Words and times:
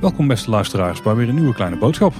Welkom 0.00 0.28
beste 0.28 0.50
luisteraars 0.50 1.02
bij 1.02 1.14
weer 1.14 1.28
een 1.28 1.34
nieuwe 1.34 1.54
kleine 1.54 1.76
boodschap. 1.76 2.14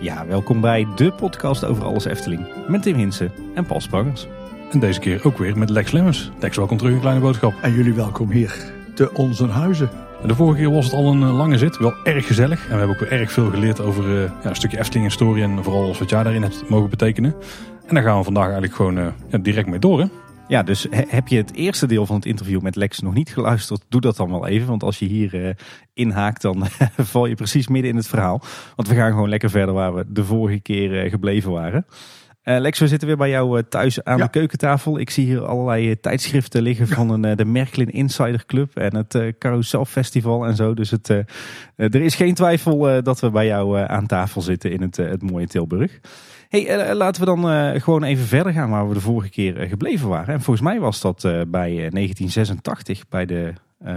Ja, 0.00 0.26
welkom 0.26 0.60
bij 0.60 0.86
de 0.96 1.12
podcast 1.12 1.64
over 1.64 1.84
alles 1.84 2.04
Efteling. 2.04 2.46
Met 2.68 2.82
Tim 2.82 2.96
Hinsen 2.96 3.32
en 3.54 3.66
Paul 3.66 3.80
Sprangers. 3.80 4.26
En 4.70 4.80
deze 4.80 5.00
keer 5.00 5.24
ook 5.24 5.38
weer 5.38 5.58
met 5.58 5.70
Lex 5.70 5.90
Lemmens. 5.90 6.30
Lex, 6.40 6.56
welkom 6.56 6.76
terug 6.76 6.92
in 6.92 7.00
Kleine 7.00 7.20
Boodschap. 7.20 7.52
En 7.62 7.72
jullie 7.72 7.92
welkom 7.92 8.30
hier 8.30 8.72
te 8.94 9.14
onze 9.14 9.46
huizen. 9.46 9.90
De 10.26 10.34
vorige 10.34 10.58
keer 10.58 10.70
was 10.70 10.84
het 10.84 10.94
al 10.94 11.12
een 11.12 11.22
eh, 11.22 11.36
lange 11.36 11.58
zit, 11.58 11.78
wel 11.78 11.94
erg 12.04 12.26
gezellig. 12.26 12.62
En 12.64 12.72
we 12.72 12.78
hebben 12.78 12.96
ook 12.96 13.08
weer 13.08 13.20
erg 13.20 13.32
veel 13.32 13.50
geleerd 13.50 13.80
over 13.80 14.04
uh, 14.04 14.22
ja, 14.42 14.48
een 14.48 14.56
stukje 14.56 14.78
Efteling-historie 14.78 15.42
en 15.42 15.64
vooral 15.64 15.82
alles 15.82 15.98
wat 15.98 16.10
jij 16.10 16.22
daarin 16.22 16.42
hebt 16.42 16.68
mogen 16.68 16.90
betekenen. 16.90 17.34
En 17.88 17.94
daar 17.94 18.02
gaan 18.02 18.18
we 18.18 18.24
vandaag 18.24 18.44
eigenlijk 18.44 18.74
gewoon 18.74 18.98
uh, 18.98 19.06
ja, 19.28 19.38
direct 19.38 19.68
mee 19.68 19.78
door. 19.78 20.00
Hè? 20.00 20.06
Ja, 20.48 20.62
dus 20.62 20.86
heb 20.90 21.28
je 21.28 21.36
het 21.36 21.54
eerste 21.54 21.86
deel 21.86 22.06
van 22.06 22.16
het 22.16 22.24
interview 22.24 22.60
met 22.60 22.76
Lex 22.76 23.00
nog 23.00 23.14
niet 23.14 23.30
geluisterd, 23.30 23.84
doe 23.88 24.00
dat 24.00 24.16
dan 24.16 24.30
wel 24.30 24.46
even. 24.46 24.68
Want 24.68 24.82
als 24.82 24.98
je 24.98 25.06
hier 25.06 25.34
uh, 25.34 25.50
inhaakt, 25.94 26.42
dan 26.42 26.64
val 26.96 27.26
je 27.26 27.34
precies 27.34 27.68
midden 27.68 27.90
in 27.90 27.96
het 27.96 28.08
verhaal. 28.08 28.40
Want 28.76 28.88
we 28.88 28.94
gaan 28.94 29.10
gewoon 29.10 29.28
lekker 29.28 29.50
verder 29.50 29.74
waar 29.74 29.94
we 29.94 30.04
de 30.08 30.24
vorige 30.24 30.60
keer 30.60 31.04
uh, 31.04 31.10
gebleven 31.10 31.50
waren. 31.50 31.86
Uh, 32.44 32.58
Lex, 32.58 32.78
we 32.78 32.88
zitten 32.88 33.08
weer 33.08 33.16
bij 33.16 33.30
jou 33.30 33.62
thuis 33.68 34.04
aan 34.04 34.18
ja. 34.18 34.24
de 34.24 34.30
keukentafel. 34.30 34.98
Ik 34.98 35.10
zie 35.10 35.24
hier 35.24 35.44
allerlei 35.44 36.00
tijdschriften 36.00 36.62
liggen 36.62 36.88
van 36.88 37.10
een, 37.10 37.36
de 37.36 37.44
Merklin 37.44 37.90
Insider 37.90 38.46
Club 38.46 38.76
en 38.76 38.96
het 38.96 39.38
Carousel 39.38 39.84
Festival 39.84 40.46
en 40.46 40.56
zo. 40.56 40.74
Dus 40.74 40.90
het, 40.90 41.08
er 41.76 41.94
is 41.94 42.14
geen 42.14 42.34
twijfel 42.34 43.02
dat 43.02 43.20
we 43.20 43.30
bij 43.30 43.46
jou 43.46 43.78
aan 43.78 44.06
tafel 44.06 44.40
zitten 44.40 44.70
in 44.72 44.82
het, 44.82 44.96
het 44.96 45.22
mooie 45.22 45.46
Tilburg. 45.46 46.00
Hey, 46.48 46.88
uh, 46.88 46.94
laten 46.94 47.20
we 47.20 47.26
dan 47.26 47.50
uh, 47.50 47.80
gewoon 47.80 48.02
even 48.02 48.26
verder 48.26 48.52
gaan 48.52 48.70
waar 48.70 48.88
we 48.88 48.94
de 48.94 49.00
vorige 49.00 49.30
keer 49.30 49.62
uh, 49.62 49.68
gebleven 49.68 50.08
waren. 50.08 50.34
En 50.34 50.40
volgens 50.40 50.66
mij 50.66 50.80
was 50.80 51.00
dat 51.00 51.20
bij 51.48 51.70
1986, 51.70 53.08
bij 53.08 53.26
de 53.26 53.52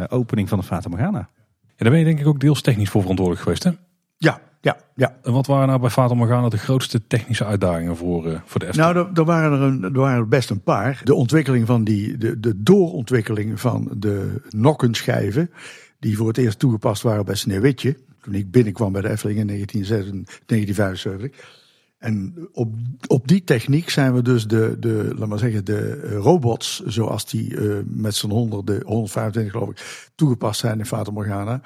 opening 0.08 0.50
van 0.50 0.60
de 0.60 0.66
Fata 0.66 0.90
Morgana. 0.90 1.30
Ja, 1.62 1.74
daar 1.78 1.90
ben 1.90 2.00
je 2.00 2.06
denk 2.06 2.20
ik 2.20 2.28
ook 2.28 2.40
deels 2.40 2.62
technisch 2.62 2.90
voor 2.90 3.02
verantwoordelijk 3.02 3.44
geweest, 3.44 3.64
hè? 3.64 3.72
Ja, 4.18 4.42
ja, 4.62 4.78
ja. 4.96 5.16
En 5.24 5.34
wat 5.34 5.48
waren 5.48 5.68
nou 5.68 5.80
bij 5.80 5.90
Fata 5.90 6.14
Morgana 6.14 6.50
de 6.50 6.58
grootste 6.58 7.08
technische 7.08 7.46
uitdagingen 7.46 7.98
voor, 7.98 8.42
voor 8.46 8.60
de 8.60 8.68
Efteling? 8.68 8.94
Nou, 8.94 9.10
er, 9.14 9.26
waren 9.26 9.52
er, 9.52 9.62
een, 9.62 9.84
er 9.84 10.00
waren 10.00 10.20
er 10.20 10.28
best 10.28 10.50
een 10.50 10.62
paar. 10.62 11.02
De 11.04 11.16
ontwikkeling 11.16 11.68
van 11.68 11.84
die, 11.84 12.18
de, 12.18 12.40
de 12.40 12.64
doorontwikkeling 12.64 13.60
van 13.60 13.92
de 13.98 14.42
nokkenschijven, 14.50 15.52
die 16.00 16.18
voor 16.18 16.28
het 16.28 16.38
eerst 16.38 16.60
toegepast 16.60 17.02
waren 17.02 17.26
bij 17.26 17.36
Sneeuwwitje. 17.36 17.98
Toen 18.22 18.34
ik 18.34 18.52
binnenkwam 18.52 18.92
bij 18.92 19.02
de 19.02 19.10
Efteling 19.10 19.40
in 19.40 19.48
1975. 19.48 21.61
En 22.02 22.48
op, 22.52 22.74
op 23.08 23.28
die 23.28 23.44
techniek 23.44 23.90
zijn 23.90 24.14
we 24.14 24.22
dus 24.22 24.48
de, 24.48 24.76
de, 24.80 25.14
laat 25.18 25.28
maar 25.28 25.40
zeggen, 25.40 25.66
de 25.66 26.10
robots, 26.10 26.84
zoals 26.86 27.26
die 27.26 27.54
uh, 27.54 27.80
met 27.86 28.16
z'n 28.16 28.30
100, 28.30 28.68
de 28.68 28.82
125 28.86 29.52
geloof 29.52 29.70
ik, 29.70 30.12
toegepast 30.16 30.60
zijn 30.60 30.80
in 30.80 30.86
Fata 30.86 31.12
Morgana, 31.12 31.62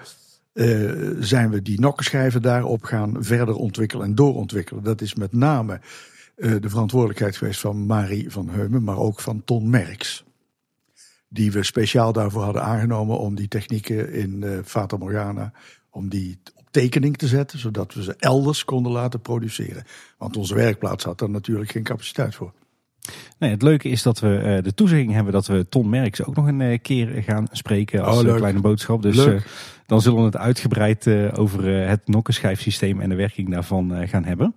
uh, 0.53 0.91
zijn 1.19 1.49
we 1.49 1.61
die 1.61 1.79
nokkenschijven 1.79 2.41
daarop 2.41 2.83
gaan 2.83 3.15
verder 3.19 3.55
ontwikkelen 3.55 4.05
en 4.05 4.15
doorontwikkelen. 4.15 4.83
Dat 4.83 5.01
is 5.01 5.15
met 5.15 5.33
name 5.33 5.79
de 6.35 6.69
verantwoordelijkheid 6.69 7.37
geweest 7.37 7.59
van 7.59 7.85
Marie 7.85 8.31
van 8.31 8.49
Heumen, 8.49 8.83
maar 8.83 8.97
ook 8.97 9.19
van 9.19 9.43
Ton 9.43 9.69
Merks. 9.69 10.25
Die 11.27 11.51
we 11.51 11.63
speciaal 11.63 12.13
daarvoor 12.13 12.43
hadden 12.43 12.63
aangenomen 12.63 13.19
om 13.19 13.35
die 13.35 13.47
technieken 13.47 14.13
in 14.13 14.61
Fata 14.65 14.97
Morgana, 14.97 15.51
om 15.89 16.09
die 16.09 16.39
tekening 16.81 17.17
te 17.17 17.27
zetten, 17.27 17.59
zodat 17.59 17.93
we 17.93 18.03
ze 18.03 18.15
elders 18.19 18.65
konden 18.65 18.91
laten 18.91 19.21
produceren. 19.21 19.83
Want 20.17 20.37
onze 20.37 20.55
werkplaats 20.55 21.03
had 21.03 21.21
er 21.21 21.29
natuurlijk 21.29 21.71
geen 21.71 21.83
capaciteit 21.83 22.35
voor. 22.35 22.53
Nee, 23.37 23.51
het 23.51 23.61
leuke 23.61 23.89
is 23.89 24.01
dat 24.01 24.19
we 24.19 24.41
uh, 24.57 24.63
de 24.63 24.73
toezegging 24.73 25.11
hebben 25.11 25.33
dat 25.33 25.47
we 25.47 25.69
Ton 25.69 25.89
Merks 25.89 26.23
ook 26.23 26.35
nog 26.35 26.47
een 26.47 26.59
uh, 26.59 26.77
keer 26.81 27.23
gaan 27.23 27.47
spreken 27.51 28.03
als 28.03 28.23
oh, 28.23 28.35
kleine 28.35 28.59
boodschap. 28.59 29.01
Dus 29.01 29.15
dan 29.85 30.01
zullen 30.01 30.19
we 30.19 30.25
het 30.25 30.37
uitgebreid 30.37 31.07
over 31.37 31.65
het 31.65 32.07
nokkenschijfsysteem 32.07 32.99
en 33.01 33.09
de 33.09 33.15
werking 33.15 33.49
daarvan 33.49 34.07
gaan 34.07 34.25
hebben. 34.25 34.55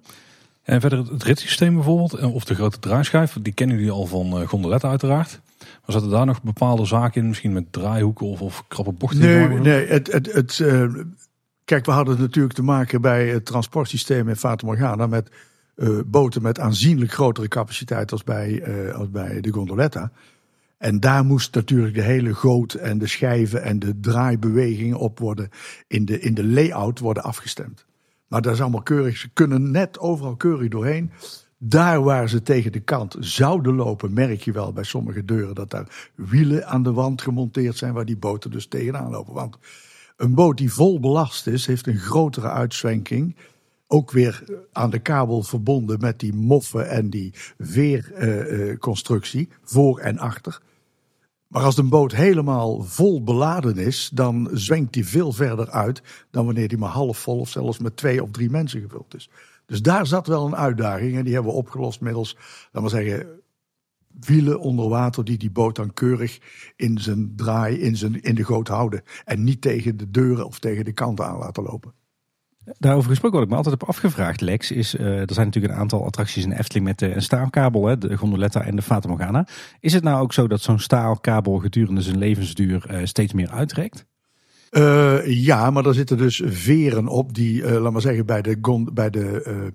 En 0.63 0.81
verder 0.81 0.99
het 0.99 1.23
ritssysteem 1.23 1.75
bijvoorbeeld, 1.75 2.21
of 2.21 2.45
de 2.45 2.55
grote 2.55 2.79
draaischijf, 2.79 3.37
die 3.43 3.53
kennen 3.53 3.77
jullie 3.77 3.93
al 3.93 4.07
van 4.07 4.47
Gondoletta 4.47 4.89
uiteraard. 4.89 5.41
Maar 5.59 5.97
zaten 5.97 6.11
daar 6.11 6.27
nog 6.27 6.43
bepaalde 6.43 6.85
zaken 6.85 7.21
in, 7.21 7.29
misschien 7.29 7.53
met 7.53 7.73
draaihoeken 7.73 8.27
of, 8.27 8.41
of 8.41 8.65
krappe 8.69 8.93
bochten? 8.93 9.21
Nee, 9.21 9.49
nee 9.49 9.87
het, 9.87 10.13
het, 10.13 10.33
het, 10.33 10.65
Kijk, 11.69 11.87
we 11.87 11.93
hadden 11.93 12.19
natuurlijk 12.19 12.55
te 12.55 12.63
maken 12.63 13.01
bij 13.01 13.29
het 13.29 13.45
transportsysteem 13.45 14.29
in 14.29 14.37
Fata 14.37 14.67
Morgana 14.67 15.07
met 15.07 15.31
uh, 15.77 15.99
boten 16.07 16.43
met 16.43 16.61
aanzienlijk 16.61 17.13
grotere 17.13 17.49
capaciteit 17.49 18.13
als 18.13 18.25
bij, 18.25 18.69
uh, 18.69 18.95
als 18.95 19.11
bij 19.11 19.41
de 19.41 19.53
gondoletta. 19.53 20.13
En 20.79 21.01
daar 21.01 21.25
moest 21.25 21.55
natuurlijk 21.55 21.95
de 21.95 22.03
hele 22.03 22.35
goot 22.35 22.75
en 22.75 22.99
de 22.99 23.07
schijven 23.07 23.63
en 23.63 23.79
de 23.79 24.01
draaibewegingen 24.01 24.99
op 24.99 25.19
worden 25.19 25.49
in 25.87 26.05
de, 26.05 26.21
in 26.21 26.35
de 26.35 26.45
layout 26.45 26.99
worden 26.99 27.23
afgestemd. 27.23 27.85
Maar 28.29 28.43
dat 28.43 28.55
is 28.55 28.61
allemaal 28.61 28.83
keurig. 28.83 29.17
Ze 29.17 29.29
kunnen 29.33 29.71
net 29.71 29.99
overal 29.99 30.37
keurig 30.37 30.69
doorheen. 30.69 31.11
Daar 31.59 32.03
waar 32.03 32.29
ze 32.29 32.43
tegen 32.43 32.73
de 32.73 32.81
kant 32.81 33.17
zouden 33.19 33.75
lopen, 33.75 34.13
merk 34.13 34.41
je 34.41 34.53
wel 34.53 34.73
bij 34.73 34.85
sommige 34.85 35.25
deuren 35.25 35.55
dat 35.55 35.71
daar 35.71 36.11
wielen 36.15 36.67
aan 36.67 36.83
de 36.83 36.93
wand 36.93 37.23
gemonteerd 37.23 37.77
zijn 37.77 37.93
waar 37.93 38.05
die 38.05 38.17
boten 38.17 38.51
dus 38.51 38.67
tegenaan 38.67 39.11
lopen. 39.11 39.35
Want 39.35 39.59
een 40.19 40.35
boot 40.35 40.57
die 40.57 40.73
vol 40.73 41.01
belast 41.01 41.47
is, 41.47 41.67
heeft 41.67 41.87
een 41.87 41.99
grotere 41.99 42.51
uitzwenking. 42.51 43.37
Ook 43.87 44.11
weer 44.11 44.45
aan 44.73 44.91
de 44.91 44.99
kabel 44.99 45.43
verbonden 45.43 46.01
met 46.01 46.19
die 46.21 46.35
moffen 46.35 46.89
en 46.89 47.11
die 47.11 47.33
veerconstructie, 47.59 49.49
voor 49.65 49.99
en 49.99 50.19
achter. 50.19 50.61
Maar 51.47 51.63
als 51.63 51.77
een 51.77 51.89
boot 51.89 52.15
helemaal 52.15 52.83
vol 52.83 53.23
beladen 53.23 53.77
is, 53.77 54.11
dan 54.15 54.49
zwenkt 54.53 54.93
die 54.93 55.07
veel 55.07 55.33
verder 55.33 55.71
uit 55.71 56.03
dan 56.31 56.45
wanneer 56.45 56.69
die 56.69 56.79
maar 56.79 56.91
half 56.91 57.19
vol 57.19 57.39
of 57.39 57.49
zelfs 57.49 57.79
met 57.79 57.97
twee 57.97 58.23
of 58.23 58.31
drie 58.31 58.51
mensen 58.51 58.81
gevuld 58.81 59.15
is. 59.15 59.31
Dus 59.67 59.83
daar 59.83 60.07
zat 60.07 60.27
wel 60.27 60.47
een 60.47 60.57
uitdaging 60.57 61.17
en 61.17 61.25
die 61.25 61.35
hebben 61.35 61.53
we 61.53 61.59
opgelost 61.59 62.01
middels, 62.01 62.37
laten 62.73 62.91
we 62.91 62.97
zeggen, 62.97 63.38
wielen 64.21 64.61
onder 64.61 64.89
water 64.89 65.25
die 65.25 65.39
die 65.39 65.51
boot 65.51 65.77
dan 65.77 65.93
keurig 65.93 66.39
in 66.77 66.99
zijn 66.99 67.33
draai, 67.37 67.81
in, 67.81 67.97
zijn, 67.97 68.23
in 68.23 68.35
de 68.35 68.45
goot 68.45 68.69
houden. 68.69 69.03
En 69.25 69.45
niet 69.45 69.61
tegen 69.61 69.97
de 69.97 70.11
deuren 70.11 70.47
of 70.47 70.59
tegen 70.59 70.85
de 70.85 70.93
kanten 70.93 71.27
aan 71.27 71.39
laten 71.39 71.63
lopen. 71.63 71.93
Daarover 72.79 73.11
gesproken, 73.11 73.37
wat 73.37 73.47
ik 73.47 73.51
me 73.51 73.57
altijd 73.57 73.81
heb 73.81 73.89
afgevraagd, 73.89 74.41
Lex, 74.41 74.71
is 74.71 74.95
uh, 74.95 75.01
er 75.07 75.35
zijn 75.35 75.47
natuurlijk 75.47 75.75
een 75.75 75.81
aantal 75.81 76.05
attracties 76.05 76.45
in 76.45 76.53
Efteling 76.53 76.87
met 76.87 77.03
uh, 77.03 77.15
een 77.15 77.23
staalkabel, 77.23 77.87
hè, 77.87 77.99
de 77.99 78.17
gondoletta 78.17 78.63
en 78.63 78.77
de 78.77 78.83
Fata 78.83 79.09
Morgana. 79.09 79.47
Is 79.81 79.93
het 79.93 80.03
nou 80.03 80.23
ook 80.23 80.33
zo 80.33 80.47
dat 80.47 80.61
zo'n 80.61 80.79
staalkabel 80.79 81.59
gedurende 81.59 82.03
zijn 82.03 82.19
levensduur 82.19 82.87
uh, 82.91 83.05
steeds 83.05 83.33
meer 83.33 83.51
uitrekt? 83.51 84.07
ja, 85.25 85.71
maar 85.71 85.87
er 85.87 85.95
zitten 85.95 86.17
dus 86.17 86.43
veren 86.45 87.07
op 87.07 87.35
die, 87.35 87.81
laat 87.81 87.93
maar 87.93 88.01
zeggen, 88.01 88.27
bij 88.27 88.43
de, 88.43 88.61
bij 88.93 89.11
de 89.11 89.73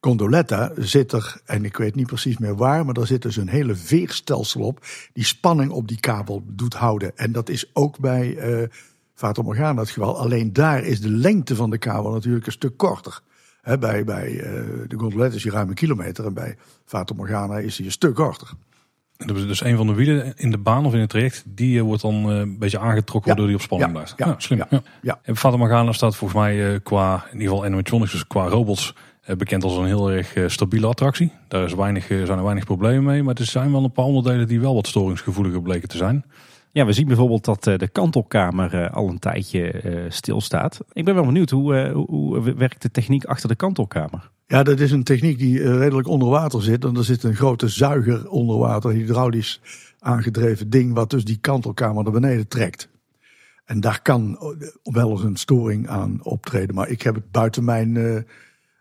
Gondoletta 0.00 0.72
zit 0.76 1.12
er, 1.12 1.40
en 1.44 1.64
ik 1.64 1.76
weet 1.76 1.94
niet 1.94 2.06
precies 2.06 2.38
meer 2.38 2.56
waar, 2.56 2.84
maar 2.84 2.94
daar 2.94 3.06
zit 3.06 3.22
dus 3.22 3.36
een 3.36 3.48
hele 3.48 3.74
veerstelsel 3.74 4.60
op. 4.60 4.86
Die 5.12 5.24
spanning 5.24 5.70
op 5.70 5.88
die 5.88 6.00
kabel 6.00 6.42
doet 6.46 6.74
houden. 6.74 7.16
En 7.16 7.32
dat 7.32 7.48
is 7.48 7.70
ook 7.72 7.98
bij 7.98 8.36
uh, 8.36 8.66
Fata 9.14 9.42
Morgana 9.42 9.80
het 9.80 9.90
geval. 9.90 10.18
Alleen 10.18 10.52
daar 10.52 10.84
is 10.84 11.00
de 11.00 11.10
lengte 11.10 11.54
van 11.54 11.70
de 11.70 11.78
kabel 11.78 12.10
natuurlijk 12.10 12.46
een 12.46 12.52
stuk 12.52 12.76
korter. 12.76 13.20
bij 13.62 14.04
bij 14.04 14.30
uh, 14.30 14.42
de 14.88 14.96
Gondoletta 14.96 15.36
is 15.36 15.42
hij 15.42 15.52
ruim 15.52 15.68
een 15.68 15.74
kilometer 15.74 16.26
en 16.26 16.34
bij 16.34 16.56
Fata 16.84 17.14
Morgana 17.14 17.58
is 17.58 17.76
hij 17.76 17.86
een 17.86 17.92
stuk 17.92 18.14
korter. 18.14 18.48
Dus 19.16 19.64
een 19.64 19.76
van 19.76 19.86
de 19.86 19.94
wielen 19.94 20.36
in 20.36 20.50
de 20.50 20.58
baan 20.58 20.86
of 20.86 20.94
in 20.94 21.00
het 21.00 21.10
traject, 21.10 21.44
die 21.46 21.78
eh, 21.78 21.84
wordt 21.84 22.02
dan 22.02 22.14
een 22.14 22.58
beetje 22.58 22.78
aangetrokken 22.78 23.28
waardoor 23.28 23.46
die 23.46 23.56
op 23.56 23.62
spanning 23.62 23.92
blijft. 23.92 24.14
Ja, 24.16 24.34
slim. 24.38 24.64
Ja, 24.70 24.82
ja. 25.02 25.18
En 25.22 25.36
Fata 25.36 25.56
Morgana 25.56 25.92
staat 25.92 26.16
volgens 26.16 26.40
mij 26.40 26.80
qua, 26.80 27.14
in 27.14 27.32
ieder 27.32 27.48
geval 27.48 27.64
animatronics, 27.64 28.12
dus 28.12 28.26
qua 28.26 28.46
robots, 28.46 28.94
eh, 28.94 28.96
bekend 29.34 29.64
als 29.64 29.76
een 29.76 29.86
heel 29.86 30.10
erg 30.10 30.34
eh, 30.34 30.48
stabiele 30.48 30.86
attractie. 30.86 31.32
Daar 31.48 31.64
is 31.64 31.74
weinig, 31.74 32.10
eh, 32.10 32.24
zijn 32.24 32.38
er 32.38 32.44
weinig 32.44 32.64
problemen 32.64 33.04
mee. 33.04 33.22
Maar 33.22 33.34
er 33.34 33.44
zijn 33.44 33.72
wel 33.72 33.84
een 33.84 33.92
paar 33.92 34.04
onderdelen 34.04 34.48
die 34.48 34.60
wel 34.60 34.74
wat 34.74 34.86
storingsgevoeliger 34.86 35.62
bleken 35.62 35.88
te 35.88 35.96
zijn. 35.96 36.24
Ja, 36.72 36.86
we 36.86 36.92
zien 36.92 37.06
bijvoorbeeld 37.06 37.44
dat 37.44 37.64
de 37.64 37.88
kantelkamer 37.92 38.90
al 38.90 39.08
een 39.08 39.18
tijdje 39.18 40.04
stilstaat. 40.08 40.80
Ik 40.92 41.04
ben 41.04 41.14
wel 41.14 41.24
benieuwd, 41.24 41.50
hoe, 41.50 41.90
hoe 41.92 42.54
werkt 42.54 42.82
de 42.82 42.90
techniek 42.90 43.24
achter 43.24 43.48
de 43.48 43.54
kantelkamer? 43.54 44.30
Ja, 44.46 44.62
dat 44.62 44.80
is 44.80 44.90
een 44.90 45.02
techniek 45.02 45.38
die 45.38 45.78
redelijk 45.78 46.08
onder 46.08 46.28
water 46.28 46.62
zit. 46.62 46.84
En 46.84 46.96
er 46.96 47.04
zit 47.04 47.22
een 47.22 47.34
grote 47.34 47.68
zuiger 47.68 48.28
onder 48.28 48.58
water, 48.58 48.90
hydraulisch 48.90 49.60
aangedreven 49.98 50.70
ding, 50.70 50.94
wat 50.94 51.10
dus 51.10 51.24
die 51.24 51.38
kantelkamer 51.40 52.02
naar 52.02 52.12
beneden 52.12 52.48
trekt. 52.48 52.88
En 53.64 53.80
daar 53.80 54.02
kan 54.02 54.38
wel 54.82 55.10
eens 55.10 55.22
een 55.22 55.36
storing 55.36 55.88
aan 55.88 56.20
optreden. 56.22 56.74
Maar 56.74 56.88
ik 56.88 57.02
heb 57.02 57.14
het 57.14 57.30
buiten 57.30 57.64
mijn 57.64 57.96
eh, 57.96 58.22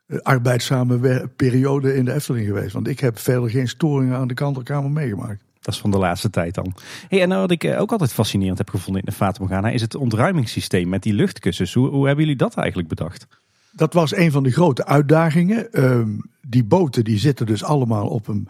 arbeidzame 0.08 1.28
periode 1.36 1.96
in 1.96 2.06
de 2.06 2.14
Efteling 2.14 2.48
geweest. 2.48 2.74
Want 2.74 2.88
ik 2.88 3.00
heb 3.00 3.20
verder 3.20 3.50
geen 3.50 3.68
storingen 3.68 4.18
aan 4.18 4.28
de 4.28 4.34
kantelkamer 4.34 4.92
meegemaakt. 4.92 5.44
Dat 5.60 5.74
is 5.74 5.80
van 5.80 5.92
de 5.92 5.98
laatste 5.98 6.30
tijd 6.30 6.54
dan. 6.54 6.74
Hey, 7.08 7.22
en 7.22 7.30
wat 7.30 7.52
ik 7.52 7.64
eh, 7.64 7.82
ook 7.82 7.92
altijd 7.92 8.14
fascinerend 8.14 8.58
heb 8.58 8.70
gevonden 8.70 9.02
in 9.02 9.10
de 9.10 9.16
Fata 9.16 9.40
Morgana... 9.40 9.70
is 9.70 9.82
het 9.82 9.96
ontruimingssysteem 9.96 10.90
met 10.90 11.04
die 11.04 11.14
luchtkussens. 11.14 11.74
Hoe, 11.74 11.90
hoe 11.90 12.06
hebben 12.06 12.24
jullie 12.24 12.40
dat 12.40 12.56
eigenlijk 12.56 12.88
bedacht? 12.88 13.28
Dat 13.72 13.94
was 13.94 14.16
een 14.16 14.32
van 14.32 14.44
de 14.44 14.52
grote 14.52 14.86
uitdagingen. 14.86 15.68
Uh, 15.72 16.02
die 16.48 16.64
boten 16.64 17.04
die 17.04 17.20
zitten 17.20 17.46
dus 17.46 17.64
allemaal 17.64 18.08
op 18.08 18.28
een 18.28 18.48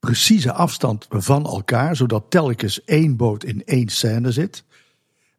precieze 0.00 0.52
afstand 0.52 1.06
van 1.10 1.44
elkaar, 1.44 1.96
zodat 1.96 2.24
telkens 2.28 2.84
één 2.84 3.16
boot 3.16 3.44
in 3.44 3.64
één 3.64 3.88
scène 3.88 4.32
zit. 4.32 4.64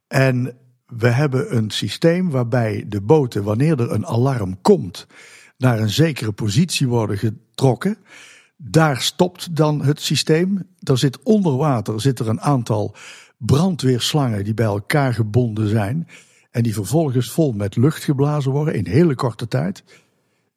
En 0.08 0.56
we 0.88 1.08
hebben 1.08 1.56
een 1.56 1.70
systeem 1.70 2.30
waarbij 2.30 2.86
de 2.88 3.02
boten, 3.02 3.44
wanneer 3.44 3.80
er 3.80 3.92
een 3.92 4.06
alarm 4.06 4.62
komt, 4.62 5.08
naar 5.58 5.80
een 5.80 5.90
zekere 5.90 6.32
positie 6.32 6.88
worden 6.88 7.18
getrokken. 7.18 7.98
Daar 8.58 9.02
stopt 9.02 9.56
dan 9.56 9.82
het 9.82 10.02
systeem. 10.02 10.68
Er 10.80 10.98
zit 10.98 11.24
onder 11.24 11.58
water 11.58 12.02
zit 12.02 12.20
er 12.20 12.30
een 12.30 12.42
aantal 12.42 12.96
brandweerslangen 13.38 14.44
die 14.44 14.54
bij 14.54 14.66
elkaar 14.66 15.14
gebonden 15.14 15.70
zijn. 15.70 16.08
En 16.52 16.64
die 16.64 16.74
vervolgens 16.74 17.32
vol 17.32 17.52
met 17.52 17.76
lucht 17.76 18.04
geblazen 18.04 18.52
worden 18.52 18.74
in 18.74 18.88
hele 18.88 19.16
korte 19.16 19.48
tijd. 19.48 19.84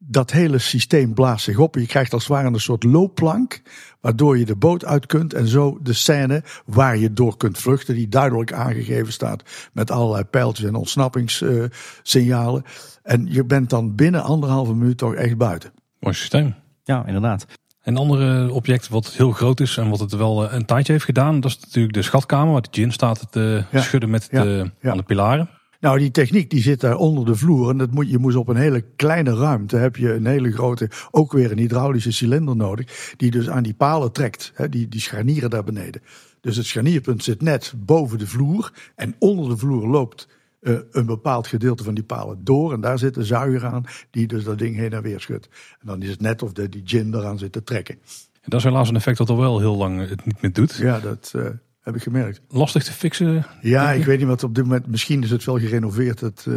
Dat 0.02 0.30
hele 0.30 0.58
systeem 0.58 1.14
blaast 1.14 1.44
zich 1.44 1.58
op. 1.58 1.74
Je 1.74 1.86
krijgt 1.86 2.12
als 2.12 2.22
het 2.22 2.32
ware 2.32 2.46
een 2.46 2.60
soort 2.60 2.84
loopplank. 2.84 3.62
Waardoor 4.00 4.38
je 4.38 4.44
de 4.44 4.56
boot 4.56 4.84
uit 4.84 5.06
kunt. 5.06 5.34
En 5.34 5.46
zo 5.46 5.78
de 5.82 5.92
scène 5.92 6.42
waar 6.66 6.96
je 6.96 7.12
door 7.12 7.36
kunt 7.36 7.58
vluchten. 7.58 7.94
Die 7.94 8.08
duidelijk 8.08 8.52
aangegeven 8.52 9.12
staat. 9.12 9.70
Met 9.72 9.90
allerlei 9.90 10.24
pijltjes 10.24 10.66
en 10.66 10.74
ontsnappingssignalen. 10.74 12.64
En 13.02 13.26
je 13.28 13.44
bent 13.44 13.70
dan 13.70 13.94
binnen 13.94 14.22
anderhalve 14.22 14.74
minuut 14.74 14.98
toch 14.98 15.14
echt 15.14 15.36
buiten. 15.36 15.72
Mooi 15.98 16.14
systeem. 16.14 16.54
Ja, 16.84 17.06
inderdaad. 17.06 17.46
Een 17.82 17.96
ander 17.96 18.50
object 18.52 18.88
wat 18.88 19.06
heel 19.06 19.32
groot 19.32 19.60
is 19.60 19.76
en 19.76 19.88
wat 19.88 20.00
het 20.00 20.12
wel 20.12 20.48
eh, 20.48 20.54
een 20.54 20.64
tijdje 20.64 20.92
heeft 20.92 21.04
gedaan, 21.04 21.40
dat 21.40 21.50
is 21.50 21.60
natuurlijk 21.60 21.94
de 21.94 22.02
schatkamer 22.02 22.52
waar 22.52 22.62
de 22.62 22.68
gin 22.70 22.92
staat 22.92 23.26
te 23.32 23.64
schudden 23.74 24.10
met 24.10 24.28
de, 24.30 24.70
aan 24.82 24.96
de 24.96 25.02
pilaren. 25.02 25.48
Nou, 25.80 25.98
die 25.98 26.10
techniek 26.10 26.50
die 26.50 26.62
zit 26.62 26.80
daar 26.80 26.96
onder 26.96 27.24
de 27.24 27.34
vloer. 27.34 27.70
En 27.70 27.78
dat 27.78 27.90
moet, 27.90 28.10
je 28.10 28.18
moest 28.18 28.36
op 28.36 28.48
een 28.48 28.56
hele 28.56 28.84
kleine 28.96 29.34
ruimte 29.34 29.76
heb 29.76 29.96
je 29.96 30.12
een 30.12 30.26
hele 30.26 30.52
grote, 30.52 30.90
ook 31.10 31.32
weer 31.32 31.50
een 31.50 31.58
hydraulische 31.58 32.12
cilinder 32.12 32.56
nodig. 32.56 33.14
Die 33.16 33.30
dus 33.30 33.48
aan 33.48 33.62
die 33.62 33.74
palen 33.74 34.12
trekt, 34.12 34.52
hè, 34.54 34.68
die, 34.68 34.88
die 34.88 35.00
scharnieren 35.00 35.50
daar 35.50 35.64
beneden. 35.64 36.02
Dus 36.40 36.56
het 36.56 36.66
scharnierpunt 36.66 37.24
zit 37.24 37.42
net 37.42 37.74
boven 37.76 38.18
de 38.18 38.26
vloer. 38.26 38.72
En 38.94 39.14
onder 39.18 39.48
de 39.48 39.56
vloer 39.56 39.88
loopt 39.88 40.28
uh, 40.60 40.78
een 40.90 41.06
bepaald 41.06 41.46
gedeelte 41.46 41.84
van 41.84 41.94
die 41.94 42.04
palen 42.04 42.44
door. 42.44 42.72
En 42.72 42.80
daar 42.80 42.98
zit 42.98 43.16
een 43.16 43.24
zuiger 43.24 43.66
aan, 43.66 43.84
die 44.10 44.26
dus 44.26 44.44
dat 44.44 44.58
ding 44.58 44.76
heen 44.76 44.92
en 44.92 45.02
weer 45.02 45.20
schudt. 45.20 45.48
En 45.80 45.86
dan 45.86 46.02
is 46.02 46.10
het 46.10 46.20
net 46.20 46.42
of 46.42 46.52
de, 46.52 46.68
die 46.68 46.82
gin 46.84 47.14
eraan 47.14 47.38
zit 47.38 47.52
te 47.52 47.62
trekken. 47.62 47.94
En 48.40 48.50
dat 48.50 48.58
is 48.58 48.64
helaas 48.64 48.88
een 48.88 48.96
effect 48.96 49.18
dat 49.18 49.30
al 49.30 49.38
wel 49.38 49.58
heel 49.58 49.76
lang 49.76 50.08
het 50.08 50.24
niet 50.24 50.42
meer 50.42 50.52
doet. 50.52 50.76
Ja, 50.76 51.00
dat... 51.00 51.32
Uh, 51.36 51.46
heb 51.90 51.98
ik 51.98 52.12
gemerkt. 52.12 52.40
Lastig 52.48 52.84
te 52.84 52.92
fixen? 52.92 53.46
Ja, 53.60 53.92
ik 53.92 54.04
weet 54.04 54.18
niet 54.18 54.26
wat 54.26 54.42
op 54.42 54.54
dit 54.54 54.64
moment. 54.64 54.86
Misschien 54.86 55.22
is 55.22 55.30
het 55.30 55.44
wel 55.44 55.58
gerenoveerd. 55.58 56.20
Het, 56.20 56.44
uh, 56.48 56.56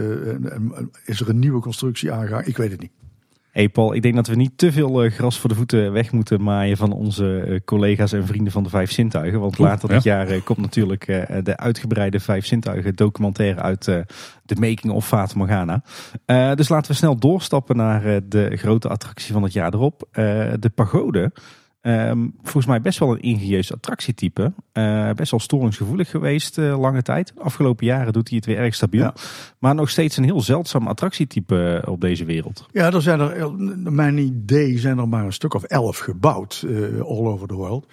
is 1.05 1.19
er 1.19 1.29
een 1.29 1.39
nieuwe 1.39 1.59
constructie 1.59 2.11
aangegaan? 2.11 2.45
Ik 2.45 2.57
weet 2.57 2.71
het 2.71 2.79
niet. 2.79 2.91
Hey 3.51 3.69
Paul, 3.69 3.93
ik 3.93 4.01
denk 4.01 4.15
dat 4.15 4.27
we 4.27 4.35
niet 4.35 4.57
te 4.57 4.71
veel 4.71 5.09
gras 5.09 5.39
voor 5.39 5.49
de 5.49 5.55
voeten 5.55 5.91
weg 5.91 6.11
moeten 6.11 6.43
maaien 6.43 6.77
van 6.77 6.91
onze 6.91 7.61
collega's 7.65 8.13
en 8.13 8.25
vrienden 8.25 8.51
van 8.51 8.63
de 8.63 8.69
Vijf 8.69 8.91
Zintuigen. 8.91 9.39
Want 9.39 9.57
later 9.57 9.89
dit 9.89 10.03
jaar 10.03 10.41
komt 10.41 10.57
natuurlijk 10.57 11.05
de 11.43 11.57
uitgebreide 11.57 12.19
Vijf 12.19 12.45
Zintuigen 12.45 12.95
documentaire 12.95 13.61
uit 13.61 13.85
de 14.43 14.55
making 14.59 14.93
of 14.93 15.07
Fata 15.07 15.33
Morgana. 15.37 15.83
dus 16.55 16.69
laten 16.69 16.91
we 16.91 16.97
snel 16.97 17.15
doorstappen 17.15 17.75
naar 17.75 18.21
de 18.29 18.57
grote 18.57 18.89
attractie 18.89 19.33
van 19.33 19.43
het 19.43 19.53
jaar 19.53 19.73
erop. 19.73 20.07
de 20.59 20.71
pagode. 20.75 21.31
Um, 21.85 22.33
volgens 22.41 22.65
mij 22.65 22.81
best 22.81 22.99
wel 22.99 23.11
een 23.11 23.21
ingenieus 23.21 23.73
attractietype. 23.73 24.53
Uh, 24.73 25.11
best 25.11 25.31
wel 25.31 25.39
storingsgevoelig 25.39 26.09
geweest 26.09 26.57
uh, 26.57 26.79
lange 26.79 27.01
tijd. 27.01 27.31
De 27.35 27.41
afgelopen 27.41 27.85
jaren 27.85 28.13
doet 28.13 28.27
hij 28.27 28.37
het 28.37 28.45
weer 28.45 28.57
erg 28.57 28.75
stabiel. 28.75 29.13
Maar 29.59 29.75
nog 29.75 29.89
steeds 29.89 30.17
een 30.17 30.23
heel 30.23 30.41
zeldzaam 30.41 30.87
attractietype 30.87 31.81
eh, 31.83 31.91
op 31.91 32.01
deze 32.01 32.25
wereld. 32.25 32.65
Ja, 32.71 32.91
er 32.91 33.01
zijn 33.01 33.19
er, 33.19 33.53
mijn 33.91 34.17
idee 34.17 34.79
zijn 34.79 34.97
er 34.97 35.07
maar 35.07 35.25
een 35.25 35.33
stuk 35.33 35.53
of 35.53 35.63
elf 35.63 35.97
gebouwd. 35.97 36.63
Uh, 36.65 37.01
all 37.01 37.25
over 37.25 37.47
the 37.47 37.53
world. 37.53 37.87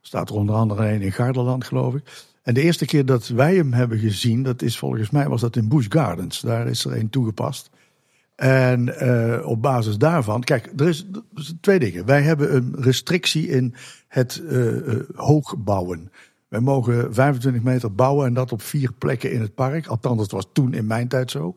Staat 0.00 0.28
er 0.28 0.36
onder 0.36 0.54
andere 0.54 0.92
een 0.92 1.02
in 1.02 1.12
Garderland, 1.12 1.64
geloof 1.64 1.94
ik. 1.94 2.26
En 2.42 2.54
de 2.54 2.62
eerste 2.62 2.86
keer 2.86 3.06
dat 3.06 3.28
wij 3.28 3.54
hem 3.54 3.72
hebben 3.72 3.98
gezien, 3.98 4.42
dat 4.42 4.62
is 4.62 4.78
volgens 4.78 5.10
mij 5.10 5.28
was 5.28 5.40
dat 5.40 5.56
in 5.56 5.68
Busch 5.68 5.88
Gardens. 5.90 6.40
Daar 6.40 6.66
is 6.66 6.84
er 6.84 6.96
een 6.96 7.10
toegepast. 7.10 7.70
En 8.38 8.94
uh, 9.02 9.46
op 9.46 9.62
basis 9.62 9.98
daarvan, 9.98 10.42
kijk, 10.42 10.72
er 10.76 10.88
is, 10.88 11.06
twee 11.60 11.78
dingen. 11.78 12.06
Wij 12.06 12.22
hebben 12.22 12.54
een 12.54 12.74
restrictie 12.78 13.48
in 13.48 13.74
het 14.08 14.42
uh, 14.44 15.00
hoog 15.14 15.56
bouwen. 15.56 16.12
Wij 16.48 16.60
mogen 16.60 17.14
25 17.14 17.62
meter 17.62 17.94
bouwen 17.94 18.26
en 18.26 18.34
dat 18.34 18.52
op 18.52 18.62
vier 18.62 18.92
plekken 18.92 19.32
in 19.32 19.40
het 19.40 19.54
park. 19.54 19.86
Althans, 19.86 20.18
dat 20.18 20.30
was 20.30 20.48
toen 20.52 20.74
in 20.74 20.86
mijn 20.86 21.08
tijd 21.08 21.30
zo. 21.30 21.56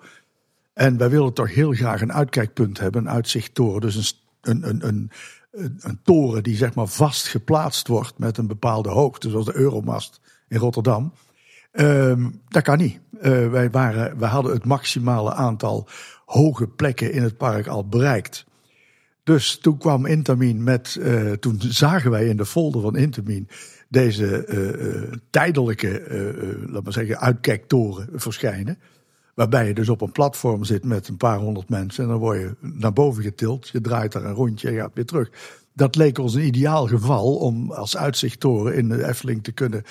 En 0.73 0.97
wij 0.97 1.09
willen 1.09 1.33
toch 1.33 1.53
heel 1.53 1.71
graag 1.71 2.01
een 2.01 2.13
uitkijkpunt 2.13 2.79
hebben, 2.79 3.01
een 3.01 3.09
uitzichttoren. 3.09 3.81
Dus 3.81 4.25
een, 4.41 4.69
een, 4.69 4.87
een, 4.87 5.11
een, 5.51 5.77
een 5.81 5.99
toren 6.03 6.43
die 6.43 6.55
zeg 6.55 6.73
maar 6.73 6.87
vast 6.87 7.27
geplaatst 7.27 7.87
wordt 7.87 8.17
met 8.17 8.37
een 8.37 8.47
bepaalde 8.47 8.89
hoogte, 8.89 9.29
zoals 9.29 9.45
de 9.45 9.55
Euromast 9.55 10.21
in 10.47 10.57
Rotterdam. 10.57 11.13
Um, 11.71 12.41
dat 12.47 12.63
kan 12.63 12.77
niet. 12.77 12.99
Wij, 13.51 13.69
waren, 13.69 14.19
wij 14.19 14.29
hadden 14.29 14.53
het 14.53 14.65
maximale 14.65 15.33
aantal 15.33 15.87
hoge 16.31 16.67
plekken 16.67 17.11
in 17.11 17.23
het 17.23 17.37
park 17.37 17.67
al 17.67 17.87
bereikt. 17.87 18.45
Dus 19.23 19.57
toen 19.57 19.77
kwam 19.77 20.05
Intamin 20.05 20.63
met, 20.63 20.97
uh, 20.99 21.31
toen 21.31 21.57
zagen 21.59 22.11
wij 22.11 22.25
in 22.25 22.37
de 22.37 22.45
folder 22.45 22.81
van 22.81 22.95
Intamin 22.95 23.47
deze 23.89 24.45
uh, 24.47 25.17
tijdelijke, 25.29 26.03
laat 26.67 26.83
maar 26.83 26.93
zeggen, 26.93 27.19
uitkijktoren 27.19 28.09
verschijnen. 28.13 28.79
Waarbij 29.35 29.67
je 29.67 29.73
dus 29.73 29.89
op 29.89 30.01
een 30.01 30.11
platform 30.11 30.63
zit 30.63 30.83
met 30.85 31.07
een 31.07 31.17
paar 31.17 31.37
honderd 31.37 31.69
mensen 31.69 32.03
en 32.03 32.09
dan 32.09 32.19
word 32.19 32.39
je 32.39 32.55
naar 32.59 32.93
boven 32.93 33.23
getild. 33.23 33.69
Je 33.69 33.81
draait 33.81 34.11
daar 34.11 34.25
een 34.25 34.33
rondje 34.33 34.69
en 34.69 34.75
gaat 34.75 34.93
weer 34.93 35.05
terug. 35.05 35.29
Dat 35.73 35.95
leek 35.95 36.17
ons 36.17 36.33
een 36.33 36.45
ideaal 36.45 36.87
geval 36.87 37.35
om 37.35 37.71
als 37.71 37.97
uitzichttoren 37.97 38.75
in 38.75 38.89
de 38.89 39.07
Efteling 39.07 39.43
te 39.43 39.51
kunnen 39.51 39.83
uh, 39.83 39.89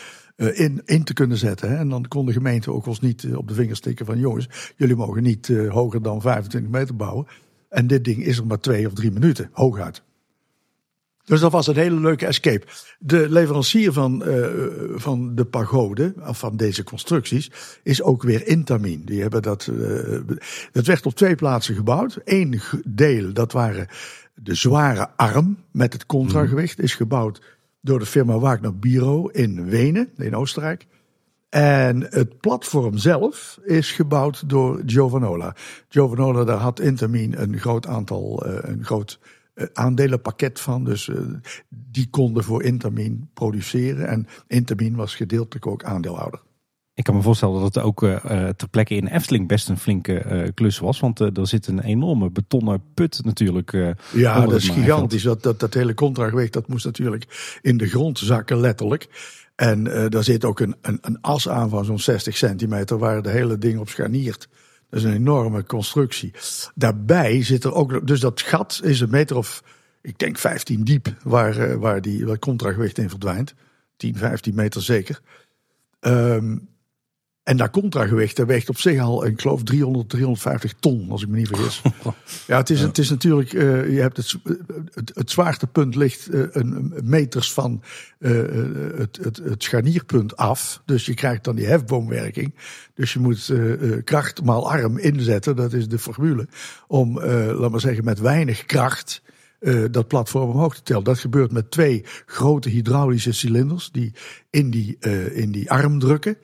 in, 0.48 0.82
in 0.84 1.04
te 1.04 1.12
kunnen 1.12 1.36
zetten. 1.36 1.70
Hè. 1.70 1.76
En 1.76 1.88
dan 1.88 2.08
kon 2.08 2.26
de 2.26 2.32
gemeente 2.32 2.72
ook 2.72 2.86
ons 2.86 3.00
niet 3.00 3.22
uh, 3.22 3.36
op 3.36 3.48
de 3.48 3.54
vingers 3.54 3.78
stikken 3.78 4.06
van 4.06 4.18
jongens, 4.18 4.48
jullie 4.76 4.96
mogen 4.96 5.22
niet 5.22 5.48
uh, 5.48 5.72
hoger 5.72 6.02
dan 6.02 6.20
25 6.20 6.70
meter 6.70 6.96
bouwen. 6.96 7.26
En 7.68 7.86
dit 7.86 8.04
ding 8.04 8.24
is 8.24 8.38
er 8.38 8.46
maar 8.46 8.60
twee 8.60 8.86
of 8.86 8.92
drie 8.92 9.10
minuten, 9.10 9.50
hooguit. 9.52 10.02
Dus 11.24 11.40
dat 11.40 11.52
was 11.52 11.66
een 11.66 11.76
hele 11.76 12.00
leuke 12.00 12.26
escape. 12.26 12.66
De 12.98 13.26
leverancier 13.28 13.92
van, 13.92 14.24
van 14.94 15.34
de 15.34 15.44
pagode, 15.44 16.14
van 16.16 16.56
deze 16.56 16.84
constructies, 16.84 17.50
is 17.82 18.02
ook 18.02 18.22
weer 18.22 18.46
Intamin. 18.46 19.02
Die 19.04 19.20
hebben 19.20 19.42
dat, 19.42 19.70
dat 20.72 20.86
werd 20.86 21.06
op 21.06 21.14
twee 21.14 21.34
plaatsen 21.34 21.74
gebouwd. 21.74 22.18
Eén 22.24 22.60
deel, 22.84 23.32
dat 23.32 23.52
waren 23.52 23.88
de 24.34 24.54
zware 24.54 25.10
arm 25.16 25.58
met 25.70 25.92
het 25.92 26.06
contragewicht, 26.06 26.80
is 26.80 26.94
gebouwd 26.94 27.40
door 27.80 27.98
de 27.98 28.06
firma 28.06 28.38
Wagner 28.38 28.78
Biro 28.78 29.26
in 29.26 29.64
Wenen, 29.64 30.10
in 30.16 30.36
Oostenrijk. 30.36 30.86
En 31.48 32.06
het 32.10 32.40
platform 32.40 32.98
zelf 32.98 33.58
is 33.64 33.92
gebouwd 33.92 34.48
door 34.48 34.82
Giovanola. 34.86 35.54
Giovanola, 35.88 36.44
daar 36.44 36.58
had 36.58 36.80
Intermin 36.80 37.34
een 37.36 37.58
groot 37.58 37.86
aantal, 37.86 38.46
uh, 38.46 38.58
een 38.60 38.84
groot 38.84 39.18
uh, 39.54 39.66
aandelenpakket 39.72 40.60
van. 40.60 40.84
Dus 40.84 41.06
uh, 41.06 41.16
die 41.68 42.10
konden 42.10 42.44
voor 42.44 42.62
Intermin 42.62 43.30
produceren. 43.34 44.08
En 44.08 44.26
Intermin 44.46 44.96
was 44.96 45.14
gedeeltelijk 45.14 45.66
ook 45.66 45.84
aandeelhouder. 45.84 46.40
Ik 47.00 47.06
kan 47.06 47.14
me 47.14 47.22
voorstellen 47.22 47.60
dat 47.60 47.74
het 47.74 47.84
ook 47.84 48.02
uh, 48.02 48.48
ter 48.48 48.68
plekke 48.68 48.94
in 48.94 49.06
Efteling 49.06 49.48
best 49.48 49.68
een 49.68 49.78
flinke 49.78 50.24
uh, 50.24 50.48
klus 50.54 50.78
was. 50.78 51.00
Want 51.00 51.20
uh, 51.20 51.36
er 51.36 51.46
zit 51.46 51.66
een 51.66 51.80
enorme 51.80 52.30
betonnen 52.30 52.82
put 52.94 53.20
natuurlijk. 53.24 53.96
ja, 54.12 54.40
dat 54.40 54.52
is 54.52 54.68
gigantisch. 54.68 55.22
Dat, 55.22 55.42
dat, 55.42 55.60
dat 55.60 55.74
hele 55.74 55.94
contragewicht 55.94 56.52
dat 56.52 56.68
moest 56.68 56.84
natuurlijk 56.84 57.58
in 57.62 57.76
de 57.76 57.86
grond 57.86 58.18
zakken, 58.18 58.60
letterlijk. 58.60 59.08
En 59.56 59.84
daar 60.08 60.24
zit 60.24 60.44
ook 60.44 60.60
een, 60.60 60.74
een, 60.82 60.98
een 61.00 61.20
as 61.20 61.48
aan 61.48 61.68
van 61.68 61.84
zo'n 61.84 61.98
60 61.98 62.36
centimeter 62.36 62.98
waar 62.98 63.22
de 63.22 63.30
hele 63.30 63.58
ding 63.58 63.78
op 63.78 63.88
scharniert. 63.88 64.48
Dat 64.90 65.00
is 65.00 65.04
een 65.04 65.14
enorme 65.14 65.64
constructie. 65.64 66.32
Daarbij 66.74 67.42
zit 67.42 67.64
er 67.64 67.74
ook, 67.74 68.06
dus 68.06 68.20
dat 68.20 68.40
gat 68.40 68.80
is 68.82 69.00
een 69.00 69.10
meter 69.10 69.36
of, 69.36 69.62
ik 70.02 70.18
denk 70.18 70.38
15 70.38 70.84
diep, 70.84 71.14
waar, 71.22 71.78
waar 71.78 72.00
die 72.00 72.26
waar 72.26 72.38
contragewicht 72.38 72.98
in 72.98 73.08
verdwijnt. 73.08 73.54
10, 73.96 74.16
15 74.16 74.54
meter 74.54 74.82
zeker. 74.82 75.20
Um, 76.00 76.68
en 77.50 77.56
dat 77.56 77.70
contragewicht, 77.70 78.36
dat 78.36 78.46
weegt 78.46 78.68
op 78.68 78.78
zich 78.78 79.00
al, 79.00 79.26
ik 79.26 79.40
geloof, 79.40 79.62
300, 79.62 80.08
350 80.08 80.72
ton, 80.80 81.10
als 81.10 81.22
ik 81.22 81.28
me 81.28 81.36
niet 81.36 81.48
vergis. 81.48 81.82
ja, 82.46 82.56
het 82.56 82.70
is, 82.70 82.80
het 82.80 82.98
is 82.98 83.10
natuurlijk, 83.10 83.52
uh, 83.52 83.94
je 83.94 84.00
hebt 84.00 84.16
het, 84.16 84.36
het, 84.94 85.10
het 85.14 85.30
zwaartepunt 85.30 85.94
ligt 85.94 86.34
uh, 86.34 86.46
een 86.50 86.94
meters 87.04 87.52
van 87.52 87.82
uh, 88.18 88.30
het, 88.98 89.18
het, 89.22 89.36
het 89.36 89.62
scharnierpunt 89.62 90.36
af. 90.36 90.82
Dus 90.84 91.06
je 91.06 91.14
krijgt 91.14 91.44
dan 91.44 91.56
die 91.56 91.66
hefboomwerking. 91.66 92.54
Dus 92.94 93.12
je 93.12 93.18
moet 93.18 93.52
kracht 94.04 94.44
maal 94.44 94.70
arm 94.70 94.98
inzetten, 94.98 95.56
dat 95.56 95.72
is 95.72 95.88
de 95.88 95.98
formule. 95.98 96.48
Om, 96.86 97.20
laat 97.20 97.70
maar 97.70 97.80
zeggen, 97.80 98.04
met 98.04 98.18
weinig 98.18 98.64
kracht 98.64 99.22
dat 99.90 100.08
platform 100.08 100.50
omhoog 100.50 100.74
te 100.74 100.82
tellen. 100.82 101.04
Dat 101.04 101.18
gebeurt 101.18 101.52
met 101.52 101.70
twee 101.70 102.04
grote 102.26 102.68
hydraulische 102.68 103.32
cilinders 103.32 103.90
die 103.90 104.12
in 104.50 104.70
die, 104.70 104.98
in 105.32 105.52
die 105.52 105.70
arm 105.70 105.98
drukken. 105.98 106.36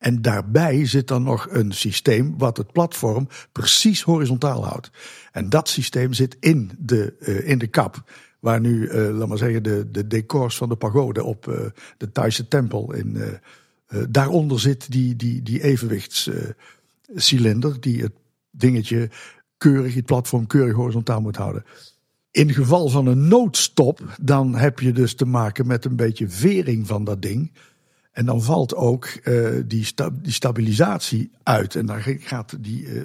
En 0.00 0.22
daarbij 0.22 0.86
zit 0.86 1.08
dan 1.08 1.22
nog 1.22 1.46
een 1.50 1.72
systeem 1.72 2.34
wat 2.38 2.56
het 2.56 2.72
platform 2.72 3.28
precies 3.52 4.02
horizontaal 4.02 4.64
houdt. 4.64 4.90
En 5.32 5.48
dat 5.48 5.68
systeem 5.68 6.12
zit 6.12 6.36
in 6.40 6.70
de, 6.78 7.14
uh, 7.20 7.48
in 7.48 7.58
de 7.58 7.66
kap. 7.66 8.02
Waar 8.38 8.60
nu, 8.60 8.88
uh, 8.88 9.18
laat 9.18 9.28
maar 9.28 9.38
zeggen, 9.38 9.62
de, 9.62 9.90
de 9.90 10.06
decors 10.06 10.56
van 10.56 10.68
de 10.68 10.76
pagode 10.76 11.24
op 11.24 11.46
uh, 11.46 11.54
de 11.96 12.12
Thaise 12.12 12.48
tempel. 12.48 12.92
In, 12.92 13.38
daaronder 14.08 14.60
zit 14.60 14.92
die, 14.92 15.16
die, 15.16 15.42
die 15.42 15.62
evenwichtscilinder 15.62 17.80
die 17.80 18.02
het 18.02 18.12
dingetje 18.50 19.10
keurig, 19.58 19.94
het 19.94 20.06
platform 20.06 20.46
keurig 20.46 20.74
horizontaal 20.74 21.20
moet 21.20 21.36
houden. 21.36 21.64
In 22.30 22.52
geval 22.52 22.88
van 22.88 23.06
een 23.06 23.28
noodstop, 23.28 24.00
dan 24.20 24.54
heb 24.54 24.80
je 24.80 24.92
dus 24.92 25.14
te 25.14 25.24
maken 25.24 25.66
met 25.66 25.84
een 25.84 25.96
beetje 25.96 26.28
vering 26.28 26.86
van 26.86 27.04
dat 27.04 27.22
ding. 27.22 27.52
En 28.12 28.26
dan 28.26 28.42
valt 28.42 28.74
ook 28.74 29.18
uh, 29.24 29.48
die, 29.66 29.84
sta 29.84 30.10
die, 30.12 30.32
stabilisatie 30.32 31.30
uit. 31.42 31.74
En 31.74 31.86
dan 31.86 32.00
gaat 32.02 32.56
die, 32.60 32.82
uh, 32.82 33.02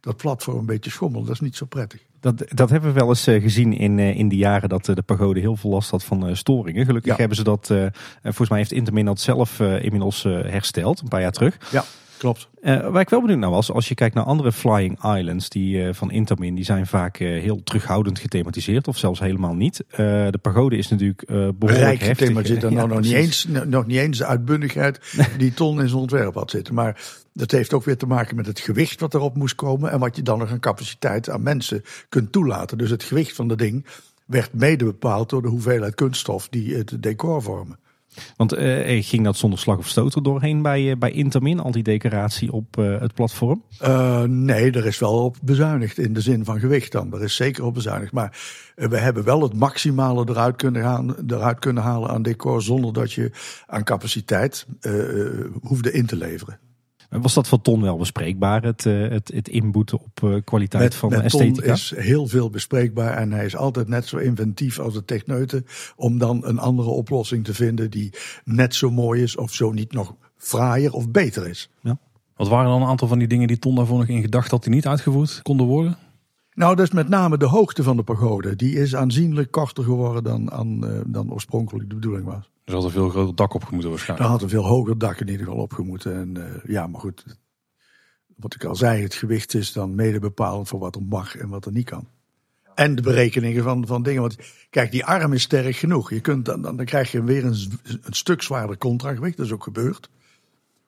dat 0.00 0.16
platform 0.16 0.58
een 0.58 0.66
beetje 0.66 0.90
schommelen. 0.90 1.26
Dat 1.26 1.34
is 1.34 1.40
niet 1.40 1.56
zo 1.56 1.66
prettig. 1.66 2.00
Dat, 2.20 2.44
dat 2.48 2.70
hebben 2.70 2.92
we 2.92 2.98
wel 2.98 3.08
eens 3.08 3.24
gezien 3.24 3.72
in, 3.72 3.98
in 3.98 4.28
de 4.28 4.36
jaren 4.36 4.68
dat 4.68 4.84
de 4.84 5.02
pagode 5.02 5.40
heel 5.40 5.56
veel 5.56 5.70
last 5.70 5.90
had 5.90 6.04
van 6.04 6.36
storingen. 6.36 6.84
Gelukkig 6.84 7.16
hebben 7.16 7.36
ze 7.36 7.44
dat, 7.44 7.66
volgens 8.22 8.48
mij 8.48 8.58
heeft 8.58 8.72
Intermin 8.72 9.04
dat 9.04 9.20
zelf 9.20 9.60
inmiddels 9.60 10.22
hersteld, 10.22 11.00
een 11.00 11.08
paar 11.08 11.20
jaar 11.20 11.32
terug. 11.32 11.58
Ja. 11.70 11.84
Klopt. 12.18 12.48
Uh, 12.62 12.90
waar 12.90 13.00
ik 13.00 13.08
wel 13.08 13.20
benieuwd 13.20 13.38
naar 13.38 13.50
was, 13.50 13.72
als 13.72 13.88
je 13.88 13.94
kijkt 13.94 14.14
naar 14.14 14.24
andere 14.24 14.52
flying 14.52 15.04
islands 15.04 15.48
die, 15.48 15.76
uh, 15.76 15.92
van 15.92 16.10
Intamin, 16.10 16.54
die 16.54 16.64
zijn 16.64 16.86
vaak 16.86 17.20
uh, 17.20 17.40
heel 17.40 17.62
terughoudend 17.62 18.18
gethematiseerd 18.18 18.88
of 18.88 18.98
zelfs 18.98 19.20
helemaal 19.20 19.54
niet. 19.54 19.84
de 19.96 20.38
pagode 20.42 20.76
is 20.76 20.88
natuurlijk 20.88 21.26
behoorlijk 21.26 21.78
Rijk 21.78 22.00
heftig. 22.00 22.18
gethematiseerd. 22.18 22.62
Ja, 22.68 22.70
nou, 22.70 22.88
nog, 22.88 23.00
niet 23.00 23.12
eens, 23.12 23.46
nog 23.66 23.86
niet 23.86 23.96
eens 23.96 24.18
de 24.18 24.26
uitbundigheid 24.26 25.00
die 25.38 25.54
Ton 25.54 25.80
in 25.80 25.88
zijn 25.88 26.00
ontwerp 26.00 26.34
had 26.34 26.50
zitten. 26.50 26.74
Maar 26.74 27.00
dat 27.32 27.50
heeft 27.50 27.72
ook 27.72 27.84
weer 27.84 27.96
te 27.96 28.06
maken 28.06 28.36
met 28.36 28.46
het 28.46 28.60
gewicht 28.60 29.00
wat 29.00 29.14
erop 29.14 29.36
moest 29.36 29.54
komen 29.54 29.90
en 29.90 29.98
wat 29.98 30.16
je 30.16 30.22
dan 30.22 30.38
nog 30.38 30.50
een 30.50 30.60
capaciteit 30.60 31.30
aan 31.30 31.42
mensen 31.42 31.82
kunt 32.08 32.32
toelaten. 32.32 32.78
Dus 32.78 32.90
het 32.90 33.02
gewicht 33.02 33.34
van 33.34 33.48
dat 33.48 33.58
ding 33.58 33.86
werd 34.26 34.52
mede 34.52 34.84
bepaald 34.84 35.30
door 35.30 35.42
de 35.42 35.48
hoeveelheid 35.48 35.94
kunststof 35.94 36.48
die 36.48 36.74
het 36.74 37.02
decor 37.02 37.42
vormen. 37.42 37.78
Want 38.36 38.58
uh, 38.58 39.02
ging 39.04 39.24
dat 39.24 39.36
zonder 39.36 39.58
slag 39.58 39.78
of 39.78 39.88
stoter 39.88 40.22
doorheen 40.22 40.62
bij, 40.62 40.82
uh, 40.82 40.96
bij 40.96 41.10
Intermin, 41.10 41.60
al 41.60 41.70
die 41.70 41.82
decoratie 41.82 42.52
op 42.52 42.76
uh, 42.78 43.00
het 43.00 43.14
platform? 43.14 43.62
nee, 44.26 44.70
er 44.70 44.86
is 44.86 44.98
wel 44.98 45.24
op 45.24 45.36
bezuinigd 45.42 45.98
in 45.98 46.12
de 46.12 46.20
zin 46.20 46.44
van 46.44 46.60
gewicht 46.60 46.92
dan. 46.92 47.14
Er 47.14 47.22
is 47.22 47.36
zeker 47.36 47.64
op 47.64 47.74
bezuinigd. 47.74 48.12
Maar 48.12 48.38
we 48.74 48.98
hebben 48.98 49.24
wel 49.24 49.42
het 49.42 49.54
maximale 49.54 50.24
eruit 50.28 50.56
kunnen, 50.56 50.82
gaan, 50.82 51.14
eruit 51.26 51.58
kunnen 51.58 51.82
halen 51.82 52.10
aan 52.10 52.22
decor 52.22 52.62
zonder 52.62 52.92
dat 52.92 53.12
je 53.12 53.30
aan 53.66 53.84
capaciteit 53.84 54.66
hoefde 55.62 55.92
in 55.92 56.06
te 56.06 56.16
leveren. 56.16 56.58
Was 57.08 57.34
dat 57.34 57.48
voor 57.48 57.60
Ton 57.60 57.82
wel 57.82 57.96
bespreekbaar, 57.96 58.62
het, 58.62 58.86
eh, 58.86 59.08
het, 59.08 59.30
het 59.34 59.48
inboeten 59.48 59.98
op 60.00 60.22
eh, 60.22 60.34
kwaliteit 60.44 60.82
met, 60.82 60.94
van 60.94 61.10
met 61.10 61.20
esthetica? 61.20 61.62
Ton 61.62 61.72
is 61.74 61.92
heel 61.96 62.26
veel 62.26 62.50
bespreekbaar 62.50 63.16
en 63.16 63.32
hij 63.32 63.44
is 63.44 63.56
altijd 63.56 63.88
net 63.88 64.06
zo 64.06 64.16
inventief 64.16 64.78
als 64.78 64.94
de 64.94 65.04
techneuten 65.04 65.66
om 65.96 66.18
dan 66.18 66.46
een 66.46 66.58
andere 66.58 66.88
oplossing 66.88 67.44
te 67.44 67.54
vinden 67.54 67.90
die 67.90 68.12
net 68.44 68.74
zo 68.74 68.90
mooi 68.90 69.22
is 69.22 69.36
of 69.36 69.54
zo 69.54 69.72
niet 69.72 69.92
nog 69.92 70.14
fraaier 70.36 70.92
of 70.92 71.10
beter 71.10 71.48
is. 71.48 71.70
Ja. 71.80 71.98
Wat 72.36 72.48
waren 72.48 72.70
dan 72.70 72.82
een 72.82 72.88
aantal 72.88 73.08
van 73.08 73.18
die 73.18 73.28
dingen 73.28 73.46
die 73.46 73.58
Ton 73.58 73.74
daarvoor 73.74 73.98
nog 73.98 74.08
in 74.08 74.22
gedacht 74.22 74.50
had 74.50 74.62
die 74.62 74.72
niet 74.72 74.86
uitgevoerd 74.86 75.42
konden 75.42 75.66
worden? 75.66 75.96
Nou, 76.54 76.76
dus 76.76 76.90
met 76.90 77.08
name 77.08 77.38
de 77.38 77.46
hoogte 77.46 77.82
van 77.82 77.96
de 77.96 78.02
pagode. 78.02 78.56
Die 78.56 78.74
is 78.74 78.96
aanzienlijk 78.96 79.50
korter 79.50 79.84
geworden 79.84 80.22
dan, 80.22 80.52
aan, 80.52 80.84
uh, 80.84 81.00
dan 81.06 81.32
oorspronkelijk 81.32 81.88
de 81.88 81.94
bedoeling 81.94 82.24
was. 82.24 82.50
Er 82.68 82.74
had 82.74 82.84
een 82.84 82.90
veel 82.90 83.08
groter 83.08 83.34
dak 83.34 83.54
op 83.54 83.64
gemoeten 83.64 83.90
waarschijnlijk. 83.90 84.28
Er 84.28 84.34
had 84.34 84.42
een 84.42 84.48
veel 84.48 84.66
hoger 84.66 84.98
dak 84.98 85.20
in 85.20 85.28
ieder 85.28 85.46
geval 85.46 85.62
op 85.62 85.72
gemoeten. 85.72 86.14
En 86.14 86.34
uh, 86.38 86.44
ja, 86.64 86.86
maar 86.86 87.00
goed. 87.00 87.24
Wat 88.36 88.54
ik 88.54 88.64
al 88.64 88.76
zei, 88.76 89.02
het 89.02 89.14
gewicht 89.14 89.54
is 89.54 89.72
dan 89.72 89.94
mede 89.94 90.18
bepalend 90.18 90.68
voor 90.68 90.78
wat 90.78 90.94
er 90.94 91.02
mag 91.02 91.36
en 91.36 91.48
wat 91.48 91.64
er 91.64 91.72
niet 91.72 91.84
kan. 91.84 92.08
En 92.74 92.94
de 92.94 93.02
berekeningen 93.02 93.62
van, 93.62 93.86
van 93.86 94.02
dingen. 94.02 94.20
Want 94.20 94.36
kijk, 94.70 94.90
die 94.90 95.04
arm 95.04 95.32
is 95.32 95.42
sterk 95.42 95.76
genoeg. 95.76 96.10
Je 96.10 96.20
kunt 96.20 96.44
dan, 96.44 96.62
dan, 96.62 96.76
dan 96.76 96.86
krijg 96.86 97.12
je 97.12 97.22
weer 97.22 97.44
een, 97.44 97.56
een 97.82 98.12
stuk 98.12 98.42
zwaarder 98.42 98.78
contragewicht. 98.78 99.36
Dat 99.36 99.46
is 99.46 99.52
ook 99.52 99.62
gebeurd. 99.62 100.10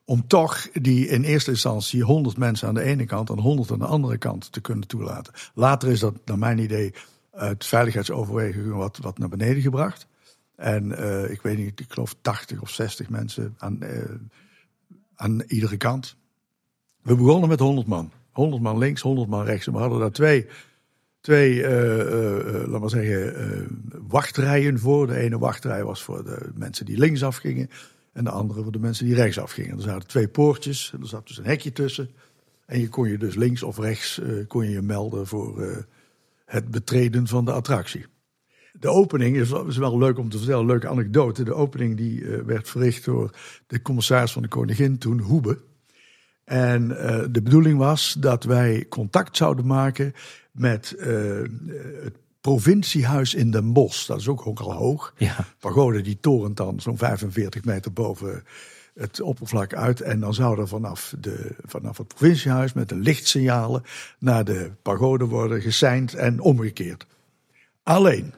Om 0.05 0.27
toch 0.27 0.71
die 0.71 1.07
in 1.07 1.23
eerste 1.23 1.51
instantie 1.51 2.03
100 2.03 2.37
mensen 2.37 2.67
aan 2.67 2.73
de 2.73 2.83
ene 2.83 3.05
kant 3.05 3.29
en 3.29 3.39
100 3.39 3.71
aan 3.71 3.79
de 3.79 3.85
andere 3.85 4.17
kant 4.17 4.51
te 4.51 4.61
kunnen 4.61 4.87
toelaten. 4.87 5.33
Later 5.53 5.89
is 5.89 5.99
dat, 5.99 6.13
naar 6.25 6.37
mijn 6.37 6.59
idee, 6.59 6.93
uit 7.31 7.65
veiligheidsoverwegingen 7.65 8.75
wat, 8.75 8.97
wat 9.01 9.17
naar 9.17 9.29
beneden 9.29 9.61
gebracht. 9.61 10.07
En 10.61 10.85
uh, 10.85 11.29
ik 11.29 11.41
weet 11.41 11.57
niet, 11.57 11.79
ik 11.79 11.91
geloof 11.91 12.15
80 12.21 12.61
of 12.61 12.69
60 12.69 13.09
mensen 13.09 13.55
aan, 13.57 13.79
uh, 13.83 14.03
aan 15.15 15.41
iedere 15.47 15.77
kant. 15.77 16.15
We 17.01 17.15
begonnen 17.15 17.49
met 17.49 17.59
100 17.59 17.87
man. 17.87 18.11
100 18.31 18.61
man 18.61 18.77
links, 18.77 19.01
100 19.01 19.29
man 19.29 19.45
rechts. 19.45 19.67
En 19.67 19.73
we 19.73 19.79
hadden 19.79 19.99
daar 19.99 20.11
twee, 20.11 20.47
twee 21.21 21.55
uh, 21.55 22.67
laat 22.67 22.79
maar 22.79 22.89
zeggen, 22.89 23.83
wachtrijen 24.07 24.79
voor. 24.79 25.07
De 25.07 25.15
ene 25.15 25.37
wachtrij 25.37 25.83
was 25.83 26.03
voor 26.03 26.23
de 26.23 26.49
mensen 26.55 26.85
die 26.85 26.97
linksaf 26.97 27.35
gingen. 27.35 27.69
En 28.13 28.23
de 28.23 28.29
andere 28.29 28.63
voor 28.63 28.71
de 28.71 28.79
mensen 28.79 29.05
die 29.05 29.15
rechtsaf 29.15 29.51
gingen. 29.51 29.75
Er 29.75 29.81
zaten 29.81 30.07
twee 30.07 30.27
poortjes. 30.27 30.91
En 30.93 31.01
er 31.01 31.07
zat 31.07 31.27
dus 31.27 31.37
een 31.37 31.45
hekje 31.45 31.71
tussen. 31.71 32.09
En 32.65 32.79
je 32.79 32.89
kon 32.89 33.09
je 33.09 33.17
dus 33.17 33.35
links 33.35 33.63
of 33.63 33.77
rechts 33.77 34.21
kon 34.47 34.63
je, 34.63 34.71
je 34.71 34.81
melden 34.81 35.27
voor 35.27 35.85
het 36.45 36.71
betreden 36.71 37.27
van 37.27 37.45
de 37.45 37.51
attractie. 37.51 38.05
De 38.79 38.89
opening 38.89 39.35
is, 39.35 39.51
is, 39.51 39.77
wel 39.77 39.97
leuk 39.97 40.17
om 40.17 40.29
te 40.29 40.37
vertellen, 40.37 40.61
een 40.61 40.67
leuke 40.67 40.87
anekdote. 40.87 41.43
De 41.43 41.53
opening 41.53 41.97
die 41.97 42.21
uh, 42.21 42.41
werd 42.41 42.69
verricht 42.69 43.05
door 43.05 43.35
de 43.67 43.81
commissaris 43.81 44.31
van 44.31 44.41
de 44.41 44.47
koningin 44.47 44.97
toen, 44.97 45.19
Hoebe. 45.19 45.57
En 46.43 46.89
uh, 46.89 47.23
de 47.31 47.41
bedoeling 47.41 47.77
was 47.77 48.15
dat 48.19 48.43
wij 48.43 48.85
contact 48.89 49.37
zouden 49.37 49.65
maken 49.65 50.13
met 50.51 50.95
uh, 50.97 51.05
het 52.03 52.15
provinciehuis 52.41 53.33
in 53.33 53.51
Den 53.51 53.73
Bosch. 53.73 54.07
Dat 54.07 54.19
is 54.19 54.27
ook, 54.27 54.47
ook 54.47 54.59
al 54.59 54.73
hoog. 54.73 55.13
Ja. 55.17 55.35
Pagode 55.59 56.01
die 56.01 56.17
torent 56.19 56.57
dan 56.57 56.79
zo'n 56.79 56.97
45 56.97 57.63
meter 57.65 57.93
boven 57.93 58.43
het 58.93 59.21
oppervlak 59.21 59.73
uit. 59.73 60.01
En 60.01 60.19
dan 60.19 60.33
zou 60.33 60.59
er 60.59 60.67
vanaf, 60.67 61.13
de, 61.19 61.55
vanaf 61.65 61.97
het 61.97 62.07
provinciehuis 62.07 62.73
met 62.73 62.89
de 62.89 62.95
lichtsignalen 62.95 63.83
naar 64.19 64.43
de 64.43 64.71
pagode 64.81 65.25
worden 65.25 65.61
geseind 65.61 66.13
en 66.13 66.39
omgekeerd. 66.39 67.05
Alleen, 67.83 68.33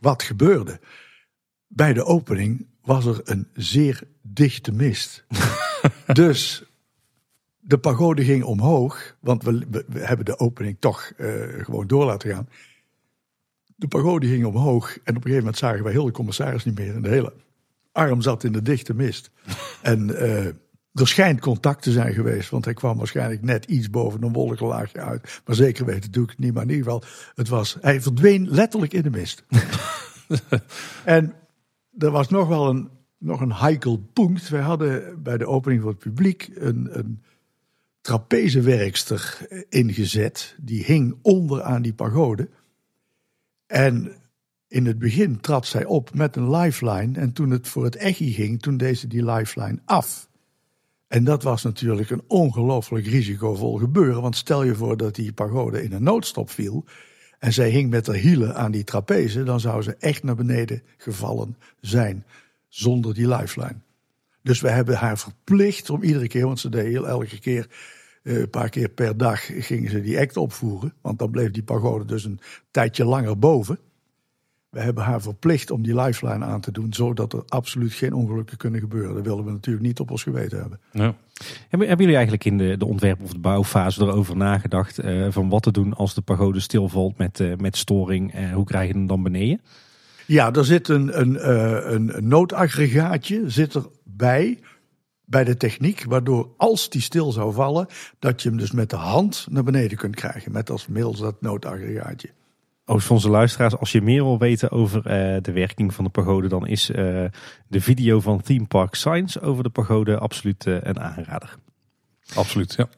wat 0.00 0.22
gebeurde? 0.22 0.80
Bij 1.66 1.92
de 1.92 2.04
opening 2.04 2.66
was 2.82 3.06
er 3.06 3.20
een 3.24 3.48
zeer 3.54 4.02
dichte 4.22 4.72
mist. 4.72 5.24
dus 6.12 6.64
de 7.58 7.78
pagode 7.78 8.24
ging 8.24 8.44
omhoog, 8.44 9.16
want 9.20 9.42
we, 9.42 9.66
we, 9.88 9.98
hebben 9.98 10.24
de 10.24 10.38
opening 10.38 10.76
toch 10.80 11.12
uh, 11.18 11.64
gewoon 11.64 11.86
door 11.86 12.04
laten 12.04 12.30
gaan. 12.30 12.48
De 13.76 13.88
pagode 13.88 14.26
ging 14.26 14.44
omhoog 14.44 14.92
en 14.92 15.00
op 15.00 15.06
een 15.06 15.14
gegeven 15.14 15.38
moment 15.38 15.58
zagen 15.58 15.82
wij 15.82 15.92
heel 15.92 16.04
de 16.04 16.10
commissaris 16.10 16.64
niet 16.64 16.78
meer. 16.78 16.94
En 16.94 17.02
de 17.02 17.08
hele 17.08 17.32
arm 17.92 18.20
zat 18.20 18.44
in 18.44 18.52
de 18.52 18.62
dichte 18.62 18.94
mist. 18.94 19.30
en 19.82 20.08
uh, 20.08 20.46
er 21.00 21.08
schijnt 21.08 21.40
contact 21.40 21.82
te 21.82 21.92
zijn 21.92 22.14
geweest, 22.14 22.50
want 22.50 22.64
hij 22.64 22.74
kwam 22.74 22.96
waarschijnlijk 22.96 23.42
net 23.42 23.64
iets 23.64 23.90
boven 23.90 24.22
een 24.22 24.32
wolkenlaagje 24.32 25.00
uit. 25.00 25.40
Maar 25.44 25.54
zeker 25.54 25.84
weten 25.84 26.10
doe 26.10 26.24
ik 26.24 26.30
het 26.30 26.38
niet. 26.38 26.54
Maar 26.54 26.62
in 26.62 26.68
ieder 26.68 26.84
geval, 26.84 27.02
het 27.34 27.48
was, 27.48 27.76
hij 27.80 28.00
verdween 28.00 28.48
letterlijk 28.50 28.92
in 28.92 29.02
de 29.02 29.10
mist. 29.10 29.44
en 31.04 31.34
er 31.98 32.10
was 32.10 32.28
nog 32.28 32.48
wel 32.48 32.68
een, 32.68 32.88
nog 33.18 33.40
een 33.40 33.52
heikel 33.52 33.96
punt. 34.12 34.48
Wij 34.48 34.60
hadden 34.60 35.22
bij 35.22 35.38
de 35.38 35.46
opening 35.46 35.82
voor 35.82 35.90
het 35.90 35.98
publiek 35.98 36.50
een, 36.54 36.98
een 36.98 37.22
trapezewerkster 38.00 39.46
ingezet. 39.68 40.56
Die 40.60 40.84
hing 40.84 41.18
onder 41.22 41.62
aan 41.62 41.82
die 41.82 41.94
pagode. 41.94 42.48
En 43.66 44.12
in 44.68 44.86
het 44.86 44.98
begin 44.98 45.40
trad 45.40 45.66
zij 45.66 45.84
op 45.84 46.14
met 46.14 46.36
een 46.36 46.50
lifeline. 46.50 47.18
En 47.18 47.32
toen 47.32 47.50
het 47.50 47.68
voor 47.68 47.84
het 47.84 47.96
echi 47.96 48.32
ging, 48.32 48.62
toen 48.62 48.76
deze 48.76 49.06
die 49.06 49.24
lifeline 49.24 49.80
af. 49.84 50.25
En 51.08 51.24
dat 51.24 51.42
was 51.42 51.62
natuurlijk 51.62 52.10
een 52.10 52.22
ongelooflijk 52.26 53.06
risicovol 53.06 53.78
gebeuren. 53.78 54.22
Want 54.22 54.36
stel 54.36 54.62
je 54.62 54.74
voor 54.74 54.96
dat 54.96 55.14
die 55.14 55.32
pagode 55.32 55.82
in 55.82 55.92
een 55.92 56.02
noodstop 56.02 56.50
viel. 56.50 56.84
En 57.38 57.52
zij 57.52 57.70
hing 57.70 57.90
met 57.90 58.06
haar 58.06 58.16
hielen 58.16 58.54
aan 58.54 58.70
die 58.70 58.84
trapeze. 58.84 59.42
Dan 59.42 59.60
zou 59.60 59.82
ze 59.82 59.96
echt 59.98 60.22
naar 60.22 60.34
beneden 60.34 60.82
gevallen 60.96 61.56
zijn. 61.80 62.24
Zonder 62.68 63.14
die 63.14 63.28
lifeline. 63.28 63.76
Dus 64.42 64.60
we 64.60 64.70
hebben 64.70 64.96
haar 64.96 65.18
verplicht 65.18 65.90
om 65.90 66.02
iedere 66.02 66.28
keer, 66.28 66.46
want 66.46 66.60
ze 66.60 66.68
deed 66.68 66.86
heel 66.86 67.08
elke 67.08 67.38
keer, 67.38 67.68
eh, 68.22 68.38
een 68.38 68.50
paar 68.50 68.68
keer 68.68 68.88
per 68.88 69.16
dag, 69.16 69.66
gingen 69.66 69.90
ze 69.90 70.00
die 70.00 70.18
act 70.18 70.36
opvoeren. 70.36 70.94
Want 71.00 71.18
dan 71.18 71.30
bleef 71.30 71.50
die 71.50 71.62
pagode 71.62 72.04
dus 72.04 72.24
een 72.24 72.40
tijdje 72.70 73.04
langer 73.04 73.38
boven. 73.38 73.78
We 74.76 74.82
hebben 74.82 75.04
haar 75.04 75.22
verplicht 75.22 75.70
om 75.70 75.82
die 75.82 76.00
lifeline 76.00 76.44
aan 76.44 76.60
te 76.60 76.72
doen, 76.72 76.92
zodat 76.92 77.32
er 77.32 77.42
absoluut 77.46 77.92
geen 77.92 78.12
ongelukken 78.12 78.56
kunnen 78.56 78.80
gebeuren. 78.80 79.14
Dat 79.14 79.24
willen 79.24 79.44
we 79.44 79.50
natuurlijk 79.50 79.86
niet 79.86 80.00
op 80.00 80.10
ons 80.10 80.22
geweten 80.22 80.58
hebben. 80.58 80.80
Ja. 80.92 81.14
Hebben, 81.68 81.88
hebben 81.88 82.06
jullie 82.06 82.14
eigenlijk 82.14 82.44
in 82.44 82.58
de, 82.58 82.76
de 82.76 82.86
ontwerp- 82.86 83.22
of 83.22 83.32
de 83.32 83.38
bouwfase 83.38 84.02
erover 84.02 84.36
nagedacht 84.36 85.04
uh, 85.04 85.26
van 85.30 85.48
wat 85.48 85.62
te 85.62 85.70
doen 85.70 85.94
als 85.94 86.14
de 86.14 86.20
pagode 86.20 86.60
stilvalt 86.60 87.18
met, 87.18 87.40
uh, 87.40 87.56
met 87.56 87.76
storing? 87.76 88.34
Uh, 88.34 88.52
hoe 88.52 88.64
krijg 88.64 88.88
je 88.88 88.94
hem 88.94 89.06
dan 89.06 89.22
beneden? 89.22 89.60
Ja, 90.26 90.52
er 90.52 90.64
zit 90.64 90.88
een, 90.88 91.20
een, 91.20 91.48
een 91.94 92.28
noodaggregaatje 92.28 93.50
zit 93.50 93.74
erbij 93.74 94.58
bij 95.24 95.44
de 95.44 95.56
techniek, 95.56 96.04
waardoor 96.04 96.48
als 96.56 96.88
die 96.88 97.00
stil 97.00 97.32
zou 97.32 97.52
vallen, 97.52 97.86
dat 98.18 98.42
je 98.42 98.48
hem 98.48 98.58
dus 98.58 98.72
met 98.72 98.90
de 98.90 98.96
hand 98.96 99.46
naar 99.50 99.64
beneden 99.64 99.98
kunt 99.98 100.14
krijgen, 100.14 100.52
met 100.52 100.70
als 100.70 100.86
middels 100.86 101.18
dat 101.18 101.40
noodaggregaatje. 101.40 102.28
Oh, 102.86 102.98
voor 103.00 103.16
onze 103.16 103.30
luisteraars, 103.30 103.76
als 103.76 103.92
je 103.92 104.02
meer 104.02 104.22
wil 104.22 104.38
weten 104.38 104.70
over 104.70 105.02
de 105.42 105.52
werking 105.52 105.94
van 105.94 106.04
de 106.04 106.10
pagode, 106.10 106.48
dan 106.48 106.66
is 106.66 106.86
de 106.86 107.80
video 107.80 108.20
van 108.20 108.40
Theme 108.42 108.66
Park 108.66 108.94
Science 108.94 109.40
over 109.40 109.62
de 109.62 109.68
pagode 109.68 110.18
absoluut 110.18 110.64
een 110.64 111.00
aanrader. 111.00 111.56
Absoluut, 112.34 112.74
ja. 112.76 112.88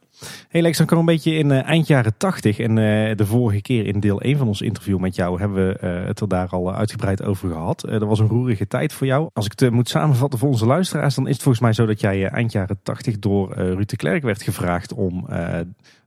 Hey 0.49 0.63
Lex, 0.63 0.79
dan 0.79 0.87
kan 0.87 0.99
een 0.99 1.05
beetje 1.05 1.35
in 1.35 1.51
uh, 1.51 1.63
eind 1.63 1.87
jaren 1.87 2.17
80 2.17 2.59
en 2.59 2.71
uh, 2.71 3.17
de 3.17 3.27
vorige 3.27 3.61
keer 3.61 3.87
in 3.87 4.01
deel 4.01 4.21
1 4.21 4.39
van 4.39 4.47
ons 4.47 4.61
interview 4.61 4.99
met 4.99 5.15
jou 5.15 5.41
hebben 5.41 5.67
we 5.67 5.79
uh, 5.85 6.07
het 6.07 6.21
er 6.21 6.29
daar 6.29 6.49
al 6.49 6.75
uitgebreid 6.75 7.23
over 7.23 7.49
gehad. 7.51 7.81
dat 7.81 8.03
was 8.03 8.19
een 8.19 8.29
roerige 8.29 8.67
tijd 8.67 8.93
voor 8.93 9.07
jou. 9.07 9.31
Als 9.33 9.47
ik 9.47 9.59
het 9.59 9.71
moet 9.71 9.89
samenvatten 9.89 10.39
voor 10.39 10.49
onze 10.49 10.67
luisteraars, 10.67 11.15
dan 11.15 11.27
is 11.27 11.33
het 11.33 11.43
volgens 11.43 11.63
mij 11.65 11.73
zo 11.73 11.87
dat 11.87 12.01
jij 12.01 12.29
eind 12.29 12.53
jaren 12.53 12.79
80 12.83 13.19
door 13.19 13.55
Ruud 13.55 13.89
de 13.89 13.97
Klerk 13.97 14.23
werd 14.23 14.43
gevraagd 14.43 14.93
om 14.93 15.27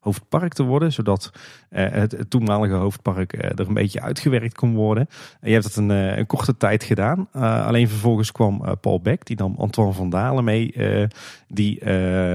hoofdpark 0.01 0.53
te 0.53 0.63
worden. 0.63 0.93
Zodat 0.93 1.31
uh, 1.34 1.89
het, 1.91 2.12
het, 2.12 2.29
toenmalige 2.29 2.74
hoofdpark 2.74 3.34
uh, 3.34 3.43
er 3.43 3.67
een 3.67 3.74
beetje 3.74 4.01
uitgewerkt 4.01 4.55
kon 4.55 4.74
worden. 4.74 5.08
je 5.41 5.51
hebt 5.51 5.63
het 5.63 5.75
een, 5.75 5.89
uh, 5.89 6.17
een 6.17 6.25
korte 6.25 6.58
tijd 6.58 6.84
gedaan. 6.84 7.27
alleen 7.31 7.89
vervolgens 7.89 8.31
kwam 8.31 8.77
Paul 8.81 9.01
Beck, 9.01 9.25
die 9.25 9.38
nam 9.38 9.55
Antoine 9.58 9.93
van 9.93 10.10
Dalen 10.10 10.43
mee. 10.43 10.74
die, 11.48 11.84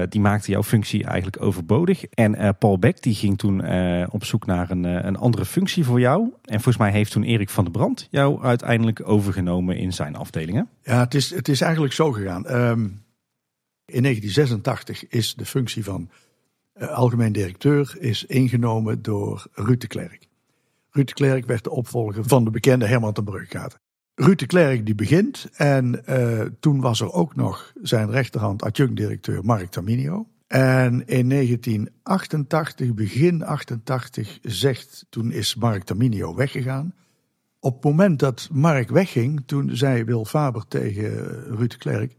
die 0.09 0.21
maakte 0.21 0.51
jouw 0.51 0.63
functie 0.63 1.03
eigenlijk 1.03 1.41
overbodig. 1.41 2.03
En 2.05 2.55
Paul 2.57 2.79
Beck 2.79 3.01
die 3.01 3.15
ging 3.15 3.37
toen 3.37 3.61
op 4.09 4.25
zoek 4.25 4.45
naar 4.45 4.71
een, 4.71 4.83
een 4.83 5.17
andere 5.17 5.45
functie 5.45 5.85
voor 5.85 5.99
jou. 5.99 6.33
En 6.43 6.53
volgens 6.53 6.77
mij 6.77 6.91
heeft 6.91 7.11
toen 7.11 7.23
Erik 7.23 7.49
van 7.49 7.63
der 7.63 7.73
Brand 7.73 8.07
jou 8.11 8.43
uiteindelijk 8.43 9.01
overgenomen 9.09 9.77
in 9.77 9.93
zijn 9.93 10.15
afdelingen. 10.15 10.69
Ja, 10.83 10.99
het 10.99 11.13
is, 11.13 11.35
het 11.35 11.47
is 11.47 11.61
eigenlijk 11.61 11.93
zo 11.93 12.11
gegaan. 12.11 12.55
Um, 12.55 13.05
in 13.85 14.01
1986 14.01 15.07
is 15.07 15.35
de 15.35 15.45
functie 15.45 15.83
van 15.83 16.09
algemeen 16.79 17.31
directeur 17.31 17.95
is 17.99 18.25
ingenomen 18.25 19.01
door 19.01 19.47
Ruud 19.53 19.81
de 19.81 19.87
Klerk. 19.87 20.27
Ruud 20.91 21.07
de 21.07 21.13
Klerk 21.13 21.45
werd 21.45 21.63
de 21.63 21.69
opvolger 21.69 22.23
van 22.25 22.43
de 22.43 22.49
bekende 22.49 22.87
Herman 22.87 23.13
ten 23.13 23.23
Bruggaten. 23.23 23.79
Ruud 24.15 24.39
de 24.39 24.45
Klerk 24.45 24.85
die 24.85 24.95
begint 24.95 25.49
en 25.53 26.01
uh, 26.09 26.41
toen 26.59 26.81
was 26.81 27.01
er 27.01 27.13
ook 27.13 27.35
nog 27.35 27.73
zijn 27.81 28.11
rechterhand 28.11 28.63
adjunct-directeur 28.63 29.43
Mark 29.43 29.69
Taminio. 29.69 30.27
En 30.47 31.07
in 31.07 31.29
1988, 31.29 32.93
begin 32.93 33.43
88, 33.43 34.39
zegt, 34.41 35.05
toen 35.09 35.31
is 35.31 35.55
Mark 35.55 35.83
Taminio 35.83 36.35
weggegaan. 36.35 36.93
Op 37.59 37.73
het 37.73 37.83
moment 37.83 38.19
dat 38.19 38.49
Mark 38.51 38.89
wegging, 38.89 39.43
toen 39.45 39.75
zei 39.75 40.03
Wil 40.03 40.25
Faber 40.25 40.67
tegen 40.67 41.09
Ruud 41.55 41.71
de 41.71 41.77
Klerk... 41.77 42.15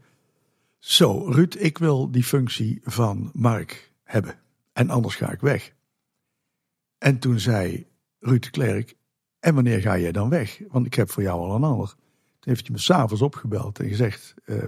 Zo, 0.79 1.25
Ruud, 1.29 1.55
ik 1.59 1.77
wil 1.77 2.11
die 2.11 2.23
functie 2.23 2.81
van 2.83 3.29
Mark 3.33 3.91
hebben. 4.03 4.38
En 4.79 4.89
anders 4.89 5.15
ga 5.15 5.31
ik 5.31 5.39
weg. 5.39 5.73
En 6.97 7.19
toen 7.19 7.39
zei 7.39 7.87
Ruud 8.19 8.43
de 8.43 8.49
Klerk, 8.49 8.95
en 9.39 9.55
wanneer 9.55 9.81
ga 9.81 9.97
jij 9.97 10.11
dan 10.11 10.29
weg? 10.29 10.61
Want 10.67 10.85
ik 10.85 10.93
heb 10.93 11.09
voor 11.09 11.23
jou 11.23 11.39
al 11.39 11.55
een 11.55 11.63
ander. 11.63 11.87
Toen 11.87 12.53
heeft 12.53 12.67
hij 12.67 12.75
me 12.75 12.81
s'avonds 12.81 13.21
opgebeld 13.21 13.79
en 13.79 13.87
gezegd, 13.87 14.33
uh, 14.45 14.63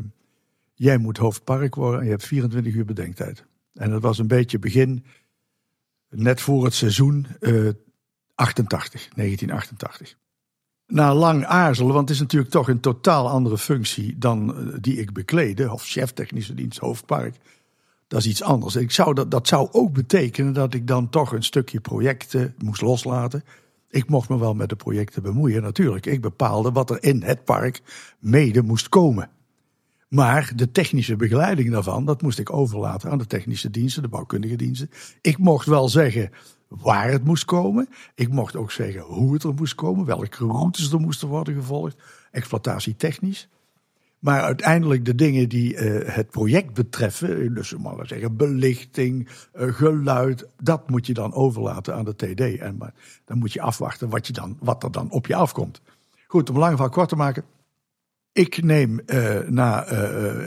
jij 0.74 0.98
moet 0.98 1.18
hoofdpark 1.18 1.75
worden 1.75 2.00
en 2.00 2.06
je 2.06 2.12
hebt 2.12 2.25
24 2.25 2.74
uur 2.74 2.86
bedenktijd. 2.86 3.46
En 3.74 3.89
dat 3.89 4.01
was 4.01 4.18
een 4.18 4.27
beetje 4.27 4.60
begin, 4.60 5.06
net 6.10 6.41
voor 6.41 6.63
het 6.63 6.74
seizoen 6.74 7.27
uh, 7.39 7.70
88, 8.36 9.08
1988. 9.15 10.18
Na 10.88 11.15
lang 11.15 11.46
aarzelen, 11.46 11.94
want 11.94 12.08
het 12.08 12.18
is 12.18 12.24
natuurlijk 12.24 12.51
toch 12.51 12.68
een 12.68 12.80
totaal 12.80 13.30
andere 13.30 13.58
functie 13.58 14.18
dan 14.18 14.68
uh, 14.68 14.75
die 14.82 14.98
ik 14.98 15.13
bekleedde, 15.13 15.72
of 15.72 15.84
chef 15.84 16.12
technische 16.12 16.53
dienst 16.53 16.80
hoofdpark 16.80 17.36
dat 18.12 18.20
is 18.20 18.27
iets 18.27 18.44
anders. 18.44 18.75
Ik 18.75 18.91
zou 18.91 19.13
dat, 19.13 19.32
dat 19.32 19.48
zou 19.48 19.68
ook 19.72 19.94
betekenen 19.94 20.53
dat 20.53 20.74
ik 20.74 20.88
dan 20.88 21.10
toch 21.10 21.32
een 21.32 21.44
stukje 21.44 21.80
projecten 21.80 22.56
moest 22.58 22.82
loslaten. 22.82 23.44
Ik 23.89 24.10
mocht 24.10 24.30
me 24.30 24.39
wel 24.39 24.53
met 24.53 24.70
de 24.70 24.75
projecten 24.75 25.24
bemoeien, 25.24 25.62
natuurlijk. 25.62 26.06
Ik 26.06 26.22
bepaalde 26.22 26.72
wat 26.72 26.89
er 26.89 27.03
in 27.03 27.24
het 27.24 27.44
park 27.44 27.82
mede 28.20 28.62
moest 28.62 28.89
komen. 28.89 29.30
Maar 30.08 30.51
de 30.56 30.72
technische 30.72 31.15
begeleiding 31.15 31.72
daarvan, 31.72 32.06
dat 32.06 32.22
moest 32.22 32.39
ik 32.39 32.53
overlaten 32.53 33.12
aan 33.12 33.18
de 33.18 33.27
technische 33.27 33.70
diensten, 33.70 34.01
de 34.01 34.07
bouwkundige 34.07 34.55
diensten. 34.55 34.90
Ik 35.22 35.38
mocht 35.38 35.66
wel 35.66 35.90
zeggen 35.90 36.31
waar 36.68 37.12
het 37.12 37.24
moest 37.24 37.46
komen. 37.46 37.90
Ik 38.16 38.29
mocht 38.29 38.55
ook 38.55 38.72
zeggen 38.72 39.01
hoe 39.01 39.33
het 39.33 39.44
er 39.44 39.53
moest 39.53 39.75
komen, 39.75 40.05
welke 40.05 40.46
routes 40.46 40.92
er 40.92 41.00
moesten 41.00 41.27
worden 41.27 41.53
gevolgd, 41.53 41.96
exploitatietechnisch. 42.31 43.50
Maar 44.22 44.42
uiteindelijk 44.42 45.05
de 45.05 45.16
dingen 45.16 45.50
die 45.50 45.74
uh, 45.75 46.16
het 46.16 46.29
project 46.29 46.74
betreffen, 46.74 47.53
dus 47.53 47.75
maar 47.75 48.07
zeggen 48.07 48.38
belichting, 48.38 49.27
uh, 49.55 49.74
geluid, 49.74 50.48
dat 50.60 50.90
moet 50.90 51.05
je 51.05 51.14
dan 51.14 51.34
overlaten 51.34 51.96
aan 51.96 52.05
de 52.05 52.16
TD. 52.16 52.60
En 52.60 52.77
maar, 52.77 52.94
dan 53.25 53.38
moet 53.38 53.53
je 53.53 53.62
afwachten 53.62 54.10
wat, 54.10 54.27
je 54.27 54.34
dan, 54.34 54.57
wat 54.60 54.84
er 54.84 54.92
dan 54.92 55.12
op 55.12 55.27
je 55.27 55.36
afkomt. 55.36 55.81
Goed, 56.27 56.50
om 56.50 56.57
lang 56.57 56.77
van 56.77 56.90
kort 56.90 57.10
te 57.10 57.16
maken. 57.16 57.44
Ik 58.31 58.64
neem 58.64 59.00
uh, 59.05 59.40
na 59.40 59.88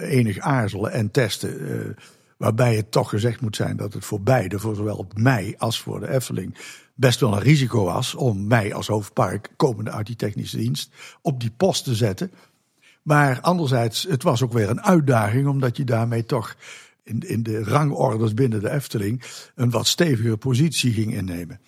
enig 0.00 0.38
aarzelen 0.38 0.92
en 0.92 1.10
testen, 1.10 1.96
waarbij 2.36 2.76
het 2.76 2.90
toch 2.90 3.08
gezegd 3.08 3.40
moet 3.40 3.56
zijn 3.56 3.76
dat 3.76 3.92
het 3.92 4.04
voor 4.04 4.20
beide, 4.20 4.58
voor 4.58 4.74
zowel 4.74 5.06
mij 5.14 5.54
als 5.58 5.80
voor 5.80 6.00
de 6.00 6.08
Efteling, 6.08 6.56
best 6.94 7.20
wel 7.20 7.32
een 7.32 7.42
risico 7.42 7.84
was 7.84 8.14
om 8.14 8.46
mij 8.46 8.74
als 8.74 8.86
hoofdpark, 8.86 9.50
komende 9.56 9.90
uit 9.90 10.06
die 10.06 10.16
technische 10.16 10.56
dienst, 10.56 10.90
op 11.22 11.40
die 11.40 11.52
post 11.56 11.84
te 11.84 11.94
zetten. 11.94 12.30
Maar 13.04 13.40
anderzijds, 13.40 14.02
het 14.02 14.22
was 14.22 14.42
ook 14.42 14.52
weer 14.52 14.70
een 14.70 14.82
uitdaging, 14.82 15.46
omdat 15.46 15.76
je 15.76 15.84
daarmee 15.84 16.24
toch 16.24 16.56
in, 17.02 17.20
in 17.20 17.42
de 17.42 17.64
rangorders 17.64 18.34
binnen 18.34 18.60
de 18.60 18.70
Efteling 18.70 19.22
een 19.54 19.70
wat 19.70 19.86
stevige 19.86 20.36
positie 20.36 20.92
ging 20.92 21.14
innemen. 21.14 21.60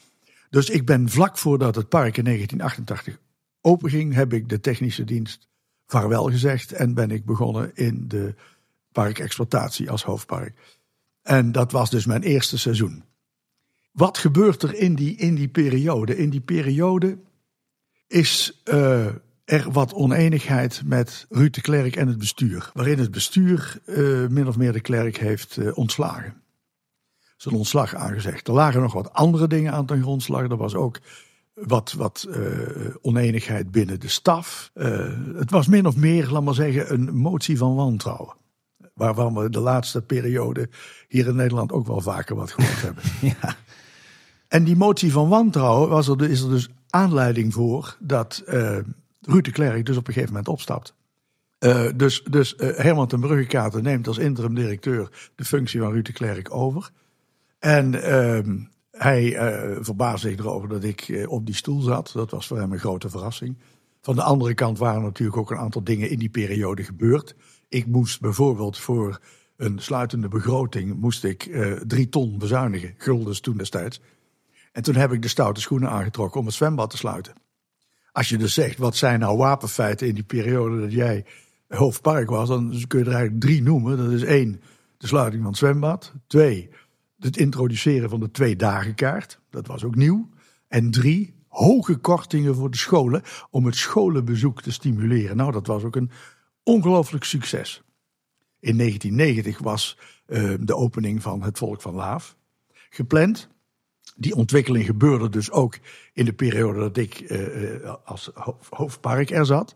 Dus 0.50 0.70
ik 0.70 0.86
ben 0.86 1.08
vlak 1.08 1.38
voordat 1.38 1.74
het 1.74 1.88
park 1.88 2.16
in 2.16 2.24
1988 2.24 3.18
openging, 3.60 4.14
heb 4.14 4.32
ik 4.32 4.48
de 4.48 4.60
technische 4.60 5.04
dienst 5.04 5.48
vaarwel 5.86 6.24
gezegd 6.24 6.72
en 6.72 6.94
ben 6.94 7.10
ik 7.10 7.24
begonnen 7.24 7.70
in 7.74 8.08
de 8.08 8.34
parkexploitatie 8.92 9.90
als 9.90 10.02
hoofdpark. 10.04 10.54
En 11.22 11.52
dat 11.52 11.72
was 11.72 11.90
dus 11.90 12.06
mijn 12.06 12.22
eerste 12.22 12.58
seizoen. 12.58 13.04
Wat 13.92 14.18
gebeurt 14.18 14.62
er 14.62 14.74
in 14.74 14.94
die, 14.94 15.16
in 15.16 15.34
die 15.34 15.48
periode? 15.48 16.16
In 16.16 16.30
die 16.30 16.40
periode 16.40 17.18
is 18.06 18.62
uh, 18.64 19.06
er 19.46 19.72
wat 19.72 19.94
oneenigheid 19.94 20.82
met 20.84 21.26
Ruud 21.28 21.54
de 21.54 21.60
Klerk 21.60 21.96
en 21.96 22.08
het 22.08 22.18
bestuur. 22.18 22.70
Waarin 22.74 22.98
het 22.98 23.10
bestuur 23.10 23.80
uh, 23.86 24.26
min 24.28 24.48
of 24.48 24.56
meer 24.56 24.72
de 24.72 24.80
Klerk 24.80 25.16
heeft 25.16 25.56
uh, 25.56 25.76
ontslagen. 25.76 26.34
Zijn 27.36 27.54
ontslag 27.54 27.94
aangezegd. 27.94 28.48
Er 28.48 28.54
lagen 28.54 28.80
nog 28.80 28.92
wat 28.92 29.12
andere 29.12 29.46
dingen 29.46 29.72
aan 29.72 29.86
ten 29.86 30.02
grondslag. 30.02 30.42
Er 30.42 30.56
was 30.56 30.74
ook 30.74 30.98
wat, 31.54 31.92
wat 31.92 32.26
uh, 32.28 32.36
oneenigheid 33.00 33.70
binnen 33.70 34.00
de 34.00 34.08
staf. 34.08 34.70
het 35.34 35.50
was 35.50 35.66
min 35.66 35.86
of 35.86 35.96
meer, 35.96 36.30
laat 36.30 36.42
maar 36.42 36.54
zeggen, 36.54 36.92
een 36.92 37.16
motie 37.16 37.58
van 37.58 37.74
wantrouwen. 37.74 38.34
Waarvan 38.94 39.34
we 39.34 39.50
de 39.50 39.60
laatste 39.60 40.02
periode 40.02 40.68
hier 41.08 41.26
in 41.26 41.36
Nederland 41.36 41.72
ook 41.72 41.86
wel 41.86 42.00
vaker 42.00 42.36
wat 42.36 42.52
gehoord 42.52 42.82
hebben. 42.82 43.02
ja. 43.40 43.56
En 44.48 44.64
die 44.64 44.76
motie 44.76 45.12
van 45.12 45.28
wantrouwen 45.28 45.88
was 45.88 46.08
er, 46.08 46.30
is 46.30 46.40
er 46.40 46.50
dus 46.50 46.68
aanleiding 46.90 47.52
voor 47.52 47.96
dat 48.00 48.42
Ruud 49.26 49.44
de 49.44 49.50
Klerk 49.50 49.86
dus 49.86 49.96
op 49.96 50.06
een 50.06 50.12
gegeven 50.12 50.34
moment 50.34 50.52
opstapt. 50.52 50.94
Uh, 51.60 51.88
dus 51.96 52.22
dus 52.22 52.54
uh, 52.54 52.76
Herman 52.76 53.06
ten 53.06 53.20
Bruggekater 53.20 53.82
neemt 53.82 54.06
als 54.06 54.18
interim 54.18 54.54
directeur 54.54 55.30
de 55.34 55.44
functie 55.44 55.80
van 55.80 55.92
Ruud 55.92 56.06
de 56.06 56.12
Klerk 56.12 56.54
over. 56.54 56.90
En 57.58 57.94
uh, 57.94 58.64
hij 58.90 59.24
uh, 59.24 59.76
verbaasde 59.80 60.28
zich 60.28 60.38
erover 60.38 60.68
dat 60.68 60.84
ik 60.84 61.24
op 61.28 61.46
die 61.46 61.54
stoel 61.54 61.80
zat. 61.80 62.10
Dat 62.14 62.30
was 62.30 62.46
voor 62.46 62.58
hem 62.58 62.72
een 62.72 62.78
grote 62.78 63.10
verrassing. 63.10 63.58
Van 64.00 64.14
de 64.14 64.22
andere 64.22 64.54
kant 64.54 64.78
waren 64.78 65.02
natuurlijk 65.02 65.38
ook 65.38 65.50
een 65.50 65.56
aantal 65.56 65.84
dingen 65.84 66.10
in 66.10 66.18
die 66.18 66.28
periode 66.28 66.82
gebeurd. 66.84 67.34
Ik 67.68 67.86
moest 67.86 68.20
bijvoorbeeld 68.20 68.78
voor 68.78 69.20
een 69.56 69.78
sluitende 69.78 70.28
begroting 70.28 71.00
moest 71.00 71.24
ik 71.24 71.50
drie 71.86 72.08
ton 72.08 72.38
bezuinigen, 72.38 72.94
guldens 72.96 73.40
toen 73.40 73.56
destijds. 73.56 74.00
En 74.72 74.82
toen 74.82 74.94
heb 74.94 75.12
ik 75.12 75.22
de 75.22 75.28
stoute 75.28 75.60
schoenen 75.60 75.90
aangetrokken 75.90 76.40
om 76.40 76.46
het 76.46 76.54
zwembad 76.54 76.90
te 76.90 76.96
sluiten. 76.96 77.34
Als 78.16 78.28
je 78.28 78.38
dus 78.38 78.54
zegt, 78.54 78.78
wat 78.78 78.96
zijn 78.96 79.20
nou 79.20 79.36
wapenfeiten 79.36 80.06
in 80.06 80.14
die 80.14 80.24
periode 80.24 80.80
dat 80.80 80.92
jij 80.92 81.24
hoofdpark 81.68 82.30
was, 82.30 82.48
dan 82.48 82.84
kun 82.86 82.98
je 82.98 83.04
er 83.04 83.12
eigenlijk 83.12 83.40
drie 83.40 83.62
noemen. 83.62 83.96
Dat 83.96 84.10
is 84.10 84.22
één, 84.22 84.60
de 84.96 85.06
sluiting 85.06 85.42
van 85.42 85.50
het 85.50 85.60
zwembad. 85.60 86.12
Twee, 86.26 86.70
het 87.18 87.36
introduceren 87.36 88.10
van 88.10 88.20
de 88.20 88.30
twee 88.30 88.56
dagen 88.56 88.94
kaart. 88.94 89.40
Dat 89.50 89.66
was 89.66 89.84
ook 89.84 89.94
nieuw. 89.94 90.28
En 90.68 90.90
drie, 90.90 91.34
hoge 91.48 91.96
kortingen 91.96 92.54
voor 92.54 92.70
de 92.70 92.76
scholen 92.76 93.22
om 93.50 93.66
het 93.66 93.76
scholenbezoek 93.76 94.62
te 94.62 94.72
stimuleren. 94.72 95.36
Nou, 95.36 95.52
dat 95.52 95.66
was 95.66 95.82
ook 95.82 95.96
een 95.96 96.10
ongelooflijk 96.62 97.24
succes. 97.24 97.82
In 98.60 98.76
1990 98.78 99.58
was 99.58 99.98
uh, 100.26 100.54
de 100.60 100.76
opening 100.76 101.22
van 101.22 101.42
het 101.42 101.58
Volk 101.58 101.80
van 101.80 101.94
Laaf 101.94 102.36
gepland. 102.90 103.48
Die 104.18 104.34
ontwikkeling 104.34 104.84
gebeurde 104.84 105.28
dus 105.28 105.50
ook 105.50 105.78
in 106.12 106.24
de 106.24 106.32
periode 106.32 106.78
dat 106.78 106.96
ik 106.96 107.30
uh, 107.30 107.94
als 108.04 108.30
hoofdpark 108.70 109.30
er 109.30 109.46
zat. 109.46 109.74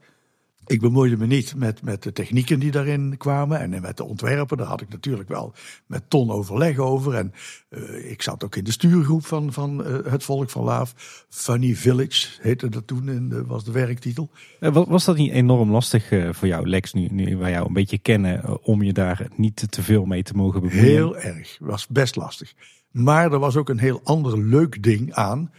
Ik 0.67 0.81
bemoeide 0.81 1.17
me 1.17 1.27
niet 1.27 1.55
met, 1.57 1.83
met 1.83 2.03
de 2.03 2.13
technieken 2.13 2.59
die 2.61 2.71
daarin 2.71 3.17
kwamen 3.17 3.61
en 3.61 3.81
met 3.81 3.97
de 3.97 4.05
ontwerpen. 4.05 4.57
Daar 4.57 4.67
had 4.67 4.81
ik 4.81 4.89
natuurlijk 4.89 5.29
wel 5.29 5.53
met 5.87 6.11
Ton 6.11 6.31
overleg 6.31 6.79
over. 6.79 7.15
En 7.15 7.33
uh, 7.71 8.11
ik 8.11 8.23
zat 8.23 8.45
ook 8.45 8.57
in 8.57 8.65
de 8.65 8.71
stuurgroep 8.73 9.27
van, 9.27 9.53
van 9.53 9.87
uh, 9.87 9.99
het 10.05 10.25
Volk 10.25 10.51
van 10.51 10.65
Laaf. 10.65 11.25
Funny 11.29 11.75
Village 11.75 12.29
heette 12.41 12.69
dat 12.69 12.87
toen, 12.87 13.09
en 13.09 13.47
was 13.47 13.65
de 13.65 13.73
werktitel. 13.73 14.31
Was 14.71 15.05
dat 15.05 15.17
niet 15.17 15.33
enorm 15.33 15.71
lastig 15.71 16.09
voor 16.31 16.49
jou, 16.49 16.69
Lex, 16.69 16.93
nu, 16.93 17.09
nu 17.11 17.37
wij 17.37 17.51
jou 17.51 17.67
een 17.67 17.73
beetje 17.73 17.99
kennen, 17.99 18.63
om 18.63 18.83
je 18.83 18.93
daar 18.93 19.29
niet 19.37 19.73
te 19.73 19.83
veel 19.83 20.05
mee 20.05 20.23
te 20.23 20.35
mogen 20.35 20.61
bemoeien? 20.61 20.85
Heel 20.85 21.17
erg, 21.19 21.57
was 21.61 21.87
best 21.87 22.17
lastig. 22.17 22.55
Maar 22.91 23.33
er 23.33 23.39
was 23.39 23.57
ook 23.57 23.69
een 23.69 23.79
heel 23.79 24.01
ander 24.05 24.39
leuk 24.39 24.83
ding 24.83 25.13
aan. 25.13 25.53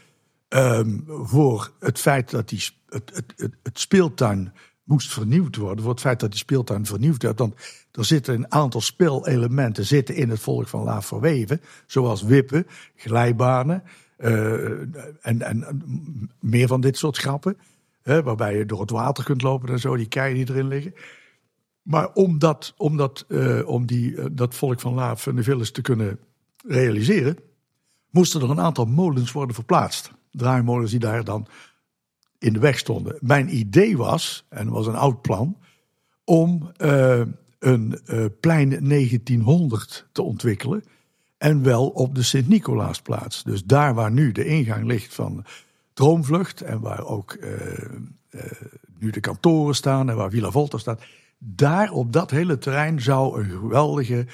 Um, 0.49 1.03
voor 1.07 1.71
het 1.79 1.99
feit 1.99 2.29
dat 2.29 2.49
die, 2.49 2.69
het, 2.89 3.11
het, 3.13 3.51
het, 3.63 3.79
speeltuin 3.79 4.53
moest 4.83 5.13
vernieuwd 5.13 5.55
worden. 5.55 5.83
Voor 5.83 5.91
het 5.91 6.01
feit 6.01 6.19
dat 6.19 6.29
die 6.29 6.39
speeltuin 6.39 6.85
vernieuwd 6.85 7.23
werd. 7.23 7.39
Want 7.39 7.55
er 7.91 8.05
zitten 8.05 8.33
een 8.33 8.51
aantal 8.51 8.81
speelelementen 8.81 9.85
zitten 9.85 10.15
in 10.15 10.29
het 10.29 10.39
volk 10.39 10.67
van 10.67 10.83
Laaf 10.83 11.05
verweven. 11.05 11.61
Zoals 11.85 12.23
wippen, 12.23 12.67
glijbanen 12.95 13.83
uh, 14.17 14.69
en, 15.21 15.41
en 15.41 15.81
meer 16.39 16.67
van 16.67 16.81
dit 16.81 16.97
soort 16.97 17.17
grappen. 17.17 17.57
Hè, 18.01 18.23
waarbij 18.23 18.57
je 18.57 18.65
door 18.65 18.81
het 18.81 18.89
water 18.89 19.23
kunt 19.23 19.41
lopen 19.41 19.69
en 19.69 19.79
zo, 19.79 19.95
die 19.95 20.07
keien 20.07 20.35
die 20.35 20.49
erin 20.49 20.67
liggen. 20.67 20.93
Maar 21.81 22.13
om, 22.13 22.39
dat, 22.39 22.73
om, 22.77 22.97
dat, 22.97 23.25
uh, 23.27 23.67
om 23.67 23.85
die, 23.85 24.11
uh, 24.11 24.25
dat 24.31 24.55
volk 24.55 24.79
van 24.79 24.93
Laaf 24.93 25.27
en 25.27 25.35
de 25.35 25.43
Villes 25.43 25.71
te 25.71 25.81
kunnen 25.81 26.19
realiseren, 26.67 27.37
moesten 28.09 28.41
er 28.41 28.49
een 28.49 28.59
aantal 28.59 28.85
molens 28.85 29.31
worden 29.31 29.55
verplaatst. 29.55 30.11
Draaimolens 30.31 30.91
die 30.91 30.99
daar 30.99 31.23
dan 31.23 31.47
in 32.41 32.53
de 32.53 32.59
weg 32.59 32.79
stonden. 32.79 33.17
Mijn 33.19 33.57
idee 33.57 33.97
was, 33.97 34.45
en 34.49 34.65
dat 34.65 34.73
was 34.73 34.87
een 34.87 34.95
oud 34.95 35.21
plan, 35.21 35.57
om 36.23 36.71
uh, 36.77 37.21
een 37.59 37.99
uh, 38.05 38.25
plein 38.39 38.69
1900 38.69 40.07
te 40.11 40.21
ontwikkelen. 40.21 40.83
En 41.37 41.63
wel 41.63 41.87
op 41.87 42.15
de 42.15 42.23
Sint-Nicolaasplaats. 42.23 43.43
Dus 43.43 43.63
daar 43.63 43.93
waar 43.93 44.11
nu 44.11 44.31
de 44.31 44.45
ingang 44.45 44.85
ligt 44.85 45.13
van 45.13 45.45
Droomvlucht 45.93 46.61
en 46.61 46.79
waar 46.79 47.05
ook 47.05 47.37
uh, 47.39 47.51
nu 48.99 49.09
de 49.09 49.19
kantoren 49.19 49.75
staan 49.75 50.09
en 50.09 50.15
waar 50.15 50.29
Villa 50.29 50.51
Volta 50.51 50.77
staat. 50.77 51.01
Daar 51.37 51.91
op 51.91 52.13
dat 52.13 52.31
hele 52.31 52.57
terrein 52.57 53.01
zou 53.01 53.39
een 53.43 53.49
geweldige 53.49 54.25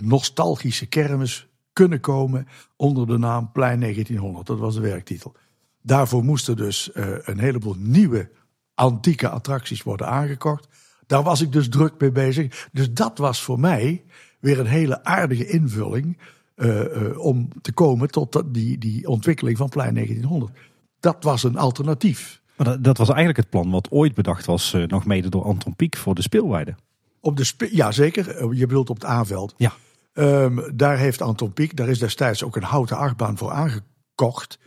nostalgische 0.00 0.86
kermis 0.86 1.49
kunnen 1.80 2.00
komen 2.00 2.48
onder 2.76 3.06
de 3.06 3.18
naam 3.18 3.52
Plein 3.52 3.80
1900. 3.80 4.46
Dat 4.46 4.58
was 4.58 4.74
de 4.74 4.80
werktitel. 4.80 5.34
Daarvoor 5.82 6.24
moesten 6.24 6.56
dus 6.56 6.90
uh, 6.94 7.06
een 7.20 7.38
heleboel 7.38 7.74
nieuwe 7.78 8.30
antieke 8.74 9.28
attracties 9.28 9.82
worden 9.82 10.06
aangekocht. 10.06 10.68
Daar 11.06 11.22
was 11.22 11.40
ik 11.40 11.52
dus 11.52 11.68
druk 11.68 11.92
mee 11.98 12.12
bezig. 12.12 12.68
Dus 12.72 12.92
dat 12.92 13.18
was 13.18 13.42
voor 13.42 13.60
mij 13.60 14.04
weer 14.40 14.58
een 14.58 14.66
hele 14.66 15.04
aardige 15.04 15.46
invulling 15.46 16.18
uh, 16.56 16.80
uh, 16.80 17.18
om 17.18 17.48
te 17.62 17.72
komen 17.72 18.10
tot 18.10 18.42
die, 18.46 18.78
die 18.78 19.08
ontwikkeling 19.08 19.56
van 19.56 19.68
Plein 19.68 19.94
1900. 19.94 20.58
Dat 21.00 21.24
was 21.24 21.42
een 21.42 21.56
alternatief. 21.56 22.40
Maar 22.56 22.66
dat, 22.66 22.84
dat 22.84 22.98
was 22.98 23.08
eigenlijk 23.08 23.38
het 23.38 23.50
plan 23.50 23.70
wat 23.70 23.90
ooit 23.90 24.14
bedacht 24.14 24.46
was, 24.46 24.76
nog 24.86 25.04
mede 25.04 25.28
door 25.28 25.44
Anton 25.44 25.76
Pieck 25.76 25.96
voor 25.96 26.14
de 26.14 26.22
speelweide. 26.22 26.74
Op 27.20 27.36
de 27.36 27.44
spe 27.44 27.68
ja, 27.72 27.92
zeker. 27.92 28.54
Je 28.54 28.66
bedoelt 28.66 28.90
op 28.90 28.96
het 28.96 29.04
aanveld. 29.04 29.54
Ja. 29.56 29.72
Um, 30.12 30.76
daar 30.76 30.98
heeft 30.98 31.22
Anton 31.22 31.52
Pieck, 31.52 31.76
daar 31.76 31.88
is 31.88 31.98
destijds 31.98 32.44
ook 32.44 32.56
een 32.56 32.62
houten 32.62 32.96
achtbaan 32.96 33.38
voor 33.38 33.50
aangekocht. 33.50 34.58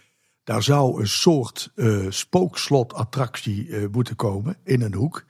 Daar 0.44 0.64
zou 0.64 1.02
een 1.02 1.08
soort 1.08 1.72
uh, 1.76 2.06
spookslotattractie 2.10 3.68
uh, 3.68 3.86
moeten 3.92 4.16
komen 4.16 4.58
in 4.64 4.82
een 4.82 4.94
hoek. 4.94 5.26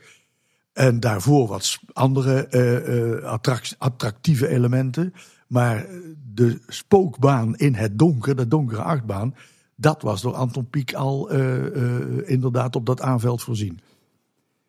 En 0.73 0.99
daarvoor 0.99 1.47
wat 1.47 1.79
andere 1.93 3.21
attract 3.25 3.75
attractieve 3.77 4.47
elementen. 4.47 5.13
Maar 5.47 5.87
de 6.33 6.61
spookbaan 6.67 7.55
in 7.55 7.75
het 7.75 7.99
donker, 7.99 8.35
de 8.35 8.47
donkere 8.47 8.81
achtbaan, 8.81 9.35
dat 9.75 10.01
was 10.01 10.21
door 10.21 10.33
Anton 10.33 10.69
Pieck 10.69 10.93
al 10.93 11.29
inderdaad 12.25 12.75
op 12.75 12.85
dat 12.85 13.01
aanveld 13.01 13.43
voorzien. 13.43 13.79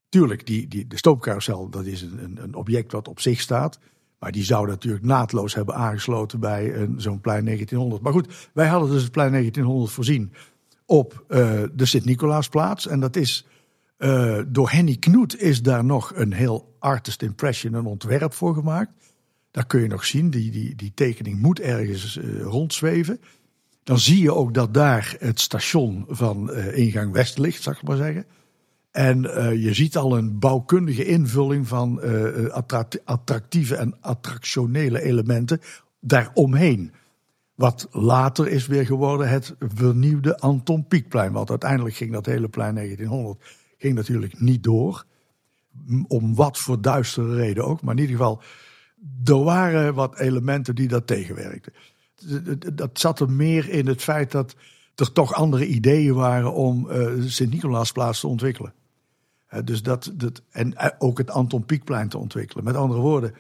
Tuurlijk, 0.08 0.46
die, 0.46 0.68
die, 0.68 0.86
de 0.86 0.96
stoomcarousel, 0.96 1.68
dat 1.68 1.84
is 1.84 2.02
een, 2.02 2.38
een 2.42 2.54
object 2.54 2.92
wat 2.92 3.08
op 3.08 3.20
zich 3.20 3.40
staat. 3.40 3.78
Maar 4.18 4.32
die 4.32 4.44
zou 4.44 4.68
natuurlijk 4.68 5.04
naadloos 5.04 5.54
hebben 5.54 5.74
aangesloten 5.74 6.40
bij 6.40 6.88
zo'n 6.96 7.20
plein 7.20 7.44
1900. 7.44 8.02
Maar 8.02 8.12
goed, 8.12 8.50
wij 8.52 8.66
hadden 8.66 8.90
dus 8.90 9.02
het 9.02 9.12
plein 9.12 9.30
1900 9.30 9.92
voorzien 9.92 10.32
op 10.86 11.24
uh, 11.28 11.62
de 11.72 11.84
Sint-Nicolaasplaats. 11.84 12.86
En 12.86 13.00
dat 13.00 13.16
is 13.16 13.46
uh, 13.98 14.38
door 14.46 14.70
Henny 14.70 14.96
Knoet 14.96 15.40
is 15.40 15.62
daar 15.62 15.84
nog 15.84 16.12
een 16.14 16.32
heel 16.32 16.76
artist 16.78 17.22
impression, 17.22 17.74
een 17.74 17.86
ontwerp 17.86 18.34
voor 18.34 18.54
gemaakt. 18.54 18.90
Daar 19.50 19.66
kun 19.66 19.80
je 19.80 19.88
nog 19.88 20.04
zien, 20.04 20.30
die, 20.30 20.50
die, 20.50 20.74
die 20.74 20.92
tekening 20.94 21.40
moet 21.40 21.60
ergens 21.60 22.16
uh, 22.16 22.42
rondzweven. 22.42 23.20
Dan 23.82 23.98
zie 23.98 24.22
je 24.22 24.34
ook 24.34 24.54
dat 24.54 24.74
daar 24.74 25.16
het 25.18 25.40
station 25.40 26.04
van 26.08 26.54
ingang 26.54 27.12
West 27.12 27.38
ligt, 27.38 27.62
zal 27.62 27.72
ik 27.72 27.82
maar 27.82 27.96
zeggen. 27.96 28.26
En 28.94 29.24
uh, 29.24 29.62
je 29.62 29.74
ziet 29.74 29.96
al 29.96 30.16
een 30.16 30.38
bouwkundige 30.38 31.04
invulling 31.04 31.68
van 31.68 32.00
uh, 32.04 32.56
attractieve 33.04 33.76
en 33.76 33.96
attractionele 34.00 35.02
elementen 35.02 35.60
daaromheen. 36.00 36.92
Wat 37.54 37.88
later 37.90 38.48
is 38.48 38.66
weer 38.66 38.86
geworden 38.86 39.28
het 39.28 39.54
vernieuwde 39.58 40.38
Anton 40.38 40.86
Pieckplein. 40.86 41.32
Want 41.32 41.50
uiteindelijk 41.50 41.94
ging 41.94 42.12
dat 42.12 42.26
hele 42.26 42.48
plein 42.48 42.74
1900 42.74 43.44
ging 43.78 43.94
natuurlijk 43.94 44.40
niet 44.40 44.62
door. 44.62 45.04
Om 46.06 46.34
wat 46.34 46.58
voor 46.58 46.80
duistere 46.80 47.34
reden 47.34 47.64
ook. 47.64 47.82
Maar 47.82 47.94
in 47.94 48.00
ieder 48.00 48.16
geval, 48.16 48.42
er 49.24 49.42
waren 49.42 49.94
wat 49.94 50.18
elementen 50.18 50.74
die 50.74 50.88
dat 50.88 51.06
tegenwerkten. 51.06 51.72
Dat 52.74 52.98
zat 53.00 53.20
er 53.20 53.30
meer 53.30 53.68
in 53.68 53.86
het 53.86 54.02
feit 54.02 54.30
dat 54.30 54.56
er 54.94 55.12
toch 55.12 55.34
andere 55.34 55.66
ideeën 55.66 56.14
waren 56.14 56.52
om 56.52 56.90
uh, 56.90 57.22
Sint-Nicolaasplaats 57.26 58.20
te 58.20 58.26
ontwikkelen. 58.26 58.74
Dus 59.62 59.82
dat, 59.82 60.12
en 60.50 60.76
eh, 60.76 60.90
ook 60.98 61.18
het 61.18 61.30
Anton 61.30 61.64
Pieckplein 61.64 62.08
te 62.08 62.18
ontwikkelen. 62.18 62.64
Met 62.64 62.76
andere 62.76 63.00
woorden, 63.00 63.34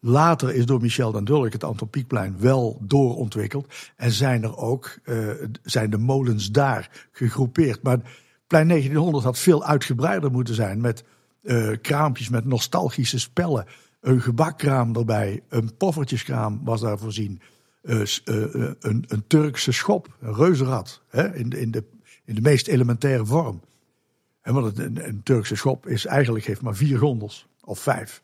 later 0.00 0.54
is 0.54 0.66
door 0.66 0.80
Michel 0.80 1.12
dan 1.12 1.24
Dulk 1.24 1.52
het 1.52 1.64
Anton 1.64 1.90
Pieckplein 1.90 2.36
wel 2.38 2.78
doorontwikkeld. 2.80 3.74
En 3.96 4.10
zijn 4.10 4.42
er 4.42 4.56
ook, 4.56 4.98
uh, 5.04 5.28
zijn 5.62 5.90
de 5.90 5.98
molens 5.98 6.50
daar 6.50 7.08
gegroepeerd. 7.12 7.82
Maar 7.82 7.98
plein 8.46 8.68
1900 8.68 9.24
had 9.24 9.38
veel 9.38 9.64
uitgebreider 9.64 10.30
moeten 10.30 10.54
zijn. 10.54 10.80
Met 10.80 11.04
uh, 11.42 11.76
kraampjes 11.80 12.28
met 12.28 12.44
nostalgische 12.44 13.18
spellen. 13.18 13.66
Een 14.00 14.20
gebakkraam 14.20 14.96
erbij. 14.96 15.42
Een 15.48 15.76
poffertjeskraam 15.76 16.60
was 16.64 16.80
daar 16.80 16.98
voorzien. 16.98 17.40
Een, 17.82 18.06
een, 18.80 19.24
Turkse 19.26 19.72
schop, 19.72 20.16
een 20.20 20.34
reuzenrad. 20.34 21.02
Hè, 21.08 21.34
in, 21.34 21.50
in, 21.50 21.70
de, 21.70 21.84
in 22.24 22.34
de 22.34 22.40
meest 22.40 22.66
elementaire 22.66 23.26
vorm. 23.26 23.60
Want 24.54 24.78
een, 24.78 25.08
een 25.08 25.22
Turkse 25.22 25.56
schop 25.56 25.86
is 25.86 26.06
eigenlijk 26.06 26.44
heeft 26.44 26.62
maar 26.62 26.74
vier 26.74 26.98
gondels. 26.98 27.46
Of 27.60 27.78
vijf. 27.78 28.22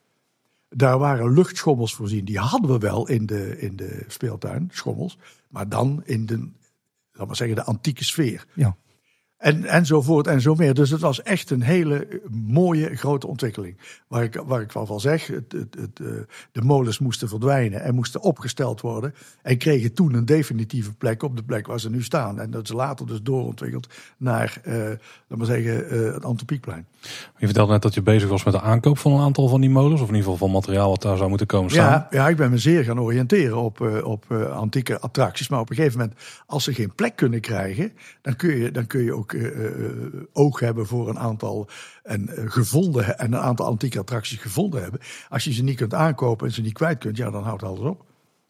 Daar 0.68 0.98
waren 0.98 1.32
luchtschommels 1.32 1.94
voorzien. 1.94 2.24
Die 2.24 2.38
hadden 2.38 2.70
we 2.70 2.78
wel 2.78 3.08
in 3.08 3.26
de, 3.26 3.58
in 3.58 3.76
de 3.76 4.04
speeltuin, 4.08 4.68
schommels. 4.72 5.18
Maar 5.48 5.68
dan 5.68 6.02
in 6.04 6.26
de, 6.26 6.48
laat 7.12 7.26
maar 7.26 7.36
zeggen, 7.36 7.56
de 7.56 7.64
antieke 7.64 8.04
sfeer. 8.04 8.46
Ja. 8.54 8.76
En, 9.42 9.64
enzovoort 9.64 10.26
en 10.26 10.40
zo 10.40 10.54
meer. 10.54 10.74
Dus 10.74 10.90
het 10.90 11.00
was 11.00 11.22
echt 11.22 11.50
een 11.50 11.62
hele 11.62 12.20
mooie 12.30 12.96
grote 12.96 13.26
ontwikkeling. 13.26 13.76
Waar 14.08 14.22
ik, 14.22 14.42
waar 14.46 14.60
ik 14.60 14.72
wel 14.72 14.86
van 14.86 15.00
zeg, 15.00 15.26
het, 15.26 15.52
het, 15.52 15.76
het, 15.80 16.00
eh, 16.00 16.06
de 16.52 16.62
molens 16.62 16.98
moesten 16.98 17.28
verdwijnen 17.28 17.82
en 17.82 17.94
moesten 17.94 18.20
opgesteld 18.20 18.80
worden. 18.80 19.14
En 19.42 19.58
kregen 19.58 19.92
toen 19.92 20.14
een 20.14 20.24
definitieve 20.24 20.92
plek 20.92 21.22
op 21.22 21.36
de 21.36 21.42
plek 21.42 21.66
waar 21.66 21.80
ze 21.80 21.90
nu 21.90 22.02
staan. 22.02 22.40
En 22.40 22.50
dat 22.50 22.62
is 22.62 22.72
later 22.72 23.06
dus 23.06 23.22
doorontwikkeld 23.22 23.88
naar, 24.16 24.60
uh, 24.64 24.74
laat 25.26 25.38
maar 25.38 25.46
zeggen, 25.46 25.94
uh, 25.94 26.12
het 26.12 26.24
Antropiekplein. 26.24 26.86
Je 27.38 27.46
vertelde 27.46 27.72
net 27.72 27.82
dat 27.82 27.94
je 27.94 28.02
bezig 28.02 28.28
was 28.28 28.44
met 28.44 28.54
de 28.54 28.60
aankoop 28.60 28.98
van 28.98 29.12
een 29.12 29.20
aantal 29.20 29.48
van 29.48 29.60
die 29.60 29.70
molens. 29.70 30.00
Of 30.00 30.08
in 30.08 30.14
ieder 30.14 30.30
geval 30.30 30.46
van 30.48 30.50
materiaal 30.50 30.88
wat 30.88 31.02
daar 31.02 31.16
zou 31.16 31.28
moeten 31.28 31.46
komen 31.46 31.70
staan. 31.70 31.90
Ja, 31.90 32.06
ja 32.10 32.28
ik 32.28 32.36
ben 32.36 32.50
me 32.50 32.58
zeer 32.58 32.84
gaan 32.84 33.00
oriënteren 33.00 33.56
op, 33.56 33.80
uh, 33.80 34.06
op 34.06 34.32
antieke 34.52 35.00
attracties. 35.00 35.48
Maar 35.48 35.60
op 35.60 35.70
een 35.70 35.76
gegeven 35.76 35.98
moment, 35.98 36.18
als 36.46 36.64
ze 36.64 36.74
geen 36.74 36.94
plek 36.94 37.16
kunnen 37.16 37.40
krijgen, 37.40 37.92
dan 38.20 38.36
kun 38.36 38.56
je, 38.56 38.70
dan 38.70 38.86
kun 38.86 39.04
je 39.04 39.14
ook 39.14 39.31
uh, 39.34 40.22
oog 40.32 40.60
hebben 40.60 40.86
voor 40.86 41.08
een 41.08 41.18
aantal 41.18 41.68
en, 42.02 42.28
gevonden 42.32 43.18
en 43.18 43.32
een 43.32 43.40
aantal 43.40 43.66
antieke 43.66 43.98
attracties 43.98 44.38
gevonden 44.38 44.82
hebben. 44.82 45.00
Als 45.28 45.44
je 45.44 45.52
ze 45.52 45.62
niet 45.62 45.76
kunt 45.76 45.94
aankopen 45.94 46.46
en 46.46 46.52
ze 46.52 46.60
niet 46.60 46.72
kwijt 46.72 46.98
kunt, 46.98 47.16
ja, 47.16 47.30
dan 47.30 47.42
houdt 47.42 47.62
alles 47.62 47.80
op. 47.80 48.04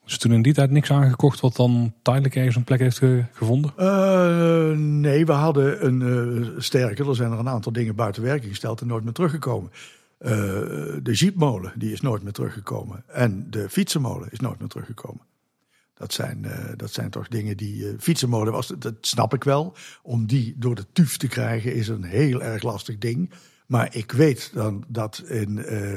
Dus 0.05 0.19
toen 0.19 0.33
in 0.33 0.43
die 0.43 0.53
tijd 0.53 0.71
niks 0.71 0.91
aangekocht 0.91 1.41
wat 1.41 1.57
dan 1.57 1.93
tijdelijk 2.03 2.37
ergens 2.37 2.57
een 2.57 2.65
plek 2.65 2.81
heeft 2.81 3.01
gevonden? 3.33 3.73
Uh, 3.79 4.77
nee, 4.79 5.27
we 5.27 5.33
hadden 5.33 5.87
een 5.87 6.01
uh, 6.01 6.49
sterker. 6.59 7.09
Er 7.09 7.15
zijn 7.15 7.33
er 7.33 7.39
een 7.39 7.49
aantal 7.49 7.73
dingen 7.73 7.95
buiten 7.95 8.23
werking 8.23 8.51
gesteld 8.51 8.81
en 8.81 8.87
nooit 8.87 9.05
meer 9.05 9.13
teruggekomen. 9.13 9.71
Uh, 10.21 10.31
de 11.03 11.13
jeepmolen 11.13 11.73
die 11.75 11.93
is 11.93 12.01
nooit 12.01 12.23
meer 12.23 12.33
teruggekomen. 12.33 13.05
En 13.07 13.47
de 13.51 13.69
fietsenmolen 13.69 14.29
is 14.31 14.41
nooit 14.41 14.59
meer 14.59 14.69
teruggekomen. 14.69 15.21
Dat 16.03 16.13
zijn, 16.13 16.45
uh, 16.45 16.69
dat 16.77 16.93
zijn 16.93 17.11
toch 17.11 17.29
dingen 17.29 17.57
die. 17.57 17.77
Uh, 17.77 17.95
fietsenmolen 17.99 18.53
was, 18.53 18.73
dat 18.79 18.95
snap 19.01 19.35
ik 19.35 19.45
wel. 19.45 19.77
Om 20.03 20.27
die 20.27 20.55
door 20.59 20.75
de 20.75 20.87
tuf 20.93 21.17
te 21.17 21.27
krijgen 21.27 21.75
is 21.75 21.89
een 21.89 22.03
heel 22.03 22.43
erg 22.43 22.63
lastig 22.63 22.99
ding. 22.99 23.31
Maar 23.67 23.95
ik 23.95 24.13
weet 24.13 24.51
dan 24.55 24.85
dat 24.89 25.23
in 25.27 25.57
uh, 25.57 25.97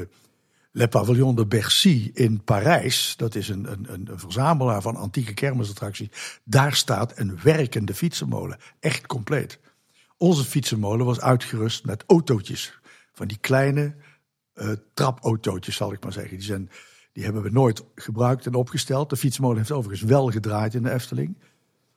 Le 0.70 0.88
Pavillon 0.88 1.34
de 1.34 1.46
Bercy 1.46 2.10
in 2.14 2.44
Parijs, 2.44 3.14
dat 3.16 3.34
is 3.34 3.48
een, 3.48 3.72
een, 3.72 3.86
een 3.92 4.18
verzamelaar 4.18 4.82
van 4.82 4.96
antieke 4.96 5.34
kermisattracties, 5.34 6.38
daar 6.44 6.74
staat 6.74 7.18
een 7.18 7.38
werkende 7.42 7.94
fietsenmolen. 7.94 8.58
Echt 8.80 9.06
compleet. 9.06 9.58
Onze 10.16 10.44
fietsenmolen 10.44 11.06
was 11.06 11.20
uitgerust 11.20 11.84
met 11.84 12.04
autootjes. 12.06 12.78
Van 13.12 13.26
die 13.26 13.38
kleine 13.40 13.94
uh, 14.54 14.72
trapautootjes, 14.94 15.76
zal 15.76 15.92
ik 15.92 16.02
maar 16.02 16.12
zeggen. 16.12 16.36
Die, 16.36 16.46
zijn, 16.46 16.70
die 17.16 17.24
hebben 17.24 17.42
we 17.42 17.50
nooit 17.50 17.84
gebruikt 17.94 18.46
en 18.46 18.54
opgesteld. 18.54 19.10
De 19.10 19.16
fietsenmolen 19.16 19.58
heeft 19.58 19.72
overigens 19.72 20.10
wel 20.10 20.30
gedraaid 20.30 20.74
in 20.74 20.82
de 20.82 20.90
Efteling. 20.90 21.36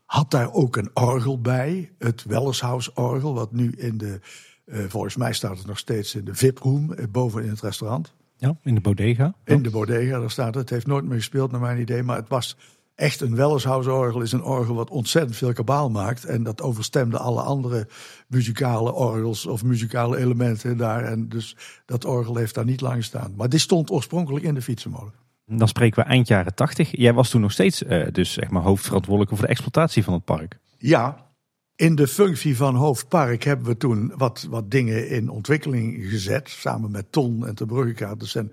Had 0.05 0.31
daar 0.31 0.53
ook 0.53 0.75
een 0.75 0.89
orgel 0.93 1.41
bij, 1.41 1.91
het 1.97 2.23
Welleshouse-orgel, 2.23 3.33
wat 3.33 3.51
nu 3.51 3.71
in 3.71 3.97
de, 3.97 4.19
uh, 4.65 4.85
volgens 4.87 5.15
mij 5.15 5.33
staat 5.33 5.57
het 5.57 5.67
nog 5.67 5.77
steeds 5.77 6.15
in 6.15 6.25
de 6.25 6.35
VIP-room, 6.35 6.91
uh, 6.91 7.05
boven 7.11 7.43
in 7.43 7.49
het 7.49 7.61
restaurant. 7.61 8.13
Ja, 8.37 8.57
in 8.63 8.75
de 8.75 8.81
bodega. 8.81 9.33
In 9.43 9.61
de 9.61 9.69
bodega, 9.69 10.19
daar 10.19 10.31
staat 10.31 10.53
het. 10.53 10.55
Het 10.55 10.69
heeft 10.69 10.87
nooit 10.87 11.05
meer 11.05 11.17
gespeeld, 11.17 11.51
naar 11.51 11.61
mijn 11.61 11.79
idee, 11.79 12.03
maar 12.03 12.17
het 12.17 12.29
was 12.29 12.57
echt 12.99 13.21
een 13.21 13.35
Welleshouse-orgel 13.35 14.21
is 14.21 14.31
een 14.31 14.43
orgel 14.43 14.75
wat 14.75 14.89
ontzettend 14.89 15.35
veel 15.35 15.53
kabaal 15.53 15.89
maakt. 15.89 16.25
En 16.25 16.43
dat 16.43 16.61
overstemde 16.61 17.17
alle 17.17 17.41
andere 17.41 17.87
muzikale 18.27 18.93
orgels 18.93 19.45
of 19.45 19.63
muzikale 19.63 20.17
elementen 20.17 20.77
daar. 20.77 21.03
En 21.03 21.29
dus 21.29 21.55
dat 21.85 22.05
orgel 22.05 22.35
heeft 22.35 22.55
daar 22.55 22.65
niet 22.65 22.81
lang 22.81 22.95
gestaan. 22.95 23.33
Maar 23.35 23.49
dit 23.49 23.59
stond 23.59 23.91
oorspronkelijk 23.91 24.45
in 24.45 24.53
de 24.53 24.61
fietsenmolen. 24.61 25.13
Dan 25.45 25.67
spreken 25.67 26.03
we 26.03 26.09
eind 26.09 26.27
jaren 26.27 26.55
tachtig. 26.55 26.97
Jij 26.97 27.13
was 27.13 27.29
toen 27.29 27.41
nog 27.41 27.51
steeds 27.51 27.83
uh, 27.83 28.07
dus 28.11 28.33
zeg 28.33 28.49
maar 28.49 28.61
hoofdverantwoordelijke 28.61 29.35
voor 29.35 29.45
de 29.45 29.51
exploitatie 29.51 30.03
van 30.03 30.13
het 30.13 30.25
park. 30.25 30.57
Ja, 30.77 31.27
in 31.75 31.95
de 31.95 32.07
functie 32.07 32.57
van 32.57 32.75
hoofdpark 32.75 33.43
hebben 33.43 33.65
we 33.65 33.77
toen 33.77 34.13
wat, 34.15 34.47
wat 34.49 34.71
dingen 34.71 35.09
in 35.09 35.29
ontwikkeling 35.29 36.09
gezet. 36.09 36.49
Samen 36.49 36.91
met 36.91 37.11
Ton 37.11 37.47
en 37.47 37.55
de 37.55 37.65
Bruggekaart. 37.65 38.19
Dus 38.19 38.35
een, 38.35 38.51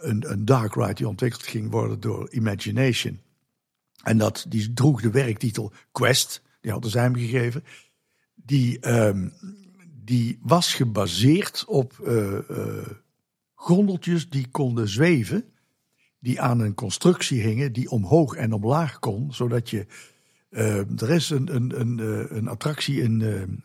een 0.00 0.44
dark 0.44 0.74
ride 0.74 0.94
die 0.94 1.08
ontwikkeld 1.08 1.42
ging 1.42 1.70
worden 1.70 2.00
door 2.00 2.30
Imagination. 2.30 3.20
En 4.02 4.18
dat, 4.18 4.46
die 4.48 4.72
droeg 4.72 5.00
de 5.00 5.10
werktitel 5.10 5.72
Quest, 5.92 6.42
die 6.60 6.70
hadden 6.70 6.90
zij 6.90 7.02
hem 7.02 7.16
gegeven. 7.16 7.64
Die, 8.34 8.88
um, 9.06 9.32
die 10.04 10.38
was 10.42 10.74
gebaseerd 10.74 11.64
op 11.66 11.98
uh, 12.04 12.38
gondeltjes 13.54 14.28
die 14.28 14.48
konden 14.50 14.88
zweven. 14.88 15.44
Die 16.18 16.40
aan 16.40 16.60
een 16.60 16.74
constructie 16.74 17.40
hingen 17.40 17.72
die 17.72 17.90
omhoog 17.90 18.34
en 18.34 18.52
omlaag 18.52 18.98
kon. 18.98 19.32
Zodat 19.32 19.70
je. 19.70 19.86
Uh, 20.50 21.00
er 21.00 21.10
is 21.10 21.30
een, 21.30 21.54
een, 21.54 21.80
een, 21.80 21.98
een 22.36 22.48
attractie 22.48 23.02
in, 23.02 23.20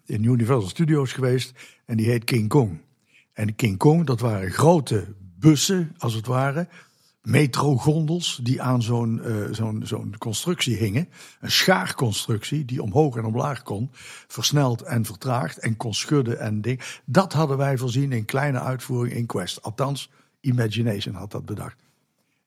in 0.05 0.23
Universal 0.23 0.69
Studios 0.69 1.11
geweest. 1.11 1.51
En 1.85 1.97
die 1.97 2.05
heet 2.05 2.23
King 2.23 2.49
Kong. 2.49 2.81
En 3.33 3.55
King 3.55 3.77
Kong, 3.77 4.05
dat 4.05 4.19
waren 4.19 4.51
grote 4.51 5.07
bussen, 5.39 5.95
als 5.97 6.13
het 6.13 6.25
ware 6.25 6.67
metrogondels 7.27 8.39
die 8.43 8.61
aan 8.61 8.81
zo'n 8.81 9.21
uh, 9.25 9.47
zo'n 9.51 9.81
zo'n 9.85 10.15
constructie 10.17 10.75
hingen. 10.75 11.09
Een 11.39 11.51
schaarconstructie 11.51 12.65
die 12.65 12.81
omhoog 12.81 13.15
en 13.15 13.25
omlaag 13.25 13.63
kon. 13.63 13.89
Versneld 14.27 14.81
en 14.81 15.05
vertraagd 15.05 15.57
en 15.57 15.77
kon 15.77 15.93
schudden 15.93 16.39
en 16.39 16.61
ding. 16.61 16.81
Dat 17.05 17.33
hadden 17.33 17.57
wij 17.57 17.77
voorzien 17.77 18.11
in 18.11 18.25
kleine 18.25 18.59
uitvoering 18.59 19.15
in 19.15 19.25
Quest. 19.25 19.61
Althans, 19.61 20.11
Imagination 20.39 21.15
had 21.15 21.31
dat 21.31 21.45
bedacht. 21.45 21.75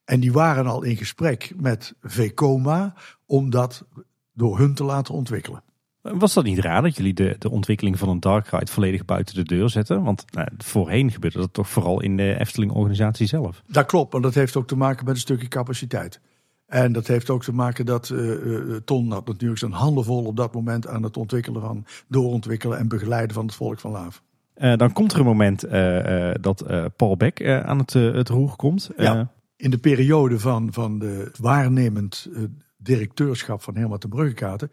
En 0.05 0.21
die 0.21 0.33
waren 0.33 0.67
al 0.67 0.83
in 0.83 0.97
gesprek 0.97 1.53
met 1.57 1.95
Vekoma 2.03 2.95
om 3.27 3.51
dat 3.51 3.85
door 4.33 4.59
hun 4.59 4.75
te 4.75 4.85
laten 4.85 5.15
ontwikkelen. 5.15 5.63
Was 6.03 6.35
dat 6.35 6.45
niet 6.45 6.59
raar 6.59 6.83
dat 6.83 6.97
jullie 6.97 7.15
de, 7.15 7.37
de 7.39 7.51
ontwikkeling 7.51 7.99
van 7.99 8.09
een 8.09 8.21
dark 8.21 8.47
ride 8.47 8.73
volledig 8.73 9.05
buiten 9.05 9.35
de 9.35 9.43
deur 9.43 9.69
zetten? 9.69 10.03
Want 10.03 10.25
nou, 10.33 10.49
voorheen 10.59 11.11
gebeurde 11.11 11.39
dat 11.39 11.53
toch 11.53 11.69
vooral 11.69 12.03
in 12.03 12.17
de 12.17 12.39
Efteling-organisatie 12.39 13.27
zelf. 13.27 13.63
Dat 13.67 13.87
klopt, 13.87 14.13
maar 14.13 14.23
dat 14.23 14.35
heeft 14.35 14.57
ook 14.57 14.67
te 14.67 14.77
maken 14.77 15.05
met 15.05 15.15
een 15.15 15.21
stukje 15.21 15.49
capaciteit. 15.49 16.21
En 16.67 16.93
dat 16.93 17.07
heeft 17.07 17.31
ook 17.31 17.43
te 17.43 17.53
maken 17.53 17.87
dat 17.87 18.09
uh, 18.09 18.77
Ton 18.85 19.11
had 19.11 19.27
natuurlijk 19.27 19.61
zijn 19.61 19.73
handen 19.73 20.05
vol 20.05 20.25
op 20.25 20.37
dat 20.37 20.55
moment 20.55 20.87
aan 20.87 21.03
het 21.03 21.17
ontwikkelen 21.17 21.61
van, 21.61 21.85
doorontwikkelen 22.09 22.79
en 22.79 22.89
begeleiden 22.89 23.35
van 23.35 23.47
het 23.47 23.55
volk 23.55 23.81
van 23.81 23.91
Laaf. 23.91 24.23
Uh, 24.57 24.77
dan 24.77 24.93
komt 24.93 25.13
er 25.13 25.19
een 25.19 25.25
moment 25.25 25.65
uh, 25.65 26.31
dat 26.41 26.65
Paul 26.97 27.17
Beck 27.17 27.47
aan 27.47 27.79
het, 27.79 27.93
het 27.93 28.29
roer 28.29 28.57
komt. 28.57 28.91
Ja, 28.97 29.33
in 29.57 29.71
de 29.71 29.79
periode 29.79 30.39
van, 30.39 30.73
van 30.73 30.99
de 30.99 31.33
waarnemend 31.41 32.29
directeurschap 32.77 33.63
van 33.63 33.77
Herman 33.77 33.99
de 33.99 34.09
Bruggekaarten 34.09 34.71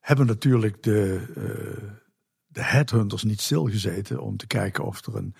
hebben 0.00 0.26
natuurlijk 0.26 0.82
de, 0.82 1.20
uh, 1.36 1.90
de 2.46 2.62
headhunters 2.62 3.22
niet 3.22 3.40
stilgezeten 3.40 4.22
om 4.22 4.36
te 4.36 4.46
kijken 4.46 4.84
of 4.84 5.06
er 5.06 5.16
een 5.16 5.34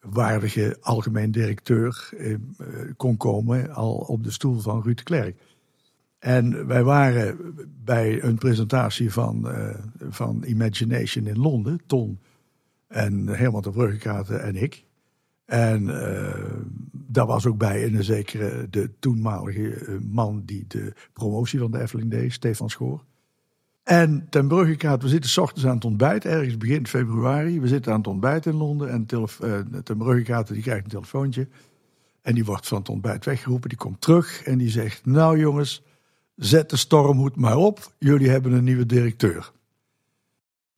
waardige 0.00 0.76
algemeen 0.80 1.30
directeur 1.30 2.10
uh, 2.12 2.36
kon 2.96 3.16
komen 3.16 3.74
al 3.74 3.94
op 3.94 4.24
de 4.24 4.30
stoel 4.30 4.60
van 4.60 4.82
Ruud 4.82 5.02
Klerk. 5.02 5.40
En 6.18 6.66
wij 6.66 6.84
waren 6.84 7.54
bij 7.84 8.22
een 8.22 8.38
presentatie 8.38 9.12
van, 9.12 9.46
uh, 9.46 9.74
van 10.08 10.42
Imagination 10.46 11.26
in 11.26 11.38
Londen, 11.38 11.80
Ton 11.86 12.18
en 12.88 13.26
Herman 13.26 13.62
de 13.62 13.70
Bruggekaarten 13.70 14.42
en 14.42 14.56
ik. 14.56 14.84
En 15.44 15.86
daar 16.92 17.26
was 17.26 17.46
ook 17.46 17.58
bij 17.58 17.84
een 17.84 18.04
zekere 18.04 18.66
de 18.70 18.90
toenmalige 18.98 19.98
man 20.10 20.42
die 20.44 20.64
de 20.68 20.92
promotie 21.12 21.58
van 21.58 21.70
de 21.70 21.80
Efteling 21.80 22.10
deed, 22.10 22.32
Stefan 22.32 22.70
Schoor. 22.70 23.04
En 23.84 24.26
ten 24.30 24.48
Bruggekaart, 24.48 25.02
we 25.02 25.08
zitten 25.08 25.30
s 25.30 25.38
ochtends 25.38 25.66
aan 25.66 25.74
het 25.74 25.84
ontbijt, 25.84 26.24
ergens 26.24 26.56
begin 26.56 26.86
februari. 26.86 27.60
We 27.60 27.68
zitten 27.68 27.92
aan 27.92 27.98
het 27.98 28.06
ontbijt 28.06 28.46
in 28.46 28.54
Londen 28.54 28.90
en 28.90 29.06
uh, 29.12 29.58
ten 29.82 29.96
Bruggekaart 29.96 30.48
die 30.48 30.62
krijgt 30.62 30.84
een 30.84 30.90
telefoontje. 30.90 31.48
En 32.22 32.34
die 32.34 32.44
wordt 32.44 32.68
van 32.68 32.78
het 32.78 32.88
ontbijt 32.88 33.24
weggeroepen, 33.24 33.68
die 33.68 33.78
komt 33.78 34.00
terug 34.00 34.42
en 34.42 34.58
die 34.58 34.70
zegt... 34.70 35.06
Nou 35.06 35.38
jongens, 35.38 35.82
zet 36.36 36.70
de 36.70 36.76
stormhoed 36.76 37.36
maar 37.36 37.56
op, 37.56 37.92
jullie 37.98 38.30
hebben 38.30 38.52
een 38.52 38.64
nieuwe 38.64 38.86
directeur. 38.86 39.52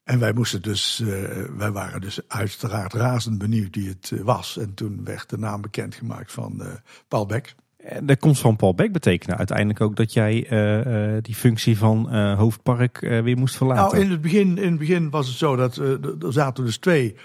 En 0.04 0.18
wij 0.18 0.32
moesten 0.32 0.62
dus, 0.62 1.00
uh, 1.00 1.08
wij 1.56 1.70
waren 1.70 2.00
dus 2.00 2.28
uiteraard 2.28 2.92
razend 2.92 3.38
benieuwd 3.38 3.74
wie 3.74 3.88
het 3.88 4.10
uh, 4.10 4.20
was. 4.20 4.58
En 4.58 4.74
toen 4.74 5.04
werd 5.04 5.30
de 5.30 5.38
naam 5.38 5.60
bekendgemaakt 5.60 6.32
van 6.32 6.62
Paul 7.08 7.26
Beck. 7.26 7.54
De 8.02 8.16
komst 8.16 8.40
van 8.40 8.56
Paul 8.56 8.74
Beck 8.74 8.92
betekende 8.92 9.36
uiteindelijk 9.36 9.80
ook 9.80 9.96
dat 9.96 10.12
jij 10.12 10.50
uh, 10.50 11.14
uh, 11.14 11.18
die 11.22 11.34
functie 11.34 11.78
van 11.78 12.14
hoofdpark 12.34 13.00
weer 13.00 13.38
moest 13.38 13.56
verlaten. 13.56 13.98
Nou, 13.98 14.04
in 14.04 14.10
het 14.10 14.20
begin, 14.20 14.58
in 14.58 14.70
het 14.70 14.78
begin 14.78 15.10
was 15.10 15.26
het 15.26 15.36
zo 15.36 15.56
dat 15.56 15.76
er 15.76 16.32
zaten 16.32 16.64
dus 16.64 16.78
twee 16.78 17.16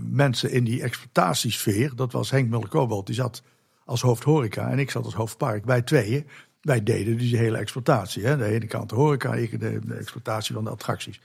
mensen 0.00 0.50
in 0.50 0.64
die 0.64 0.82
exploitatiesfeer. 0.82 1.92
Dat 1.94 2.12
was 2.12 2.30
Henk 2.30 2.50
Muller-Kobold, 2.50 3.06
die 3.06 3.14
zat 3.14 3.42
als 3.84 4.00
hoofd 4.00 4.22
horeca 4.22 4.70
en 4.70 4.78
ik 4.78 4.90
zat 4.90 5.04
als 5.04 5.14
hoofdpark. 5.14 5.64
Wij 5.64 5.82
tweeën, 5.82 6.26
wij 6.60 6.82
deden 6.82 7.18
dus 7.18 7.30
die 7.30 7.38
hele 7.38 7.56
exploitatie. 7.56 8.24
Hè. 8.24 8.36
De 8.36 8.44
ene 8.44 8.66
kant 8.66 8.88
de 8.88 8.94
horeca, 8.94 9.34
ik 9.34 9.60
de, 9.60 9.80
de 9.86 9.94
exploitatie 9.94 10.54
van 10.54 10.64
de 10.64 10.70
attracties. 10.70 11.20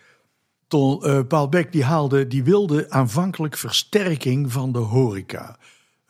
Ton, 0.68 1.28
Paul 1.28 1.50
Beck 1.50 1.72
die 1.72 1.84
haalde, 1.84 2.28
die 2.28 2.44
wilde 2.44 2.90
aanvankelijk 2.90 3.58
versterking 3.58 4.52
van 4.52 4.72
de 4.72 4.80
horeca 4.80 5.58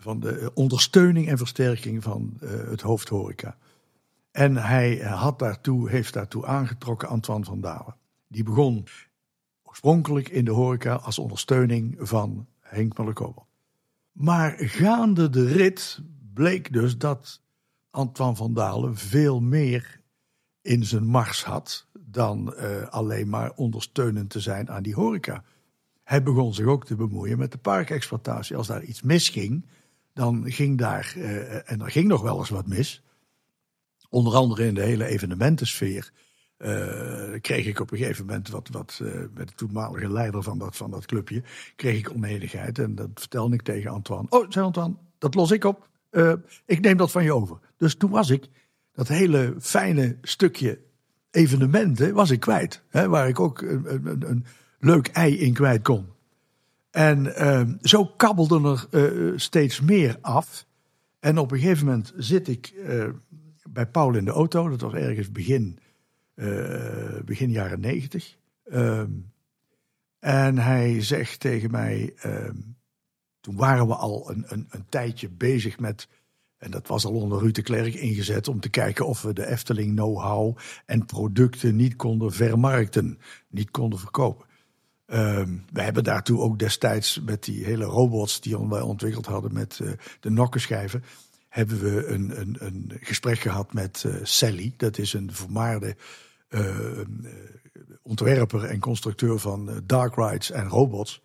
van 0.02 0.20
de 0.20 0.52
ondersteuning 0.54 1.28
en 1.28 1.38
versterking 1.38 2.04
van 2.04 2.38
uh, 2.44 2.50
het 2.50 2.82
hoofdhoreca. 2.82 3.58
En 4.32 4.58
hij 4.58 4.98
had 4.98 5.40
daartoe, 5.40 5.90
heeft 5.90 6.14
daartoe 6.14 6.46
aangetrokken 6.46 7.08
Antoine 7.08 7.46
van 7.46 7.62
Dalen. 7.62 7.96
Die 8.28 8.44
begon 8.44 8.88
oorspronkelijk 9.64 10.30
in 10.30 10.46
de 10.46 10.52
horeca 10.52 10.96
als 10.96 11.20
ondersteuning 11.20 11.98
van 12.00 12.48
Henk 12.60 12.98
Mellekober. 12.98 13.44
Maar 14.12 14.54
gaande 14.58 15.30
de 15.30 15.46
rit 15.46 16.00
bleek 16.34 16.74
dus 16.74 16.98
dat 16.98 17.42
Antoine 17.90 18.36
van 18.36 18.54
Dalen 18.54 18.96
veel 18.96 19.40
meer 19.40 20.02
in 20.62 20.86
zijn 20.86 21.06
mars 21.06 21.44
had 21.44 21.88
dan 22.00 22.54
uh, 22.58 22.88
alleen 22.88 23.30
maar 23.30 23.52
ondersteunend 23.56 24.30
te 24.30 24.40
zijn 24.40 24.70
aan 24.70 24.84
die 24.84 24.94
horeca. 24.94 25.44
Hij 26.04 26.24
begon 26.24 26.54
zich 26.54 26.66
ook 26.66 26.86
te 26.86 26.96
bemoeien 26.96 27.38
met 27.38 27.52
de 27.52 27.58
parkexploitatie. 27.58 28.56
Als 28.56 28.68
daar 28.68 28.84
iets 28.84 29.02
misging, 29.02 29.66
dan 30.22 30.52
ging 30.52 30.78
daar, 30.78 31.14
uh, 31.18 31.72
en 31.72 31.82
er 31.82 31.92
ging 31.92 32.08
nog 32.08 32.22
wel 32.22 32.38
eens 32.38 32.50
wat 32.50 32.68
mis. 32.68 33.04
Onder 34.10 34.34
andere 34.34 34.66
in 34.66 34.74
de 34.74 34.82
hele 34.82 35.06
evenementensfeer. 35.06 36.12
Uh, 36.58 37.40
kreeg 37.40 37.66
ik 37.66 37.80
op 37.80 37.92
een 37.92 37.98
gegeven 37.98 38.26
moment 38.26 38.50
wat, 38.50 38.70
wat 38.72 39.00
uh, 39.02 39.14
met 39.34 39.48
de 39.48 39.54
toenmalige 39.56 40.12
leider 40.12 40.44
van 40.44 40.58
dat, 40.58 40.76
van 40.76 40.92
dat 40.92 41.06
clubje, 41.06 41.44
kreeg 41.76 41.98
ik 41.98 42.12
onenigheid. 42.12 42.80
En 42.80 42.96
dat 42.96 43.10
vertelde 43.14 43.56
ik 43.56 43.62
tegen 43.62 43.92
Antoine. 43.92 44.28
Oh, 44.30 44.46
zei 44.50 44.66
Antoine, 44.66 44.96
dat 45.18 45.36
los 45.36 45.52
ik 45.52 45.64
op. 45.64 45.90
Ik 46.66 46.80
neem 46.82 46.98
dat 46.98 47.12
van 47.12 47.24
je 47.24 47.34
over. 47.34 47.60
Dus 47.78 47.96
toen 47.96 48.10
was 48.10 48.30
ik 48.30 48.48
dat 48.94 49.08
hele 49.08 49.56
fijne 49.60 50.18
stukje 50.22 50.80
evenementen 51.32 52.14
was 52.14 52.30
ik 52.30 52.40
kwijt. 52.40 52.84
Hè, 52.90 53.08
waar 53.08 53.28
ik 53.28 53.40
ook 53.40 53.62
een, 53.62 53.86
een, 54.06 54.30
een 54.30 54.46
leuk 54.80 55.08
ei 55.08 55.40
in 55.40 55.54
kwijt 55.54 55.82
kon. 55.82 56.06
En 56.92 57.26
uh, 57.26 57.62
zo 57.82 58.06
kabbelden 58.06 58.64
er 58.66 58.88
uh, 58.92 59.38
steeds 59.38 59.82
meer 59.82 60.18
af. 60.22 60.66
En 61.20 61.38
op 61.38 61.52
een 61.52 61.60
gegeven 61.60 61.86
moment 61.86 62.14
zit 62.18 62.48
ik 62.48 62.74
uh, 62.76 63.08
bij 63.70 63.88
Paul 63.88 64.16
in 64.16 64.26
de 64.26 64.32
auto. 64.32 64.70
Dat 64.70 64.82
was 64.82 64.94
ergens 64.94 65.32
begin, 65.32 65.80
begin 67.26 67.52
jaren 67.52 67.80
negentig. 67.80 68.38
Ehm, 68.64 69.12
En 70.20 70.58
hij 70.58 71.02
zegt 71.02 71.40
tegen 71.40 71.72
mij, 71.72 72.14
ehm, 72.18 72.56
toen 73.40 73.56
waren 73.56 73.88
we 73.88 73.96
al 73.96 74.32
een, 74.32 74.46
een, 74.48 74.68
een 74.70 74.86
tijdje 74.90 75.30
bezig 75.30 75.80
met 75.80 76.08
en 76.62 76.72
dat 76.72 76.88
was 76.88 77.06
al 77.06 77.14
onder 77.14 77.40
Ruud 77.40 77.56
de 77.56 77.62
Klerk 77.62 77.94
ingezet 77.94 78.48
om 78.48 78.60
te 78.60 78.70
kijken 78.70 79.08
of 79.08 79.22
we 79.22 79.34
de 79.34 79.48
Efteling 79.48 79.96
know-how 79.96 80.58
en 80.86 81.06
producten 81.06 81.76
niet 81.76 81.96
konden 81.96 82.32
vermarkten, 82.32 83.20
niet 83.50 83.72
konden 83.72 84.00
verkopen. 84.00 84.46
Um, 85.13 85.65
we 85.74 85.82
hebben 85.82 86.04
daartoe 86.04 86.39
ook 86.39 86.60
destijds 86.60 87.21
met 87.26 87.43
die 87.43 87.65
hele 87.65 87.84
robots 87.84 88.41
die 88.41 88.58
wij 88.58 88.82
ontwikkeld 88.82 89.26
hadden 89.26 89.54
met 89.54 89.80
uh, 89.82 89.91
de 90.19 90.30
nokkenschijven, 90.30 91.04
hebben 91.50 91.80
we 91.80 92.06
een, 92.06 92.39
een, 92.39 92.56
een 92.60 92.91
gesprek 93.00 93.39
gehad 93.39 93.74
met 93.74 94.04
uh, 94.08 94.15
Sally. 94.24 94.74
Dat 94.78 94.97
is 94.97 95.13
een 95.13 95.34
vermaarde 95.34 95.95
uh, 96.50 96.76
ontwerper 98.02 98.63
en 98.63 98.80
constructeur 98.80 99.39
van 99.39 99.82
dark 99.86 100.15
rides 100.15 100.52
en 100.52 100.67
robots 100.67 101.21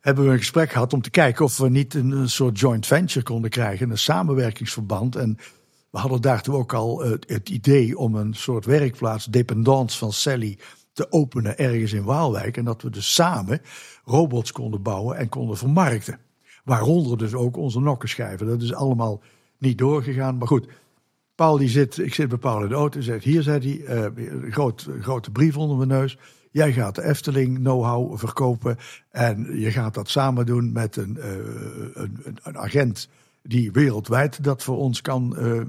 hebben 0.00 0.24
we 0.24 0.30
een 0.30 0.38
gesprek 0.38 0.70
gehad 0.70 0.92
om 0.92 1.02
te 1.02 1.10
kijken 1.10 1.44
of 1.44 1.56
we 1.56 1.68
niet 1.68 1.94
een, 1.94 2.28
soort 2.28 2.58
joint 2.58 2.86
venture 2.86 3.24
konden 3.24 3.50
krijgen, 3.50 3.90
een 3.90 3.98
samenwerkingsverband. 3.98 5.16
En 5.16 5.38
we 5.90 5.98
hadden 5.98 6.20
daartoe 6.20 6.54
ook 6.54 6.72
al 6.72 7.00
het, 7.00 7.24
het 7.28 7.48
idee 7.48 7.98
om 7.98 8.14
een 8.14 8.34
soort 8.34 8.64
werkplaats, 8.64 9.24
dependance 9.24 9.98
van 9.98 10.12
Sally, 10.12 10.58
te 10.98 11.12
openen 11.12 11.58
ergens 11.58 11.92
in 11.92 12.04
Waalwijk. 12.04 12.56
En 12.56 12.64
dat 12.64 12.82
we 12.82 12.90
dus 12.90 13.14
samen 13.14 13.60
robots 14.04 14.52
konden 14.52 14.82
bouwen 14.82 15.16
en 15.16 15.28
konden 15.28 15.56
vermarkten. 15.56 16.18
Waaronder 16.64 17.18
dus 17.18 17.34
ook 17.34 17.56
onze 17.56 17.80
nokkenschijven. 17.80 18.46
Dat 18.46 18.62
is 18.62 18.74
allemaal 18.74 19.20
niet 19.58 19.78
doorgegaan. 19.78 20.38
Maar 20.38 20.48
goed, 20.48 20.68
Paul 21.34 21.58
die 21.58 21.68
zit, 21.68 21.98
ik 21.98 22.14
zit 22.14 22.28
bij 22.28 22.38
Paul 22.38 22.62
in 22.62 22.68
de 22.68 22.74
auto 22.74 23.00
zegt, 23.00 23.24
hier 23.24 23.42
zei 23.42 23.82
hij, 23.84 24.12
uh, 24.16 24.50
groot, 24.52 24.88
grote 25.00 25.30
brief 25.30 25.56
onder 25.56 25.76
mijn 25.76 25.88
neus. 25.88 26.18
Jij 26.50 26.72
gaat 26.72 26.94
de 26.94 27.04
Efteling 27.04 27.58
know-how 27.58 28.18
verkopen 28.18 28.76
en 29.10 29.60
je 29.60 29.70
gaat 29.70 29.94
dat 29.94 30.08
samen 30.08 30.46
doen 30.46 30.72
met 30.72 30.96
een, 30.96 31.16
uh, 31.18 31.24
een, 31.92 32.38
een, 32.42 32.58
agent 32.58 33.08
die 33.42 33.72
wereldwijd 33.72 34.44
dat 34.44 34.62
voor 34.62 34.76
ons 34.76 35.00
kan 35.00 35.36
uh, 35.38 35.60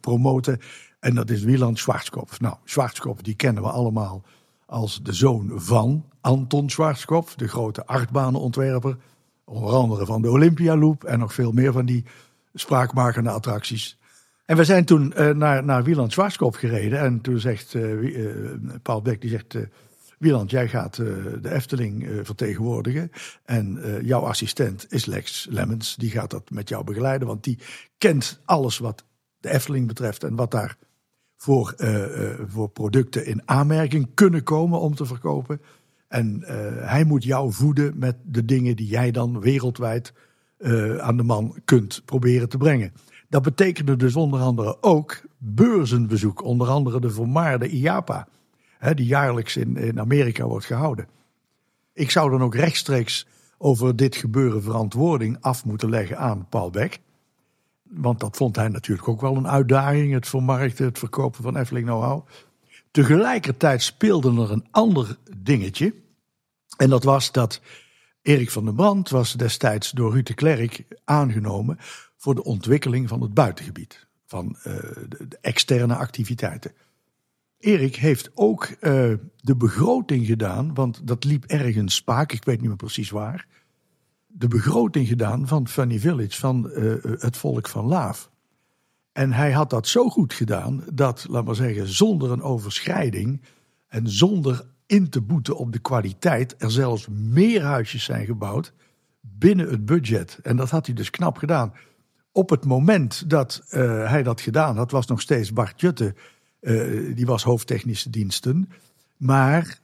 promoten. 0.00 0.58
En 1.00 1.14
dat 1.14 1.30
is 1.30 1.42
Wieland 1.42 1.78
Schwarzkopf. 1.78 2.40
Nou, 2.40 2.56
Schwarzkopf 2.64 3.22
die 3.22 3.34
kennen 3.34 3.62
we 3.62 3.68
allemaal 3.68 4.22
als 4.72 5.02
de 5.02 5.12
zoon 5.12 5.50
van 5.54 6.04
Anton 6.20 6.70
Schwarzkopf, 6.70 7.34
de 7.34 7.48
grote 7.48 7.86
achtbanenontwerper. 7.86 8.96
Onder 9.44 9.72
andere 9.72 10.06
van 10.06 10.22
de 10.22 10.30
Olympia 10.30 10.76
Loop 10.76 11.04
en 11.04 11.18
nog 11.18 11.34
veel 11.34 11.52
meer 11.52 11.72
van 11.72 11.86
die 11.86 12.04
spraakmakende 12.54 13.30
attracties. 13.30 13.98
En 14.44 14.56
we 14.56 14.64
zijn 14.64 14.84
toen 14.84 15.12
uh, 15.16 15.30
naar, 15.30 15.64
naar 15.64 15.84
Wieland 15.84 16.12
Schwarzkopf 16.12 16.58
gereden. 16.58 16.98
En 16.98 17.20
toen 17.20 17.38
zegt 17.38 17.74
uh, 17.74 18.50
Paul 18.82 19.02
Beck, 19.02 19.20
die 19.20 19.30
zegt... 19.30 19.56
Wieland, 20.18 20.50
jij 20.50 20.68
gaat 20.68 20.96
de 20.96 21.50
Efteling 21.50 22.08
vertegenwoordigen. 22.22 23.10
En 23.44 23.80
jouw 24.02 24.20
assistent 24.20 24.86
is 24.88 25.04
Lex 25.04 25.46
Lemmens. 25.50 25.96
Die 25.96 26.10
gaat 26.10 26.30
dat 26.30 26.50
met 26.50 26.68
jou 26.68 26.84
begeleiden. 26.84 27.28
Want 27.28 27.44
die 27.44 27.58
kent 27.98 28.40
alles 28.44 28.78
wat 28.78 29.04
de 29.40 29.50
Efteling 29.50 29.86
betreft. 29.86 30.24
En 30.24 30.36
wat 30.36 30.50
daar 30.50 30.76
voor, 31.42 31.74
voor 32.48 32.68
producten 32.68 33.26
in 33.26 33.42
aanmerking 33.44 34.08
kunnen 34.14 34.42
komen 34.42 34.80
om 34.80 34.94
te 34.94 35.06
verkopen. 35.06 35.60
En 36.08 36.42
hij 36.80 37.04
moet 37.04 37.24
jou 37.24 37.52
voeden 37.52 37.98
met 37.98 38.16
de 38.24 38.44
dingen 38.44 38.76
die 38.76 38.86
jij 38.86 39.10
dan 39.10 39.40
wereldwijd 39.40 40.12
aan 40.98 41.16
de 41.16 41.22
man 41.22 41.56
kunt 41.64 42.02
proberen 42.04 42.48
te 42.48 42.56
brengen. 42.56 42.92
Dat 43.28 43.42
betekende 43.42 43.96
dus 43.96 44.16
onder 44.16 44.40
andere 44.40 44.82
ook 44.82 45.20
beurzenbezoek. 45.38 46.42
Onder 46.42 46.68
andere 46.68 47.00
de 47.00 47.10
vermaarde 47.10 47.68
IAPA 47.68 48.28
hè, 48.78 48.94
die 48.94 49.06
jaarlijks 49.06 49.56
in, 49.56 49.76
in 49.76 50.00
Amerika 50.00 50.44
wordt 50.44 50.66
gehouden. 50.66 51.08
Ik 51.92 52.10
zou 52.10 52.30
dan 52.30 52.42
ook 52.42 52.54
rechtstreeks 52.54 53.26
over 53.58 53.96
dit 53.96 54.16
gebeuren 54.16 54.62
verantwoording 54.62 55.36
af 55.40 55.64
moeten 55.64 55.88
leggen 55.88 56.18
aan 56.18 56.46
Paul 56.48 56.70
Beck. 56.70 57.00
Want 57.94 58.20
dat 58.20 58.36
vond 58.36 58.56
hij 58.56 58.68
natuurlijk 58.68 59.08
ook 59.08 59.20
wel 59.20 59.36
een 59.36 59.48
uitdaging, 59.48 60.12
het 60.12 60.28
vermarkten, 60.28 60.84
het 60.84 60.98
verkopen 60.98 61.42
van 61.42 61.56
Efteling 61.56 61.86
Know-how. 61.86 62.26
Tegelijkertijd 62.90 63.82
speelde 63.82 64.42
er 64.42 64.50
een 64.50 64.66
ander 64.70 65.16
dingetje. 65.36 65.94
En 66.76 66.90
dat 66.90 67.04
was 67.04 67.32
dat 67.32 67.60
Erik 68.22 68.50
van 68.50 68.64
der 68.64 68.74
Brand 68.74 69.08
was 69.08 69.32
destijds 69.32 69.90
door 69.90 70.12
Ruud 70.12 70.26
de 70.26 70.34
Klerk 70.34 70.84
aangenomen 71.04 71.78
voor 72.16 72.34
de 72.34 72.44
ontwikkeling 72.44 73.08
van 73.08 73.20
het 73.20 73.34
buitengebied. 73.34 74.06
Van 74.26 74.56
uh, 74.58 74.64
de, 75.08 75.38
externe 75.40 75.94
activiteiten. 75.94 76.72
Erik 77.58 77.96
heeft 77.96 78.30
ook 78.34 78.68
uh, 78.68 78.74
de 79.36 79.56
begroting 79.56 80.26
gedaan, 80.26 80.74
want 80.74 81.06
dat 81.06 81.24
liep 81.24 81.44
ergens 81.44 81.94
spaak, 81.94 82.32
ik 82.32 82.44
weet 82.44 82.60
niet 82.60 82.68
meer 82.68 82.76
precies 82.76 83.10
waar. 83.10 83.46
De 84.34 84.48
begroting 84.48 85.08
gedaan 85.08 85.48
van 85.48 85.68
Funny 85.68 85.98
Village, 85.98 86.40
van 86.40 86.70
uh, 86.70 86.94
het 87.02 87.36
volk 87.36 87.68
van 87.68 87.84
Laaf. 87.84 88.30
En 89.12 89.32
hij 89.32 89.52
had 89.52 89.70
dat 89.70 89.86
zo 89.86 90.08
goed 90.08 90.32
gedaan 90.34 90.84
dat, 90.92 91.26
laat 91.28 91.44
maar 91.44 91.54
zeggen, 91.54 91.88
zonder 91.88 92.30
een 92.30 92.42
overschrijding 92.42 93.42
en 93.88 94.08
zonder 94.08 94.66
in 94.86 95.08
te 95.08 95.20
boeten 95.20 95.56
op 95.56 95.72
de 95.72 95.78
kwaliteit, 95.78 96.54
er 96.58 96.70
zelfs 96.70 97.08
meer 97.08 97.62
huisjes 97.62 98.04
zijn 98.04 98.26
gebouwd 98.26 98.72
binnen 99.20 99.70
het 99.70 99.84
budget. 99.84 100.38
En 100.42 100.56
dat 100.56 100.70
had 100.70 100.86
hij 100.86 100.94
dus 100.94 101.10
knap 101.10 101.36
gedaan. 101.36 101.72
Op 102.32 102.50
het 102.50 102.64
moment 102.64 103.30
dat 103.30 103.62
uh, 103.70 104.08
hij 104.10 104.22
dat 104.22 104.40
gedaan 104.40 104.76
had, 104.76 104.90
was 104.90 105.06
nog 105.06 105.20
steeds 105.20 105.52
Bart 105.52 105.80
Jutte 105.80 106.14
die 107.14 107.26
was 107.26 107.42
hoofdtechnische 107.42 108.10
diensten. 108.10 108.68
Maar 109.16 109.78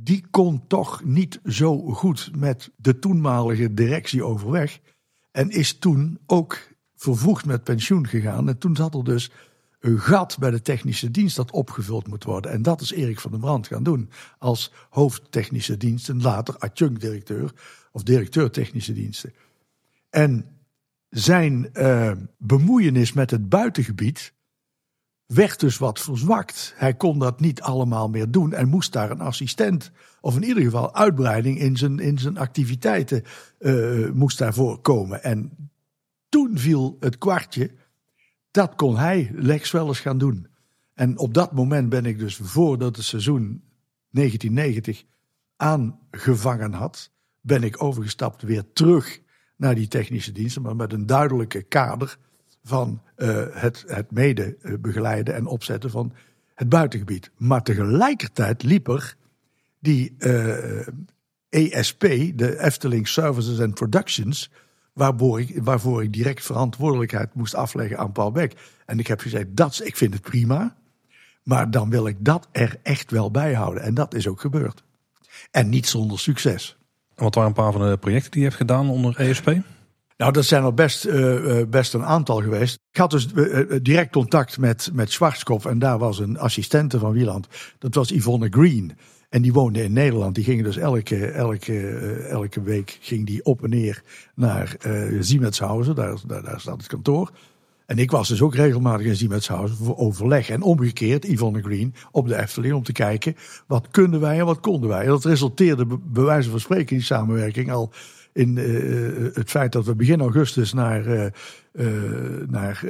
die 0.00 0.24
kon 0.30 0.66
toch 0.66 1.04
niet 1.04 1.40
zo 1.44 1.78
goed 1.78 2.30
met 2.36 2.70
de 2.76 2.98
toenmalige 2.98 3.74
directie 3.74 4.24
overweg. 4.24 4.80
En 5.30 5.50
is 5.50 5.78
toen 5.78 6.18
ook 6.26 6.58
vervoegd 6.94 7.46
met 7.46 7.64
pensioen 7.64 8.06
gegaan. 8.06 8.48
En 8.48 8.58
toen 8.58 8.76
zat 8.76 8.94
er 8.94 9.04
dus 9.04 9.30
een 9.80 9.98
gat 9.98 10.38
bij 10.38 10.50
de 10.50 10.62
technische 10.62 11.10
dienst 11.10 11.36
dat 11.36 11.50
opgevuld 11.50 12.06
moet 12.06 12.24
worden. 12.24 12.50
En 12.50 12.62
dat 12.62 12.80
is 12.80 12.92
Erik 12.92 13.20
van 13.20 13.30
der 13.30 13.40
Brand 13.40 13.66
gaan 13.66 13.82
doen. 13.82 14.10
Als 14.38 14.72
hoofdtechnische 14.90 15.76
diensten, 15.76 16.22
later 16.22 16.56
adjunct-directeur 16.58 17.52
of 17.92 18.02
directeur 18.02 18.50
technische 18.50 18.92
diensten. 18.92 19.32
En 20.10 20.46
zijn 21.08 21.70
uh, 21.72 22.12
bemoeienis 22.38 23.12
met 23.12 23.30
het 23.30 23.48
buitengebied 23.48 24.32
werd 25.34 25.60
dus 25.60 25.78
wat 25.78 26.00
verzwakt. 26.00 26.74
Hij 26.76 26.94
kon 26.94 27.18
dat 27.18 27.40
niet 27.40 27.60
allemaal 27.60 28.08
meer 28.08 28.30
doen 28.30 28.52
en 28.52 28.68
moest 28.68 28.92
daar 28.92 29.10
een 29.10 29.20
assistent, 29.20 29.90
of 30.20 30.36
in 30.36 30.42
ieder 30.42 30.62
geval 30.62 30.94
uitbreiding 30.94 31.58
in 31.58 31.76
zijn, 31.76 31.98
in 31.98 32.18
zijn 32.18 32.38
activiteiten, 32.38 33.22
uh, 33.58 34.10
moest 34.10 34.38
daarvoor 34.38 34.80
komen. 34.80 35.22
En 35.22 35.70
toen 36.28 36.58
viel 36.58 36.96
het 37.00 37.18
kwartje, 37.18 37.70
dat 38.50 38.74
kon 38.74 38.96
hij 38.96 39.30
Lex 39.34 39.70
wel 39.70 39.86
eens 39.86 40.00
gaan 40.00 40.18
doen. 40.18 40.46
En 40.94 41.18
op 41.18 41.34
dat 41.34 41.52
moment 41.52 41.88
ben 41.88 42.06
ik 42.06 42.18
dus 42.18 42.36
voordat 42.36 42.96
het 42.96 43.04
seizoen 43.04 43.62
1990 44.10 45.04
aangevangen 45.56 46.72
had, 46.72 47.10
ben 47.40 47.62
ik 47.62 47.82
overgestapt 47.82 48.42
weer 48.42 48.72
terug 48.72 49.20
naar 49.56 49.74
die 49.74 49.88
technische 49.88 50.32
diensten, 50.32 50.62
maar 50.62 50.76
met 50.76 50.92
een 50.92 51.06
duidelijke 51.06 51.62
kader 51.62 52.18
van 52.64 53.02
uh, 53.16 53.44
het, 53.50 53.84
het 53.86 54.10
mede 54.10 54.56
eh, 54.62 54.72
begeleiden 54.80 55.34
en 55.34 55.46
opzetten 55.46 55.90
van 55.90 56.12
het 56.54 56.68
buitengebied. 56.68 57.30
Maar 57.36 57.62
tegelijkertijd 57.62 58.62
liep 58.62 58.88
er 58.88 59.16
die 59.78 60.14
uh, 60.18 60.80
eh, 60.80 60.88
ESP, 61.48 62.00
de 62.34 62.60
Efteling 62.60 63.08
Services 63.08 63.60
and 63.60 63.74
Productions, 63.74 64.50
waarvoor 64.92 65.40
ik, 65.40 65.62
waarvoor 65.62 66.02
ik 66.02 66.12
direct 66.12 66.44
verantwoordelijkheid 66.44 67.34
moest 67.34 67.54
afleggen 67.54 67.98
aan 67.98 68.12
Paul 68.12 68.30
Beck. 68.30 68.52
En 68.86 68.98
ik 68.98 69.06
heb 69.06 69.20
gezegd, 69.20 69.46
dat, 69.50 69.80
ik 69.84 69.96
vind 69.96 70.12
het 70.12 70.22
prima, 70.22 70.76
maar 71.42 71.70
dan 71.70 71.90
wil 71.90 72.06
ik 72.06 72.16
dat 72.18 72.48
er 72.52 72.78
echt 72.82 73.10
wel 73.10 73.30
bij 73.30 73.54
houden. 73.54 73.82
En 73.82 73.94
dat 73.94 74.14
is 74.14 74.28
ook 74.28 74.40
gebeurd. 74.40 74.84
En 75.50 75.68
niet 75.68 75.86
zonder 75.86 76.18
succes. 76.18 76.76
Wat 77.14 77.34
waren 77.34 77.50
een 77.50 77.56
paar 77.56 77.72
van 77.72 77.90
de 77.90 77.96
projecten 77.96 78.30
die 78.30 78.40
je 78.40 78.46
hebt 78.46 78.60
gedaan 78.60 78.90
onder 78.90 79.16
ESP? 79.16 79.56
Nou, 80.22 80.34
dat 80.34 80.44
zijn 80.44 80.64
er 80.64 80.74
best, 80.74 81.06
uh, 81.06 81.62
best 81.68 81.94
een 81.94 82.04
aantal 82.04 82.40
geweest. 82.40 82.78
Ik 82.90 82.98
had 82.98 83.10
dus 83.10 83.28
uh, 83.34 83.78
direct 83.82 84.12
contact 84.12 84.58
met, 84.58 84.90
met 84.92 85.12
Schwarzkopf 85.12 85.64
en 85.66 85.78
daar 85.78 85.98
was 85.98 86.18
een 86.18 86.38
assistente 86.38 86.98
van 86.98 87.12
Wieland. 87.12 87.48
Dat 87.78 87.94
was 87.94 88.10
Yvonne 88.10 88.48
Green. 88.50 88.92
En 89.28 89.42
die 89.42 89.52
woonde 89.52 89.82
in 89.82 89.92
Nederland. 89.92 90.34
Die 90.34 90.44
gingen 90.44 90.64
dus 90.64 90.76
elke, 90.76 91.26
elke, 91.26 91.88
elke 92.28 92.62
week 92.62 92.98
ging 93.00 93.26
die 93.26 93.44
op 93.44 93.62
en 93.62 93.70
neer 93.70 94.02
naar 94.34 94.76
Siemetshausen. 95.20 95.94
Daar, 95.94 96.16
daar, 96.26 96.42
daar 96.42 96.60
staat 96.60 96.76
het 96.76 96.86
kantoor. 96.86 97.30
En 97.86 97.98
ik 97.98 98.10
was 98.10 98.28
dus 98.28 98.42
ook 98.42 98.54
regelmatig 98.54 99.06
in 99.06 99.16
Siemetshausen 99.16 99.76
voor 99.76 99.96
overleg. 99.96 100.48
En 100.50 100.62
omgekeerd, 100.62 101.26
Yvonne 101.26 101.62
Green, 101.62 101.94
op 102.10 102.28
de 102.28 102.36
Efteling 102.36 102.74
om 102.74 102.82
te 102.82 102.92
kijken... 102.92 103.36
wat 103.66 103.88
kunnen 103.90 104.20
wij 104.20 104.38
en 104.38 104.46
wat 104.46 104.60
konden 104.60 104.88
wij. 104.88 105.02
En 105.02 105.08
dat 105.08 105.24
resulteerde 105.24 105.86
bij 105.86 106.24
wijze 106.24 106.50
van 106.50 106.60
spreken 106.60 106.96
in 106.96 107.02
samenwerking 107.02 107.72
al 107.72 107.92
in 108.32 108.56
het 109.34 109.50
feit 109.50 109.72
dat 109.72 109.84
we 109.84 109.94
begin 109.94 110.20
augustus 110.20 110.72
naar, 110.72 111.32
naar 112.48 112.84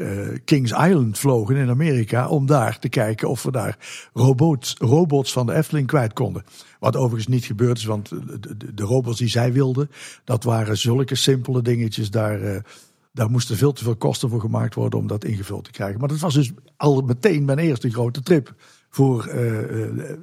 Kings 0.45 0.71
Island 0.71 1.19
vlogen 1.19 1.57
in 1.57 1.69
Amerika. 1.69 2.29
Om 2.29 2.47
daar 2.47 2.79
te 2.79 2.89
kijken 2.89 3.29
of 3.29 3.43
we 3.43 3.51
daar 3.51 3.79
robots, 4.13 4.75
robots 4.79 5.33
van 5.33 5.47
de 5.47 5.55
Efteling 5.55 5.87
kwijt 5.87 6.13
konden. 6.13 6.45
Wat 6.79 6.97
overigens 6.97 7.27
niet 7.27 7.45
gebeurd 7.45 7.79
is, 7.79 7.85
want 7.85 8.09
de, 8.09 8.57
de, 8.57 8.75
de 8.75 8.83
robots 8.83 9.19
die 9.19 9.29
zij 9.29 9.53
wilden, 9.53 9.91
dat 10.25 10.45
waren 10.45 10.79
zulke 10.79 11.15
simpele 11.15 11.63
dingetjes. 11.63 12.11
Daar, 12.11 12.65
daar 13.13 13.31
moesten 13.31 13.57
veel 13.57 13.73
te 13.73 13.85
veel 13.85 13.97
kosten 13.97 14.29
voor 14.29 14.41
gemaakt 14.41 14.75
worden 14.75 14.99
om 14.99 15.07
dat 15.07 15.25
ingevuld 15.25 15.65
te 15.65 15.71
krijgen. 15.71 16.01
Maar 16.01 16.09
dat 16.09 16.19
was 16.19 16.35
dus 16.35 16.53
al 16.77 17.01
meteen 17.01 17.45
mijn 17.45 17.59
eerste 17.59 17.91
grote 17.91 18.23
trip 18.23 18.55
voor 18.89 19.27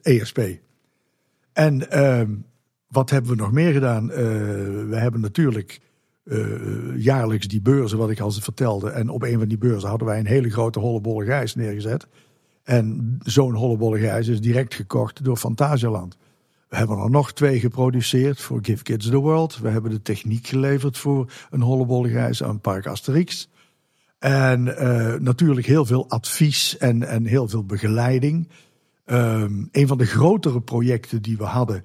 ESP. 0.01 0.37
E 0.37 0.57
en 1.53 1.91
ehm, 1.91 2.31
wat 2.89 3.09
hebben 3.09 3.31
we 3.31 3.37
nog 3.37 3.51
meer 3.51 3.73
gedaan? 3.73 4.09
Uh, 4.09 4.17
we 4.89 4.95
hebben 4.95 5.21
natuurlijk 5.21 5.79
uh, 6.23 6.97
jaarlijks 6.97 7.47
die 7.47 7.61
beurzen, 7.61 7.97
wat 7.97 8.09
ik 8.09 8.19
al 8.19 8.31
vertelde. 8.31 8.89
En 8.89 9.09
op 9.09 9.23
een 9.23 9.39
van 9.39 9.47
die 9.47 9.57
beurzen 9.57 9.89
hadden 9.89 10.07
wij 10.07 10.19
een 10.19 10.25
hele 10.25 10.49
grote 10.49 10.79
hollebolle 10.79 11.25
gijs 11.25 11.55
neergezet. 11.55 12.07
En 12.63 13.17
zo'n 13.23 13.53
hollebolle 13.53 13.99
gijs 13.99 14.27
is 14.27 14.41
direct 14.41 14.73
gekocht 14.73 15.23
door 15.23 15.37
Fantasialand. 15.37 16.17
We 16.69 16.75
hebben 16.75 16.97
er 16.97 17.09
nog 17.09 17.33
twee 17.33 17.59
geproduceerd 17.59 18.41
voor 18.41 18.59
Give 18.61 18.83
Kids 18.83 19.09
the 19.09 19.17
World. 19.17 19.59
We 19.59 19.69
hebben 19.69 19.91
de 19.91 20.01
techniek 20.01 20.47
geleverd 20.47 20.97
voor 20.97 21.31
een 21.49 21.61
hollebolle 21.61 22.09
gijs 22.09 22.43
aan 22.43 22.59
Park 22.59 22.87
Asterix. 22.87 23.49
En 24.19 24.65
uh, 24.67 25.13
natuurlijk 25.15 25.67
heel 25.67 25.85
veel 25.85 26.09
advies 26.09 26.77
en, 26.77 27.03
en 27.03 27.25
heel 27.25 27.47
veel 27.47 27.65
begeleiding. 27.65 28.49
Um, 29.05 29.69
een 29.71 29.87
van 29.87 29.97
de 29.97 30.05
grotere 30.05 30.61
projecten 30.61 31.21
die 31.21 31.37
we 31.37 31.43
hadden 31.43 31.83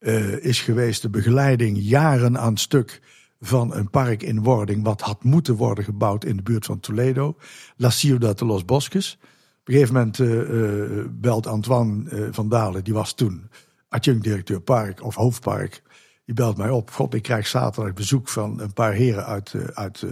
uh, 0.00 0.44
is 0.44 0.60
geweest 0.60 1.02
de 1.02 1.10
begeleiding 1.10 1.78
jaren 1.80 2.38
aan 2.38 2.56
stuk 2.56 3.00
van 3.40 3.74
een 3.74 3.90
park 3.90 4.22
in 4.22 4.42
wording 4.42 4.84
wat 4.84 5.00
had 5.00 5.24
moeten 5.24 5.54
worden 5.54 5.84
gebouwd 5.84 6.24
in 6.24 6.36
de 6.36 6.42
buurt 6.42 6.64
van 6.64 6.80
Toledo. 6.80 7.36
La 7.76 7.90
Ciudad 7.90 8.38
de 8.38 8.44
los 8.44 8.64
Bosques. 8.64 9.18
Op 9.60 9.68
een 9.68 9.74
gegeven 9.74 9.94
moment 9.94 10.18
uh, 10.18 11.04
belt 11.10 11.46
Antoine 11.46 12.28
van 12.30 12.48
Dalen, 12.48 12.84
die 12.84 12.94
was 12.94 13.14
toen 13.14 13.50
adjunct-directeur 13.88 14.60
park 14.60 15.04
of 15.04 15.14
hoofdpark. 15.14 15.82
Die 16.24 16.34
belt 16.34 16.56
mij 16.56 16.70
op. 16.70 16.90
God, 16.90 17.14
ik 17.14 17.22
krijg 17.22 17.46
zaterdag 17.46 17.92
bezoek 17.92 18.28
van 18.28 18.60
een 18.60 18.72
paar 18.72 18.92
heren 18.92 19.26
uit, 19.26 19.54
uit 19.74 20.04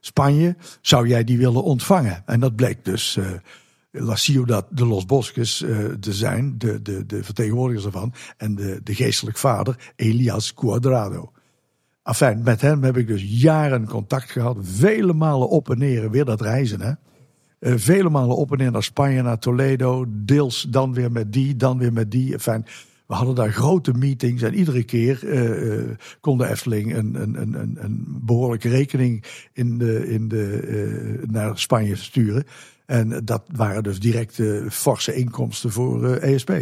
Spanje. 0.00 0.56
Zou 0.80 1.08
jij 1.08 1.24
die 1.24 1.38
willen 1.38 1.62
ontvangen? 1.62 2.22
En 2.26 2.40
dat 2.40 2.56
bleek 2.56 2.84
dus 2.84 3.18
La 3.98 4.16
Ciudad 4.16 4.66
de 4.70 4.86
los 4.86 5.04
Bosques 5.04 5.60
uh, 5.60 5.84
te 5.84 6.12
zijn, 6.12 6.58
de, 6.58 6.82
de, 6.82 7.06
de 7.06 7.24
vertegenwoordigers 7.24 7.84
ervan, 7.84 8.12
en 8.36 8.54
de, 8.54 8.80
de 8.82 8.94
geestelijk 8.94 9.38
vader 9.38 9.92
Elias 9.96 10.54
Cuadrado. 10.54 11.32
Enfin, 12.02 12.42
met 12.42 12.60
hem 12.60 12.82
heb 12.82 12.96
ik 12.96 13.06
dus 13.06 13.24
jaren 13.26 13.88
contact 13.88 14.30
gehad, 14.30 14.56
vele 14.60 15.12
malen 15.12 15.48
op 15.48 15.70
en 15.70 15.78
neer, 15.78 16.10
weer 16.10 16.24
dat 16.24 16.40
reizen 16.40 16.80
hè. 16.80 16.92
Uh, 17.60 17.72
vele 17.76 18.10
malen 18.10 18.36
op 18.36 18.52
en 18.52 18.58
neer 18.58 18.70
naar 18.70 18.82
Spanje, 18.82 19.22
naar 19.22 19.38
Toledo, 19.38 20.04
deels 20.08 20.66
dan 20.70 20.94
weer 20.94 21.12
met 21.12 21.32
die, 21.32 21.56
dan 21.56 21.78
weer 21.78 21.92
met 21.92 22.10
die. 22.10 22.32
Enfin, 22.32 22.64
we 23.06 23.14
hadden 23.14 23.34
daar 23.34 23.52
grote 23.52 23.92
meetings 23.92 24.42
en 24.42 24.54
iedere 24.54 24.82
keer 24.82 25.24
uh, 25.24 25.78
uh, 25.78 25.90
kon 26.20 26.38
de 26.38 26.48
Efteling 26.48 26.96
een, 26.96 27.22
een, 27.22 27.40
een, 27.40 27.76
een 27.80 28.04
behoorlijke 28.08 28.68
rekening 28.68 29.24
in 29.52 29.78
de, 29.78 30.08
in 30.08 30.28
de, 30.28 31.22
naar 31.26 31.58
Spanje 31.58 31.96
sturen. 31.96 32.44
En 32.86 33.20
dat 33.24 33.42
waren 33.52 33.82
dus 33.82 34.00
direct 34.00 34.40
forse 34.68 35.14
inkomsten 35.14 35.72
voor 35.72 36.14
ESP. 36.14 36.52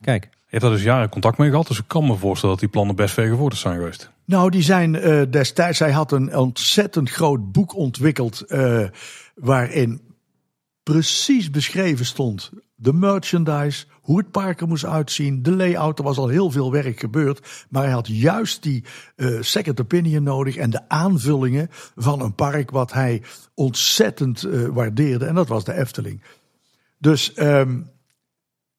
Kijk. 0.00 0.28
Je 0.50 0.56
hebt 0.56 0.62
daar 0.62 0.72
dus 0.72 0.82
jaren 0.82 1.08
contact 1.08 1.38
mee 1.38 1.50
gehad, 1.50 1.66
dus 1.66 1.78
ik 1.78 1.84
kan 1.86 2.06
me 2.06 2.16
voorstellen 2.16 2.54
dat 2.54 2.64
die 2.64 2.72
plannen 2.72 2.96
best 2.96 3.14
vergevoerd 3.14 3.56
zijn 3.56 3.76
geweest. 3.76 4.10
Nou, 4.24 4.50
die 4.50 4.62
zijn 4.62 4.94
uh, 4.94 5.22
destijds, 5.30 5.78
hij 5.78 5.90
had 5.90 6.12
een 6.12 6.36
ontzettend 6.36 7.10
groot 7.10 7.52
boek 7.52 7.74
ontwikkeld, 7.74 8.44
uh, 8.48 8.88
waarin 9.34 10.00
precies 10.82 11.50
beschreven 11.50 12.04
stond 12.04 12.50
de 12.82 12.92
merchandise, 12.92 13.86
hoe 14.00 14.18
het 14.18 14.30
park 14.30 14.60
er 14.60 14.68
moest 14.68 14.84
uitzien, 14.84 15.42
de 15.42 15.50
layout. 15.50 15.98
Er 15.98 16.04
was 16.04 16.18
al 16.18 16.28
heel 16.28 16.50
veel 16.50 16.72
werk 16.72 17.00
gebeurd, 17.00 17.66
maar 17.68 17.82
hij 17.82 17.92
had 17.92 18.08
juist 18.08 18.62
die 18.62 18.84
uh, 19.16 19.42
second 19.42 19.80
opinion 19.80 20.22
nodig 20.22 20.56
en 20.56 20.70
de 20.70 20.88
aanvullingen 20.88 21.68
van 21.96 22.20
een 22.20 22.34
park 22.34 22.70
wat 22.70 22.92
hij 22.92 23.22
ontzettend 23.54 24.42
uh, 24.42 24.68
waardeerde. 24.68 25.26
En 25.26 25.34
dat 25.34 25.48
was 25.48 25.64
de 25.64 25.72
Efteling. 25.72 26.22
Dus 26.98 27.38
um, 27.38 27.90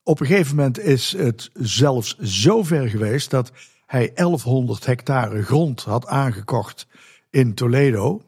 op 0.03 0.19
een 0.19 0.25
gegeven 0.25 0.55
moment 0.55 0.79
is 0.79 1.11
het 1.17 1.49
zelfs 1.53 2.17
zo 2.17 2.63
ver 2.63 2.89
geweest 2.89 3.29
dat 3.29 3.51
hij 3.85 4.11
1100 4.13 4.85
hectare 4.85 5.43
grond 5.43 5.83
had 5.83 6.07
aangekocht 6.07 6.87
in 7.29 7.53
Toledo. 7.53 8.21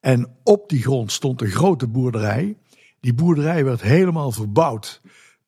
En 0.00 0.36
op 0.44 0.68
die 0.68 0.82
grond 0.82 1.12
stond 1.12 1.40
een 1.40 1.50
grote 1.50 1.86
boerderij. 1.86 2.56
Die 3.00 3.14
boerderij 3.14 3.64
werd 3.64 3.82
helemaal 3.82 4.32
verbouwd 4.32 5.00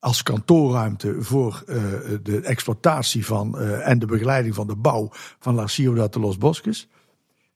als 0.03 0.23
kantoorruimte 0.23 1.17
voor 1.19 1.65
uh, 1.69 1.77
de 2.23 2.41
exploitatie 2.41 3.27
van 3.27 3.55
uh, 3.59 3.89
en 3.89 3.99
de 3.99 4.07
begeleiding 4.07 4.55
van 4.55 4.67
de 4.67 4.77
bouw 4.77 5.09
van 5.39 5.55
La 5.55 5.67
Ciudad 5.67 6.13
de 6.13 6.21
los 6.21 6.39
Bosques. 6.39 6.89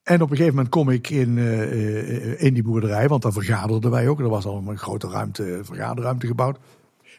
En 0.03 0.23
op 0.23 0.31
een 0.31 0.37
gegeven 0.37 0.55
moment 0.55 0.73
kom 0.75 0.91
ik 0.91 1.11
in, 1.11 1.37
uh, 1.37 2.43
in 2.43 2.55
die 2.55 2.63
boerderij, 2.63 3.09
want 3.09 3.23
daar 3.23 3.33
vergaderden 3.33 3.91
wij 3.91 4.09
ook. 4.09 4.21
Er 4.21 4.29
was 4.29 4.45
al 4.45 4.63
een 4.67 4.79
grote 4.79 5.09
ruimte, 5.09 5.61
vergaderruimte 5.63 6.27
gebouwd. 6.27 6.59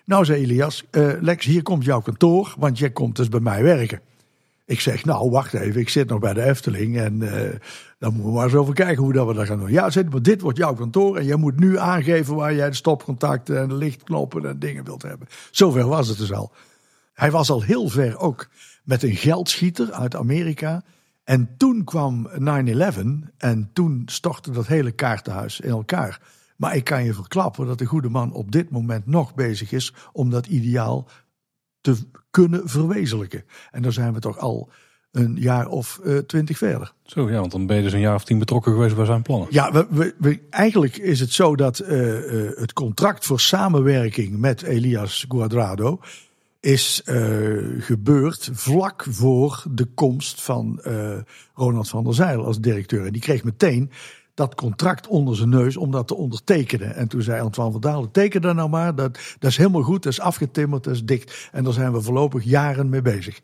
Nou, 0.06 0.26
zei 0.26 0.44
Elias, 0.44 0.86
Lex, 1.22 1.46
hier 1.46 1.64
komt 1.64 1.86
jouw 1.86 2.02
kantoor, 2.02 2.56
want 2.58 2.78
jij 2.78 2.90
komt 2.90 3.16
dus 3.16 3.30
bij 3.30 3.40
mij 3.40 3.64
werken. 3.64 4.02
Ik 4.68 4.80
zeg, 4.80 5.06
nou, 5.06 5.30
wacht 5.30 5.54
even, 5.54 5.82
ik 5.82 5.90
zit 5.90 6.10
nog 6.10 6.20
bij 6.20 6.34
de 6.34 6.44
Efteling 6.44 6.98
en 6.98 7.22
uh, 7.22 7.32
dan 8.00 8.14
moeten 8.14 8.24
we 8.24 8.32
maar 8.32 8.44
eens 8.44 8.54
over 8.54 8.74
kijken 8.74 9.04
hoe 9.04 9.14
dat 9.14 9.28
we 9.28 9.34
dat 9.34 9.46
gaan 9.46 9.60
doen. 9.60 9.72
Ja, 9.72 9.90
zeg, 9.90 10.10
maar 10.10 10.22
dit 10.22 10.42
wordt 10.42 10.58
jouw 10.58 10.74
kantoor 10.74 11.18
en 11.18 11.26
jij 11.26 11.36
moet 11.36 11.60
nu 11.60 11.78
aangeven 11.78 12.36
waar 12.36 12.56
jij 12.56 12.70
de 12.70 12.76
stopcontacten 12.76 13.60
en 13.60 13.68
de 13.68 13.76
lichtknoppen 13.76 14.46
en 14.46 14.60
dingen 14.60 14.84
wilt 14.84 15.02
hebben. 15.02 15.28
Zover 15.52 15.88
was 15.88 16.08
het 16.08 16.18
dus 16.18 16.34
al. 16.34 16.52
Hij 17.14 17.32
was 17.32 17.50
al 17.50 17.62
heel 17.62 17.90
ver 17.90 18.18
ook 18.18 18.48
met 18.84 19.04
een 19.04 19.16
geldschieter 19.16 19.92
uit 19.92 20.16
Amerika. 20.16 20.84
En 21.24 21.50
toen 21.58 21.84
kwam 21.84 22.30
9-11 22.30 22.34
en 23.38 23.70
toen 23.74 24.02
stortte 24.06 24.52
dat 24.52 24.68
hele 24.68 24.92
kaartenhuis 24.92 25.60
in 25.60 25.70
elkaar. 25.70 26.22
Maar 26.58 26.76
ik 26.76 26.84
kan 26.84 27.04
je 27.04 27.14
verklappen 27.14 27.68
dat 27.68 27.78
de 27.78 27.86
goede 27.86 28.10
man 28.10 28.34
op 28.34 28.52
dit 28.52 28.70
moment 28.70 29.06
nog 29.06 29.36
bezig 29.36 29.72
is 29.72 29.94
om 30.12 30.30
dat 30.30 30.48
ideaal 30.48 31.08
te 31.82 31.96
kunnen 32.32 32.70
verwezenlijken. 32.70 33.44
En 33.72 33.82
daar 33.82 33.94
zijn 33.94 34.14
we 34.14 34.20
toch 34.20 34.38
al 34.38 34.70
een 35.12 35.36
jaar 35.40 35.68
of 35.68 36.00
uh, 36.04 36.18
twintig 36.18 36.58
verder. 36.58 36.94
Zo 37.04 37.30
ja, 37.30 37.40
want 37.40 37.52
dan 37.52 37.66
ben 37.66 37.78
je 37.78 37.84
dus 37.84 37.94
een 37.94 38.00
jaar 38.00 38.16
of 38.16 38.24
tien 38.24 38.40
betrokken 38.40 38.72
geweest 38.72 38.96
bij 38.96 39.06
zijn 39.06 39.22
plannen. 39.22 39.48
Ja, 39.52 39.72
we, 39.72 39.88
we, 39.90 40.16
we 40.18 40.40
eigenlijk 40.50 40.98
is 40.98 41.20
het 41.20 41.32
zo 41.32 41.56
dat 41.56 41.80
uh, 41.80 41.90
uh, 41.90 42.52
het 42.56 42.74
contract 42.74 43.26
voor 43.26 43.40
samenwerking 43.40 44.38
met 44.38 44.62
Elias 44.62 45.26
Guadrado 45.28 46.00
is 46.60 47.02
gebeurd 47.80 48.50
vlak 48.54 49.06
voor 49.10 49.64
de 49.72 49.86
komst 49.86 50.42
van 50.42 50.82
Ronald 51.54 51.90
van 51.90 52.04
der 52.04 52.14
Zijl 52.14 52.46
als 52.46 52.60
directeur. 52.60 53.06
En 53.06 53.12
die 53.12 53.22
kreeg 53.22 53.44
meteen 53.44 53.92
dat 54.38 54.56
contract 54.56 55.08
onder 55.08 55.36
zijn 55.36 55.50
neus 55.50 55.78
om 55.78 55.92
dat 55.92 56.08
te 56.08 56.16
ondertekenen. 56.16 56.96
En 56.96 57.08
toen 57.08 57.22
zei 57.22 57.42
Antoine 57.42 57.72
van 57.72 57.82
Dalen, 57.82 58.12
teken 58.12 58.42
dat 58.42 58.56
nou 58.56 58.70
maar, 58.70 58.96
dat, 58.96 59.20
dat 59.40 59.50
is 59.50 59.58
helemaal 59.58 59.82
goed, 59.82 60.04
dat 60.04 60.12
is 60.12 60.20
afgetimmerd, 60.20 60.84
dat 60.84 60.94
is 60.94 61.04
dicht. 61.04 61.50
En 61.52 61.64
daar 61.64 61.74
zijn 61.74 61.92
we 61.92 62.02
voorlopig 62.02 62.44
jaren 62.44 62.90
mee 62.90 63.02
bezig. 63.02 63.42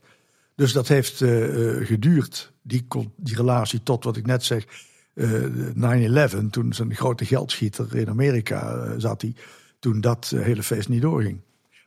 Dus 0.55 0.73
dat 0.73 0.87
heeft 0.87 1.21
uh, 1.21 1.87
geduurd, 1.87 2.53
die, 2.61 2.87
die 3.15 3.35
relatie, 3.35 3.83
tot 3.83 4.03
wat 4.03 4.17
ik 4.17 4.25
net 4.25 4.43
zeg, 4.43 4.65
uh, 5.13 6.31
9-11, 6.35 6.49
toen 6.49 6.73
zijn 6.73 6.95
grote 6.95 7.25
geldschieter 7.25 7.95
in 7.95 8.09
Amerika 8.09 8.75
uh, 8.75 8.91
zat 8.97 9.21
hij, 9.21 9.35
toen 9.79 10.01
dat 10.01 10.33
hele 10.35 10.63
feest 10.63 10.89
niet 10.89 11.01
doorging. 11.01 11.39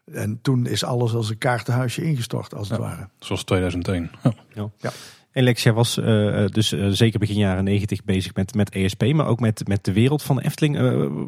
En 0.04 0.38
toen 0.42 0.66
is 0.66 0.84
alles 0.84 1.14
als 1.14 1.30
een 1.30 1.38
kaartenhuisje 1.38 2.02
ingestort, 2.02 2.54
als 2.54 2.68
het 2.68 2.78
ware. 2.78 3.08
Zoals 3.18 3.44
2001. 3.44 4.10
Ja. 4.54 4.70
ja. 4.76 4.92
Alexia 5.36 5.72
was 5.72 5.98
uh, 5.98 6.46
dus 6.46 6.72
uh, 6.72 6.86
zeker 6.88 7.18
begin 7.18 7.36
jaren 7.36 7.64
negentig 7.64 8.04
bezig 8.04 8.34
met, 8.34 8.54
met 8.54 8.70
ESP, 8.70 9.02
maar 9.02 9.26
ook 9.26 9.40
met, 9.40 9.68
met 9.68 9.84
de 9.84 9.92
wereld 9.92 10.22
van 10.22 10.36
de 10.36 10.44
Efteling. 10.44 10.78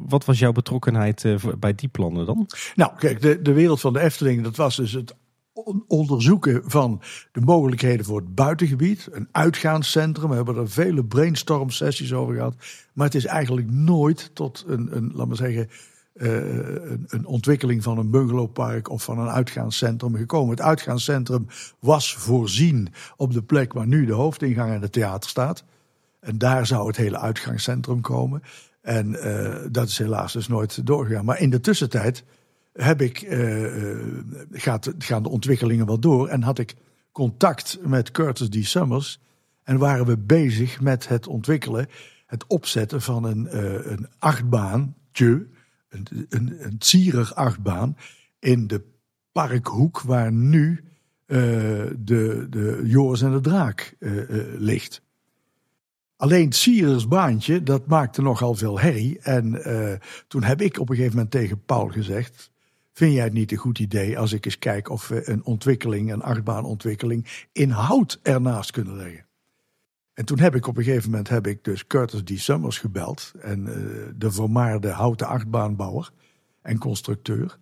Wat 0.08 0.24
was 0.24 0.38
jouw 0.38 0.52
betrokkenheid 0.52 1.26
bij 1.58 1.74
die 1.74 1.88
plannen 1.88 2.26
dan? 2.26 2.46
Nou, 2.74 2.92
kijk, 2.98 3.20
de, 3.20 3.42
de 3.42 3.52
wereld 3.52 3.80
van 3.80 3.92
de 3.92 4.00
Efteling, 4.00 4.42
dat 4.42 4.56
was 4.56 4.76
dus 4.76 4.92
het 4.92 5.14
onderzoeken 5.86 6.62
van 6.64 7.02
de 7.32 7.40
mogelijkheden 7.40 8.04
voor 8.04 8.20
het 8.20 8.34
buitengebied. 8.34 9.08
Een 9.10 9.28
uitgaanscentrum, 9.32 10.28
we 10.28 10.34
hebben 10.34 10.56
er 10.56 10.70
vele 10.70 11.04
brainstorm 11.04 11.70
sessies 11.70 12.12
over 12.12 12.34
gehad. 12.34 12.54
Maar 12.92 13.06
het 13.06 13.14
is 13.14 13.26
eigenlijk 13.26 13.70
nooit 13.70 14.30
tot 14.34 14.64
een, 14.66 14.96
een 14.96 15.10
laat 15.14 15.26
maar 15.26 15.36
zeggen, 15.36 15.68
uh, 16.18 16.30
een, 17.06 17.26
ontwikkeling 17.26 17.82
van 17.82 17.98
een 17.98 18.10
bungalowpark 18.10 18.90
of 18.90 19.02
van 19.02 19.18
een 19.18 19.28
uitgaanscentrum 19.28 20.16
gekomen. 20.16 20.50
Het 20.50 20.60
uitgaanscentrum 20.64 21.46
was 21.78 22.14
voorzien 22.14 22.88
op 23.16 23.32
de 23.32 23.42
plek 23.42 23.72
waar 23.72 23.86
nu 23.86 24.04
de 24.04 24.12
hoofdingang 24.12 24.72
en 24.72 24.82
het 24.82 24.92
theater 24.92 25.30
staat. 25.30 25.64
En 26.20 26.38
daar 26.38 26.66
zou 26.66 26.86
het 26.86 26.96
hele 26.96 27.18
uitgaanscentrum 27.18 28.00
komen. 28.00 28.42
En 28.80 29.08
uh, 29.08 29.56
dat 29.70 29.88
is 29.88 29.98
helaas 29.98 30.32
dus 30.32 30.48
nooit 30.48 30.86
doorgegaan. 30.86 31.24
Maar 31.24 31.40
in 31.40 31.50
de 31.50 31.60
tussentijd 31.60 32.24
heb 32.72 33.00
ik, 33.00 33.22
uh, 33.22 33.96
gaat, 34.52 34.92
gaan 34.98 35.22
de 35.22 35.28
ontwikkelingen 35.28 35.86
wel 35.86 35.98
door 35.98 36.28
en 36.28 36.42
had 36.42 36.58
ik 36.58 36.74
contact 37.12 37.78
met 37.82 38.10
Curtis 38.10 38.48
D. 38.48 38.66
Summers. 38.66 39.20
En 39.62 39.78
waren 39.78 40.06
we 40.06 40.18
bezig 40.18 40.80
met 40.80 41.08
het 41.08 41.26
ontwikkelen, 41.26 41.88
het 42.26 42.46
opzetten 42.46 43.02
van 43.02 43.24
een, 43.24 43.48
een 43.92 44.06
achtbaantje, 44.18 45.46
een, 45.88 46.26
een, 46.28 47.34
achtbaan, 47.34 47.96
in 48.38 48.66
de 48.66 48.82
parkhoek 49.32 50.00
waar 50.00 50.32
nu 50.32 50.84
uh, 51.26 51.38
de, 51.98 52.46
de 52.50 52.82
Joris 52.84 53.22
en 53.22 53.32
de 53.32 53.40
Draak 53.40 53.94
uh, 53.98 54.22
ligt. 54.58 55.02
Alleen 56.16 56.44
het 56.44 56.56
Sierersbaantje, 56.56 57.62
dat 57.62 57.86
maakte 57.86 58.22
nogal 58.22 58.54
veel 58.54 58.80
herrie. 58.80 59.18
En 59.18 59.62
toen 60.28 60.42
heb 60.42 60.60
ik 60.60 60.78
op 60.78 60.88
een 60.88 60.94
gegeven 60.94 61.16
moment 61.16 61.32
tegen 61.32 61.64
Paul 61.64 61.88
gezegd 61.88 62.50
Vind 62.98 63.12
jij 63.12 63.24
het 63.24 63.32
niet 63.32 63.52
een 63.52 63.58
goed 63.58 63.78
idee 63.78 64.18
als 64.18 64.32
ik 64.32 64.44
eens 64.44 64.58
kijk 64.58 64.90
of 64.90 65.08
we 65.08 65.30
een 65.30 65.44
ontwikkeling, 65.44 66.12
een 66.12 66.22
achtbaanontwikkeling, 66.22 67.26
in 67.52 67.70
hout 67.70 68.20
ernaast 68.22 68.70
kunnen 68.70 68.96
leggen? 68.96 69.27
En 70.18 70.24
toen 70.24 70.38
heb 70.38 70.54
ik 70.54 70.66
op 70.66 70.76
een 70.76 70.82
gegeven 70.82 71.10
moment 71.10 71.28
heb 71.28 71.46
ik 71.46 71.64
dus 71.64 71.86
Curtis 71.86 72.22
D. 72.22 72.30
Summers 72.40 72.78
gebeld. 72.78 73.32
En 73.40 73.66
uh, 73.66 73.74
de 74.16 74.30
vermaarde 74.30 74.88
houten 74.88 75.26
achtbaanbouwer 75.26 76.10
en 76.62 76.78
constructeur. 76.78 77.58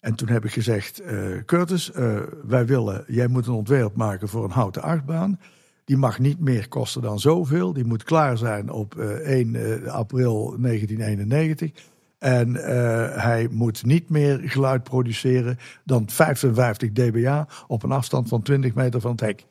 En 0.00 0.14
toen 0.14 0.28
heb 0.28 0.44
ik 0.44 0.52
gezegd, 0.52 1.02
uh, 1.02 1.42
Curtis, 1.46 1.90
uh, 1.96 2.20
wij 2.46 2.66
willen, 2.66 3.04
jij 3.06 3.26
moet 3.26 3.46
een 3.46 3.52
ontwerp 3.52 3.96
maken 3.96 4.28
voor 4.28 4.44
een 4.44 4.50
houten 4.50 4.82
achtbaan. 4.82 5.40
Die 5.84 5.96
mag 5.96 6.18
niet 6.18 6.40
meer 6.40 6.68
kosten 6.68 7.02
dan 7.02 7.20
zoveel. 7.20 7.72
Die 7.72 7.84
moet 7.84 8.02
klaar 8.02 8.38
zijn 8.38 8.70
op 8.70 8.96
1 8.96 9.90
april 9.90 10.56
1991. 10.60 11.70
En 12.18 12.54
hij 13.20 13.48
moet 13.50 13.84
niet 13.84 14.10
meer 14.10 14.40
geluid 14.44 14.82
produceren 14.82 15.58
dan 15.84 16.08
55 16.08 16.92
dBA 16.92 17.48
op 17.66 17.82
een 17.82 17.92
afstand 17.92 18.28
van 18.28 18.42
20 18.42 18.74
meter 18.74 19.00
van 19.00 19.10
het 19.10 19.20
hek. 19.20 19.46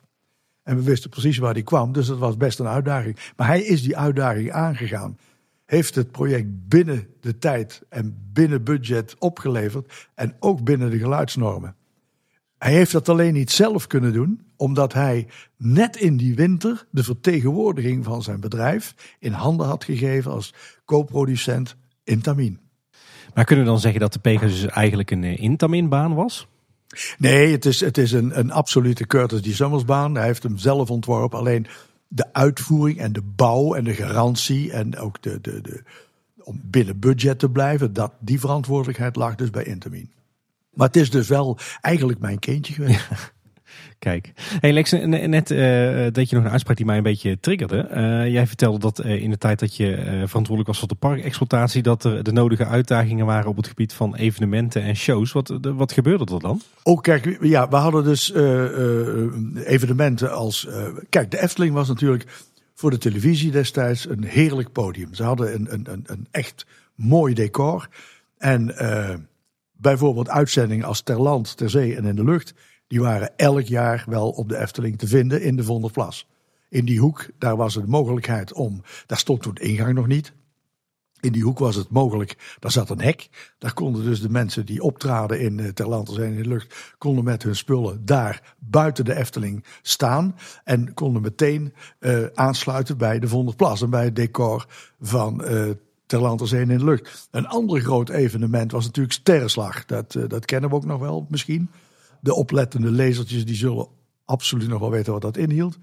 En 0.65 0.75
we 0.75 0.83
wisten 0.83 1.09
precies 1.09 1.37
waar 1.37 1.53
hij 1.53 1.63
kwam, 1.63 1.91
dus 1.91 2.07
dat 2.07 2.17
was 2.17 2.37
best 2.37 2.59
een 2.59 2.67
uitdaging. 2.67 3.17
Maar 3.35 3.47
hij 3.47 3.61
is 3.61 3.81
die 3.81 3.97
uitdaging 3.97 4.51
aangegaan. 4.51 5.17
Heeft 5.65 5.95
het 5.95 6.11
project 6.11 6.67
binnen 6.67 7.07
de 7.19 7.37
tijd 7.37 7.81
en 7.89 8.29
binnen 8.33 8.63
budget 8.63 9.15
opgeleverd. 9.19 10.09
En 10.15 10.35
ook 10.39 10.63
binnen 10.63 10.89
de 10.89 10.97
geluidsnormen. 10.97 11.75
Hij 12.57 12.73
heeft 12.73 12.91
dat 12.91 13.09
alleen 13.09 13.33
niet 13.33 13.51
zelf 13.51 13.87
kunnen 13.87 14.13
doen, 14.13 14.41
omdat 14.55 14.93
hij 14.93 15.27
net 15.57 15.95
in 15.95 16.17
die 16.17 16.35
winter 16.35 16.87
de 16.91 17.03
vertegenwoordiging 17.03 18.03
van 18.03 18.23
zijn 18.23 18.39
bedrijf 18.39 19.15
in 19.19 19.31
handen 19.31 19.67
had 19.67 19.83
gegeven 19.83 20.31
als 20.31 20.53
co-producent 20.85 21.75
Intamin. 22.03 22.59
Maar 23.33 23.45
kunnen 23.45 23.65
we 23.65 23.71
dan 23.71 23.79
zeggen 23.79 23.99
dat 23.99 24.13
de 24.13 24.19
Pegasus 24.19 24.65
eigenlijk 24.65 25.11
een 25.11 25.23
eh, 25.23 25.39
Intamin-baan 25.39 26.13
was? 26.13 26.47
Nee, 27.17 27.51
het 27.51 27.65
is, 27.65 27.79
het 27.79 27.97
is 27.97 28.11
een, 28.11 28.39
een 28.39 28.51
absolute 28.51 29.07
Curtis 29.07 29.41
D. 29.41 29.55
Summers 29.55 29.85
baan. 29.85 30.15
Hij 30.15 30.25
heeft 30.25 30.43
hem 30.43 30.57
zelf 30.57 30.89
ontworpen. 30.89 31.39
Alleen 31.39 31.67
de 32.07 32.33
uitvoering 32.33 32.99
en 32.99 33.13
de 33.13 33.21
bouw 33.21 33.73
en 33.73 33.83
de 33.83 33.93
garantie 33.93 34.71
en 34.71 34.97
ook 34.97 35.21
de, 35.21 35.41
de, 35.41 35.61
de, 35.61 35.83
om 36.43 36.61
binnen 36.63 36.99
budget 36.99 37.39
te 37.39 37.49
blijven, 37.49 37.93
dat, 37.93 38.13
die 38.19 38.39
verantwoordelijkheid 38.39 39.15
lag 39.15 39.35
dus 39.35 39.49
bij 39.49 39.63
Intamin. 39.63 40.11
Maar 40.73 40.87
het 40.87 40.95
is 40.95 41.09
dus 41.09 41.27
wel 41.27 41.57
eigenlijk 41.81 42.19
mijn 42.19 42.39
kindje 42.39 42.73
geweest. 42.73 43.07
Kijk, 43.99 44.31
hey 44.35 44.73
Lex, 44.73 44.91
net 44.91 45.51
uh, 45.51 46.07
dat 46.11 46.29
je 46.29 46.35
nog 46.35 46.45
een 46.45 46.51
uitspraak 46.51 46.77
die 46.77 46.85
mij 46.85 46.97
een 46.97 47.03
beetje 47.03 47.39
triggerde. 47.39 47.87
Uh, 47.91 48.31
jij 48.31 48.47
vertelde 48.47 48.79
dat 48.79 49.05
uh, 49.05 49.21
in 49.21 49.29
de 49.29 49.37
tijd 49.37 49.59
dat 49.59 49.75
je 49.75 49.95
verantwoordelijk 50.25 50.67
was 50.67 50.79
voor 50.79 50.87
de 50.87 50.95
parkexploitatie, 50.95 51.81
dat 51.81 52.03
er 52.03 52.23
de 52.23 52.31
nodige 52.31 52.65
uitdagingen 52.65 53.25
waren 53.25 53.49
op 53.49 53.57
het 53.57 53.67
gebied 53.67 53.93
van 53.93 54.15
evenementen 54.15 54.81
en 54.81 54.95
shows. 54.95 55.31
Wat, 55.31 55.59
wat 55.61 55.91
gebeurde 55.91 56.33
er 56.33 56.39
dan? 56.39 56.61
Oh, 56.83 57.01
kijk, 57.01 57.37
ja, 57.41 57.69
we 57.69 57.75
hadden 57.75 58.03
dus 58.03 58.33
evenementen 59.63 60.33
als. 60.33 60.67
kijk, 61.09 61.31
de 61.31 61.41
Efteling 61.41 61.73
was 61.73 61.87
natuurlijk 61.87 62.25
voor 62.73 62.91
de 62.91 62.97
televisie 62.97 63.51
destijds 63.51 64.09
een 64.09 64.23
heerlijk 64.23 64.71
podium. 64.71 65.13
Ze 65.13 65.23
hadden 65.23 65.53
een, 65.53 65.73
een, 65.73 65.87
een, 65.91 66.03
een 66.05 66.27
echt 66.31 66.65
mooi 66.95 67.33
decor. 67.33 67.87
En 68.37 68.75
bijvoorbeeld 69.71 70.29
uitzendingen 70.29 70.85
als 70.85 71.01
Ter 71.01 71.21
Land, 71.21 71.57
Ter 71.57 71.69
Zee 71.69 71.95
en 71.95 72.05
in 72.05 72.15
de 72.15 72.23
Lucht 72.23 72.53
die 72.87 73.01
waren 73.01 73.37
elk 73.37 73.61
jaar 73.61 74.03
wel 74.07 74.29
op 74.29 74.49
de 74.49 74.57
Efteling 74.57 74.97
te 74.97 75.07
vinden 75.07 75.41
in 75.41 75.55
de 75.55 75.63
Vonderplas. 75.63 76.27
In 76.69 76.85
die 76.85 76.99
hoek, 76.99 77.29
daar 77.37 77.55
was 77.55 77.75
het 77.75 77.87
mogelijkheid 77.87 78.53
om, 78.53 78.81
daar 79.05 79.17
stond 79.17 79.41
toen 79.41 79.55
ingang 79.55 79.93
nog 79.93 80.07
niet. 80.07 80.33
In 81.19 81.31
die 81.31 81.43
hoek 81.43 81.59
was 81.59 81.75
het 81.75 81.89
mogelijk, 81.89 82.55
daar 82.59 82.71
zat 82.71 82.89
een 82.89 83.01
hek. 83.01 83.29
Daar 83.57 83.73
konden 83.73 84.03
dus 84.03 84.21
de 84.21 84.29
mensen 84.29 84.65
die 84.65 84.81
optraden 84.81 85.39
in 85.39 85.57
uh, 85.57 85.67
Ter 85.67 86.05
zijn 86.05 86.33
in 86.33 86.43
de 86.43 86.49
lucht, 86.49 86.95
konden 86.97 87.23
met 87.23 87.43
hun 87.43 87.55
spullen 87.55 88.05
daar 88.05 88.55
buiten 88.59 89.05
de 89.05 89.15
Efteling 89.15 89.65
staan. 89.81 90.35
En 90.63 90.93
konden 90.93 91.21
meteen 91.21 91.73
uh, 91.99 92.25
aansluiten 92.33 92.97
bij 92.97 93.19
de 93.19 93.27
Vonderplas 93.27 93.81
en 93.81 93.89
bij 93.89 94.03
het 94.03 94.15
decor 94.15 94.65
van 95.01 95.41
uh, 95.43 95.69
Ter 96.05 96.59
in 96.59 96.67
de 96.67 96.83
lucht. 96.83 97.27
Een 97.31 97.47
ander 97.47 97.81
groot 97.81 98.09
evenement 98.09 98.71
was 98.71 98.85
natuurlijk 98.85 99.13
Sterrenslag. 99.13 99.85
Dat, 99.85 100.17
dat 100.27 100.45
kennen 100.45 100.69
we 100.69 100.75
ook 100.75 100.85
nog 100.85 100.99
wel 100.99 101.25
misschien. 101.29 101.69
De 102.25 102.33
oplettende 102.33 102.91
lezertjes 102.91 103.45
die 103.45 103.55
zullen 103.55 103.87
absoluut 104.25 104.67
nog 104.67 104.79
wel 104.79 104.91
weten 104.91 105.13
wat 105.13 105.21
dat 105.21 105.37
inhield. 105.37 105.77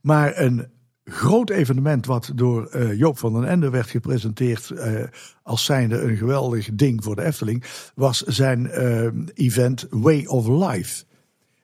Maar 0.00 0.38
een 0.38 0.66
groot 1.04 1.50
evenement 1.50 2.06
wat 2.06 2.32
door 2.34 2.70
uh, 2.74 2.98
Joop 2.98 3.18
van 3.18 3.32
den 3.32 3.44
Ende 3.44 3.70
werd 3.70 3.90
gepresenteerd 3.90 4.70
uh, 4.70 5.02
als 5.42 5.64
zijnde 5.64 6.00
een 6.00 6.16
geweldig 6.16 6.68
ding 6.72 7.04
voor 7.04 7.16
de 7.16 7.24
Efteling, 7.24 7.64
was 7.94 8.22
zijn 8.22 8.64
uh, 8.64 9.08
event 9.34 9.86
Way 9.90 10.24
of 10.24 10.48
Life. 10.48 11.04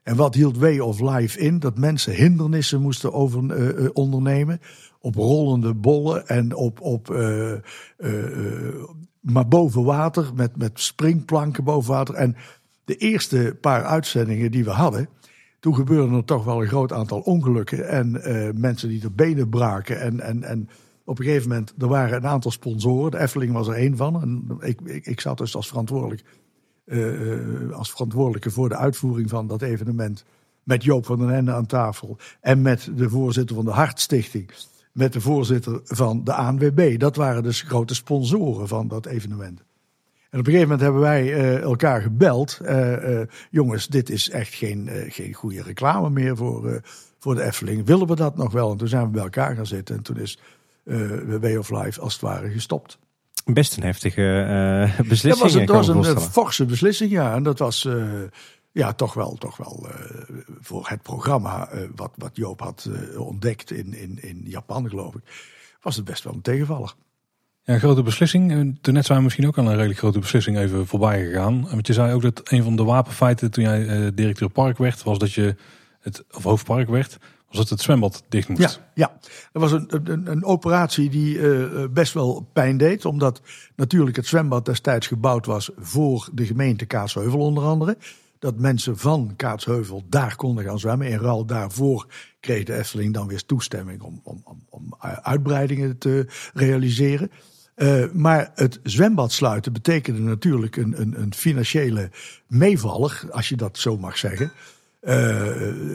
En 0.03 0.17
wat 0.17 0.35
hield 0.35 0.59
Way 0.59 0.79
of 0.79 1.01
Life 1.01 1.39
in? 1.39 1.59
Dat 1.59 1.79
mensen 1.79 2.15
hindernissen 2.15 2.81
moesten 2.81 3.13
over, 3.13 3.93
ondernemen 3.93 4.61
op 4.99 5.15
rollende 5.15 5.75
bollen 5.75 6.27
en 6.27 6.55
op, 6.55 6.81
op 6.81 7.09
maar 9.21 9.49
boven 9.49 9.85
water 9.85 10.31
met, 10.35 10.57
met 10.57 10.81
springplanken 10.81 11.65
boven 11.65 11.93
water. 11.93 12.15
En 12.15 12.37
de 12.85 12.97
eerste 12.97 13.57
paar 13.61 13.85
uitzendingen 13.85 14.51
die 14.51 14.65
we 14.65 14.71
hadden, 14.71 15.09
toen 15.61 15.75
gebeurde 15.75 16.17
er 16.17 16.25
toch 16.25 16.45
wel 16.45 16.63
een 16.63 16.69
groot 16.69 16.93
aantal 16.93 17.21
ongelukken. 17.21 17.89
En 17.89 18.15
uh, 18.15 18.49
mensen 18.55 18.89
die 18.89 19.01
de 19.01 19.11
benen 19.11 19.49
braken. 19.49 20.01
En, 20.01 20.21
en, 20.21 20.43
en 20.43 20.69
op 21.05 21.19
een 21.19 21.25
gegeven 21.25 21.49
moment, 21.49 21.75
er 21.79 21.89
waren 21.89 22.17
een 22.17 22.27
aantal 22.27 22.51
sponsoren. 22.51 23.11
De 23.11 23.19
Efteling 23.19 23.53
was 23.53 23.69
er 23.69 23.75
één 23.75 23.97
van. 23.97 24.23
En 24.23 24.59
ik, 24.61 24.81
ik, 24.81 25.07
ik 25.07 25.21
zat 25.21 25.39
dus 25.39 25.57
als, 25.57 25.69
verantwoordelijk, 25.69 26.23
uh, 26.87 27.71
als 27.71 27.91
verantwoordelijke 27.91 28.51
voor 28.51 28.69
de 28.69 28.77
uitvoering 28.77 29.31
van 29.31 29.47
dat 29.47 29.63
evenement. 29.63 30.25
Met 30.63 30.85
Joop 30.85 31.07
van 31.07 31.19
den 31.19 31.35
Ende 31.35 31.53
aan 31.53 31.67
tafel. 31.67 32.17
En 32.41 32.63
met 32.63 32.91
de 32.97 33.09
voorzitter 33.09 33.57
van 33.57 33.65
de 33.65 33.71
Hartstichting. 33.71 34.51
Met 34.93 35.13
de 35.13 35.21
voorzitter 35.21 35.81
van 35.85 36.25
de 36.25 36.35
ANWB. 36.35 36.99
Dat 36.99 37.17
waren 37.17 37.43
dus 37.43 37.63
grote 37.63 37.95
sponsoren 37.95 38.69
van 38.69 38.89
dat 38.89 39.07
evenement. 39.07 39.65
En 40.35 40.41
op 40.41 40.47
een 40.47 40.53
gegeven 40.53 40.77
moment 40.77 40.81
hebben 40.81 41.01
wij 41.01 41.25
uh, 41.25 41.61
elkaar 41.61 42.03
gebeld. 42.03 42.59
Uh, 42.63 43.09
uh, 43.09 43.21
jongens, 43.51 43.87
dit 43.87 44.11
is 44.11 44.31
echt 44.31 44.55
geen, 44.55 44.91
geen 45.09 45.33
goede 45.33 45.63
reclame 45.63 46.11
meer 46.11 46.37
voor, 46.37 46.81
voor 47.19 47.35
de 47.35 47.43
Efteling. 47.43 47.87
Willen 47.87 48.07
we 48.07 48.17
dat 48.17 48.37
nog 48.37 48.53
wel? 48.53 48.71
En 48.71 48.77
toen 48.77 48.89
zijn 48.89 49.05
we 49.05 49.11
bij 49.11 49.23
elkaar 49.23 49.55
gaan 49.55 49.67
zitten. 49.67 49.97
En 49.97 50.03
toen 50.03 50.17
is 50.17 50.39
Way 51.41 51.57
of 51.57 51.71
Life 51.71 52.01
als 52.01 52.13
het 52.13 52.23
ware 52.23 52.51
gestopt. 52.51 52.99
Best 53.45 53.77
een 53.77 53.83
heftige 53.83 54.91
beslissing. 55.09 55.33
Dat 55.33 55.43
was, 55.43 55.55
een, 55.55 55.67
dat 55.67 55.95
was 55.95 56.09
een 56.09 56.31
forse 56.31 56.65
beslissing, 56.65 57.11
ja. 57.11 57.35
En 57.35 57.43
dat 57.43 57.59
was 57.59 57.89
ja, 58.73 58.93
toch 58.93 59.15
wel, 59.15 59.37
toch 59.39 59.57
wel 59.57 59.87
voor 60.61 60.89
het 60.89 61.03
programma 61.03 61.69
wat, 61.95 62.11
wat 62.17 62.37
Joop 62.37 62.61
had 62.61 62.89
ontdekt 63.17 63.71
in, 63.71 63.95
in, 63.95 64.19
in 64.23 64.43
Japan, 64.45 64.89
geloof 64.89 65.15
ik. 65.15 65.23
Was 65.83 65.97
het 65.97 66.05
best 66.05 66.25
wel 66.25 66.33
een 66.33 66.41
tegenvaller. 66.41 66.95
Ja, 67.67 67.75
een 67.75 67.81
grote 67.81 68.03
beslissing. 68.03 68.77
Toen 68.81 68.95
net 68.95 69.07
zijn 69.07 69.19
we 69.19 69.25
misschien 69.25 69.47
ook 69.47 69.59
al 69.59 69.67
een 69.67 69.75
redelijk 69.75 69.99
grote 69.99 70.19
beslissing 70.19 70.59
even 70.59 70.87
voorbij 70.87 71.25
gegaan. 71.25 71.69
Want 71.71 71.87
je 71.87 71.93
zei 71.93 72.13
ook 72.13 72.23
dat 72.23 72.41
een 72.45 72.63
van 72.63 72.77
de 72.77 72.85
wapenfeiten 72.85 73.51
toen 73.51 73.65
jij 73.65 73.81
uh, 73.81 74.09
directeur 74.15 74.49
park 74.49 74.79
werd, 74.79 75.03
was 75.03 75.19
dat 75.19 75.33
je 75.33 75.57
het, 76.01 76.25
of 76.31 76.43
hoofdpark 76.43 76.89
werd, 76.89 77.19
was 77.49 77.57
dat 77.57 77.69
het 77.69 77.81
zwembad 77.81 78.23
dicht 78.29 78.49
moest. 78.49 78.61
Ja, 78.61 78.71
ja. 78.95 79.19
dat 79.53 79.63
was 79.63 79.73
een, 79.73 79.89
een, 79.89 80.31
een 80.31 80.45
operatie 80.45 81.11
die 81.11 81.37
uh, 81.37 81.85
best 81.91 82.13
wel 82.13 82.47
pijn 82.53 82.77
deed. 82.77 83.05
Omdat 83.05 83.41
natuurlijk 83.77 84.17
het 84.17 84.27
zwembad 84.27 84.65
destijds 84.65 85.07
gebouwd 85.07 85.47
was 85.47 85.71
voor 85.79 86.29
de 86.33 86.47
gemeente 86.47 86.85
Kaatsheuvel 86.85 87.41
onder 87.41 87.65
andere. 87.65 87.97
Dat 88.39 88.59
mensen 88.59 88.99
van 88.99 89.33
Kaatsheuvel 89.37 90.05
daar 90.09 90.37
konden 90.37 90.65
gaan 90.65 90.79
zwemmen. 90.79 91.09
In 91.09 91.19
ruil 91.19 91.45
daarvoor 91.45 92.07
kreeg 92.41 92.65
de 92.65 92.75
Efteling 92.75 93.15
dan 93.15 93.27
weer 93.27 93.45
toestemming 93.45 94.03
om, 94.03 94.21
om, 94.23 94.43
om, 94.45 94.63
om 94.69 94.95
uitbreidingen 95.23 95.99
te 95.99 96.27
realiseren. 96.55 97.31
Uh, 97.77 98.05
maar 98.13 98.51
het 98.55 98.81
zwembad 98.83 99.33
sluiten 99.33 99.73
betekende 99.73 100.21
natuurlijk 100.21 100.77
een, 100.77 101.01
een, 101.01 101.21
een 101.21 101.35
financiële 101.35 102.11
meevaller, 102.47 103.27
als 103.31 103.49
je 103.49 103.57
dat 103.57 103.79
zo 103.79 103.99
mag 103.99 104.19
zeggen. 104.19 104.53
Uh, 105.03 105.53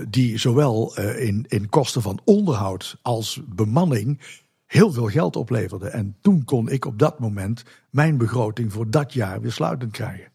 die 0.09 0.37
zowel 0.37 0.99
uh, 0.99 1.27
in, 1.27 1.45
in 1.47 1.69
kosten 1.69 2.01
van 2.01 2.21
onderhoud 2.23 2.97
als 3.01 3.41
bemanning 3.47 4.19
heel 4.65 4.91
veel 4.91 5.07
geld 5.07 5.35
opleverde. 5.35 5.87
En 5.87 6.15
toen 6.21 6.43
kon 6.43 6.69
ik 6.69 6.85
op 6.85 6.99
dat 6.99 7.19
moment 7.19 7.63
mijn 7.89 8.17
begroting 8.17 8.73
voor 8.73 8.89
dat 8.89 9.13
jaar 9.13 9.41
weer 9.41 9.51
sluitend 9.51 9.91
krijgen. 9.91 10.31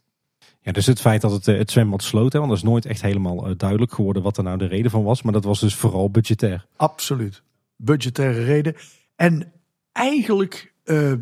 Ja, 0.60 0.72
dus 0.72 0.86
het 0.86 1.00
feit 1.00 1.20
dat 1.20 1.30
het, 1.32 1.46
het 1.46 1.70
zwembad 1.70 2.02
sloot, 2.02 2.32
want 2.32 2.48
dat 2.48 2.56
is 2.56 2.62
nooit 2.62 2.86
echt 2.86 3.02
helemaal 3.02 3.56
duidelijk 3.56 3.92
geworden 3.92 4.22
wat 4.22 4.36
er 4.36 4.42
nou 4.42 4.58
de 4.58 4.66
reden 4.66 4.90
van 4.90 5.02
was. 5.02 5.22
Maar 5.22 5.32
dat 5.32 5.44
was 5.44 5.60
dus 5.60 5.74
vooral 5.74 6.10
budgetair. 6.10 6.66
Absoluut. 6.76 7.42
budgettaire 7.76 8.44
reden. 8.44 8.74
En 9.16 9.52
eigenlijk 9.92 10.72
uh, 10.84 11.12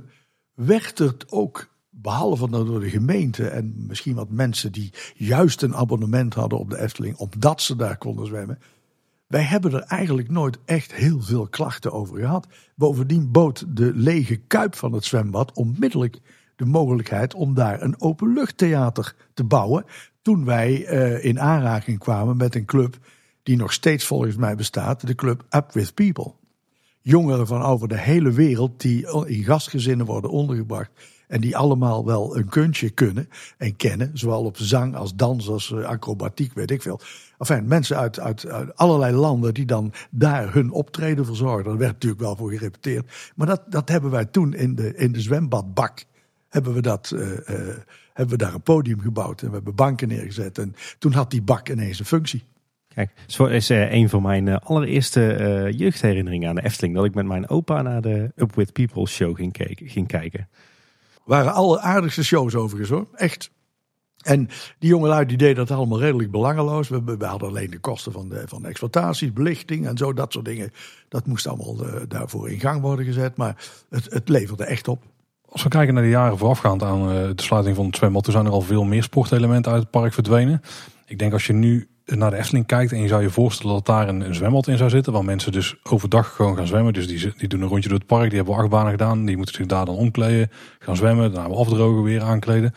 werd 0.64 0.98
het 0.98 1.32
ook, 1.32 1.70
behalve 1.90 2.50
door 2.50 2.80
de 2.80 2.90
gemeente 2.90 3.48
en 3.48 3.74
misschien 3.86 4.14
wat 4.14 4.30
mensen 4.30 4.72
die 4.72 4.92
juist 5.14 5.62
een 5.62 5.74
abonnement 5.74 6.34
hadden 6.34 6.58
op 6.58 6.70
de 6.70 6.78
Efteling, 6.78 7.16
omdat 7.16 7.62
ze 7.62 7.76
daar 7.76 7.96
konden 7.96 8.26
zwemmen. 8.26 8.58
Wij 9.26 9.42
hebben 9.42 9.72
er 9.72 9.82
eigenlijk 9.82 10.30
nooit 10.30 10.58
echt 10.64 10.94
heel 10.94 11.20
veel 11.20 11.46
klachten 11.46 11.92
over 11.92 12.18
gehad. 12.18 12.46
Bovendien 12.74 13.30
bood 13.30 13.64
de 13.68 13.92
lege 13.94 14.36
kuip 14.36 14.74
van 14.74 14.92
het 14.92 15.04
zwembad 15.04 15.52
onmiddellijk 15.52 16.20
de 16.56 16.64
mogelijkheid 16.64 17.34
om 17.34 17.54
daar 17.54 17.82
een 17.82 18.00
openluchttheater 18.00 19.14
te 19.34 19.44
bouwen. 19.44 19.84
Toen 20.22 20.44
wij 20.44 20.92
uh, 20.92 21.24
in 21.24 21.40
aanraking 21.40 21.98
kwamen 21.98 22.36
met 22.36 22.54
een 22.54 22.64
club 22.64 22.98
die 23.42 23.56
nog 23.56 23.72
steeds 23.72 24.04
volgens 24.04 24.36
mij 24.36 24.54
bestaat, 24.54 25.06
de 25.06 25.14
club 25.14 25.44
Up 25.50 25.72
With 25.72 25.94
People. 25.94 26.32
Jongeren 27.02 27.46
van 27.46 27.62
over 27.62 27.88
de 27.88 27.98
hele 27.98 28.30
wereld 28.30 28.80
die 28.80 29.26
in 29.26 29.44
gastgezinnen 29.44 30.06
worden 30.06 30.30
ondergebracht. 30.30 30.90
En 31.32 31.40
die 31.40 31.56
allemaal 31.56 32.04
wel 32.04 32.36
een 32.36 32.48
kunstje 32.48 32.90
kunnen 32.90 33.28
en 33.58 33.76
kennen. 33.76 34.10
Zowel 34.14 34.44
op 34.44 34.56
zang 34.56 34.96
als 34.96 35.14
dans 35.14 35.48
als 35.48 35.72
eh, 35.72 35.84
acrobatiek, 35.84 36.52
weet 36.52 36.70
ik 36.70 36.82
veel. 36.82 37.00
Enfin, 37.38 37.66
mensen 37.66 37.96
uit, 37.96 38.20
uit, 38.20 38.74
allerlei 38.74 39.16
landen 39.16 39.54
die 39.54 39.66
dan 39.66 39.92
daar 40.10 40.52
hun 40.52 40.70
optreden 40.70 41.24
verzorgen. 41.24 41.64
Daar 41.64 41.76
werd 41.76 41.92
natuurlijk 41.92 42.22
wel 42.22 42.36
voor 42.36 42.50
gerepeteerd. 42.50 43.32
Maar 43.36 43.46
dat, 43.46 43.62
dat 43.68 43.88
hebben 43.88 44.10
wij 44.10 44.24
toen 44.24 44.54
in 44.54 44.74
de, 44.74 44.96
in 44.96 45.12
de 45.12 45.20
zwembadbak. 45.20 46.04
Hebben 46.48 46.74
we, 46.74 46.82
dat, 46.82 47.12
uh, 47.14 47.20
uh, 47.20 47.36
hebben 48.12 48.38
we 48.38 48.44
daar 48.44 48.54
een 48.54 48.62
podium 48.62 49.00
gebouwd 49.00 49.40
en 49.42 49.48
we 49.48 49.54
hebben 49.54 49.74
banken 49.74 50.08
neergezet. 50.08 50.58
En 50.58 50.74
toen 50.98 51.12
had 51.12 51.30
die 51.30 51.42
bak 51.42 51.68
ineens 51.68 51.98
een 51.98 52.04
functie. 52.04 52.44
Kijk, 52.94 53.12
zo 53.26 53.44
is 53.44 53.70
uh, 53.70 53.92
een 53.92 54.08
van 54.08 54.22
mijn 54.22 54.46
uh, 54.46 54.56
allereerste 54.62 55.36
uh, 55.40 55.78
jeugdherinneringen 55.78 56.48
aan 56.48 56.54
de 56.54 56.64
Efteling. 56.64 56.94
Dat 56.94 57.04
ik 57.04 57.14
met 57.14 57.26
mijn 57.26 57.48
opa 57.48 57.82
naar 57.82 58.02
de 58.02 58.32
Up 58.36 58.54
With 58.54 58.72
People 58.72 59.06
show 59.06 59.36
ging, 59.36 59.56
ging 59.84 60.06
kijken. 60.06 60.48
Waren 61.24 61.52
alle 61.52 61.80
aardigste 61.80 62.24
shows 62.24 62.54
overigens 62.54 62.90
hoor. 62.90 63.06
Echt. 63.14 63.50
En 64.22 64.48
die 64.78 64.88
jongelui 64.88 65.26
die 65.26 65.36
deden 65.36 65.66
dat 65.66 65.70
allemaal 65.70 66.00
redelijk 66.00 66.30
belangeloos. 66.30 66.88
We, 66.88 67.04
we 67.04 67.24
hadden 67.24 67.48
alleen 67.48 67.70
de 67.70 67.78
kosten 67.78 68.12
van 68.12 68.28
de, 68.28 68.42
van 68.46 68.62
de 68.62 68.68
exploitaties, 68.68 69.32
belichting 69.32 69.86
en 69.86 69.96
zo, 69.96 70.12
dat 70.12 70.32
soort 70.32 70.44
dingen. 70.44 70.72
Dat 71.08 71.26
moest 71.26 71.46
allemaal 71.46 71.76
daarvoor 72.08 72.50
in 72.50 72.60
gang 72.60 72.80
worden 72.80 73.04
gezet. 73.04 73.36
Maar 73.36 73.56
het, 73.88 74.12
het 74.12 74.28
leverde 74.28 74.64
echt 74.64 74.88
op. 74.88 75.02
Als 75.48 75.62
we 75.62 75.68
kijken 75.68 75.94
naar 75.94 76.02
de 76.02 76.08
jaren 76.08 76.38
voorafgaand 76.38 76.82
aan 76.82 77.06
de 77.08 77.42
sluiting 77.42 77.76
van 77.76 77.86
het 77.86 77.96
zwembad, 77.96 78.24
toen 78.24 78.32
zijn 78.32 78.46
er 78.46 78.52
al 78.52 78.60
veel 78.60 78.84
meer 78.84 79.02
sportelementen 79.02 79.72
uit 79.72 79.82
het 79.82 79.90
park 79.90 80.12
verdwenen. 80.12 80.62
Ik 81.06 81.18
denk 81.18 81.32
als 81.32 81.46
je 81.46 81.52
nu 81.52 81.88
naar 82.04 82.30
de 82.30 82.36
Efteling 82.36 82.66
kijkt 82.66 82.92
en 82.92 83.00
je 83.00 83.08
zou 83.08 83.22
je 83.22 83.30
voorstellen 83.30 83.74
dat 83.74 83.86
daar 83.86 84.08
een, 84.08 84.34
zwembad 84.34 84.66
in 84.66 84.76
zou 84.76 84.90
zitten, 84.90 85.12
waar 85.12 85.24
mensen 85.24 85.52
dus 85.52 85.76
overdag 85.82 86.34
gewoon 86.34 86.56
gaan 86.56 86.66
zwemmen. 86.66 86.92
Dus 86.92 87.06
die, 87.06 87.32
die 87.36 87.48
doen 87.48 87.60
een 87.60 87.68
rondje 87.68 87.88
door 87.88 87.98
het 87.98 88.06
park, 88.06 88.28
die 88.28 88.36
hebben 88.38 88.56
acht 88.56 88.68
banen 88.68 88.90
gedaan, 88.90 89.24
die 89.24 89.36
moeten 89.36 89.54
zich 89.54 89.66
daar 89.66 89.84
dan 89.84 89.94
omkleden, 89.94 90.50
gaan 90.78 90.96
zwemmen, 90.96 91.32
daarna 91.32 91.54
afdrogen, 91.54 92.02
weer 92.02 92.22
aankleden. 92.22 92.72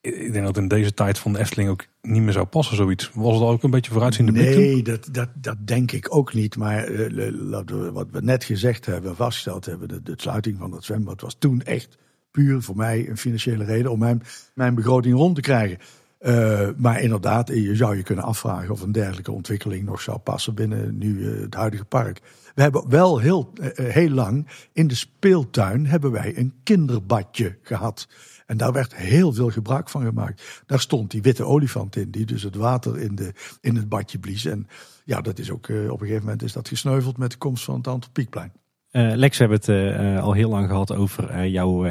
Ik 0.00 0.32
denk 0.32 0.44
dat 0.44 0.56
in 0.56 0.68
deze 0.68 0.94
tijd 0.94 1.18
van 1.18 1.32
de 1.32 1.38
Efteling 1.38 1.70
ook 1.70 1.86
niet 2.02 2.22
meer 2.22 2.32
zou 2.32 2.46
passen, 2.46 2.76
zoiets. 2.76 3.10
Was 3.14 3.34
het 3.34 3.42
ook 3.42 3.62
een 3.62 3.70
beetje 3.70 3.90
vooruitziende 3.90 4.32
blik 4.32 4.56
Nee, 4.56 4.82
dat, 4.82 5.08
dat, 5.12 5.28
dat 5.34 5.56
denk 5.66 5.92
ik 5.92 6.14
ook 6.14 6.34
niet. 6.34 6.56
Maar 6.56 6.88
uh, 6.90 7.90
wat 7.92 8.10
we 8.10 8.20
net 8.22 8.44
gezegd 8.44 8.86
hebben, 8.86 9.16
vastgesteld 9.16 9.66
hebben, 9.66 9.88
de, 9.88 10.02
de 10.02 10.14
sluiting 10.16 10.58
van 10.58 10.70
dat 10.70 10.84
zwembad 10.84 11.20
was 11.20 11.36
toen 11.38 11.62
echt 11.62 11.98
puur 12.30 12.62
voor 12.62 12.76
mij 12.76 13.08
een 13.08 13.16
financiële 13.16 13.64
reden 13.64 13.90
om 13.90 13.98
mijn, 13.98 14.22
mijn 14.54 14.74
begroting 14.74 15.16
rond 15.16 15.34
te 15.34 15.40
krijgen. 15.40 15.78
Uh, 16.20 16.68
maar 16.76 17.00
inderdaad, 17.00 17.48
je 17.48 17.76
zou 17.76 17.96
je 17.96 18.02
kunnen 18.02 18.24
afvragen 18.24 18.70
of 18.70 18.82
een 18.82 18.92
dergelijke 18.92 19.32
ontwikkeling 19.32 19.84
nog 19.84 20.00
zou 20.00 20.18
passen 20.18 20.54
binnen 20.54 20.98
nu 20.98 21.18
uh, 21.18 21.40
het 21.40 21.54
huidige 21.54 21.84
park. 21.84 22.20
We 22.54 22.62
hebben 22.62 22.88
wel 22.88 23.18
heel, 23.18 23.52
uh, 23.60 23.68
heel 23.74 24.10
lang 24.10 24.48
in 24.72 24.88
de 24.88 24.94
speeltuin 24.94 25.86
hebben 25.86 26.10
wij 26.10 26.38
een 26.38 26.54
kinderbadje 26.62 27.58
gehad. 27.62 28.08
En 28.46 28.56
daar 28.56 28.72
werd 28.72 28.96
heel 28.96 29.32
veel 29.32 29.50
gebruik 29.50 29.88
van 29.88 30.02
gemaakt. 30.02 30.62
Daar 30.66 30.80
stond 30.80 31.10
die 31.10 31.22
witte 31.22 31.44
olifant 31.44 31.96
in, 31.96 32.10
die 32.10 32.26
dus 32.26 32.42
het 32.42 32.56
water 32.56 32.98
in, 32.98 33.14
de, 33.14 33.32
in 33.60 33.76
het 33.76 33.88
badje 33.88 34.18
blies. 34.18 34.44
En 34.44 34.66
ja, 35.04 35.20
dat 35.20 35.38
is 35.38 35.50
ook 35.50 35.68
op 35.68 36.00
een 36.00 36.06
gegeven 36.06 36.24
moment 36.24 36.42
is 36.42 36.52
dat 36.52 36.68
gesneuveld 36.68 37.18
met 37.18 37.30
de 37.30 37.38
komst 37.38 37.64
van 37.64 37.76
het 37.76 37.86
Antropiekplein. 37.86 38.52
Uh, 38.92 39.12
Lex, 39.14 39.38
we 39.38 39.44
hebben 39.44 39.60
het 39.60 40.00
uh, 40.00 40.22
al 40.22 40.32
heel 40.32 40.50
lang 40.50 40.68
gehad 40.68 40.94
over 40.94 41.30
uh, 41.30 41.48
jouw 41.48 41.82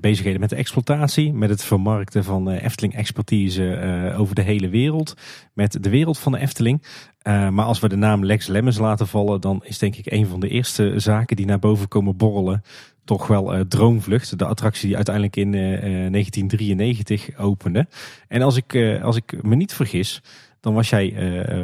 bezigheden 0.00 0.40
met 0.40 0.50
de 0.50 0.56
exploitatie. 0.56 1.32
Met 1.32 1.50
het 1.50 1.64
vermarkten 1.64 2.24
van 2.24 2.48
Efteling 2.48 2.94
expertise 2.94 4.14
over 4.16 4.34
de 4.34 4.42
hele 4.42 4.68
wereld. 4.68 5.14
Met 5.52 5.82
de 5.82 5.90
wereld 5.90 6.18
van 6.18 6.32
de 6.32 6.38
Efteling. 6.38 6.82
maar 7.24 7.64
als 7.64 7.80
we 7.80 7.88
de 7.88 7.96
naam 7.96 8.24
Lex 8.24 8.46
Lemmens 8.46 8.78
laten 8.78 9.06
vallen, 9.06 9.40
dan 9.40 9.62
is 9.64 9.78
denk 9.78 9.96
ik 9.96 10.12
een 10.12 10.26
van 10.26 10.40
de 10.40 10.48
eerste 10.48 10.92
zaken 10.96 11.36
die 11.36 11.46
naar 11.46 11.58
boven 11.58 11.88
komen 11.88 12.16
borrelen. 12.16 12.62
Toch 13.04 13.26
wel 13.26 13.66
Droomvlucht, 13.68 14.38
de 14.38 14.44
attractie 14.44 14.86
die 14.86 14.96
uiteindelijk 14.96 15.36
in 15.36 15.52
1993 15.52 17.38
opende. 17.38 17.86
En 18.28 18.42
als 18.42 18.56
ik, 18.56 19.00
als 19.02 19.16
ik 19.16 19.42
me 19.42 19.54
niet 19.54 19.74
vergis, 19.74 20.22
dan 20.60 20.74
was 20.74 20.90
jij 20.90 21.14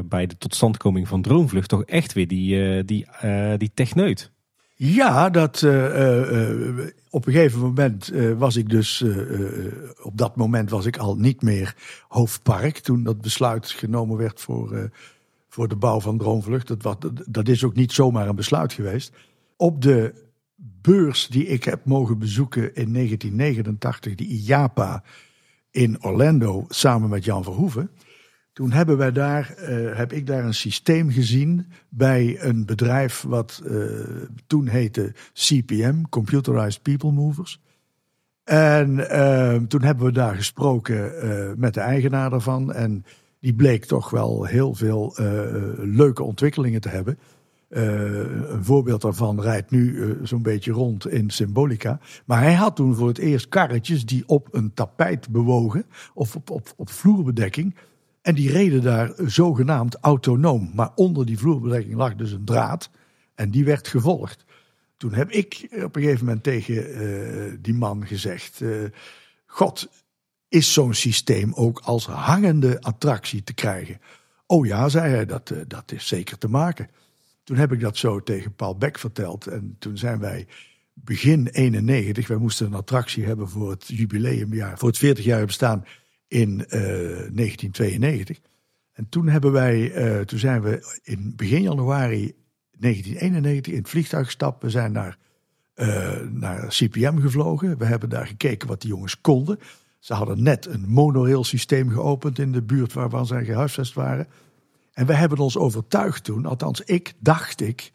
bij 0.04 0.26
de 0.26 0.36
totstandkoming 0.38 1.08
van 1.08 1.22
Droomvlucht 1.22 1.68
toch 1.68 1.84
echt 1.84 2.12
weer 2.12 2.28
die, 2.28 2.84
die, 2.84 3.06
die 3.56 3.70
techneut. 3.74 4.31
Ja, 4.84 5.30
dat, 5.30 5.62
uh, 5.62 5.72
uh, 5.72 6.86
op 7.10 7.26
een 7.26 7.32
gegeven 7.32 7.60
moment 7.60 8.12
was 8.36 8.56
ik 8.56 8.68
dus, 8.68 9.04
op 10.02 10.16
dat 10.18 10.36
moment 10.36 10.70
was 10.70 10.86
ik 10.86 10.96
al 10.96 11.16
niet 11.16 11.42
meer 11.42 11.74
hoofdpark. 12.08 12.78
Toen 12.78 13.02
dat 13.02 13.20
besluit 13.20 13.70
genomen 13.70 14.16
werd 14.16 14.40
voor, 14.40 14.90
voor 15.48 15.68
de 15.68 15.76
bouw 15.76 16.00
van 16.00 16.18
Droomvlucht. 16.18 16.68
Dat, 16.68 16.82
was, 16.82 16.96
dat 17.26 17.48
is 17.48 17.64
ook 17.64 17.74
niet 17.74 17.92
zomaar 17.92 18.28
een 18.28 18.34
besluit 18.34 18.72
geweest. 18.72 19.12
Op 19.56 19.82
de 19.82 20.14
beurs 20.80 21.26
die 21.26 21.46
ik 21.46 21.64
heb 21.64 21.84
mogen 21.84 22.18
bezoeken 22.18 22.74
in 22.74 22.92
1989, 22.92 24.14
de 24.14 24.24
IAPA 24.24 25.02
in 25.70 26.04
Orlando, 26.04 26.64
samen 26.68 27.08
met 27.08 27.24
Jan 27.24 27.44
Verhoeven 27.44 27.90
toen 28.52 28.72
hebben 28.72 28.96
wij 28.96 29.12
daar, 29.12 29.54
uh, 29.58 29.96
heb 29.96 30.12
ik 30.12 30.26
daar 30.26 30.44
een 30.44 30.54
systeem 30.54 31.10
gezien 31.10 31.66
bij 31.88 32.36
een 32.40 32.66
bedrijf 32.66 33.22
wat 33.22 33.62
uh, 33.66 33.90
toen 34.46 34.66
heette 34.66 35.12
CPM, 35.32 36.02
Computerized 36.10 36.82
People 36.82 37.12
Movers. 37.12 37.60
En 38.44 38.90
uh, 38.90 39.54
toen 39.54 39.82
hebben 39.82 40.06
we 40.06 40.12
daar 40.12 40.34
gesproken 40.34 41.12
met 41.58 41.74
de 41.74 41.80
eigenaar 41.80 42.30
daarvan. 42.30 42.72
En 42.72 43.04
die 43.40 43.54
bleek 43.54 43.84
toch 43.84 44.10
wel 44.10 44.44
heel 44.44 44.74
veel 44.74 45.14
leuke 45.76 46.22
ontwikkelingen 46.22 46.80
te 46.80 46.88
hebben. 46.88 47.18
een 47.68 48.64
voorbeeld 48.64 49.02
daarvan 49.02 49.40
rijdt 49.40 49.70
nu 49.70 50.16
zo'n 50.22 50.42
beetje 50.42 50.72
rond 50.72 51.08
in 51.08 51.30
Symbolica. 51.30 52.00
Maar 52.24 52.40
hij 52.40 52.54
had 52.54 52.76
toen 52.76 52.94
voor 52.94 53.08
het 53.08 53.18
eerst 53.18 53.48
karretjes 53.48 54.06
die 54.06 54.22
op 54.26 54.48
een 54.50 54.74
tapijt 54.74 55.30
bewogen, 55.30 55.84
of 56.14 56.36
op, 56.36 56.50
op, 56.50 56.72
op 56.76 56.90
vloerbedekking. 56.90 57.74
En 58.22 58.34
die 58.34 58.50
reden 58.50 58.82
daar 58.82 59.12
zogenaamd 59.26 59.96
autonoom. 60.00 60.70
Maar 60.74 60.90
onder 60.94 61.26
die 61.26 61.38
vloerbedekking 61.38 61.94
lag 61.94 62.14
dus 62.14 62.32
een 62.32 62.44
draad. 62.44 62.90
En 63.34 63.50
die 63.50 63.64
werd 63.64 63.88
gevolgd. 63.88 64.44
Toen 64.96 65.14
heb 65.14 65.30
ik 65.30 65.68
op 65.84 65.96
een 65.96 66.02
gegeven 66.02 66.24
moment 66.24 66.42
tegen 66.42 67.02
uh, 67.02 67.52
die 67.60 67.74
man 67.74 68.06
gezegd: 68.06 68.60
uh, 68.60 68.88
God, 69.46 69.88
is 70.48 70.72
zo'n 70.72 70.94
systeem 70.94 71.52
ook 71.54 71.80
als 71.84 72.06
hangende 72.06 72.80
attractie 72.80 73.42
te 73.42 73.54
krijgen? 73.54 74.00
Oh 74.46 74.66
ja, 74.66 74.88
zei 74.88 75.14
hij, 75.14 75.26
dat, 75.26 75.50
uh, 75.50 75.58
dat 75.66 75.92
is 75.92 76.06
zeker 76.06 76.38
te 76.38 76.48
maken. 76.48 76.88
Toen 77.44 77.56
heb 77.56 77.72
ik 77.72 77.80
dat 77.80 77.96
zo 77.96 78.22
tegen 78.22 78.54
Paul 78.54 78.76
Beck 78.76 78.98
verteld. 78.98 79.46
En 79.46 79.76
toen 79.78 79.98
zijn 79.98 80.18
wij 80.18 80.46
begin 80.94 81.46
91, 81.46 82.28
wij 82.28 82.36
moesten 82.36 82.66
een 82.66 82.74
attractie 82.74 83.24
hebben 83.24 83.48
voor 83.48 83.70
het 83.70 83.86
jubileumjaar, 83.86 84.78
voor 84.78 84.88
het 84.88 84.98
40 84.98 85.24
jaar 85.24 85.46
bestaan 85.46 85.84
in 86.32 86.64
uh, 86.68 86.80
eh, 86.80 87.34
1992. 87.34 88.40
En 88.92 89.08
toen 89.08 89.28
hebben 89.28 89.52
wij, 89.52 89.94
uh, 89.94 90.20
toen 90.20 90.38
zijn 90.38 90.62
we 90.62 90.98
in 91.02 91.32
begin 91.36 91.62
januari 91.62 92.34
1991 92.78 93.72
in 93.72 93.78
het 93.78 93.88
vliegtuig 93.88 94.24
gestapt. 94.24 94.62
We 94.62 94.70
zijn 94.70 94.92
naar, 94.92 95.18
uh, 95.74 96.20
naar 96.30 96.66
CPM 96.68 97.18
gevlogen. 97.18 97.78
We 97.78 97.84
hebben 97.84 98.08
daar 98.08 98.26
gekeken 98.26 98.68
wat 98.68 98.80
die 98.80 98.90
jongens 98.90 99.20
konden. 99.20 99.58
Ze 99.98 100.14
hadden 100.14 100.42
net 100.42 100.66
een 100.66 100.88
monorail 100.88 101.44
systeem 101.44 101.90
geopend 101.90 102.38
in 102.38 102.52
de 102.52 102.62
buurt 102.62 102.92
waarvan 102.92 103.26
zij 103.26 103.44
gehuisvest 103.44 103.94
waren. 103.94 104.26
En 104.92 105.06
we 105.06 105.14
hebben 105.14 105.38
ons 105.38 105.56
overtuigd 105.56 106.24
toen, 106.24 106.46
althans 106.46 106.80
ik, 106.80 107.12
dacht 107.18 107.60
ik, 107.60 107.92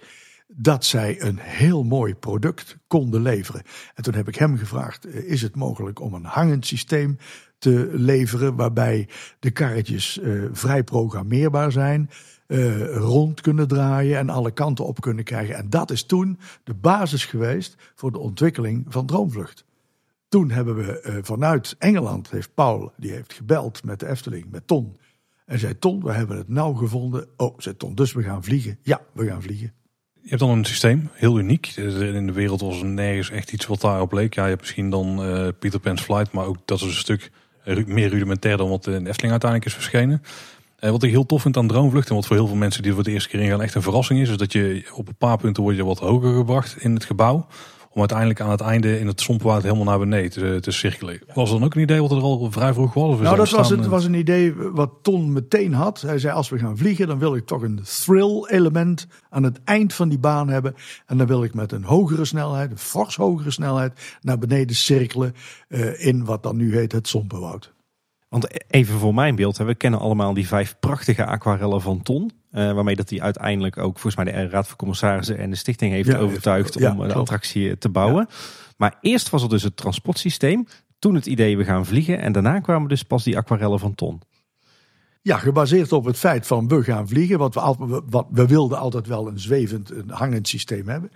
dat 0.47 0.85
zij 0.85 1.21
een 1.21 1.37
heel 1.39 1.83
mooi 1.83 2.15
product 2.15 2.77
konden 2.87 3.21
leveren. 3.21 3.61
En 3.95 4.03
toen 4.03 4.13
heb 4.13 4.27
ik 4.27 4.35
hem 4.35 4.57
gevraagd: 4.57 5.05
is 5.05 5.41
het 5.41 5.55
mogelijk 5.55 5.99
om 5.99 6.13
een 6.13 6.25
hangend 6.25 6.65
systeem 6.65 7.17
te 7.57 7.89
leveren, 7.93 8.55
waarbij 8.55 9.07
de 9.39 9.51
karretjes 9.51 10.17
uh, 10.17 10.45
vrij 10.51 10.83
programmeerbaar 10.83 11.71
zijn, 11.71 12.09
uh, 12.47 12.95
rond 12.95 13.41
kunnen 13.41 13.67
draaien 13.67 14.17
en 14.17 14.29
alle 14.29 14.51
kanten 14.51 14.85
op 14.85 15.01
kunnen 15.01 15.23
krijgen. 15.23 15.55
En 15.55 15.69
dat 15.69 15.91
is 15.91 16.03
toen 16.03 16.39
de 16.63 16.73
basis 16.73 17.25
geweest 17.25 17.75
voor 17.95 18.11
de 18.11 18.19
ontwikkeling 18.19 18.85
van 18.87 19.05
Droomvlucht. 19.05 19.65
Toen 20.27 20.51
hebben 20.51 20.75
we 20.75 21.03
uh, 21.05 21.15
vanuit 21.21 21.75
Engeland, 21.79 22.31
heeft 22.31 22.53
Paul, 22.53 22.91
die 22.97 23.11
heeft 23.11 23.33
gebeld 23.33 23.83
met 23.83 23.99
de 23.99 24.07
Efteling, 24.07 24.45
met 24.51 24.67
Ton. 24.67 24.97
En 25.45 25.59
zei 25.59 25.79
Ton, 25.79 26.03
we 26.03 26.11
hebben 26.11 26.37
het 26.37 26.49
nou 26.49 26.77
gevonden. 26.77 27.27
Oh, 27.37 27.53
zei 27.57 27.77
Ton, 27.77 27.95
dus 27.95 28.13
we 28.13 28.23
gaan 28.23 28.43
vliegen. 28.43 28.77
Ja, 28.81 29.01
we 29.13 29.27
gaan 29.27 29.41
vliegen. 29.41 29.73
Je 30.13 30.29
hebt 30.29 30.39
dan 30.39 30.57
een 30.57 30.65
systeem, 30.65 31.09
heel 31.13 31.39
uniek. 31.39 31.67
In 31.67 32.25
de 32.25 32.31
wereld 32.31 32.61
was 32.61 32.79
er 32.79 32.85
nergens 32.85 33.29
echt 33.29 33.51
iets 33.51 33.65
wat 33.65 33.81
daarop 33.81 34.11
leek. 34.11 34.33
Ja, 34.33 34.43
je 34.43 34.49
hebt 34.49 34.61
misschien 34.61 34.89
dan 34.89 35.29
uh, 35.29 35.47
Peter 35.59 35.79
Pan's 35.79 36.01
Flight, 36.01 36.31
maar 36.31 36.45
ook 36.45 36.57
dat 36.65 36.79
is 36.79 36.85
een 36.85 36.93
stuk 36.93 37.31
meer 37.85 38.09
rudimentair 38.09 38.57
dan 38.57 38.69
wat 38.69 38.83
de 38.83 38.91
Efteling 38.91 39.31
uiteindelijk 39.31 39.65
is 39.65 39.73
verschenen. 39.73 40.23
Uh, 40.79 40.89
wat 40.89 41.03
ik 41.03 41.09
heel 41.09 41.25
tof 41.25 41.41
vind 41.41 41.57
aan 41.57 41.67
Droomvlucht 41.67 42.09
en 42.09 42.15
wat 42.15 42.25
voor 42.25 42.35
heel 42.35 42.47
veel 42.47 42.55
mensen 42.55 42.83
die 42.83 42.93
voor 42.93 43.03
de 43.03 43.11
eerste 43.11 43.29
keer 43.29 43.39
in 43.39 43.49
gaan 43.49 43.61
echt 43.61 43.75
een 43.75 43.81
verrassing 43.81 44.19
is, 44.19 44.29
is 44.29 44.37
dat 44.37 44.51
je 44.51 44.89
op 44.93 45.07
een 45.07 45.15
paar 45.15 45.37
punten 45.37 45.63
word 45.63 45.75
je 45.75 45.85
wat 45.85 45.99
hoger 45.99 46.35
gebracht 46.35 46.77
in 46.79 46.93
het 46.93 47.05
gebouw 47.05 47.47
om 47.97 48.03
uiteindelijk 48.03 48.41
aan 48.41 48.49
het 48.49 48.61
einde 48.61 48.99
in 48.99 49.07
het 49.07 49.21
sompwaard 49.21 49.63
helemaal 49.63 49.85
naar 49.85 49.99
beneden 49.99 50.31
te, 50.31 50.57
te 50.61 50.71
cirkelen. 50.71 51.19
Was 51.33 51.49
dan 51.49 51.63
ook 51.63 51.75
een 51.75 51.81
idee 51.81 52.01
wat 52.01 52.11
er 52.11 52.21
al 52.21 52.51
vrij 52.51 52.73
vroeg 52.73 52.93
was? 52.93 53.19
nou, 53.19 53.35
dat 53.35 53.49
was, 53.49 53.69
het, 53.69 53.85
was 53.85 54.05
een 54.05 54.13
idee 54.13 54.53
wat 54.55 54.91
Ton 55.01 55.33
meteen 55.33 55.73
had. 55.73 56.01
Hij 56.01 56.19
zei, 56.19 56.33
als 56.33 56.49
we 56.49 56.57
gaan 56.57 56.77
vliegen, 56.77 57.07
dan 57.07 57.19
wil 57.19 57.35
ik 57.35 57.45
toch 57.45 57.61
een 57.61 57.79
thrill-element 57.83 59.07
aan 59.29 59.43
het 59.43 59.59
eind 59.63 59.93
van 59.93 60.09
die 60.09 60.19
baan 60.19 60.49
hebben. 60.49 60.75
En 61.05 61.17
dan 61.17 61.27
wil 61.27 61.43
ik 61.43 61.53
met 61.53 61.71
een 61.71 61.83
hogere 61.83 62.25
snelheid, 62.25 62.71
een 62.71 62.77
fors 62.77 63.15
hogere 63.15 63.51
snelheid, 63.51 64.17
naar 64.21 64.37
beneden 64.37 64.75
cirkelen 64.75 65.33
uh, 65.69 66.05
in 66.05 66.25
wat 66.25 66.43
dan 66.43 66.55
nu 66.55 66.75
heet 66.75 66.91
het 66.91 67.07
sompenwoud. 67.07 67.75
Want 68.29 68.71
even 68.71 68.99
voor 68.99 69.13
mijn 69.13 69.35
beeld, 69.35 69.57
we 69.57 69.75
kennen 69.75 69.99
allemaal 69.99 70.33
die 70.33 70.47
vijf 70.47 70.75
prachtige 70.79 71.25
aquarellen 71.25 71.81
van 71.81 72.01
Ton. 72.01 72.31
Uh, 72.51 72.71
waarmee 72.71 72.95
dat 72.95 73.09
hij 73.09 73.21
uiteindelijk 73.21 73.77
ook 73.77 73.99
volgens 73.99 74.15
mij 74.15 74.25
de 74.25 74.49
Raad 74.49 74.67
van 74.67 74.75
Commissarissen 74.77 75.37
en 75.37 75.49
de 75.49 75.55
stichting 75.55 75.91
heeft 75.91 76.15
overtuigd 76.15 76.75
om 76.75 77.07
de 77.07 77.13
attractie 77.13 77.77
te 77.77 77.89
bouwen. 77.89 78.27
Maar 78.77 78.97
eerst 79.01 79.29
was 79.29 79.43
er 79.43 79.49
dus 79.49 79.63
het 79.63 79.77
transportsysteem, 79.77 80.67
toen 80.99 81.15
het 81.15 81.25
idee 81.25 81.57
we 81.57 81.63
gaan 81.63 81.85
vliegen 81.85 82.19
en 82.19 82.31
daarna 82.31 82.59
kwamen 82.59 82.89
dus 82.89 83.03
pas 83.03 83.23
die 83.23 83.37
aquarellen 83.37 83.79
van 83.79 83.95
Ton. 83.95 84.21
Ja, 85.21 85.37
gebaseerd 85.37 85.91
op 85.91 86.05
het 86.05 86.17
feit 86.17 86.47
van 86.47 86.67
we 86.67 86.83
gaan 86.83 87.07
vliegen, 87.07 87.37
want 87.37 87.53
we, 87.53 88.01
wat, 88.09 88.27
we 88.29 88.47
wilden 88.47 88.79
altijd 88.79 89.07
wel 89.07 89.27
een 89.27 89.39
zwevend, 89.39 89.91
een 89.91 90.09
hangend 90.09 90.47
systeem 90.47 90.87
hebben. 90.87 91.11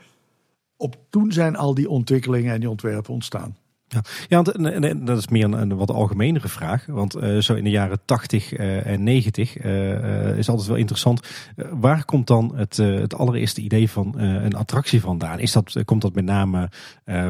Op 0.77 0.95
toen 1.09 1.31
zijn 1.31 1.55
al 1.55 1.73
die 1.73 1.89
ontwikkelingen 1.89 2.53
en 2.53 2.59
die 2.59 2.69
ontwerpen 2.69 3.13
ontstaan. 3.13 3.57
Ja, 3.91 4.01
ja 4.27 4.41
dat 4.93 5.17
is 5.17 5.27
meer 5.27 5.53
een, 5.53 5.75
wat 5.75 5.91
algemenere 5.91 6.47
vraag. 6.47 6.85
Want 6.85 7.17
uh, 7.17 7.41
zo 7.41 7.53
in 7.53 7.63
de 7.63 7.69
jaren 7.69 7.99
80 8.05 8.57
uh, 8.57 8.77
eh, 8.77 8.85
en 8.85 9.03
90 9.03 9.63
uh, 9.63 10.29
eh, 10.29 10.37
is 10.37 10.49
altijd 10.49 10.67
wel 10.67 10.77
interessant. 10.77 11.27
waar 11.71 12.05
komt 12.05 12.27
dan 12.27 12.51
het, 12.55 12.77
het 12.77 13.15
allereerste 13.15 13.61
idee 13.61 13.89
van 13.89 14.19
een 14.19 14.55
attractie 14.55 15.01
vandaan? 15.01 15.39
Is 15.39 15.51
dat, 15.51 15.75
komt 15.85 16.01
dat 16.01 16.13
met 16.13 16.25
name 16.25 16.69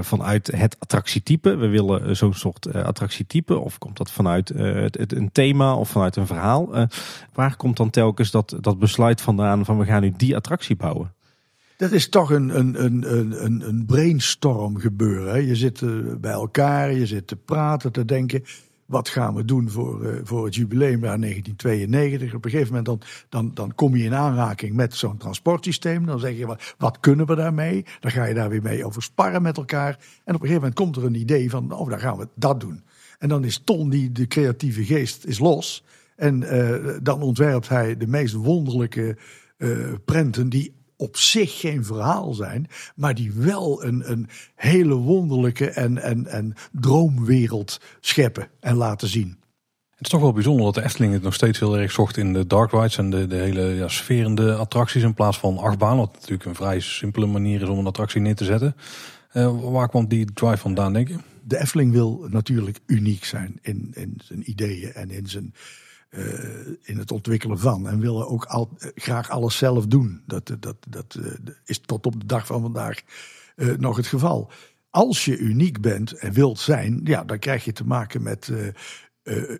vanuit 0.01 0.51
het 0.55 0.75
attractietype? 0.79 1.55
We 1.55 1.67
willen 1.67 2.15
zo'n 2.15 2.33
soort 2.33 2.73
attractietype. 2.73 3.59
Of 3.59 3.77
komt 3.77 3.97
dat 3.97 4.11
vanuit 4.11 4.49
het, 4.49 5.13
een 5.13 5.31
thema 5.31 5.75
of 5.75 5.89
vanuit 5.89 6.15
een 6.15 6.27
verhaal? 6.27 6.87
waar 7.33 7.55
komt 7.55 7.77
dan 7.77 7.89
telkens 7.89 8.31
dat, 8.31 8.57
dat 8.59 8.79
besluit 8.79 9.21
vandaan 9.21 9.65
van 9.65 9.77
we 9.77 9.85
gaan 9.85 10.01
nu 10.01 10.13
die 10.17 10.35
attractie 10.35 10.75
bouwen? 10.75 11.11
Dat 11.81 11.91
is 11.91 12.09
toch 12.09 12.31
een, 12.31 12.57
een, 12.59 12.83
een, 12.83 13.13
een, 13.45 13.67
een 13.67 13.85
brainstorm 13.85 14.77
gebeuren. 14.77 15.45
Je 15.45 15.55
zit 15.55 15.81
eh, 15.81 15.89
bij 16.19 16.31
elkaar, 16.31 16.93
je 16.93 17.05
zit 17.05 17.27
te 17.27 17.35
praten, 17.35 17.91
te 17.91 18.05
denken. 18.05 18.43
Wat 18.85 19.09
gaan 19.09 19.35
we 19.35 19.45
doen 19.45 19.69
voor, 19.69 20.05
uh, 20.05 20.19
voor 20.23 20.45
het 20.45 20.55
jubileumjaar 20.55 21.19
1992? 21.19 22.33
Op 22.33 22.45
een 22.45 22.51
gegeven 22.51 22.73
moment 22.73 22.85
dan, 22.85 23.01
dan, 23.29 23.51
dan 23.53 23.75
kom 23.75 23.95
je 23.95 24.03
in 24.03 24.13
aanraking 24.13 24.75
met 24.75 24.95
zo'n 24.95 25.17
transportsysteem. 25.17 26.05
Dan 26.05 26.19
zeg 26.19 26.37
je, 26.37 26.45
wat, 26.45 26.75
wat 26.77 26.99
kunnen 26.99 27.25
we 27.25 27.35
daarmee? 27.35 27.85
Dan 27.99 28.11
ga 28.11 28.25
je 28.25 28.33
daar 28.33 28.49
weer 28.49 28.61
mee 28.61 28.85
over 28.85 29.03
sparren 29.03 29.41
met 29.41 29.57
elkaar. 29.57 29.91
En 30.23 30.35
op 30.35 30.41
een 30.41 30.47
gegeven 30.47 30.53
moment 30.53 30.75
komt 30.75 30.95
er 30.95 31.05
een 31.05 31.15
idee 31.15 31.49
van, 31.49 31.71
oh, 31.71 31.89
dan 31.89 31.99
gaan 31.99 32.17
we 32.17 32.27
dat 32.35 32.59
doen. 32.59 32.83
En 33.19 33.29
dan 33.29 33.43
is 33.43 33.61
Ton, 33.63 33.89
die 33.89 34.11
de 34.11 34.27
creatieve 34.27 34.85
geest, 34.85 35.25
is 35.25 35.39
los. 35.39 35.83
En 36.15 36.41
uh, 36.41 36.97
dan 37.03 37.21
ontwerpt 37.21 37.69
hij 37.69 37.97
de 37.97 38.07
meest 38.07 38.33
wonderlijke 38.33 39.17
prenten 40.05 40.49
die 40.49 40.73
op 41.01 41.17
zich 41.17 41.59
geen 41.59 41.85
verhaal 41.85 42.33
zijn, 42.33 42.67
maar 42.95 43.15
die 43.15 43.31
wel 43.31 43.83
een, 43.83 44.11
een 44.11 44.29
hele 44.55 44.93
wonderlijke 44.93 45.69
en, 45.69 45.97
en, 45.97 46.27
en 46.27 46.53
droomwereld 46.71 47.79
scheppen 47.99 48.47
en 48.59 48.75
laten 48.75 49.07
zien. 49.07 49.39
Het 49.89 50.01
is 50.05 50.09
toch 50.09 50.21
wel 50.21 50.33
bijzonder 50.33 50.65
dat 50.65 50.73
de 50.73 50.83
Efteling 50.83 51.13
het 51.13 51.21
nog 51.21 51.33
steeds 51.33 51.59
heel 51.59 51.77
erg 51.77 51.91
zocht 51.91 52.17
in 52.17 52.33
de 52.33 52.47
dark 52.47 52.71
rides 52.71 52.97
en 52.97 53.09
de, 53.09 53.27
de 53.27 53.35
hele 53.35 53.61
ja, 53.61 53.87
sferende 53.87 54.55
attracties 54.55 55.03
in 55.03 55.13
plaats 55.13 55.39
van 55.39 55.57
achtbaan. 55.57 55.97
Wat 55.97 56.13
natuurlijk 56.13 56.45
een 56.45 56.55
vrij 56.55 56.79
simpele 56.79 57.25
manier 57.25 57.61
is 57.61 57.67
om 57.67 57.79
een 57.79 57.87
attractie 57.87 58.21
neer 58.21 58.35
te 58.35 58.45
zetten. 58.45 58.75
Uh, 59.33 59.71
waar 59.71 59.89
kwam 59.89 60.07
die 60.07 60.33
drive 60.33 60.57
vandaan, 60.57 60.93
denk 60.93 61.07
je? 61.07 61.17
De 61.43 61.59
Efteling 61.59 61.91
wil 61.91 62.27
natuurlijk 62.29 62.79
uniek 62.85 63.25
zijn 63.25 63.59
in, 63.61 63.91
in 63.93 64.19
zijn 64.23 64.49
ideeën 64.49 64.93
en 64.93 65.11
in 65.11 65.27
zijn 65.27 65.53
uh, 66.11 66.23
in 66.81 66.97
het 66.97 67.11
ontwikkelen 67.11 67.59
van. 67.59 67.87
En 67.87 67.99
willen 67.99 68.27
ook 68.27 68.45
al, 68.45 68.69
uh, 68.77 68.89
graag 68.95 69.29
alles 69.29 69.57
zelf 69.57 69.87
doen. 69.87 70.23
Dat, 70.25 70.55
dat, 70.59 70.75
dat 70.89 71.17
uh, 71.19 71.31
is 71.65 71.79
tot 71.79 72.05
op 72.05 72.19
de 72.19 72.25
dag 72.25 72.45
van 72.45 72.61
vandaag 72.61 73.01
nog 73.77 73.97
het 73.97 74.07
geval. 74.07 74.51
Als 74.89 75.25
je 75.25 75.37
uniek 75.37 75.81
bent 75.81 76.13
en 76.13 76.33
wilt 76.33 76.59
zijn, 76.59 77.01
ja, 77.03 77.23
dan 77.23 77.39
krijg 77.39 77.65
je 77.65 77.71
te 77.71 77.85
maken 77.85 78.21
met 78.23 78.51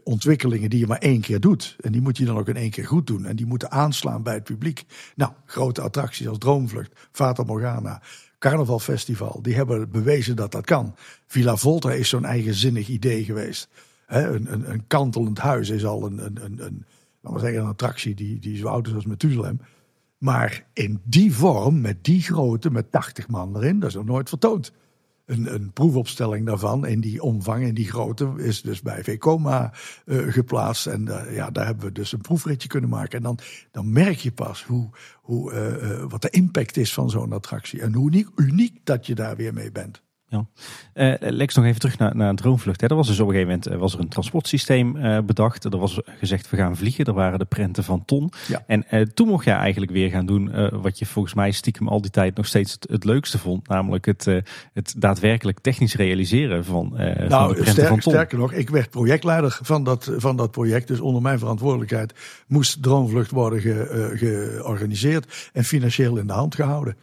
ontwikkelingen 0.04 0.70
die 0.70 0.80
je 0.80 0.88
maar 0.88 0.98
één 0.98 1.22
keer 1.22 1.40
doet. 1.40 1.76
En 1.80 1.92
die 1.92 2.02
moet 2.02 2.18
je 2.18 2.26
dan 2.26 2.38
ook 2.38 2.48
in 2.48 2.56
één 2.56 2.70
keer 2.70 2.88
goed 2.88 3.08
doen. 3.08 3.26
En 3.26 3.36
die 3.36 3.46
moeten 3.46 3.72
aanslaan 3.72 4.24
bij 4.24 4.34
het 4.34 4.44
publiek. 4.44 4.84
Nou, 5.16 5.32
grote 5.46 5.82
attracties 5.82 6.28
als 6.28 6.38
Droomvlucht, 6.38 6.92
Fata 7.12 7.44
Morgana, 7.44 8.02
Carnavalfestival, 8.40 9.42
die 9.42 9.56
hebben 9.56 9.92
bewezen 9.92 10.36
dat 10.36 10.52
dat 10.52 10.66
kan. 10.66 10.96
Villa 11.28 11.56
Volta 11.56 11.92
is 11.92 12.10
zo'n 12.10 12.26
eigenzinnig 12.26 12.88
idee 12.88 13.24
geweest 13.24 13.70
een, 14.12 14.54
een, 14.54 14.72
een, 14.72 14.88
kantelend 14.88 15.40
huis 15.40 15.70
is 15.70 15.86
al 15.86 16.06
een, 16.06 16.26
een, 16.26 16.38
een, 16.44 16.66
een, 16.66 16.86
laten 17.22 17.40
we 17.40 17.46
zeggen, 17.46 17.62
een 17.62 17.70
attractie 17.70 18.16
die, 18.16 18.40
die 18.40 18.58
zo 18.58 18.68
oud 18.68 18.88
is 18.88 18.94
als 18.94 19.06
Methuselem. 19.06 19.60
Maar 20.18 20.66
in 20.74 21.02
die 21.04 21.34
vorm, 21.34 21.82
met 21.82 22.04
die 22.04 22.22
grootte, 22.22 22.72
met 22.72 22.92
80 22.92 23.28
man 23.28 23.56
erin, 23.56 23.80
dat 23.80 23.90
is 23.90 23.96
nog 23.96 24.06
nooit 24.06 24.30
vertoond. 24.30 24.72
Een, 25.26 25.54
een 25.54 25.72
proefopstelling 25.72 26.46
daarvan 26.46 26.86
in 26.86 27.00
die 27.00 27.22
omvang 27.22 27.64
en 27.64 27.74
die 27.74 27.90
grootte 27.90 28.34
is 28.38 28.62
dus 28.62 28.82
bij 28.82 29.04
VCOMA 29.04 29.74
uh, 30.06 30.34
geplaatst. 30.34 30.88
En 30.88 31.06
uh, 31.06 31.36
ja, 31.36 31.52
daar 31.52 31.66
hebben 31.66 31.86
we 31.86 31.92
dus 31.92 32.12
een 32.12 32.22
proefritje 32.22 32.68
kunnen 32.68 32.90
maken. 32.90 33.18
En 33.18 33.24
dan, 33.24 33.40
dan 33.72 33.92
merk 33.92 34.18
je 34.18 34.32
pas 34.32 34.64
hoe, 34.64 34.90
hoe, 35.22 35.54
uh, 35.54 36.04
wat 36.10 36.22
de 36.22 36.30
impact 36.30 36.78
is 36.78 36.94
van 36.94 37.10
zo'n 37.10 37.34
attractie. 37.34 37.82
En 37.82 37.94
hoe 37.94 38.26
uniek 38.36 38.80
dat 38.84 39.06
je 39.06 39.16
daar 39.16 39.36
weer 39.36 39.54
mee 39.54 39.72
bent. 39.72 40.02
Ja. 40.32 40.46
Uh, 40.94 41.32
Lex, 41.32 41.56
nog 41.56 41.66
even 41.66 41.80
terug 41.80 41.98
naar, 41.98 42.16
naar 42.16 42.30
een 42.30 42.36
droomvlucht. 42.36 42.82
Hè. 42.82 42.88
Er 42.88 42.96
was 42.96 43.08
dus 43.08 43.20
op 43.20 43.28
een 43.28 43.34
gegeven 43.34 43.52
moment 43.52 43.68
eh, 43.68 43.80
was 43.80 43.94
er 43.94 44.00
een 44.00 44.10
transportsysteem 44.10 44.96
uh, 44.96 45.20
bedacht. 45.20 45.64
Er 45.64 45.78
was 45.78 46.02
gezegd, 46.06 46.50
we 46.50 46.58
gaan 46.58 46.78
vliegen. 46.78 47.06
Er 47.06 47.14
waren 47.14 47.40
de 47.40 47.46
prenten 47.46 47.84
van 47.84 48.06
Ton. 48.06 48.32
Ja. 48.48 48.64
En 48.68 48.86
uh, 48.92 49.02
toen 49.02 49.28
mocht 49.28 49.46
jij 49.46 49.56
eigenlijk 49.56 49.92
weer 49.92 50.10
gaan 50.10 50.26
doen 50.26 50.70
wat 50.82 51.00
je 51.00 51.06
volgens 51.06 51.34
mij 51.34 51.52
stiekem 51.52 51.88
al 51.88 52.02
die 52.02 52.12
tijd 52.12 52.36
nog 52.36 52.46
steeds 52.46 52.74
het, 52.74 52.88
het 52.90 53.04
leukste 53.04 53.38
vond. 53.38 53.68
Namelijk 53.68 54.06
het, 54.06 54.26
het 54.74 54.94
daadwerkelijk 54.98 55.60
technisch 55.60 55.96
realiseren 55.96 56.66
van, 56.66 56.94
nou, 56.94 57.30
van 57.30 57.48
de 57.48 57.54
prenten 57.54 57.88
van 57.88 58.00
Ton. 58.00 58.14
Sterker 58.14 58.38
nog, 58.38 58.54
ik 58.54 58.70
werd 58.70 58.90
projectleider 58.90 59.60
van 59.62 59.84
dat, 59.84 60.12
van 60.18 60.36
dat 60.36 60.52
project. 60.52 60.88
Dus 60.88 61.00
onder 61.00 61.22
mijn 61.22 61.40
verantwoordelijkheid 61.40 62.14
moest 62.48 62.84
droomvlucht 62.84 63.32
worden 63.32 63.62
ge, 63.62 64.12
georganiseerd 64.16 65.50
en 65.54 65.64
financieel 65.64 66.18
in 66.18 66.28
de 66.28 66.34
hand 66.34 66.56
gehouden. 66.56 66.96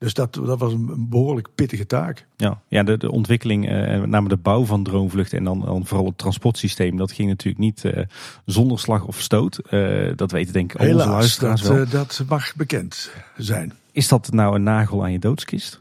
Dus 0.00 0.14
dat, 0.14 0.34
dat 0.34 0.58
was 0.58 0.72
een 0.72 1.08
behoorlijk 1.08 1.48
pittige 1.54 1.86
taak. 1.86 2.26
Ja, 2.36 2.62
ja 2.68 2.82
de, 2.82 2.96
de 2.96 3.10
ontwikkeling, 3.10 3.68
eh, 3.68 4.00
met 4.00 4.08
name 4.08 4.28
de 4.28 4.36
bouw 4.36 4.64
van 4.64 4.82
Droomvlucht 4.82 5.32
en 5.32 5.44
dan, 5.44 5.60
dan 5.60 5.86
vooral 5.86 6.06
het 6.06 6.18
transportsysteem, 6.18 6.96
dat 6.96 7.12
ging 7.12 7.28
natuurlijk 7.28 7.58
niet 7.58 7.84
uh, 7.84 8.04
zonder 8.44 8.78
slag 8.78 9.04
of 9.04 9.20
stoot. 9.20 9.60
Uh, 9.70 10.12
dat 10.16 10.30
weten 10.30 10.52
denk 10.52 10.72
ik 10.72 10.80
al 10.80 10.86
onze 10.86 11.08
luisteraars 11.08 11.62
dat, 11.62 11.72
wel. 11.72 11.88
dat 11.88 12.22
mag 12.28 12.54
bekend 12.56 13.10
zijn. 13.36 13.72
Is 13.92 14.08
dat 14.08 14.32
nou 14.32 14.54
een 14.54 14.62
nagel 14.62 15.02
aan 15.02 15.12
je 15.12 15.18
doodskist? 15.18 15.80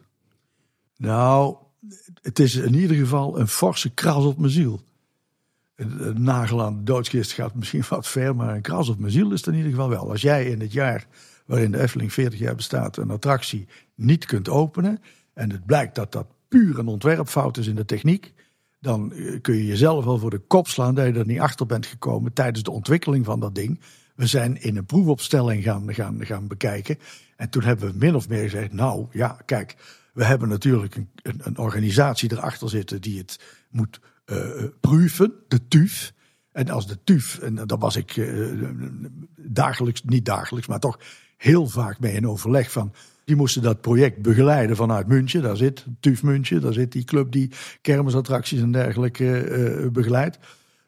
Nou, 0.97 1.55
het 2.21 2.39
is 2.39 2.55
in 2.55 2.73
ieder 2.73 2.97
geval 2.97 3.39
een 3.39 3.47
forse 3.47 3.89
kras 3.89 4.23
op 4.23 4.37
mijn 4.37 4.51
ziel. 4.51 4.81
Een, 5.75 6.23
nagel 6.23 6.63
aan 6.63 6.77
de 6.77 6.83
doodskist 6.83 7.31
gaat 7.31 7.55
misschien 7.55 7.83
wat 7.89 8.07
ver, 8.07 8.35
maar 8.35 8.55
een 8.55 8.61
kras 8.61 8.89
op 8.89 8.99
mijn 8.99 9.11
ziel 9.11 9.31
is 9.31 9.39
het 9.39 9.47
in 9.47 9.55
ieder 9.55 9.71
geval 9.71 9.89
wel. 9.89 10.09
Als 10.09 10.21
jij 10.21 10.45
in 10.45 10.59
het 10.59 10.71
jaar 10.71 11.07
waarin 11.49 11.71
de 11.71 11.81
Efteling 11.81 12.13
40 12.13 12.39
jaar 12.39 12.55
bestaat, 12.55 12.97
een 12.97 13.09
attractie 13.09 13.67
niet 13.95 14.25
kunt 14.25 14.49
openen. 14.49 15.01
En 15.33 15.51
het 15.51 15.65
blijkt 15.65 15.95
dat 15.95 16.11
dat 16.11 16.27
puur 16.47 16.79
een 16.79 16.87
ontwerpfout 16.87 17.57
is 17.57 17.67
in 17.67 17.75
de 17.75 17.85
techniek. 17.85 18.33
Dan 18.79 19.13
eh, 19.13 19.41
kun 19.41 19.55
je 19.55 19.65
jezelf 19.65 20.05
wel 20.05 20.19
voor 20.19 20.29
de 20.29 20.39
kop 20.39 20.67
slaan 20.67 20.95
dat 20.95 21.05
je 21.05 21.19
er 21.19 21.25
niet 21.25 21.39
achter 21.39 21.65
bent 21.65 21.85
gekomen 21.85 22.33
tijdens 22.33 22.63
de 22.63 22.71
ontwikkeling 22.71 23.25
van 23.25 23.39
dat 23.39 23.55
ding. 23.55 23.79
We 24.15 24.27
zijn 24.27 24.61
in 24.61 24.77
een 24.77 24.85
proefopstelling 24.85 25.63
gaan, 25.63 25.93
gaan, 25.93 26.25
gaan 26.25 26.47
bekijken. 26.47 26.97
En 27.35 27.49
toen 27.49 27.63
hebben 27.63 27.91
we 27.91 27.97
min 27.97 28.15
of 28.15 28.29
meer 28.29 28.43
gezegd: 28.43 28.73
Nou 28.73 29.07
ja, 29.11 29.37
kijk, 29.45 29.75
we 30.13 30.23
hebben 30.23 30.49
natuurlijk 30.49 30.95
een, 30.95 31.09
een, 31.21 31.41
een 31.43 31.57
organisatie 31.57 32.31
erachter 32.31 32.69
zitten 32.69 33.01
die 33.01 33.17
het 33.17 33.39
moet 33.69 33.99
uh, 34.25 34.63
proeven, 34.79 35.33
de 35.47 35.67
TUF. 35.67 36.13
En 36.51 36.69
als 36.69 36.87
de 36.87 37.03
TUF, 37.03 37.39
en 37.39 37.55
daar 37.55 37.77
was 37.77 37.95
ik 37.95 38.31
dagelijks, 39.35 40.03
niet 40.03 40.25
dagelijks, 40.25 40.67
maar 40.67 40.79
toch 40.79 40.99
heel 41.39 41.67
vaak 41.67 41.99
mee 41.99 42.13
in 42.13 42.27
overleg 42.27 42.71
van. 42.71 42.93
Die 43.25 43.35
moesten 43.35 43.61
dat 43.61 43.81
project 43.81 44.21
begeleiden 44.21 44.75
vanuit 44.75 45.07
München. 45.07 45.41
Daar 45.41 45.57
zit 45.57 45.85
TUF 45.99 46.23
München, 46.23 46.61
daar 46.61 46.73
zit 46.73 46.91
die 46.91 47.03
club 47.03 47.31
die 47.31 47.51
kermisattracties 47.81 48.61
en 48.61 48.71
dergelijke 48.71 49.49
uh, 49.49 49.89
begeleidt. 49.89 50.37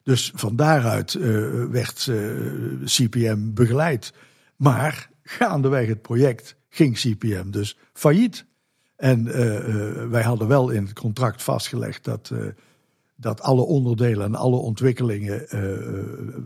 Dus 0.03 0.31
van 0.35 0.55
daaruit 0.55 1.13
uh, 1.13 1.23
werd 1.65 2.11
CPM 2.85 3.53
begeleid. 3.53 4.13
Maar 4.55 5.09
gaandeweg 5.23 5.87
het 5.87 6.01
project 6.01 6.55
ging 6.69 6.95
CPM 6.95 7.49
dus 7.49 7.77
failliet. 7.93 8.45
En 8.95 9.23
wij 10.09 10.23
hadden 10.23 10.47
wel 10.47 10.69
in 10.69 10.83
het 10.83 10.93
contract 10.93 11.43
vastgelegd 11.43 12.03
dat 12.03 12.31
dat 13.15 13.41
alle 13.41 13.61
onderdelen 13.61 14.25
en 14.25 14.35
alle 14.35 14.55
ontwikkelingen 14.55 15.45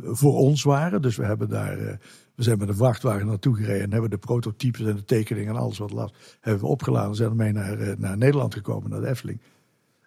voor 0.01 0.37
ons 0.37 0.63
waren. 0.63 1.01
Dus 1.01 1.15
we 1.15 1.25
hebben 1.25 1.49
daar 1.49 1.99
we 2.35 2.43
zijn 2.43 2.57
met 2.57 2.69
een 2.69 2.75
vrachtwagen 2.75 3.25
naartoe 3.25 3.55
gereden 3.55 3.83
en 3.83 3.91
hebben 3.91 4.09
de 4.09 4.17
prototypes 4.17 4.85
en 4.85 4.95
de 4.95 5.05
tekeningen 5.05 5.55
en 5.55 5.61
alles 5.61 5.77
wat 5.77 5.91
last 5.91 6.37
hebben 6.39 6.61
we 6.61 6.67
opgeladen. 6.67 7.09
En 7.09 7.15
zijn 7.15 7.29
ermee 7.29 7.51
naar, 7.51 7.79
eh, 7.79 7.97
naar 7.97 8.17
Nederland 8.17 8.53
gekomen, 8.53 8.89
naar 8.89 9.01
de 9.01 9.07
Efteling. 9.07 9.39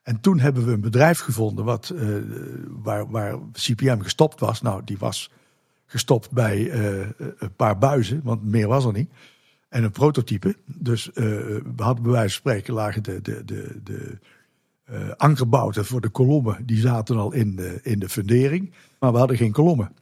En 0.02 0.20
toen 0.20 0.38
hebben 0.38 0.66
we 0.66 0.72
een 0.72 0.80
bedrijf 0.80 1.18
gevonden 1.18 1.64
wat, 1.64 1.92
uh, 1.94 2.16
waar, 2.68 3.10
waar 3.10 3.38
CPM 3.52 4.00
gestopt 4.00 4.40
was. 4.40 4.62
Nou, 4.62 4.82
die 4.84 4.98
was 4.98 5.30
gestopt 5.86 6.30
bij 6.30 6.58
uh, 6.58 7.06
een 7.38 7.54
paar 7.56 7.78
buizen, 7.78 8.20
want 8.24 8.44
meer 8.44 8.68
was 8.68 8.84
er 8.84 8.92
niet. 8.92 9.10
En 9.68 9.84
een 9.84 9.90
prototype. 9.90 10.56
Dus 10.64 11.10
we 11.14 11.62
hadden 11.76 12.02
bij 12.02 12.12
wijze 12.12 12.40
van 12.40 12.52
spreken 12.52 12.74
lagen 12.74 13.02
de, 13.02 13.20
de, 13.22 13.44
de, 13.44 13.78
de 13.84 14.18
ankerbouten 15.16 15.84
voor 15.84 16.00
de 16.00 16.08
kolommen. 16.08 16.66
Die 16.66 16.80
zaten 16.80 17.16
al 17.16 17.32
in 17.32 17.56
de, 17.56 17.80
in 17.82 17.98
de 17.98 18.08
fundering. 18.08 18.72
Maar 18.98 19.12
we 19.12 19.18
hadden 19.18 19.36
geen 19.36 19.52
kolommen. 19.52 19.92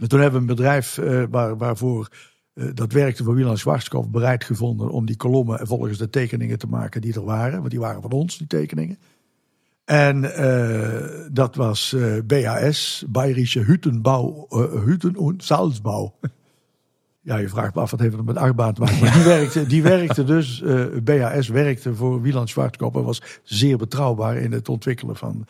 En 0.00 0.08
toen 0.08 0.20
hebben 0.20 0.40
we 0.42 0.50
een 0.50 0.56
bedrijf 0.56 0.98
uh, 0.98 1.22
waar, 1.30 1.56
waarvoor 1.56 2.08
uh, 2.54 2.68
dat 2.74 2.92
werkte 2.92 3.24
voor 3.24 3.34
Wieland 3.34 3.58
Schwarzkopf 3.58 4.08
bereid 4.08 4.44
gevonden 4.44 4.90
om 4.90 5.06
die 5.06 5.16
kolommen 5.16 5.66
volgens 5.66 5.98
de 5.98 6.10
tekeningen 6.10 6.58
te 6.58 6.66
maken 6.66 7.00
die 7.00 7.14
er 7.14 7.24
waren. 7.24 7.58
Want 7.58 7.70
die 7.70 7.80
waren 7.80 8.02
van 8.02 8.10
ons, 8.10 8.38
die 8.38 8.46
tekeningen. 8.46 8.98
En 9.84 10.22
uh, 10.24 11.28
dat 11.32 11.54
was 11.54 11.96
BAS, 12.26 13.04
Bayerische 13.08 13.60
Hüttenbau, 13.60 14.46
Hütten- 14.84 15.16
und 15.16 15.42
Salzbau. 15.42 16.10
Ja, 17.22 17.36
je 17.36 17.48
vraagt 17.48 17.74
me 17.74 17.80
af, 17.80 17.90
wat 17.90 18.00
heeft 18.00 18.16
het 18.16 18.24
met 18.24 18.36
achtbaan 18.36 18.74
te 18.74 18.80
maken? 18.80 19.00
Maar 19.00 19.12
die 19.12 19.22
werkte, 19.22 19.66
die 19.66 19.82
werkte 19.82 20.24
dus, 20.24 20.64
BAS 21.02 21.48
werkte 21.48 21.94
voor 21.94 22.22
Wieland 22.22 22.48
Schwarzkopf 22.48 22.96
en 22.96 23.04
was 23.04 23.22
zeer 23.42 23.76
betrouwbaar 23.76 24.36
in 24.36 24.52
het 24.52 24.68
ontwikkelen 24.68 25.16
van 25.16 25.46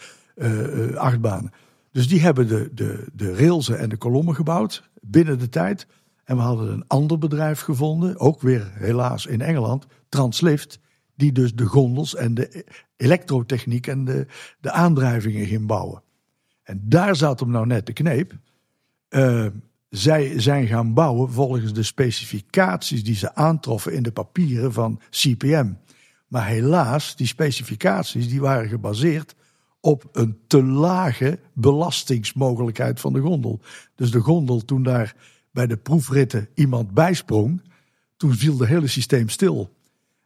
achtbanen. 0.96 1.52
Dus 1.92 2.08
die 2.08 2.20
hebben 2.20 2.48
de, 2.48 2.70
de, 2.74 3.06
de 3.12 3.34
railsen 3.34 3.78
en 3.78 3.88
de 3.88 3.96
kolommen 3.96 4.34
gebouwd 4.34 4.90
binnen 5.00 5.38
de 5.38 5.48
tijd. 5.48 5.86
En 6.24 6.36
we 6.36 6.42
hadden 6.42 6.72
een 6.72 6.84
ander 6.86 7.18
bedrijf 7.18 7.60
gevonden, 7.60 8.18
ook 8.18 8.40
weer 8.40 8.70
helaas 8.74 9.26
in 9.26 9.40
Engeland, 9.40 9.86
Translift, 10.08 10.78
die 11.14 11.32
dus 11.32 11.54
de 11.54 11.64
gondels 11.64 12.14
en 12.14 12.34
de 12.34 12.64
elektrotechniek 12.96 13.86
en 13.86 14.04
de, 14.04 14.26
de 14.60 14.70
aandrijvingen 14.70 15.46
ging 15.46 15.66
bouwen. 15.66 16.02
En 16.62 16.80
daar 16.82 17.16
zat 17.16 17.40
hem 17.40 17.50
nou 17.50 17.66
net 17.66 17.86
de 17.86 17.92
kneep. 17.92 18.38
Uh, 19.08 19.46
zij 19.88 20.40
zijn 20.40 20.66
gaan 20.66 20.94
bouwen 20.94 21.30
volgens 21.30 21.72
de 21.72 21.82
specificaties 21.82 23.04
die 23.04 23.14
ze 23.14 23.34
aantroffen 23.34 23.92
in 23.92 24.02
de 24.02 24.12
papieren 24.12 24.72
van 24.72 25.00
CPM. 25.10 25.72
Maar 26.26 26.46
helaas, 26.46 27.16
die 27.16 27.26
specificaties 27.26 28.28
die 28.28 28.40
waren 28.40 28.68
gebaseerd 28.68 29.34
op 29.80 30.08
een 30.12 30.38
te 30.46 30.62
lage 30.62 31.38
belastingsmogelijkheid 31.52 33.00
van 33.00 33.12
de 33.12 33.20
gondel. 33.20 33.60
Dus 33.94 34.10
de 34.10 34.20
gondel, 34.20 34.64
toen 34.64 34.82
daar 34.82 35.16
bij 35.50 35.66
de 35.66 35.76
proefritten 35.76 36.48
iemand 36.54 36.90
bijsprong, 36.90 37.62
toen 38.16 38.34
viel 38.34 38.58
het 38.58 38.68
hele 38.68 38.86
systeem 38.86 39.28
stil. 39.28 39.70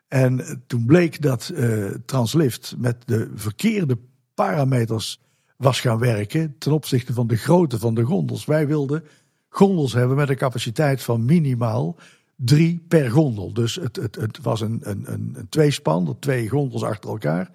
En 0.09 0.63
toen 0.67 0.87
bleek 0.87 1.23
dat 1.23 1.53
uh, 1.55 1.91
Translift 2.05 2.75
met 2.79 2.97
de 3.05 3.31
verkeerde 3.35 3.99
parameters 4.35 5.21
was 5.57 5.81
gaan 5.81 5.99
werken 5.99 6.55
ten 6.59 6.73
opzichte 6.73 7.13
van 7.13 7.27
de 7.27 7.37
grootte 7.37 7.79
van 7.79 7.95
de 7.95 8.03
gondels. 8.03 8.45
Wij 8.45 8.67
wilden 8.67 9.05
gondels 9.49 9.93
hebben 9.93 10.17
met 10.17 10.29
een 10.29 10.37
capaciteit 10.37 11.03
van 11.03 11.25
minimaal 11.25 11.97
drie 12.37 12.85
per 12.89 13.11
gondel. 13.11 13.53
Dus 13.53 13.75
het, 13.75 13.97
het, 13.97 14.15
het 14.15 14.41
was 14.43 14.61
een, 14.61 14.81
een, 14.83 15.13
een, 15.13 15.35
een 15.37 15.49
tweespan, 15.49 16.17
twee 16.19 16.49
gondels 16.49 16.83
achter 16.83 17.11
elkaar. 17.11 17.51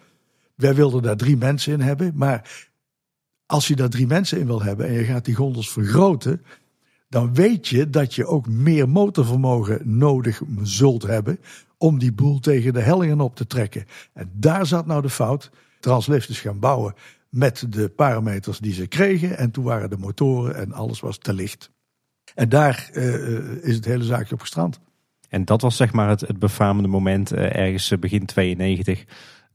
Wij 0.59 0.75
wilden 0.75 1.01
daar 1.01 1.17
drie 1.17 1.37
mensen 1.37 1.73
in 1.73 1.81
hebben. 1.81 2.11
Maar 2.15 2.67
als 3.45 3.67
je 3.67 3.75
daar 3.75 3.89
drie 3.89 4.07
mensen 4.07 4.39
in 4.39 4.45
wil 4.45 4.61
hebben 4.61 4.87
en 4.87 4.93
je 4.93 5.03
gaat 5.03 5.25
die 5.25 5.35
gondels 5.35 5.71
vergroten, 5.71 6.41
dan 7.09 7.33
weet 7.33 7.67
je 7.67 7.89
dat 7.89 8.15
je 8.15 8.25
ook 8.25 8.47
meer 8.47 8.89
motorvermogen 8.89 9.97
nodig 9.97 10.41
zult 10.61 11.03
hebben 11.03 11.39
om 11.77 11.99
die 11.99 12.13
boel 12.13 12.39
tegen 12.39 12.73
de 12.73 12.79
hellingen 12.79 13.19
op 13.19 13.35
te 13.35 13.47
trekken. 13.47 13.85
En 14.13 14.31
daar 14.33 14.65
zat 14.65 14.85
nou 14.85 15.01
de 15.01 15.09
fout. 15.09 15.51
Translift 15.79 16.29
is 16.29 16.39
gaan 16.39 16.59
bouwen 16.59 16.93
met 17.29 17.65
de 17.69 17.89
parameters 17.89 18.59
die 18.59 18.73
ze 18.73 18.87
kregen. 18.87 19.37
En 19.37 19.51
toen 19.51 19.63
waren 19.63 19.89
de 19.89 19.97
motoren 19.97 20.55
en 20.55 20.71
alles 20.71 20.99
was 20.99 21.17
te 21.17 21.33
licht. 21.33 21.71
En 22.35 22.49
daar 22.49 22.89
uh, 22.93 23.63
is 23.63 23.75
het 23.75 23.85
hele 23.85 24.03
zaakje 24.03 24.33
op 24.33 24.41
gestrand. 24.41 24.79
En 25.29 25.45
dat 25.45 25.61
was 25.61 25.75
zeg 25.75 25.93
maar 25.93 26.09
het, 26.09 26.21
het 26.21 26.87
moment 26.87 27.33
uh, 27.33 27.55
ergens 27.55 27.93
begin 27.99 28.25
92 28.25 29.05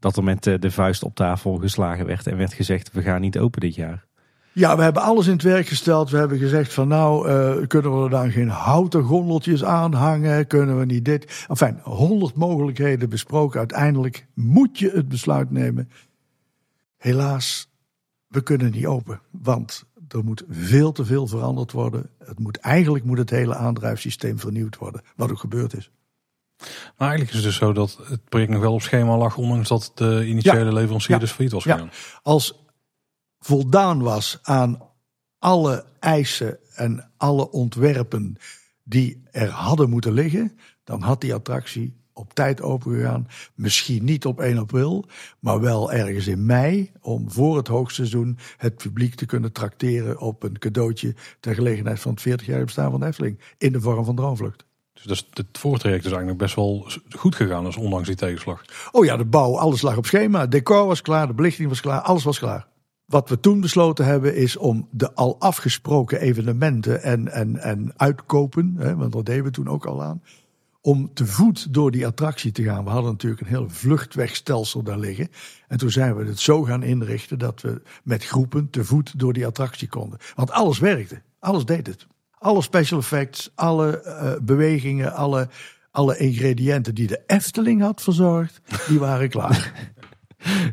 dat 0.05 0.17
er 0.17 0.25
met 0.25 0.43
de 0.43 0.71
vuist 0.71 1.03
op 1.03 1.15
tafel 1.15 1.57
geslagen 1.57 2.07
werd 2.07 2.27
en 2.27 2.37
werd 2.37 2.53
gezegd: 2.53 2.93
we 2.93 3.03
gaan 3.03 3.21
niet 3.21 3.39
open 3.39 3.61
dit 3.61 3.75
jaar. 3.75 4.05
Ja, 4.53 4.77
we 4.77 4.83
hebben 4.83 5.03
alles 5.03 5.27
in 5.27 5.33
het 5.33 5.43
werk 5.43 5.67
gesteld. 5.67 6.11
We 6.11 6.17
hebben 6.17 6.39
gezegd 6.39 6.73
van 6.73 6.89
nou, 6.89 7.29
uh, 7.29 7.67
kunnen 7.67 7.99
we 7.99 8.05
er 8.05 8.11
dan 8.11 8.31
geen 8.31 8.49
houten 8.49 9.03
gondeltjes 9.03 9.65
aanhangen? 9.65 10.47
Kunnen 10.47 10.79
we 10.79 10.85
niet 10.85 11.05
dit? 11.05 11.45
Enfin, 11.49 11.79
honderd 11.83 12.35
mogelijkheden 12.35 13.09
besproken. 13.09 13.59
Uiteindelijk 13.59 14.27
moet 14.35 14.79
je 14.79 14.91
het 14.91 15.09
besluit 15.09 15.51
nemen. 15.51 15.91
Helaas, 16.97 17.71
we 18.27 18.43
kunnen 18.43 18.71
niet 18.71 18.87
open. 18.87 19.21
Want 19.31 19.85
er 20.09 20.25
moet 20.25 20.45
veel 20.49 20.93
te 20.93 21.05
veel 21.05 21.27
veranderd 21.27 21.73
worden. 21.73 22.11
Het 22.25 22.39
moet, 22.39 22.57
eigenlijk 22.57 23.05
moet 23.05 23.19
het 23.19 23.31
hele 23.31 23.55
aandrijfsysteem 23.55 24.39
vernieuwd 24.39 24.77
worden. 24.77 25.03
Wat 25.17 25.31
ook 25.31 25.39
gebeurd 25.39 25.77
is. 25.77 25.91
Maar 26.97 27.09
eigenlijk 27.09 27.31
is 27.31 27.37
het 27.37 27.45
dus 27.45 27.57
zo 27.57 27.73
dat 27.73 27.99
het 28.05 28.29
project 28.29 28.51
nog 28.51 28.61
wel 28.61 28.73
op 28.73 28.83
schema 28.83 29.17
lag, 29.17 29.37
ondanks 29.37 29.69
dat 29.69 29.93
de 29.95 30.27
initiële 30.27 30.73
leverancier 30.73 31.19
dus 31.19 31.31
failliet 31.31 31.53
was 31.53 31.63
gegaan. 31.63 31.91
Als 32.23 32.65
voldaan 33.39 34.03
was 34.03 34.39
aan 34.43 34.79
alle 35.39 35.85
eisen 35.99 36.59
en 36.75 37.11
alle 37.17 37.51
ontwerpen 37.51 38.37
die 38.83 39.23
er 39.31 39.49
hadden 39.49 39.91
moeten 39.91 40.13
liggen, 40.13 40.59
dan 40.85 41.03
had 41.03 41.21
die 41.21 41.35
attractie 41.35 42.03
op 42.13 42.35
tijd 42.35 42.63
opengegaan. 42.63 43.29
Misschien 43.55 44.05
niet 44.05 44.27
op 44.27 44.41
1 44.41 44.59
april, 44.59 45.05
maar 45.39 45.61
wel 45.61 45.93
ergens 45.93 46.27
in 46.27 46.47
mei. 46.47 46.93
Om 47.01 47.31
voor 47.31 47.57
het 47.57 47.69
hoogseizoen 47.69 48.39
het 48.57 48.77
publiek 48.77 49.15
te 49.15 49.27
kunnen 49.27 49.53
trakteren 49.53 50.21
op 50.21 50.43
een 50.43 50.59
cadeautje 50.59 51.15
ter 51.41 51.55
gelegenheid 51.55 52.01
van 52.01 52.13
het 52.13 52.21
40 52.21 52.47
jaar 52.47 52.65
bestaan 52.65 52.91
van 52.91 53.01
de 53.01 53.07
Efteling. 53.07 53.41
In 53.59 53.73
de 53.73 53.81
vorm 53.81 54.05
van 54.05 54.17
Droomvlucht. 54.17 54.65
Dus 55.07 55.29
het 55.33 55.47
voortraject 55.53 56.05
is 56.05 56.11
eigenlijk 56.11 56.41
best 56.41 56.55
wel 56.55 56.87
goed 57.17 57.35
gegaan, 57.35 57.65
dus 57.65 57.77
ondanks 57.77 58.07
die 58.07 58.17
tegenslag. 58.17 58.65
Oh 58.93 59.05
ja, 59.05 59.17
de 59.17 59.25
bouw, 59.25 59.59
alles 59.59 59.83
lag 59.83 59.97
op 59.97 60.07
schema. 60.07 60.41
Het 60.41 60.51
decor 60.51 60.87
was 60.87 61.03
klaar, 61.03 61.27
de 61.27 61.35
belichting 61.35 61.69
was 61.69 61.81
klaar, 61.81 62.01
alles 62.01 62.25
was 62.25 62.39
klaar. 62.39 62.67
Wat 63.05 63.29
we 63.29 63.41
toen 63.41 63.61
besloten 63.61 64.05
hebben 64.05 64.37
is 64.37 64.57
om 64.57 64.89
de 64.91 65.15
al 65.15 65.37
afgesproken 65.41 66.21
evenementen 66.21 67.03
en, 67.03 67.29
en, 67.29 67.57
en 67.57 67.93
uitkopen, 67.97 68.75
hè, 68.79 68.97
want 68.97 69.13
dat 69.13 69.27
deden 69.27 69.45
we 69.45 69.51
toen 69.51 69.69
ook 69.69 69.87
al 69.87 70.03
aan, 70.03 70.23
om 70.81 71.15
te 71.15 71.27
voet 71.27 71.75
door 71.75 71.91
die 71.91 72.07
attractie 72.07 72.53
te 72.53 72.63
gaan. 72.63 72.85
We 72.85 72.91
hadden 72.91 73.11
natuurlijk 73.11 73.41
een 73.41 73.47
heel 73.47 73.69
vluchtwegstelsel 73.69 74.83
daar 74.83 74.99
liggen. 74.99 75.29
En 75.69 75.79
toen 75.79 75.91
zijn 75.91 76.17
we 76.17 76.25
het 76.25 76.41
zo 76.41 76.63
gaan 76.63 76.83
inrichten 76.83 77.39
dat 77.39 77.61
we 77.61 77.83
met 78.03 78.25
groepen 78.25 78.71
te 78.71 78.85
voet 78.85 79.19
door 79.19 79.33
die 79.33 79.47
attractie 79.47 79.89
konden. 79.89 80.19
Want 80.35 80.51
alles 80.51 80.79
werkte, 80.79 81.23
alles 81.39 81.65
deed 81.65 81.87
het. 81.87 82.07
Alle 82.45 82.63
special 82.63 82.99
effects, 82.99 83.51
alle 83.55 84.03
uh, 84.07 84.33
bewegingen, 84.43 85.13
alle, 85.13 85.49
alle 85.91 86.17
ingrediënten 86.17 86.95
die 86.95 87.07
de 87.07 87.21
Efteling 87.27 87.81
had 87.81 88.03
verzorgd, 88.03 88.61
die 88.89 88.99
waren 88.99 89.29
klaar. 89.29 89.73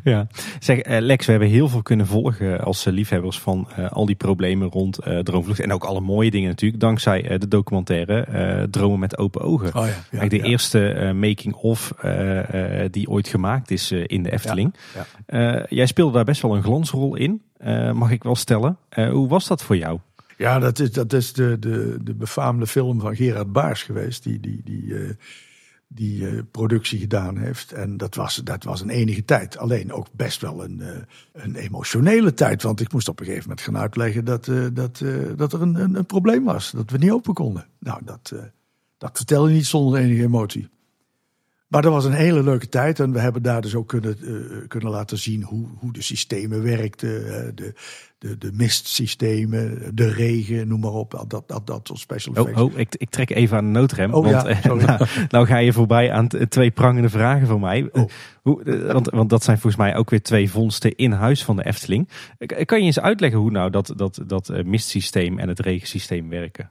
Ja, 0.04 0.26
zeg 0.60 0.86
uh, 0.86 0.98
Lex, 1.00 1.26
we 1.26 1.30
hebben 1.30 1.50
heel 1.50 1.68
veel 1.68 1.82
kunnen 1.82 2.06
volgen 2.06 2.60
als 2.60 2.86
uh, 2.86 2.92
liefhebbers 2.92 3.38
van 3.38 3.68
al 3.90 4.06
die 4.06 4.14
problemen 4.14 4.68
rond 4.68 4.98
Droomvlucht. 5.22 5.60
En 5.60 5.72
ook 5.72 5.84
alle 5.84 6.00
mooie 6.00 6.30
dingen 6.30 6.48
natuurlijk, 6.48 6.80
dankzij 6.80 7.38
de 7.38 7.48
documentaire 7.48 8.68
Dromen 8.70 8.98
met 8.98 9.18
open 9.18 9.40
ogen. 9.40 9.66
Oh 9.66 9.72
ja, 9.74 9.80
ja, 9.80 9.94
Eigenlijk 10.10 10.30
de 10.30 10.48
eerste 10.48 11.12
making-of 11.14 11.92
die 12.90 13.08
ooit 13.08 13.28
gemaakt 13.28 13.70
is 13.70 13.92
in 13.92 14.22
de 14.22 14.32
Efteling. 14.32 14.74
Jij 15.68 15.86
speelde 15.86 16.12
daar 16.12 16.24
best 16.24 16.42
wel 16.42 16.56
een 16.56 16.62
glansrol 16.62 17.16
in, 17.16 17.42
mag 17.92 18.10
ik 18.10 18.22
wel 18.22 18.36
stellen. 18.36 18.76
hoe 19.10 19.28
was 19.28 19.46
dat 19.46 19.62
voor 19.62 19.76
jou? 19.76 19.98
Ja, 20.42 20.58
dat 20.58 20.78
is, 20.78 20.92
dat 20.92 21.12
is 21.12 21.32
de, 21.32 21.58
de, 21.58 21.98
de 22.02 22.14
befaamde 22.14 22.66
film 22.66 23.00
van 23.00 23.16
Gerard 23.16 23.52
Baars 23.52 23.82
geweest, 23.82 24.22
die, 24.22 24.40
die, 24.40 24.60
die, 24.64 24.82
uh, 24.82 25.10
die 25.88 26.20
uh, 26.20 26.40
productie 26.50 26.98
gedaan 26.98 27.36
heeft. 27.36 27.72
En 27.72 27.96
dat 27.96 28.14
was, 28.14 28.36
dat 28.36 28.64
was 28.64 28.80
een 28.80 28.90
enige 28.90 29.24
tijd. 29.24 29.58
Alleen 29.58 29.92
ook 29.92 30.06
best 30.12 30.40
wel 30.40 30.64
een, 30.64 30.78
uh, 30.80 30.88
een 31.32 31.54
emotionele 31.54 32.34
tijd. 32.34 32.62
Want 32.62 32.80
ik 32.80 32.92
moest 32.92 33.08
op 33.08 33.20
een 33.20 33.26
gegeven 33.26 33.48
moment 33.48 33.66
gaan 33.66 33.78
uitleggen 33.78 34.24
dat, 34.24 34.44
dat, 34.72 35.02
dat 35.36 35.52
er 35.52 35.62
een, 35.62 35.74
een, 35.74 35.94
een, 35.94 36.06
probleem 36.06 36.44
was. 36.44 36.70
Dat 36.70 36.90
we 36.90 36.98
niet 36.98 37.10
open 37.10 37.34
konden. 37.34 37.66
Nou, 37.78 38.00
dat, 38.04 38.32
dat 38.98 39.16
vertel 39.16 39.48
je 39.48 39.54
niet 39.54 39.66
zonder 39.66 40.00
enige 40.00 40.22
emotie. 40.22 40.68
Maar 41.72 41.82
dat 41.82 41.92
was 41.92 42.04
een 42.04 42.12
hele 42.12 42.42
leuke 42.42 42.68
tijd 42.68 43.00
en 43.00 43.12
we 43.12 43.18
hebben 43.18 43.42
daar 43.42 43.60
dus 43.60 43.74
ook 43.74 43.88
kunnen, 43.88 44.16
uh, 44.20 44.68
kunnen 44.68 44.90
laten 44.90 45.18
zien 45.18 45.42
hoe, 45.42 45.66
hoe 45.78 45.92
de 45.92 46.02
systemen 46.02 46.62
werkten. 46.62 47.10
de, 47.54 47.74
de, 48.18 48.38
de 48.38 48.50
mistsystemen, 48.52 49.90
de 49.94 50.12
regen, 50.12 50.68
noem 50.68 50.80
maar 50.80 50.92
op. 50.92 51.24
Dat, 51.28 51.48
dat, 51.48 51.66
dat 51.66 51.80
soort 51.82 51.98
special 51.98 52.34
effects. 52.34 52.60
Oh, 52.60 52.72
oh 52.72 52.78
ik, 52.78 52.94
ik 52.96 53.10
trek 53.10 53.30
even 53.30 53.56
aan 53.56 53.64
de 53.64 53.78
noodrem. 53.78 54.14
Oh, 54.14 54.24
want, 54.24 54.46
ja, 54.62 54.74
nou, 54.74 55.06
nou, 55.28 55.46
ga 55.46 55.56
je 55.56 55.72
voorbij 55.72 56.12
aan 56.12 56.28
twee 56.48 56.70
prangende 56.70 57.08
vragen 57.08 57.46
van 57.46 57.60
mij. 57.60 57.88
Oh. 57.92 58.08
Hoe, 58.42 58.86
want, 58.92 59.10
want 59.10 59.30
dat 59.30 59.44
zijn 59.44 59.58
volgens 59.58 59.82
mij 59.82 59.96
ook 59.96 60.10
weer 60.10 60.22
twee 60.22 60.50
vondsten 60.50 60.96
in 60.96 61.12
huis 61.12 61.44
van 61.44 61.56
de 61.56 61.64
Efteling. 61.64 62.08
Kan 62.64 62.78
je 62.78 62.84
eens 62.84 63.00
uitleggen 63.00 63.38
hoe 63.38 63.50
nou 63.50 63.70
dat, 63.70 63.92
dat, 63.96 64.22
dat 64.26 64.64
mistsysteem 64.64 65.38
en 65.38 65.48
het 65.48 65.60
regensysteem 65.60 66.28
werken? 66.28 66.70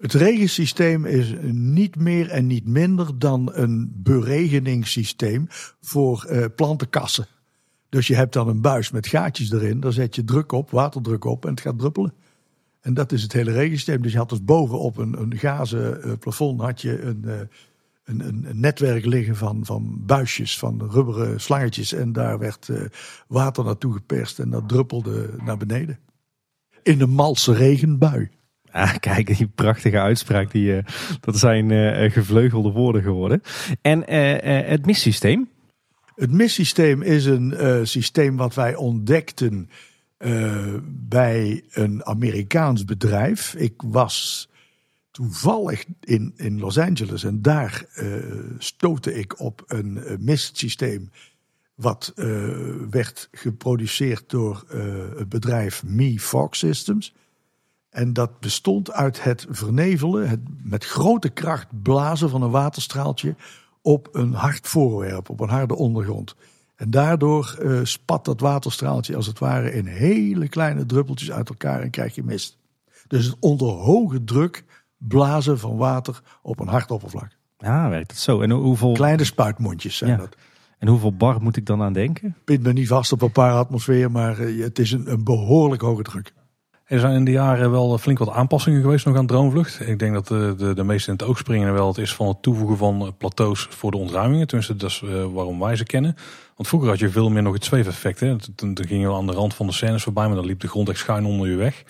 Het 0.00 0.12
regensysteem 0.12 1.04
is 1.04 1.34
niet 1.52 1.96
meer 1.96 2.30
en 2.30 2.46
niet 2.46 2.66
minder 2.66 3.18
dan 3.18 3.50
een 3.52 3.92
beregeningssysteem 3.96 5.46
voor 5.80 6.26
uh, 6.30 6.44
plantenkassen. 6.56 7.26
Dus 7.88 8.06
je 8.06 8.14
hebt 8.14 8.32
dan 8.32 8.48
een 8.48 8.60
buis 8.60 8.90
met 8.90 9.06
gaatjes 9.06 9.52
erin, 9.52 9.80
daar 9.80 9.92
zet 9.92 10.14
je 10.14 10.24
druk 10.24 10.52
op, 10.52 10.70
waterdruk 10.70 11.24
op 11.24 11.44
en 11.44 11.50
het 11.50 11.60
gaat 11.60 11.78
druppelen. 11.78 12.12
En 12.80 12.94
dat 12.94 13.12
is 13.12 13.22
het 13.22 13.32
hele 13.32 13.52
regensysteem. 13.52 14.02
Dus 14.02 14.12
je 14.12 14.18
had 14.18 14.28
dus 14.28 14.44
bovenop 14.44 14.96
een, 14.96 15.20
een 15.20 15.38
gazen 15.38 16.06
uh, 16.06 16.12
plafond 16.18 16.60
had 16.60 16.80
je 16.80 17.02
een, 17.02 17.22
uh, 17.24 17.40
een, 18.04 18.20
een, 18.26 18.60
netwerk 18.60 19.04
liggen 19.04 19.36
van, 19.36 19.64
van 19.64 20.02
buisjes, 20.06 20.58
van 20.58 20.90
rubberen 20.90 21.40
slangetjes. 21.40 21.92
En 21.92 22.12
daar 22.12 22.38
werd 22.38 22.68
water 23.26 23.64
naartoe 23.64 23.92
geperst 23.92 24.38
en 24.38 24.50
dat 24.50 24.68
druppelde 24.68 25.30
naar 25.44 25.56
beneden. 25.56 25.98
In 26.82 27.00
een 27.00 27.10
malse 27.10 27.52
regenbui. 27.52 28.30
Ah, 28.72 28.96
kijk, 28.98 29.36
die 29.36 29.46
prachtige 29.54 30.00
uitspraak, 30.00 30.50
die, 30.50 30.76
uh, 30.76 30.82
dat 31.20 31.38
zijn 31.38 31.70
uh, 31.70 32.10
gevleugelde 32.10 32.70
woorden 32.70 33.02
geworden. 33.02 33.42
En 33.80 34.10
het 34.68 34.86
missysteem? 34.86 35.48
Het 36.14 36.32
missysteem 36.32 37.02
is 37.02 37.24
een 37.24 37.54
systeem 37.86 38.36
wat 38.36 38.54
wij 38.54 38.74
ontdekten 38.74 39.70
bij 40.86 41.64
een 41.70 42.04
Amerikaans 42.04 42.84
bedrijf. 42.84 43.54
Ik 43.54 43.74
was 43.76 44.48
toevallig 45.10 45.84
in, 46.00 46.32
in 46.36 46.60
Los 46.60 46.78
Angeles 46.78 47.24
en 47.24 47.42
daar 47.42 47.84
stootte 48.58 49.14
ik 49.14 49.40
op 49.40 49.64
een 49.66 50.00
mistsysteem 50.18 51.10
wat 51.74 52.12
werd 52.90 53.28
geproduceerd 53.32 54.24
door 54.26 54.64
het 55.16 55.28
bedrijf 55.28 55.84
Me 55.84 56.18
Fog 56.18 56.56
Systems. 56.56 57.14
En 57.90 58.12
dat 58.12 58.40
bestond 58.40 58.92
uit 58.92 59.22
het 59.22 59.46
vernevelen, 59.48 60.28
het 60.28 60.40
met 60.62 60.84
grote 60.84 61.28
kracht 61.28 61.82
blazen 61.82 62.30
van 62.30 62.42
een 62.42 62.50
waterstraaltje 62.50 63.34
op 63.82 64.08
een 64.12 64.32
hard 64.32 64.68
voorwerp, 64.68 65.30
op 65.30 65.40
een 65.40 65.48
harde 65.48 65.76
ondergrond. 65.76 66.34
En 66.76 66.90
daardoor 66.90 67.58
uh, 67.62 67.80
spat 67.82 68.24
dat 68.24 68.40
waterstraaltje 68.40 69.16
als 69.16 69.26
het 69.26 69.38
ware 69.38 69.72
in 69.72 69.86
hele 69.86 70.48
kleine 70.48 70.86
druppeltjes 70.86 71.30
uit 71.30 71.48
elkaar 71.48 71.80
en 71.80 71.90
krijg 71.90 72.14
je 72.14 72.22
mist. 72.22 72.58
Dus 73.06 73.26
het 73.26 73.36
onder 73.40 73.68
hoge 73.68 74.24
druk 74.24 74.64
blazen 74.96 75.58
van 75.58 75.76
water 75.76 76.22
op 76.42 76.60
een 76.60 76.68
hard 76.68 76.90
oppervlak. 76.90 77.28
Ja, 77.58 77.88
werkt 77.88 78.10
het 78.10 78.20
zo. 78.20 78.40
En 78.40 78.50
hoeveel... 78.50 78.92
Kleine 78.92 79.24
spuitmondjes 79.24 79.96
zijn 79.96 80.18
dat. 80.18 80.36
En 80.78 80.88
hoeveel 80.88 81.16
bar 81.16 81.42
moet 81.42 81.56
ik 81.56 81.66
dan 81.66 81.82
aan 81.82 81.92
denken? 81.92 82.36
Pint 82.44 82.62
me 82.62 82.72
niet 82.72 82.88
vast 82.88 83.12
op 83.12 83.22
een 83.22 83.32
paar 83.32 83.52
atmosfeer, 83.52 84.10
maar 84.10 84.38
eh, 84.38 84.62
het 84.62 84.78
is 84.78 84.92
een, 84.92 85.12
een 85.12 85.24
behoorlijk 85.24 85.82
hoge 85.82 86.02
druk. 86.02 86.32
Er 86.90 87.00
zijn 87.00 87.14
in 87.14 87.24
de 87.24 87.30
jaren 87.30 87.70
wel 87.70 87.98
flink 87.98 88.18
wat 88.18 88.28
aanpassingen 88.28 88.80
geweest 88.80 89.06
nog 89.06 89.16
aan 89.16 89.26
droomvlucht. 89.26 89.88
Ik 89.88 89.98
denk 89.98 90.14
dat 90.14 90.28
de, 90.28 90.54
de, 90.58 90.74
de 90.74 90.84
meeste 90.84 91.10
in 91.10 91.16
het 91.16 91.26
oog 91.26 91.38
springen 91.38 91.72
wel 91.72 91.88
het 91.88 91.98
is 91.98 92.14
van 92.14 92.28
het 92.28 92.42
toevoegen 92.42 92.76
van 92.76 93.00
eh, 93.00 93.08
plateaus 93.18 93.66
voor 93.70 93.90
de 93.90 93.96
ontruimingen. 93.96 94.46
Tenminste, 94.46 94.76
dat 94.76 94.90
is 94.90 95.02
uh, 95.04 95.24
waarom 95.32 95.58
wij 95.58 95.76
ze 95.76 95.84
kennen. 95.84 96.14
Want 96.56 96.68
vroeger 96.68 96.88
had 96.88 96.98
je 96.98 97.08
veel 97.08 97.30
meer 97.30 97.42
nog 97.42 97.54
het 97.54 97.64
zweefeffect. 97.64 98.18
Toen, 98.18 98.74
toen 98.74 98.86
ging 98.86 99.02
je 99.02 99.12
aan 99.12 99.26
de 99.26 99.32
rand 99.32 99.54
van 99.54 99.66
de 99.66 99.72
scènes 99.72 100.02
voorbij, 100.02 100.26
maar 100.26 100.36
dan 100.36 100.44
liep 100.44 100.60
de 100.60 100.68
grond 100.68 100.88
echt 100.88 100.98
schuin 100.98 101.24
onder 101.24 101.48
je 101.48 101.56
weg. 101.56 101.84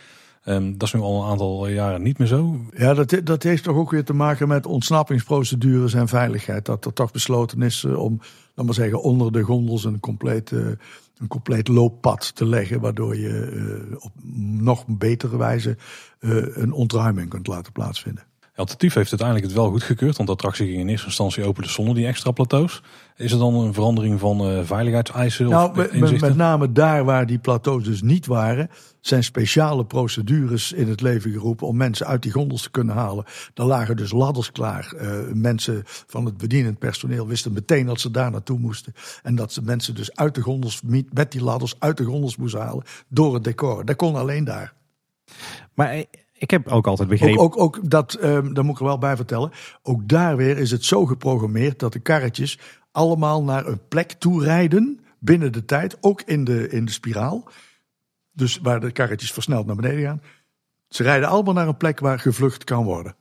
Um, 0.44 0.78
dat 0.78 0.88
is 0.88 0.94
nu 0.94 1.00
al 1.00 1.22
een 1.22 1.30
aantal 1.30 1.68
jaren 1.68 2.02
niet 2.02 2.18
meer 2.18 2.28
zo. 2.28 2.56
Ja, 2.76 2.94
dat, 2.94 3.20
dat 3.24 3.42
heeft 3.42 3.62
toch 3.62 3.76
ook 3.76 3.90
weer 3.90 4.04
te 4.04 4.14
maken 4.14 4.48
met 4.48 4.66
ontsnappingsprocedures 4.66 5.94
en 5.94 6.08
veiligheid. 6.08 6.64
Dat 6.64 6.84
er 6.84 6.92
toch 6.92 7.10
besloten 7.10 7.62
is 7.62 7.84
uh, 7.84 7.98
om, 7.98 8.20
laat 8.54 8.66
maar 8.66 8.74
zeggen, 8.74 9.02
onder 9.02 9.32
de 9.32 9.42
gondels 9.42 9.84
een 9.84 10.00
compleet 10.00 10.52
een 11.20 11.28
compleet 11.28 11.68
looppad 11.68 12.34
te 12.34 12.46
leggen, 12.46 12.80
waardoor 12.80 13.16
je 13.16 13.50
uh, 13.90 13.96
op 13.98 14.12
nog 14.62 14.84
betere 14.86 15.36
wijze 15.36 15.76
uh, 16.20 16.56
een 16.56 16.72
ontruiming 16.72 17.28
kunt 17.28 17.46
laten 17.46 17.72
plaatsvinden. 17.72 18.24
Alternatief 18.54 18.94
heeft 18.94 19.10
uiteindelijk 19.10 19.48
het 19.48 19.56
wel 19.56 19.70
goedgekeurd, 19.70 20.16
want 20.16 20.28
de 20.28 20.34
attractie 20.34 20.66
ging 20.66 20.78
in 20.78 20.88
eerste 20.88 21.06
instantie 21.06 21.44
open 21.44 21.62
dus 21.62 21.72
zonder 21.72 21.94
die 21.94 22.06
extra 22.06 22.30
plateaus. 22.30 22.82
Is 23.16 23.32
er 23.32 23.38
dan 23.38 23.54
een 23.54 23.74
verandering 23.74 24.20
van 24.20 24.50
uh, 24.50 24.60
veiligheidseisen? 24.62 25.48
Nou, 25.48 25.70
of 25.70 25.92
met, 25.92 26.20
met 26.20 26.36
name 26.36 26.72
daar 26.72 27.04
waar 27.04 27.26
die 27.26 27.38
plateaus 27.38 27.84
dus 27.84 28.02
niet 28.02 28.26
waren, 28.26 28.70
zijn 29.00 29.24
speciale 29.24 29.84
procedures 29.84 30.72
in 30.72 30.88
het 30.88 31.00
leven 31.00 31.30
geroepen 31.30 31.66
om 31.66 31.76
mensen 31.76 32.06
uit 32.06 32.22
die 32.22 32.32
gondels 32.32 32.62
te 32.62 32.70
kunnen 32.70 32.94
halen. 32.94 33.24
Er 33.54 33.64
lagen 33.64 33.96
dus 33.96 34.12
ladders 34.12 34.52
klaar. 34.52 34.92
Uh, 34.94 35.18
mensen 35.32 35.82
van 35.84 36.24
het 36.24 36.36
bedienend 36.36 36.78
personeel 36.78 37.26
wisten 37.26 37.52
meteen 37.52 37.86
dat 37.86 38.00
ze 38.00 38.10
daar 38.10 38.30
naartoe 38.30 38.58
moesten. 38.58 38.94
En 39.22 39.34
dat 39.34 39.52
ze 39.52 39.62
mensen 39.62 39.94
dus 39.94 40.16
uit 40.16 40.34
de 40.34 40.40
gondels, 40.40 40.80
met 41.12 41.32
die 41.32 41.42
ladders 41.42 41.74
uit 41.78 41.96
de 41.96 42.04
gondels 42.04 42.36
moesten 42.36 42.60
halen 42.60 42.84
door 43.08 43.34
het 43.34 43.44
decor. 43.44 43.84
Dat 43.84 43.96
kon 43.96 44.16
alleen 44.16 44.44
daar. 44.44 44.72
Maar 45.74 46.04
ik 46.32 46.50
heb 46.50 46.68
ook 46.68 46.86
altijd 46.86 47.08
begrepen. 47.08 47.40
Ook, 47.40 47.58
ook, 47.58 47.78
ook 47.78 47.90
dat, 47.90 48.18
um, 48.22 48.54
daar 48.54 48.64
moet 48.64 48.74
ik 48.74 48.80
er 48.80 48.86
wel 48.86 48.98
bij 48.98 49.16
vertellen. 49.16 49.50
Ook 49.82 50.08
daar 50.08 50.36
weer 50.36 50.58
is 50.58 50.70
het 50.70 50.84
zo 50.84 51.06
geprogrammeerd 51.06 51.78
dat 51.78 51.92
de 51.92 51.98
karretjes 51.98 52.58
allemaal 52.92 53.42
naar 53.42 53.66
een 53.66 53.80
plek 53.88 54.12
toe 54.12 54.44
rijden. 54.44 55.00
Binnen 55.18 55.52
de 55.52 55.64
tijd, 55.64 55.96
ook 56.00 56.22
in 56.22 56.44
de, 56.44 56.68
in 56.68 56.84
de 56.84 56.92
spiraal. 56.92 57.48
Dus 58.32 58.58
waar 58.58 58.80
de 58.80 58.90
karretjes 58.90 59.32
versneld 59.32 59.66
naar 59.66 59.76
beneden 59.76 60.02
gaan. 60.02 60.22
Ze 60.88 61.02
rijden 61.02 61.28
allemaal 61.28 61.54
naar 61.54 61.68
een 61.68 61.76
plek 61.76 62.00
waar 62.00 62.18
gevlucht 62.18 62.64
kan 62.64 62.84
worden. 62.84 63.16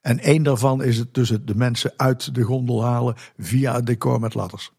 En 0.00 0.18
één 0.18 0.42
daarvan 0.42 0.82
is 0.82 0.98
het 0.98 1.14
dus 1.14 1.28
de 1.28 1.54
mensen 1.54 1.92
uit 1.96 2.34
de 2.34 2.42
gondel 2.42 2.84
halen 2.84 3.14
via 3.38 3.74
het 3.74 3.86
decor 3.86 4.20
met 4.20 4.34
ladders. 4.34 4.72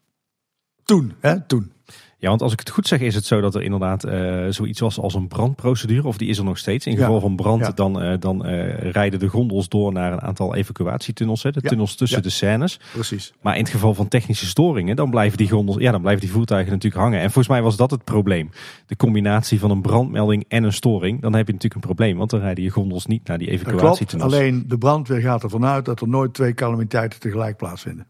Toen, 0.84 1.14
hè, 1.20 1.40
toen. 1.46 1.72
Ja, 2.22 2.28
want 2.28 2.42
als 2.42 2.52
ik 2.52 2.58
het 2.58 2.70
goed 2.70 2.86
zeg, 2.86 3.00
is 3.00 3.14
het 3.14 3.24
zo 3.24 3.40
dat 3.40 3.54
er 3.54 3.62
inderdaad 3.62 4.06
uh, 4.06 4.46
zoiets 4.48 4.80
was 4.80 4.98
als 4.98 5.14
een 5.14 5.28
brandprocedure, 5.28 6.06
of 6.06 6.16
die 6.16 6.28
is 6.28 6.38
er 6.38 6.44
nog 6.44 6.58
steeds. 6.58 6.86
In 6.86 6.96
geval 6.96 7.20
van 7.20 7.36
brand, 7.36 7.76
dan, 7.76 8.02
uh, 8.02 8.14
dan 8.18 8.46
uh, 8.46 8.78
rijden 8.78 9.18
de 9.18 9.28
gondels 9.28 9.68
door 9.68 9.92
naar 9.92 10.12
een 10.12 10.20
aantal 10.20 10.54
evacuatietunnels, 10.54 11.42
hè, 11.42 11.50
de 11.50 11.60
tunnels 11.60 11.94
tussen 11.94 12.22
de 12.22 12.30
scènes. 12.30 12.80
Precies. 12.92 13.32
Maar 13.40 13.54
in 13.56 13.62
het 13.62 13.70
geval 13.70 13.94
van 13.94 14.08
technische 14.08 14.46
storingen, 14.46 14.96
dan 14.96 15.10
blijven 15.10 15.38
die 15.38 15.48
gondels, 15.50 15.76
ja, 15.78 15.90
dan 15.90 16.00
blijven 16.00 16.22
die 16.22 16.32
voertuigen 16.32 16.72
natuurlijk 16.72 17.02
hangen. 17.02 17.18
En 17.18 17.24
volgens 17.24 17.48
mij 17.48 17.62
was 17.62 17.76
dat 17.76 17.90
het 17.90 18.04
probleem. 18.04 18.50
De 18.86 18.96
combinatie 18.96 19.58
van 19.58 19.70
een 19.70 19.82
brandmelding 19.82 20.44
en 20.48 20.64
een 20.64 20.72
storing, 20.72 21.20
dan 21.20 21.34
heb 21.34 21.46
je 21.46 21.52
natuurlijk 21.52 21.82
een 21.82 21.94
probleem, 21.94 22.16
want 22.16 22.30
dan 22.30 22.40
rijden 22.40 22.64
je 22.64 22.70
gondels 22.70 23.06
niet 23.06 23.28
naar 23.28 23.38
die 23.38 23.50
evacuatietunnels. 23.50 24.32
Alleen 24.32 24.64
de 24.68 24.78
brandweer 24.78 25.20
gaat 25.20 25.42
ervan 25.42 25.64
uit 25.64 25.84
dat 25.84 26.00
er 26.00 26.08
nooit 26.08 26.34
twee 26.34 26.54
calamiteiten 26.54 27.20
tegelijk 27.20 27.56
plaatsvinden. 27.56 28.06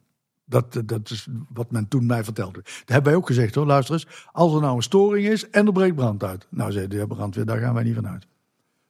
Dat, 0.52 0.82
dat 0.84 1.10
is 1.10 1.26
wat 1.52 1.70
men 1.70 1.88
toen 1.88 2.06
mij 2.06 2.24
vertelde. 2.24 2.60
Dat 2.62 2.72
hebben 2.84 3.12
wij 3.12 3.20
ook 3.20 3.26
gezegd 3.26 3.54
hoor, 3.54 3.66
luister 3.66 3.94
eens. 3.94 4.06
Als 4.32 4.54
er 4.54 4.60
nou 4.60 4.76
een 4.76 4.82
storing 4.82 5.28
is 5.28 5.50
en 5.50 5.66
er 5.66 5.72
breekt 5.72 5.96
brand 5.96 6.24
uit. 6.24 6.46
Nou 6.50 6.72
zei 6.72 6.86
de 6.86 7.06
brandweer, 7.06 7.44
daar 7.44 7.58
gaan 7.58 7.74
wij 7.74 7.82
niet 7.82 7.94
van 7.94 8.08
uit. 8.08 8.26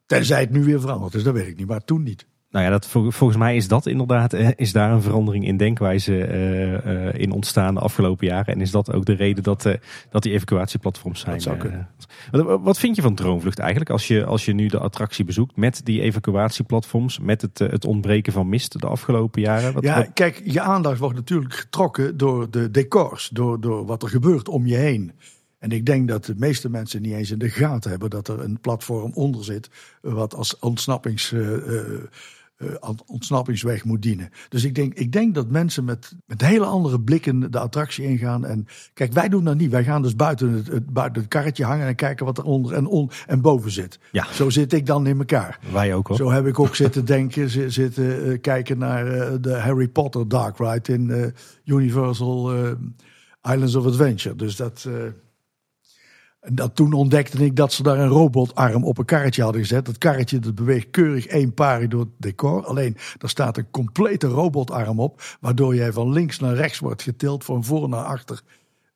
Tenzij 0.06 0.40
het 0.40 0.50
nu 0.50 0.64
weer 0.64 0.80
veranderd 0.80 1.14
is, 1.14 1.22
dat 1.22 1.34
weet 1.34 1.46
ik 1.46 1.56
niet. 1.56 1.66
Maar 1.66 1.84
toen 1.84 2.02
niet. 2.02 2.26
Nou 2.52 2.64
ja, 2.64 2.70
dat, 2.70 2.86
volgens 2.86 3.36
mij 3.36 3.56
is 3.56 3.68
dat 3.68 3.86
inderdaad, 3.86 4.32
eh, 4.32 4.48
is 4.56 4.72
daar 4.72 4.92
een 4.92 5.02
verandering 5.02 5.46
in 5.46 5.56
denkwijze 5.56 6.12
uh, 6.12 6.72
uh, 6.72 7.14
in 7.14 7.30
ontstaan 7.30 7.74
de 7.74 7.80
afgelopen 7.80 8.26
jaren. 8.26 8.54
En 8.54 8.60
is 8.60 8.70
dat 8.70 8.92
ook 8.92 9.04
de 9.04 9.12
reden 9.12 9.42
dat, 9.42 9.64
uh, 9.64 9.74
dat 10.10 10.22
die 10.22 10.32
evacuatieplatforms 10.32 11.20
zijn. 11.20 11.32
Dat 11.32 11.42
zou 11.42 11.56
kunnen. 11.56 11.88
wat 12.62 12.78
vind 12.78 12.96
je 12.96 13.02
van 13.02 13.14
Droomvlucht 13.14 13.58
eigenlijk 13.58 13.90
als 13.90 14.08
je, 14.08 14.24
als 14.24 14.44
je 14.44 14.52
nu 14.52 14.66
de 14.66 14.78
attractie 14.78 15.24
bezoekt 15.24 15.56
met 15.56 15.80
die 15.84 16.00
evacuatieplatforms, 16.00 17.18
met 17.18 17.42
het, 17.42 17.58
het 17.58 17.84
ontbreken 17.84 18.32
van 18.32 18.48
mist 18.48 18.80
de 18.80 18.86
afgelopen 18.86 19.40
jaren? 19.40 19.72
Wat, 19.72 19.82
ja, 19.82 20.02
kijk, 20.02 20.42
je 20.44 20.60
aandacht 20.60 20.98
wordt 20.98 21.16
natuurlijk 21.16 21.54
getrokken 21.54 22.16
door 22.16 22.50
de 22.50 22.70
decors, 22.70 23.28
door, 23.28 23.60
door 23.60 23.86
wat 23.86 24.02
er 24.02 24.08
gebeurt 24.08 24.48
om 24.48 24.66
je 24.66 24.76
heen. 24.76 25.12
En 25.58 25.70
ik 25.70 25.86
denk 25.86 26.08
dat 26.08 26.24
de 26.24 26.34
meeste 26.36 26.70
mensen 26.70 27.02
niet 27.02 27.12
eens 27.12 27.30
in 27.30 27.38
de 27.38 27.50
gaten 27.50 27.90
hebben 27.90 28.10
dat 28.10 28.28
er 28.28 28.40
een 28.40 28.60
platform 28.60 29.12
onder 29.14 29.44
zit, 29.44 29.70
wat 30.00 30.34
als 30.34 30.58
ontsnappings 30.58 31.32
uh, 31.32 31.56
ontsnappingsweg 33.06 33.84
moet 33.84 34.02
dienen. 34.02 34.30
Dus 34.48 34.64
ik 34.64 34.74
denk, 34.74 34.94
ik 34.94 35.12
denk 35.12 35.34
dat 35.34 35.48
mensen 35.48 35.84
met, 35.84 36.12
met 36.26 36.40
hele 36.40 36.64
andere 36.64 37.00
blikken 37.00 37.50
de 37.50 37.58
attractie 37.58 38.04
ingaan. 38.04 38.44
En 38.44 38.66
kijk, 38.94 39.12
wij 39.12 39.28
doen 39.28 39.44
dat 39.44 39.56
niet. 39.56 39.70
Wij 39.70 39.84
gaan 39.84 40.02
dus 40.02 40.16
buiten 40.16 40.52
het, 40.52 40.66
het 40.66 40.92
buiten 40.92 41.22
het 41.22 41.30
karretje 41.30 41.64
hangen 41.64 41.86
en 41.86 41.94
kijken 41.94 42.26
wat 42.26 42.38
er 42.38 42.44
onder 42.44 42.72
en, 42.72 42.86
on, 42.86 43.10
en 43.26 43.40
boven 43.40 43.70
zit. 43.70 43.98
Ja. 44.12 44.26
Zo 44.32 44.50
zit 44.50 44.72
ik 44.72 44.86
dan 44.86 45.06
in 45.06 45.18
elkaar. 45.18 45.58
Wij 45.72 45.94
ook 45.94 46.06
hoor. 46.06 46.16
Zo 46.16 46.30
heb 46.30 46.46
ik 46.46 46.58
ook 46.58 46.76
zitten 46.76 47.04
denken, 47.16 47.72
zitten 47.72 48.28
uh, 48.28 48.40
kijken 48.40 48.78
naar 48.78 49.06
uh, 49.06 49.32
de 49.40 49.54
Harry 49.54 49.88
Potter 49.88 50.28
Dark 50.28 50.58
Ride 50.58 50.92
in 50.92 51.34
Universal 51.64 52.52
Islands 53.42 53.74
of 53.74 53.86
Adventure. 53.86 54.36
Dus 54.36 54.56
dat. 54.56 54.88
En 56.42 56.54
dat, 56.54 56.74
toen 56.74 56.92
ontdekte 56.92 57.44
ik 57.44 57.56
dat 57.56 57.72
ze 57.72 57.82
daar 57.82 57.98
een 57.98 58.08
robotarm 58.08 58.84
op 58.84 58.98
een 58.98 59.04
karretje 59.04 59.42
hadden 59.42 59.60
gezet. 59.60 59.86
Dat 59.86 59.98
karretje 59.98 60.38
dat 60.38 60.54
beweegt 60.54 60.90
keurig 60.90 61.26
één 61.26 61.54
paar 61.54 61.88
door 61.88 62.00
het 62.00 62.08
decor. 62.16 62.64
Alleen, 62.64 62.96
daar 63.18 63.30
staat 63.30 63.56
een 63.56 63.70
complete 63.70 64.26
robotarm 64.26 65.00
op. 65.00 65.22
Waardoor 65.40 65.74
jij 65.74 65.92
van 65.92 66.12
links 66.12 66.38
naar 66.38 66.54
rechts 66.54 66.78
wordt 66.78 67.02
getild, 67.02 67.44
van 67.44 67.64
voor 67.64 67.88
naar 67.88 68.04
achter. 68.04 68.40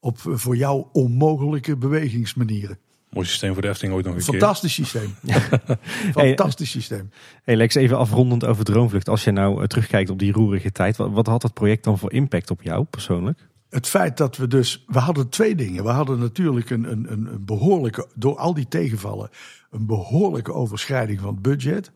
Op 0.00 0.18
voor 0.20 0.56
jou 0.56 0.84
onmogelijke 0.92 1.76
bewegingsmanieren. 1.76 2.78
Mooi 3.10 3.26
systeem 3.26 3.52
voor 3.52 3.62
de 3.62 3.68
Efteling 3.68 3.94
ooit 3.94 4.04
nog 4.04 4.14
een 4.14 4.22
Fantastisch 4.22 4.74
systeem. 4.74 5.14
Fantastisch 6.12 6.70
systeem. 6.70 7.10
Hey 7.42 7.56
Lex, 7.56 7.74
even 7.74 7.98
afrondend 7.98 8.44
over 8.44 8.64
Droomvlucht. 8.64 9.08
Als 9.08 9.24
je 9.24 9.30
nou 9.30 9.60
eh, 9.60 9.66
terugkijkt 9.66 10.10
op 10.10 10.18
die 10.18 10.32
roerige 10.32 10.72
tijd. 10.72 10.96
Wat, 10.96 11.10
wat 11.10 11.26
had 11.26 11.42
dat 11.42 11.54
project 11.54 11.84
dan 11.84 11.98
voor 11.98 12.12
impact 12.12 12.50
op 12.50 12.62
jou 12.62 12.84
persoonlijk? 12.84 13.48
Het 13.76 13.86
feit 13.86 14.16
dat 14.16 14.36
we 14.36 14.46
dus. 14.46 14.84
We 14.86 14.98
hadden 14.98 15.28
twee 15.28 15.54
dingen. 15.54 15.84
We 15.84 15.90
hadden 15.90 16.18
natuurlijk 16.18 16.70
een, 16.70 16.90
een, 16.90 17.12
een 17.12 17.44
behoorlijke. 17.44 18.08
Door 18.14 18.36
al 18.36 18.54
die 18.54 18.68
tegenvallen. 18.68 19.30
Een 19.70 19.86
behoorlijke 19.86 20.52
overschrijding 20.52 21.20
van 21.20 21.34
het 21.34 21.42
budget. 21.42 21.90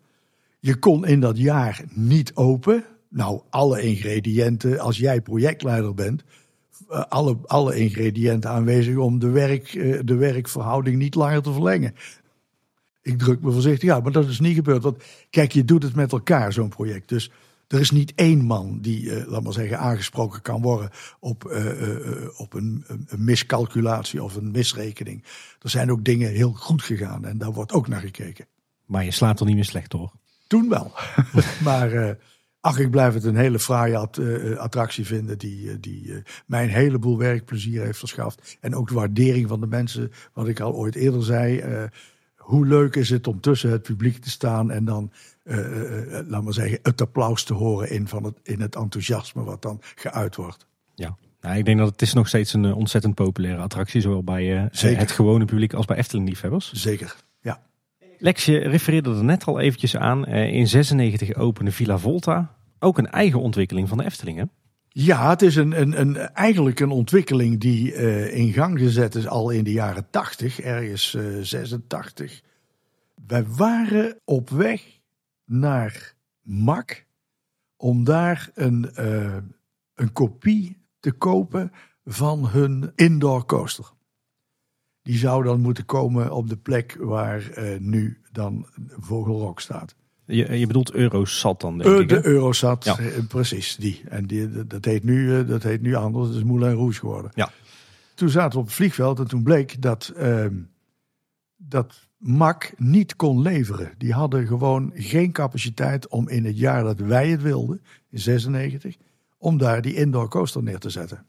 Je 0.58 0.76
kon 0.76 1.06
in 1.06 1.20
dat 1.20 1.38
jaar 1.38 1.84
niet 1.92 2.34
open. 2.34 2.84
Nou, 3.08 3.40
alle 3.50 3.82
ingrediënten. 3.82 4.78
Als 4.78 4.98
jij 4.98 5.20
projectleider 5.20 5.94
bent. 5.94 6.24
Eh, 6.88 7.04
alle, 7.08 7.38
alle 7.44 7.76
ingrediënten 7.76 8.50
aanwezig 8.50 8.96
om 8.96 9.18
de, 9.18 9.28
werk, 9.28 9.74
eh, 9.74 9.98
de 10.04 10.14
werkverhouding 10.14 10.96
niet 10.96 11.14
langer 11.14 11.42
te 11.42 11.52
verlengen. 11.52 11.94
Ik 13.02 13.18
druk 13.18 13.40
me 13.42 13.50
voorzichtig 13.50 13.88
ja, 13.88 14.00
maar 14.00 14.12
dat 14.12 14.28
is 14.28 14.40
niet 14.40 14.54
gebeurd. 14.54 14.82
Want 14.82 15.02
kijk, 15.30 15.52
je 15.52 15.64
doet 15.64 15.82
het 15.82 15.94
met 15.94 16.12
elkaar, 16.12 16.52
zo'n 16.52 16.68
project. 16.68 17.08
Dus 17.08 17.30
er 17.72 17.80
is 17.80 17.90
niet 17.90 18.12
één 18.14 18.44
man 18.44 18.78
die, 18.80 19.02
uh, 19.02 19.26
laat 19.26 19.42
maar 19.42 19.52
zeggen, 19.52 19.78
aangesproken 19.78 20.42
kan 20.42 20.62
worden 20.62 20.90
op, 21.20 21.44
uh, 21.44 21.80
uh, 21.80 22.40
op 22.40 22.54
een, 22.54 22.84
een, 22.86 23.24
miscalculatie 23.24 24.22
of 24.22 24.34
een 24.36 24.50
misrekening. 24.50 25.24
Er 25.60 25.70
zijn 25.70 25.90
ook 25.90 26.04
dingen 26.04 26.30
heel 26.30 26.52
goed 26.52 26.82
gegaan 26.82 27.24
en 27.24 27.38
daar 27.38 27.52
wordt 27.52 27.72
ook 27.72 27.88
naar 27.88 28.00
gekeken. 28.00 28.46
Maar 28.86 29.04
je 29.04 29.10
slaapt 29.10 29.40
er 29.40 29.46
niet 29.46 29.54
meer 29.54 29.64
slecht 29.64 29.90
door? 29.90 30.12
Toen 30.46 30.68
wel. 30.68 30.92
maar 31.68 32.16
ach, 32.60 32.78
ik 32.78 32.90
blijf 32.90 33.14
het 33.14 33.24
een 33.24 33.36
hele 33.36 33.58
fraaie 33.58 33.96
attractie 34.56 35.06
vinden 35.06 35.38
die, 35.38 35.80
die 35.80 36.22
mij 36.46 36.62
een 36.62 36.70
heleboel 36.70 37.18
werkplezier 37.18 37.84
heeft 37.84 37.98
verschaft. 37.98 38.58
En 38.60 38.74
ook 38.74 38.88
de 38.88 38.94
waardering 38.94 39.48
van 39.48 39.60
de 39.60 39.66
mensen, 39.66 40.12
wat 40.32 40.48
ik 40.48 40.60
al 40.60 40.74
ooit 40.74 40.94
eerder 40.94 41.24
zei. 41.24 41.62
hoe 42.36 42.66
leuk 42.66 42.96
is 42.96 43.10
het 43.10 43.26
om 43.26 43.40
tussen 43.40 43.70
het 43.70 43.82
publiek 43.82 44.18
te 44.18 44.30
staan 44.30 44.70
en 44.70 44.84
dan 44.84 45.12
uh, 45.44 46.18
laat 46.26 46.42
maar 46.42 46.52
zeggen, 46.52 46.78
het 46.82 47.00
applaus 47.00 47.44
te 47.44 47.54
horen 47.54 47.90
in, 47.90 48.08
van 48.08 48.24
het, 48.24 48.34
in 48.42 48.60
het 48.60 48.76
enthousiasme 48.76 49.42
wat 49.44 49.62
dan 49.62 49.80
geuit 49.94 50.36
wordt. 50.36 50.66
Ja, 50.94 51.16
nou, 51.40 51.56
ik 51.56 51.64
denk 51.64 51.78
dat 51.78 51.90
het 51.90 52.02
is 52.02 52.12
nog 52.12 52.28
steeds 52.28 52.52
een 52.52 52.74
ontzettend 52.74 53.14
populaire 53.14 53.62
attractie, 53.62 54.00
zowel 54.00 54.24
bij 54.24 54.44
het 54.72 55.10
gewone 55.10 55.44
publiek 55.44 55.72
als 55.72 55.86
bij 55.86 55.96
Efteling-liefhebbers. 55.96 56.72
Zeker, 56.72 57.16
ja. 57.40 57.62
Lex, 58.18 58.44
je 58.44 58.58
refereerde 58.58 59.10
er 59.10 59.24
net 59.24 59.44
al 59.44 59.60
eventjes 59.60 59.96
aan. 59.96 60.26
in 60.26 60.68
96 60.68 61.34
opende 61.34 61.72
Villa 61.72 61.98
Volta, 61.98 62.54
ook 62.78 62.98
een 62.98 63.10
eigen 63.10 63.40
ontwikkeling 63.40 63.88
van 63.88 63.98
de 63.98 64.04
Eftelingen. 64.04 64.50
Ja, 64.88 65.30
het 65.30 65.42
is 65.42 65.56
een, 65.56 65.80
een, 65.80 66.00
een, 66.00 66.16
eigenlijk 66.16 66.80
een 66.80 66.90
ontwikkeling 66.90 67.60
die 67.60 67.94
in 68.32 68.52
gang 68.52 68.78
gezet 68.78 69.14
is 69.14 69.26
al 69.26 69.50
in 69.50 69.64
de 69.64 69.72
jaren 69.72 70.06
80, 70.10 70.60
ergens 70.60 71.16
86. 71.40 72.40
Wij 73.26 73.44
waren 73.46 74.16
op 74.24 74.50
weg 74.50 74.99
naar 75.50 76.14
MAC 76.42 77.06
om 77.76 78.04
daar 78.04 78.50
een, 78.54 78.90
uh, 78.98 79.36
een 79.94 80.12
kopie 80.12 80.76
te 81.00 81.12
kopen 81.12 81.72
van 82.04 82.48
hun 82.48 82.92
indoor 82.94 83.46
coaster. 83.46 83.92
Die 85.02 85.18
zou 85.18 85.44
dan 85.44 85.60
moeten 85.60 85.84
komen 85.84 86.32
op 86.32 86.48
de 86.48 86.56
plek 86.56 86.96
waar 87.00 87.58
uh, 87.58 87.78
nu 87.78 88.20
dan 88.32 88.66
Vogelrok 88.98 89.60
staat. 89.60 89.94
Je, 90.24 90.58
je 90.58 90.66
bedoelt 90.66 90.92
Eurosat 90.92 91.60
dan, 91.60 91.78
denk 91.78 91.90
uh, 91.90 92.00
ik, 92.00 92.08
De 92.08 92.26
Eurosat, 92.26 92.84
ja. 92.84 92.98
precies, 93.28 93.76
die. 93.76 94.02
En 94.08 94.26
die, 94.26 94.66
dat, 94.66 94.84
heet 94.84 95.04
nu, 95.04 95.44
dat 95.44 95.62
heet 95.62 95.80
nu 95.80 95.94
anders, 95.94 96.28
het 96.28 96.36
is 96.36 96.44
Moulin 96.44 96.74
Rouge 96.74 96.98
geworden. 96.98 97.30
Ja. 97.34 97.50
Toen 98.14 98.28
zaten 98.28 98.52
we 98.52 98.58
op 98.58 98.64
het 98.64 98.74
vliegveld 98.74 99.18
en 99.18 99.28
toen 99.28 99.42
bleek 99.42 99.82
dat, 99.82 100.12
ehm, 100.16 100.54
dat 101.56 102.08
MAC 102.20 102.72
niet 102.76 103.16
kon 103.16 103.42
leveren. 103.42 103.94
Die 103.98 104.12
hadden 104.12 104.46
gewoon 104.46 104.92
geen 104.94 105.32
capaciteit 105.32 106.08
om 106.08 106.28
in 106.28 106.44
het 106.44 106.58
jaar 106.58 106.82
dat 106.82 106.98
wij 106.98 107.28
het 107.28 107.42
wilden, 107.42 107.82
in 108.10 108.18
96, 108.18 108.96
om 109.38 109.58
daar 109.58 109.82
die 109.82 109.94
indoor 109.94 110.28
coaster 110.28 110.62
neer 110.62 110.78
te 110.78 110.90
zetten. 110.90 111.26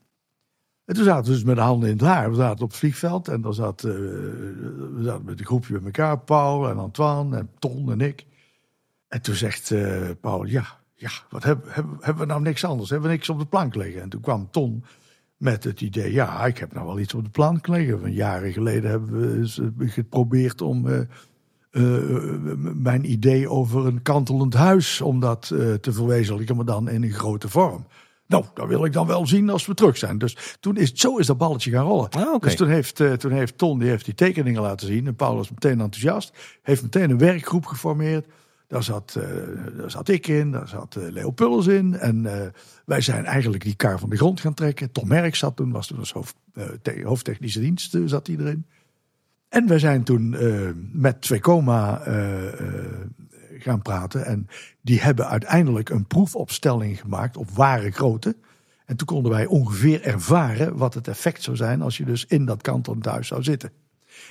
En 0.85 0.95
toen 0.95 1.03
zaten 1.03 1.25
we 1.25 1.31
dus 1.31 1.43
met 1.43 1.55
de 1.55 1.61
handen 1.61 1.89
in 1.89 1.97
het 1.97 2.05
haar. 2.05 2.29
We 2.29 2.35
zaten 2.35 2.63
op 2.63 2.69
het 2.69 2.79
vliegveld 2.79 3.27
en 3.27 3.41
daar 3.41 3.53
zat, 3.53 3.83
uh, 3.83 3.91
we 3.91 4.99
zaten 5.03 5.25
met 5.25 5.39
een 5.39 5.45
groepje 5.45 5.73
met 5.73 5.83
elkaar, 5.83 6.19
Paul 6.19 6.69
en 6.69 6.77
Antoine 6.77 7.37
en 7.37 7.49
Ton 7.59 7.91
en 7.91 8.01
ik. 8.01 8.25
En 9.07 9.21
toen 9.21 9.35
zegt 9.35 9.69
uh, 9.69 10.09
Paul, 10.21 10.45
ja, 10.45 10.65
ja, 10.95 11.11
wat 11.29 11.43
hebben, 11.43 11.71
hebben, 11.71 11.97
hebben 11.99 12.23
we 12.23 12.31
nou 12.31 12.41
niks 12.41 12.63
anders? 12.63 12.89
Hebben 12.89 13.09
we 13.09 13.15
niks 13.15 13.29
op 13.29 13.39
de 13.39 13.45
plank 13.45 13.75
liggen? 13.75 14.01
En 14.01 14.09
toen 14.09 14.21
kwam 14.21 14.47
Ton 14.51 14.83
met 15.41 15.63
het 15.63 15.81
idee, 15.81 16.13
ja, 16.13 16.45
ik 16.45 16.57
heb 16.57 16.73
nou 16.73 16.85
wel 16.85 16.99
iets 16.99 17.13
op 17.13 17.23
de 17.23 17.29
plan 17.29 17.59
gelegen. 17.61 18.13
Jaren 18.13 18.51
geleden 18.51 18.89
hebben 18.89 19.41
we 19.77 19.87
geprobeerd 19.87 20.61
om 20.61 20.87
uh, 20.87 20.99
uh, 21.71 22.53
mijn 22.73 23.11
idee 23.11 23.49
over 23.49 23.85
een 23.85 24.01
kantelend 24.01 24.53
huis, 24.53 25.01
om 25.01 25.19
dat 25.19 25.51
uh, 25.53 25.73
te 25.73 25.93
verwezenlijken, 25.93 26.55
maar 26.55 26.65
dan 26.65 26.89
in 26.89 27.03
een 27.03 27.11
grote 27.11 27.49
vorm. 27.49 27.85
Nou, 28.27 28.45
dat 28.53 28.67
wil 28.67 28.85
ik 28.85 28.93
dan 28.93 29.07
wel 29.07 29.27
zien 29.27 29.49
als 29.49 29.65
we 29.65 29.73
terug 29.73 29.97
zijn. 29.97 30.17
Dus 30.17 30.57
toen 30.59 30.77
is, 30.77 30.93
zo 30.93 31.17
is 31.17 31.25
dat 31.25 31.37
balletje 31.37 31.71
gaan 31.71 31.85
rollen. 31.85 32.09
Ah, 32.09 32.21
okay. 32.21 32.39
Dus 32.39 32.55
toen 32.55 32.69
heeft, 32.69 33.03
toen 33.17 33.31
heeft 33.31 33.57
Ton 33.57 33.79
die, 33.79 33.89
heeft 33.89 34.05
die 34.05 34.13
tekeningen 34.13 34.61
laten 34.61 34.87
zien. 34.87 35.07
En 35.07 35.15
Paul 35.15 35.35
was 35.35 35.49
meteen 35.49 35.79
enthousiast. 35.79 36.33
Heeft 36.61 36.81
meteen 36.81 37.09
een 37.09 37.17
werkgroep 37.17 37.65
geformeerd. 37.65 38.25
Daar 38.71 38.83
zat, 38.83 39.15
uh, 39.17 39.23
daar 39.77 39.91
zat 39.91 40.07
ik 40.07 40.27
in, 40.27 40.51
daar 40.51 40.67
zat 40.67 40.95
uh, 40.95 41.09
Leo 41.09 41.31
Pullers 41.31 41.67
in. 41.67 41.97
En 41.97 42.23
uh, 42.23 42.33
wij 42.85 43.01
zijn 43.01 43.25
eigenlijk 43.25 43.63
die 43.63 43.75
kar 43.75 43.99
van 43.99 44.09
de 44.09 44.15
grond 44.15 44.39
gaan 44.39 44.53
trekken. 44.53 44.91
Tom 44.91 45.07
Merk 45.07 45.35
zat 45.35 45.55
toen, 45.55 45.71
was 45.71 45.87
toen 45.87 45.99
als 45.99 46.11
hoofd, 46.11 46.35
hoofdtechnische 47.03 47.59
dienst, 47.59 47.97
zat 48.05 48.27
hij 48.27 48.35
erin. 48.35 48.65
En 49.49 49.67
wij 49.67 49.79
zijn 49.79 50.03
toen 50.03 50.35
met 50.91 51.21
Twecoma 51.21 52.01
gaan 53.59 53.81
praten. 53.81 54.25
En 54.25 54.47
die 54.81 55.01
hebben 55.01 55.27
uiteindelijk 55.27 55.89
een 55.89 56.05
proefopstelling 56.05 56.99
gemaakt 56.99 57.37
op 57.37 57.49
ware 57.49 57.91
grootte. 57.91 58.35
En 58.85 58.95
toen 58.95 59.07
konden 59.07 59.31
wij 59.31 59.45
ongeveer 59.45 60.01
ervaren 60.01 60.77
wat 60.77 60.93
het 60.93 61.07
effect 61.07 61.43
zou 61.43 61.55
zijn 61.57 61.81
als 61.81 61.97
je 61.97 62.05
dus 62.05 62.25
in 62.25 62.45
dat 62.45 62.61
kantelend 62.61 63.05
huis 63.05 63.27
zou 63.27 63.43
zitten. 63.43 63.71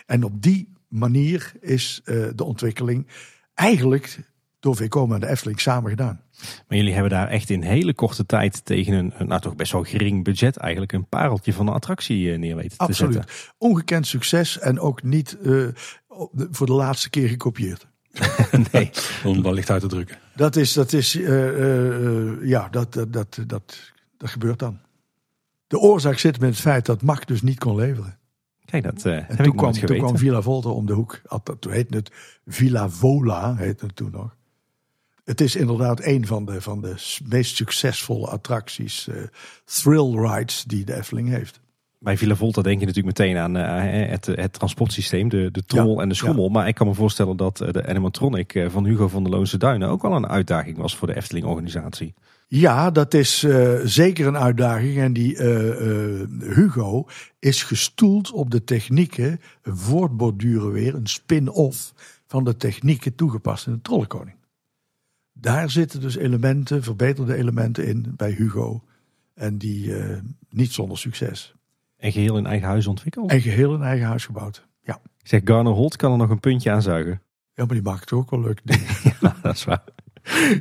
En 0.07 0.25
op 0.25 0.43
die 0.43 0.69
manier 0.89 1.53
is 1.61 2.01
de 2.35 2.45
ontwikkeling 2.45 3.07
eigenlijk 3.55 4.30
door 4.61 4.77
VCOMA 4.77 5.15
en 5.15 5.21
de 5.21 5.29
Efteling 5.29 5.61
samen 5.61 5.91
gedaan. 5.91 6.21
Maar 6.69 6.79
jullie 6.79 6.93
hebben 6.93 7.11
daar 7.11 7.29
echt 7.29 7.51
in 7.51 7.63
hele 7.63 7.95
korte 7.95 8.27
tijd 8.27 8.65
tegen 8.65 8.93
een, 8.93 9.29
nou 9.29 9.41
toch 9.41 9.57
best 9.57 9.73
wel 9.73 9.83
gering 9.83 10.25
budget 10.25 10.57
eigenlijk 10.57 10.93
een 10.93 11.07
pareltje 11.09 11.53
van 11.53 11.67
een 11.67 11.75
attractie 11.75 12.39
neer 12.39 12.57
weten 12.57 12.79
te 12.79 12.85
Absoluut. 12.85 13.13
zetten. 13.13 13.33
Ongekend 13.59 14.07
succes 14.07 14.59
en 14.59 14.81
ook 14.81 15.03
niet 15.03 15.37
uh, 15.43 15.69
voor 16.51 16.67
de 16.67 16.73
laatste 16.73 17.11
keer 17.11 17.29
gekopieerd. 17.29 17.87
nee. 18.73 18.91
Om 19.25 19.43
dat 19.43 19.55
licht 19.55 19.71
uit 19.71 19.81
te 19.81 19.89
drukken. 19.89 20.17
Dat 20.35 20.57
is, 20.57 20.73
dat 20.73 20.93
is 20.93 21.15
uh, 21.15 21.59
uh, 21.59 22.49
ja, 22.49 22.69
dat, 22.69 22.93
dat, 22.93 23.13
dat, 23.13 23.39
dat, 23.47 23.93
dat 24.17 24.31
gebeurt 24.31 24.59
dan. 24.59 24.79
De 25.67 25.79
oorzaak 25.79 26.19
zit 26.19 26.41
met 26.41 26.51
het 26.51 26.61
feit 26.61 26.87
dat 26.87 27.03
Mac 27.03 27.27
dus 27.27 27.43
niet 27.43 27.59
kon 27.59 27.77
leveren. 27.77 28.19
Kijk, 28.65 28.83
dat 28.83 29.05
uh, 29.05 29.17
en 29.17 29.25
heb 29.27 29.37
toen, 29.37 29.47
ik 29.47 29.57
kwam, 29.57 29.73
toen 29.73 29.81
geweten. 29.81 30.05
kwam 30.05 30.19
Villa 30.19 30.43
Volta 30.43 30.69
om 30.69 30.87
de 30.87 30.93
hoek. 30.93 31.21
Toen 31.59 31.73
heette 31.73 31.97
het 31.97 32.11
Villa 32.47 32.89
Vola, 32.89 33.57
heette 33.57 33.87
het 33.87 33.97
toen 33.97 34.11
nog. 34.11 34.37
Het 35.31 35.41
is 35.41 35.57
inderdaad 35.57 36.05
een 36.05 36.27
van 36.27 36.45
de, 36.45 36.61
van 36.61 36.81
de 36.81 37.19
meest 37.29 37.57
succesvolle 37.57 38.27
attracties, 38.27 39.09
uh, 39.11 39.17
thrill 39.65 40.17
rides, 40.17 40.65
die 40.67 40.85
de 40.85 40.97
Efteling 40.97 41.29
heeft. 41.29 41.61
Bij 41.99 42.17
Villa 42.17 42.35
Volta 42.35 42.63
denk 42.63 42.81
je 42.81 42.87
natuurlijk 42.87 43.19
meteen 43.19 43.37
aan 43.37 43.57
uh, 43.57 44.11
het, 44.11 44.27
het 44.27 44.53
transportsysteem, 44.53 45.29
de, 45.29 45.51
de 45.51 45.65
trommel 45.65 45.97
ja, 45.97 46.03
en 46.03 46.09
de 46.09 46.15
schommel. 46.15 46.45
Ja. 46.45 46.51
Maar 46.51 46.69
ik 46.69 46.75
kan 46.75 46.87
me 46.87 46.95
voorstellen 46.95 47.37
dat 47.37 47.57
de 47.57 47.87
animatronic 47.87 48.67
van 48.69 48.85
Hugo 48.85 49.09
van 49.09 49.23
der 49.23 49.33
Loonse 49.33 49.59
Duinen 49.59 49.89
ook 49.89 50.03
wel 50.03 50.13
een 50.13 50.29
uitdaging 50.29 50.77
was 50.77 50.97
voor 50.97 51.09
de 51.09 51.17
Efteling-organisatie. 51.17 52.15
Ja, 52.47 52.91
dat 52.91 53.15
is 53.15 53.45
uh, 53.45 53.79
zeker 53.85 54.27
een 54.27 54.39
uitdaging. 54.39 54.99
En 54.99 55.13
die 55.13 55.35
uh, 55.35 56.55
Hugo 56.55 57.07
is 57.39 57.63
gestoeld 57.63 58.33
op 58.33 58.51
de 58.51 58.65
technieken, 58.65 59.41
een 59.63 59.77
voortborduren 59.77 60.73
weer, 60.73 60.95
een 60.95 61.07
spin-off 61.07 61.93
van 62.27 62.45
de 62.45 62.57
technieken 62.57 63.15
toegepast 63.15 63.67
in 63.67 63.73
de 63.73 63.81
Trollenkoning. 63.83 64.39
Daar 65.41 65.71
zitten 65.71 66.01
dus 66.01 66.17
elementen, 66.17 66.83
verbeterde 66.83 67.35
elementen 67.35 67.87
in 67.87 68.13
bij 68.17 68.31
Hugo. 68.31 68.83
En 69.35 69.59
die 69.59 69.95
niet 70.51 70.73
zonder 70.73 70.99
succes. 70.99 71.55
En 71.97 72.13
geheel 72.13 72.39
in 72.39 72.47
eigen 72.47 72.69
huis 72.69 72.87
ontwikkeld? 72.87 73.31
En 73.31 73.41
geheel 73.41 73.75
in 73.75 73.83
eigen 73.83 74.07
huis 74.07 74.25
gebouwd, 74.25 74.67
ja. 74.83 75.01
Ik 75.19 75.29
zeg, 75.29 75.41
Garner 75.45 75.73
Holt 75.73 75.97
kan 75.97 76.13
er 76.13 76.19
nog 76.19 76.31
een 76.31 76.41
puntje 76.41 76.71
aan 76.71 76.83
zuigen. 76.83 77.23
Ja, 77.55 77.65
maar 77.65 77.75
die 77.75 77.83
maakt 77.83 78.13
ook 78.13 78.31
wel 78.31 78.41
leuk. 78.41 78.61
ja, 79.21 79.37
dat 79.43 79.55
is 79.55 79.65
waar. 79.65 79.85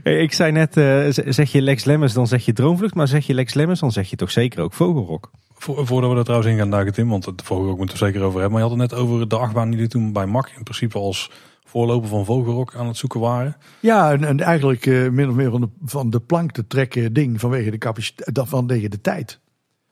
Hey, 0.03 0.22
ik 0.22 0.34
zei 0.34 0.51
net, 0.51 0.77
uh, 0.77 1.07
zeg 1.10 1.51
je 1.51 1.61
Lex 1.61 1.84
Lemmens, 1.84 2.14
dan 2.14 2.27
zeg 2.27 2.45
je 2.45 2.53
Droomvlucht. 2.53 2.95
Maar 2.95 3.07
zeg 3.07 3.27
je 3.27 3.34
Lex 3.34 3.53
Lemmens, 3.53 3.80
dan 3.80 3.91
zeg 3.91 4.10
je 4.10 4.15
toch 4.15 4.31
zeker 4.31 4.61
ook 4.61 4.73
Vogelrok? 4.73 5.31
voordat 5.60 6.11
we 6.11 6.18
er 6.18 6.23
trouwens 6.23 6.51
in 6.51 6.57
gaan 6.57 6.69
duiken, 6.69 6.93
Tim, 6.93 7.10
want 7.10 7.26
het 7.26 7.41
vorige 7.41 7.72
ook 7.72 7.77
moeten 7.77 7.97
we 7.97 8.06
zeker 8.06 8.22
over 8.22 8.39
hebben. 8.39 8.51
Maar 8.60 8.68
je 8.68 8.76
had 8.76 8.80
het 8.80 8.91
net 8.91 8.99
over 8.99 9.27
de 9.27 9.38
achtbaan 9.38 9.69
die 9.69 9.88
toen 9.88 10.14
bij 10.14 10.26
MAC 10.26 10.51
in 10.57 10.64
principe 10.64 10.97
als 10.97 11.31
voorloper 11.69 12.09
van 12.09 12.25
Vogelrok 12.25 12.75
aan 12.75 12.87
het 12.87 12.97
zoeken 12.97 13.19
waren. 13.19 13.57
Ja, 13.79 14.11
en, 14.11 14.23
en 14.23 14.39
eigenlijk 14.39 14.85
uh, 14.85 15.09
min 15.09 15.29
of 15.29 15.35
meer 15.35 15.51
van 15.51 15.61
de, 15.61 15.69
van 15.85 16.09
de 16.09 16.19
plank 16.19 16.51
te 16.51 16.67
trekken 16.67 17.13
ding 17.13 17.39
vanwege 17.39 17.71
de 17.71 17.77
capaciteit, 17.77 18.39
vanwege 18.49 18.89
de 18.89 19.01
tijd. 19.01 19.39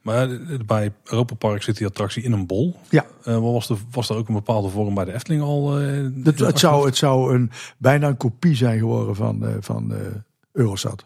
Maar 0.01 0.39
bij 0.65 0.93
Europa 1.03 1.35
Park 1.35 1.63
zit 1.63 1.77
die 1.77 1.87
attractie 1.87 2.23
in 2.23 2.31
een 2.31 2.45
bol. 2.45 2.75
Ja. 2.89 3.05
Uh, 3.25 3.37
was, 3.37 3.69
er, 3.69 3.77
was 3.91 4.09
er 4.09 4.15
ook 4.15 4.27
een 4.27 4.33
bepaalde 4.33 4.69
vorm 4.69 4.93
bij 4.93 5.05
de 5.05 5.13
Efteling 5.13 5.41
al? 5.41 5.81
Uh, 5.81 6.09
het, 6.23 6.39
het 6.39 6.59
zou, 6.59 6.85
het 6.85 6.97
zou 6.97 7.35
een, 7.35 7.51
bijna 7.77 8.07
een 8.07 8.17
kopie 8.17 8.55
zijn 8.55 8.79
geworden 8.79 9.15
van, 9.15 9.45
van 9.59 9.93
Eurosat. 10.51 11.05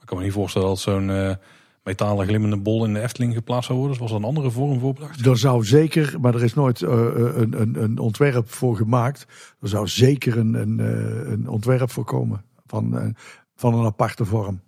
Ik 0.00 0.06
kan 0.06 0.18
me 0.18 0.24
niet 0.24 0.32
voorstellen 0.32 0.68
dat 0.68 0.78
zo'n 0.78 1.36
metalen 1.82 2.26
glimmende 2.26 2.56
bol 2.56 2.84
in 2.84 2.92
de 2.92 3.00
Efteling 3.00 3.34
geplaatst 3.34 3.66
zou 3.66 3.78
worden. 3.78 3.98
Was 3.98 4.10
er 4.10 4.16
een 4.16 4.24
andere 4.24 4.50
vorm 4.50 4.80
voor 4.80 4.92
bedacht? 4.94 5.26
Er 5.26 5.38
zou 5.38 5.64
zeker, 5.64 6.16
maar 6.20 6.34
er 6.34 6.44
is 6.44 6.54
nooit 6.54 6.80
een, 6.80 7.60
een, 7.60 7.82
een 7.82 7.98
ontwerp 7.98 8.50
voor 8.50 8.76
gemaakt. 8.76 9.26
Er 9.60 9.68
zou 9.68 9.88
zeker 9.88 10.38
een, 10.38 10.54
een, 10.54 10.78
een 11.32 11.48
ontwerp 11.48 11.90
voor 11.90 12.04
komen 12.04 12.44
van, 12.66 13.14
van 13.54 13.74
een 13.74 13.86
aparte 13.86 14.24
vorm. 14.24 14.60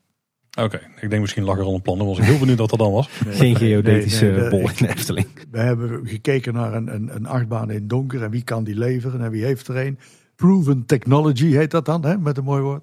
Oké, 0.60 0.80
ik 1.01 1.10
denk 1.10 1.20
misschien 1.20 1.44
lag 1.44 1.59
er 1.59 1.64
al 1.64 1.74
een 1.74 1.82
plan. 1.82 1.98
Dan 1.98 2.06
was 2.06 2.18
ik 2.18 2.24
heel 2.24 2.39
benieuwd 2.39 2.59
wat 2.59 2.70
dat 2.70 2.78
dan 2.78 2.93
was. 2.93 3.09
Geen 3.28 3.56
geodetische 3.56 4.47
bol 4.51 4.68
in 4.68 4.74
de 4.78 4.89
Efteling. 4.89 5.26
We 5.51 5.59
hebben 5.59 6.06
gekeken 6.06 6.55
naar 6.55 6.74
een, 6.74 6.94
een, 6.94 7.14
een 7.14 7.26
achtbaan 7.26 7.70
in 7.70 7.89
donker 7.89 8.22
en 8.22 8.30
wie 8.30 8.44
kan 8.44 8.64
die 8.64 8.78
leveren 8.78 9.20
en 9.20 9.30
wie 9.30 9.44
heeft 9.44 9.68
er 9.68 9.76
een. 9.76 9.98
Proven 10.36 10.86
technology 10.86 11.47
heet 11.47 11.70
dat 11.70 11.84
dan, 11.84 12.05
hè, 12.05 12.18
met 12.18 12.36
een 12.36 12.44
mooi 12.44 12.62
woord. 12.62 12.82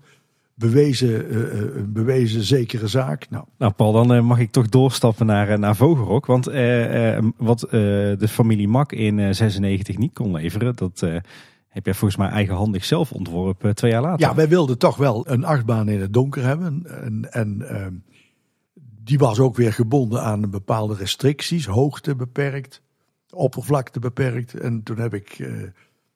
Bewezen, 0.60 1.36
uh, 1.36 1.84
bewezen 1.86 2.44
zekere 2.44 2.88
zaak. 2.88 3.30
Nou, 3.30 3.46
nou 3.58 3.72
Paul, 3.72 3.92
dan 3.92 4.16
uh, 4.16 4.22
mag 4.22 4.40
ik 4.40 4.52
toch 4.52 4.70
doorstappen 4.70 5.26
naar, 5.26 5.60
naar 5.60 5.76
Vogelrok. 5.76 6.26
Want 6.26 6.46
wat 7.38 7.60
de 7.70 8.28
familie 8.28 8.68
Mak 8.68 8.92
in 8.92 9.36
96 9.36 9.98
niet 9.98 10.14
kon 10.14 10.32
leveren, 10.32 10.76
dat 10.76 11.04
heb 11.70 11.86
jij 11.86 11.94
volgens 11.94 12.20
mij 12.20 12.30
eigenhandig 12.30 12.86
zelf 12.86 13.12
ontworpen 13.12 13.76
twee 13.76 13.92
jaar 13.92 14.02
later. 14.02 14.28
Ja, 14.28 14.36
wij 14.36 14.48
wilden 14.48 14.78
toch 14.78 14.98
wel 14.98 15.30
een 15.30 15.44
achtbaan 15.44 15.90
in 15.90 16.02
het 16.02 16.14
donker 16.14 16.44
hebben. 16.44 16.84
En, 17.04 17.32
en 17.32 17.58
uh, 17.62 17.86
die 19.04 19.18
was 19.18 19.40
ook 19.40 19.56
weer 19.56 19.74
gebonden 19.74 20.24
aan 20.24 20.50
bepaalde 20.50 20.96
restricties. 20.96 21.66
Hoogte 21.66 22.16
beperkt, 22.16 22.82
oppervlakte 23.30 24.00
beperkt. 24.00 24.54
En 24.54 24.84
toen 24.84 24.98
heb 24.98 25.14
ik 25.14 25.40
uh, 25.40 25.64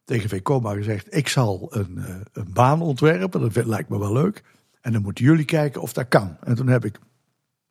tegen 0.06 0.30
VCOMA 0.30 0.74
gezegd, 0.74 1.16
ik 1.16 1.28
zal 1.28 1.68
een, 1.70 1.96
uh, 1.98 2.16
een 2.34 2.54
baan 2.54 2.82
ontwerpen. 2.82 3.54
Dat 3.54 3.66
lijkt 3.66 3.90
me 3.90 4.00
wel 4.00 4.14
leuk. 4.14 4.44
En 4.82 4.94
dan 4.94 5.02
moeten 5.02 5.26
jullie 5.26 5.46
kijken 5.46 5.82
of 5.82 5.94
dat 5.94 6.08
kan. 6.08 6.38
En 6.44 6.56
toen 6.56 6.68
heb 6.68 6.86
ik 6.86 7.00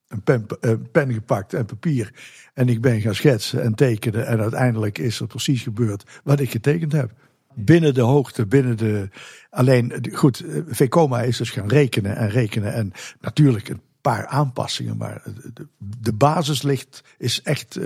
een 0.08 0.22
pen, 0.22 0.46
een 0.60 0.90
pen 0.90 1.12
gepakt 1.12 1.54
en 1.54 1.66
papier. 1.66 2.12
En 2.54 2.68
ik 2.68 2.80
ben 2.80 3.00
gaan 3.00 3.14
schetsen 3.14 3.62
en 3.62 3.74
tekenen. 3.74 4.26
En 4.26 4.40
uiteindelijk 4.40 4.98
is 4.98 5.20
er 5.20 5.26
precies 5.26 5.62
gebeurd 5.62 6.20
wat 6.24 6.40
ik 6.40 6.50
getekend 6.50 6.92
heb 6.92 7.12
binnen 7.54 7.94
de 7.94 8.00
hoogte, 8.00 8.46
binnen 8.46 8.76
de. 8.76 9.08
Alleen, 9.50 10.04
goed, 10.12 10.40
eh, 10.40 10.60
VCOMA 10.66 11.22
is 11.22 11.36
dus 11.36 11.50
gaan 11.50 11.68
rekenen 11.68 12.16
en 12.16 12.28
rekenen. 12.28 12.72
En 12.72 12.92
natuurlijk 13.20 13.68
een 13.68 13.80
paar 14.00 14.26
aanpassingen, 14.26 14.96
maar 14.96 15.22
de, 15.54 15.66
de 16.00 16.12
basis 16.12 16.62
ligt, 16.62 17.04
is 17.18 17.42
echt 17.42 17.78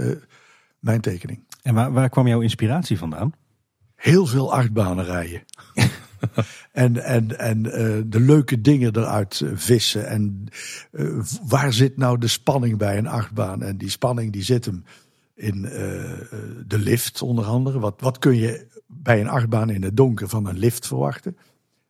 mijn 0.78 1.00
tekening. 1.00 1.44
En 1.62 1.74
waar, 1.74 1.92
waar 1.92 2.08
kwam 2.08 2.26
jouw 2.26 2.40
inspiratie 2.40 2.98
vandaan? 2.98 3.32
Heel 3.96 4.26
veel 4.26 4.54
achtbanen 4.54 5.04
rijden. 5.04 5.42
en 6.72 7.04
en, 7.04 7.38
en 7.38 7.64
uh, 7.64 7.72
de 8.06 8.20
leuke 8.20 8.60
dingen 8.60 8.96
eruit 8.96 9.42
vissen. 9.54 10.06
En 10.08 10.46
uh, 10.92 11.22
waar 11.46 11.72
zit 11.72 11.96
nou 11.96 12.18
de 12.18 12.26
spanning 12.26 12.78
bij 12.78 12.98
een 12.98 13.06
achtbaan? 13.06 13.62
En 13.62 13.76
die 13.76 13.90
spanning 13.90 14.32
die 14.32 14.42
zit 14.42 14.64
hem 14.64 14.84
in 15.34 15.64
uh, 15.64 15.70
de 16.66 16.78
lift 16.78 17.22
onder 17.22 17.44
andere. 17.44 17.78
Wat, 17.78 18.00
wat 18.00 18.18
kun 18.18 18.36
je 18.36 18.66
bij 18.86 19.20
een 19.20 19.28
achtbaan 19.28 19.70
in 19.70 19.82
het 19.82 19.96
donker 19.96 20.28
van 20.28 20.46
een 20.46 20.58
lift 20.58 20.86
verwachten. 20.86 21.36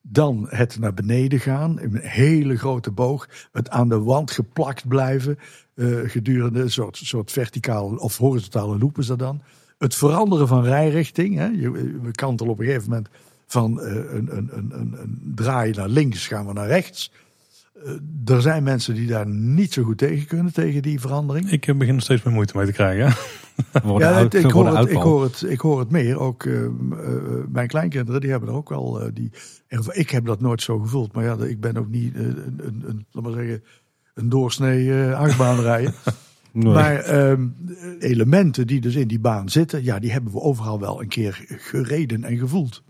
Dan 0.09 0.47
het 0.49 0.79
naar 0.79 0.95
beneden 0.95 1.41
gaan, 1.41 1.81
in 1.81 1.95
een 1.95 2.01
hele 2.03 2.57
grote 2.57 2.91
boog, 2.91 3.29
het 3.53 3.71
aan 3.71 3.89
de 3.89 3.99
wand 3.99 4.31
geplakt 4.31 4.89
blijven 4.89 5.39
gedurende 6.05 6.61
een 6.61 6.71
soort, 6.71 6.97
soort 6.97 7.33
verticale 7.33 7.99
of 7.99 8.17
horizontale 8.17 8.79
loop 8.79 8.99
is 8.99 9.07
dat 9.07 9.19
dan. 9.19 9.43
Het 9.79 9.95
veranderen 9.95 10.49
van 10.49 10.65
rijrichting. 10.65 11.37
Hè. 11.37 11.47
Je, 11.47 11.71
we 12.03 12.11
kantelen 12.11 12.53
op 12.53 12.59
een 12.59 12.67
gegeven 12.67 12.89
moment 12.89 13.09
van 13.47 13.81
uh, 13.81 13.95
een, 13.95 14.37
een, 14.37 14.49
een, 14.53 14.73
een, 15.01 15.33
draai 15.35 15.73
naar 15.73 15.89
links, 15.89 16.27
gaan 16.27 16.47
we 16.47 16.53
naar 16.53 16.67
rechts. 16.67 17.13
Uh, 17.85 18.35
er 18.35 18.43
zijn 18.43 18.63
mensen 18.63 18.95
die 18.95 19.07
daar 19.07 19.27
niet 19.27 19.73
zo 19.73 19.83
goed 19.83 19.99
tegen 19.99 20.27
kunnen, 20.27 20.53
tegen 20.53 20.83
die 20.83 21.01
verandering. 21.01 21.51
Ik 21.51 21.79
begin 21.79 21.95
er 21.95 22.03
steeds 22.03 22.23
meer 22.23 22.35
moeite 22.35 22.57
mee 22.57 22.67
te 22.67 22.73
krijgen. 22.73 23.05
ja, 23.99 24.19
ik, 24.31 24.51
hoor 24.51 24.77
het, 24.77 24.91
ik, 24.91 24.97
hoor 24.97 25.23
het, 25.23 25.45
ik 25.49 25.61
hoor 25.61 25.79
het 25.79 25.91
meer. 25.91 26.19
Ook 26.19 26.45
uh, 26.45 26.63
uh, 26.63 26.71
mijn 27.49 27.69
kleinkinderen, 27.69 28.21
die 28.21 28.31
hebben 28.31 28.49
er 28.49 28.55
ook 28.55 28.69
wel. 28.69 29.03
Uh, 29.03 29.09
die, 29.15 29.31
ik 29.93 30.11
heb 30.11 30.27
dat 30.27 30.41
nooit 30.41 30.63
zo 30.63 30.79
gevoeld. 30.79 31.13
Maar 31.13 31.25
ja, 31.25 31.37
ik 31.37 31.61
ben 31.61 31.77
ook 31.77 31.89
niet 31.89 32.15
een, 32.15 32.55
een, 32.57 32.85
een, 32.87 33.07
laat 33.11 33.25
maar 33.25 33.33
zeggen, 33.33 33.65
een 34.15 34.29
doorsnee 34.29 35.15
achtbaan 35.15 35.61
rijden. 35.61 35.95
nee. 36.57 36.73
Maar 36.73 37.29
um, 37.31 37.55
elementen 37.99 38.67
die 38.67 38.81
dus 38.81 38.95
in 38.95 39.09
die 39.09 39.21
baan 39.21 39.49
zitten, 39.49 39.85
ja, 39.85 39.99
die 39.99 40.13
hebben 40.13 40.33
we 40.33 40.41
overal 40.41 40.81
wel 40.81 41.01
een 41.01 41.09
keer 41.09 41.45
gereden 41.49 42.25
en 42.25 42.37
gevoeld. 42.37 42.83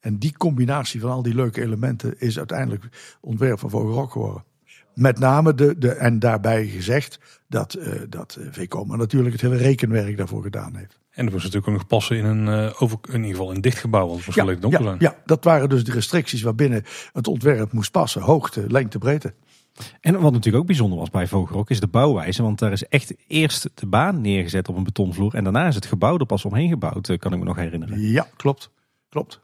En 0.00 0.18
die 0.18 0.36
combinatie 0.36 1.00
van 1.00 1.10
al 1.10 1.22
die 1.22 1.34
leuke 1.34 1.62
elementen 1.62 2.20
is 2.20 2.38
uiteindelijk 2.38 2.84
ontwerp 3.20 3.58
van 3.58 3.70
Vogelrok 3.70 4.12
geworden. 4.12 4.44
Met 4.94 5.18
name 5.18 5.54
de, 5.54 5.78
de 5.78 5.90
en 5.90 6.18
daarbij 6.18 6.66
gezegd 6.66 7.18
dat, 7.48 7.76
uh, 7.76 7.86
dat 8.08 8.38
VCOMA 8.50 8.96
natuurlijk 8.96 9.32
het 9.32 9.40
hele 9.40 9.56
rekenwerk 9.56 10.16
daarvoor 10.16 10.42
gedaan 10.42 10.76
heeft. 10.76 10.98
En 11.10 11.24
dat 11.24 11.34
was 11.34 11.42
natuurlijk 11.42 11.68
ook 11.68 11.78
nog 11.78 11.86
passen 11.86 12.16
in 12.16 12.24
een, 12.24 12.46
uh, 12.46 12.82
over, 12.82 12.98
in 13.08 13.14
ieder 13.14 13.30
geval 13.30 13.54
een 13.54 13.60
dicht 13.60 13.78
gebouw, 13.78 14.06
want 14.06 14.16
het 14.16 14.26
was 14.26 14.34
ja, 14.34 14.54
donker 14.54 14.82
ja, 14.82 14.96
ja, 14.98 15.16
dat 15.24 15.44
waren 15.44 15.68
dus 15.68 15.84
de 15.84 15.92
restricties 15.92 16.42
waarbinnen 16.42 16.84
het 17.12 17.28
ontwerp 17.28 17.72
moest 17.72 17.90
passen. 17.90 18.22
Hoogte, 18.22 18.64
lengte, 18.68 18.98
breedte. 18.98 19.34
En 20.00 20.20
wat 20.20 20.32
natuurlijk 20.32 20.62
ook 20.62 20.66
bijzonder 20.66 20.98
was 20.98 21.10
bij 21.10 21.26
Vogelrok 21.26 21.70
is 21.70 21.80
de 21.80 21.86
bouwwijze. 21.86 22.42
Want 22.42 22.58
daar 22.58 22.72
is 22.72 22.88
echt 22.88 23.14
eerst 23.26 23.70
de 23.74 23.86
baan 23.86 24.20
neergezet 24.20 24.68
op 24.68 24.76
een 24.76 24.84
betonvloer. 24.84 25.34
En 25.34 25.44
daarna 25.44 25.66
is 25.66 25.74
het 25.74 25.86
gebouw 25.86 26.18
er 26.18 26.26
pas 26.26 26.44
omheen 26.44 26.68
gebouwd, 26.68 27.08
eh, 27.08 27.18
kan 27.18 27.32
ik 27.32 27.38
me 27.38 27.44
nog 27.44 27.56
herinneren. 27.56 28.00
Ja, 28.00 28.26
klopt. 28.36 28.70
Klopt. 29.08 29.40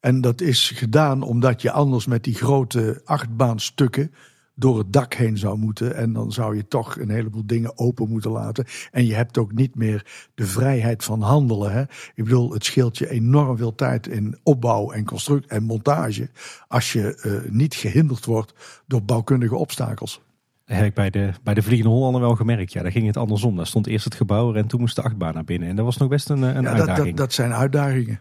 En 0.00 0.20
dat 0.20 0.40
is 0.40 0.70
gedaan 0.70 1.22
omdat 1.22 1.62
je 1.62 1.70
anders 1.70 2.06
met 2.06 2.24
die 2.24 2.34
grote 2.34 3.00
achtbaanstukken 3.04 4.14
door 4.54 4.78
het 4.78 4.92
dak 4.92 5.14
heen 5.14 5.38
zou 5.38 5.58
moeten. 5.58 5.96
En 5.96 6.12
dan 6.12 6.32
zou 6.32 6.56
je 6.56 6.68
toch 6.68 6.98
een 6.98 7.10
heleboel 7.10 7.46
dingen 7.46 7.78
open 7.78 8.08
moeten 8.08 8.30
laten. 8.30 8.64
En 8.90 9.06
je 9.06 9.14
hebt 9.14 9.38
ook 9.38 9.52
niet 9.52 9.74
meer 9.74 10.06
de 10.34 10.46
vrijheid 10.46 11.04
van 11.04 11.20
handelen. 11.20 11.72
Hè? 11.72 11.82
Ik 12.14 12.24
bedoel, 12.24 12.52
het 12.52 12.64
scheelt 12.64 12.98
je 12.98 13.10
enorm 13.10 13.56
veel 13.56 13.74
tijd 13.74 14.06
in 14.06 14.38
opbouw 14.42 14.90
en 14.90 15.04
constructie 15.04 15.50
en 15.50 15.62
montage. 15.62 16.30
Als 16.68 16.92
je 16.92 17.20
uh, 17.44 17.52
niet 17.52 17.74
gehinderd 17.74 18.24
wordt 18.24 18.54
door 18.86 19.02
bouwkundige 19.02 19.56
obstakels. 19.56 20.20
Dat 20.64 20.76
heb 20.76 20.86
ik 20.86 20.94
bij 20.94 21.10
de, 21.10 21.30
bij 21.42 21.54
de 21.54 21.62
Vliegende 21.62 21.92
Hollander 21.92 22.20
wel 22.20 22.36
gemerkt. 22.36 22.72
Ja, 22.72 22.82
daar 22.82 22.92
ging 22.92 23.06
het 23.06 23.16
andersom. 23.16 23.56
Daar 23.56 23.66
stond 23.66 23.86
eerst 23.86 24.04
het 24.04 24.14
gebouw 24.14 24.54
en 24.54 24.66
toen 24.66 24.80
moest 24.80 24.96
de 24.96 25.02
achtbaan 25.02 25.34
naar 25.34 25.44
binnen. 25.44 25.68
En 25.68 25.76
dat 25.76 25.84
was 25.84 25.96
nog 25.96 26.08
best 26.08 26.30
een, 26.30 26.42
een 26.42 26.62
ja, 26.62 26.68
uitdaging. 26.68 26.96
Dat, 26.96 27.06
dat, 27.06 27.16
dat 27.16 27.32
zijn 27.32 27.52
uitdagingen. 27.52 28.20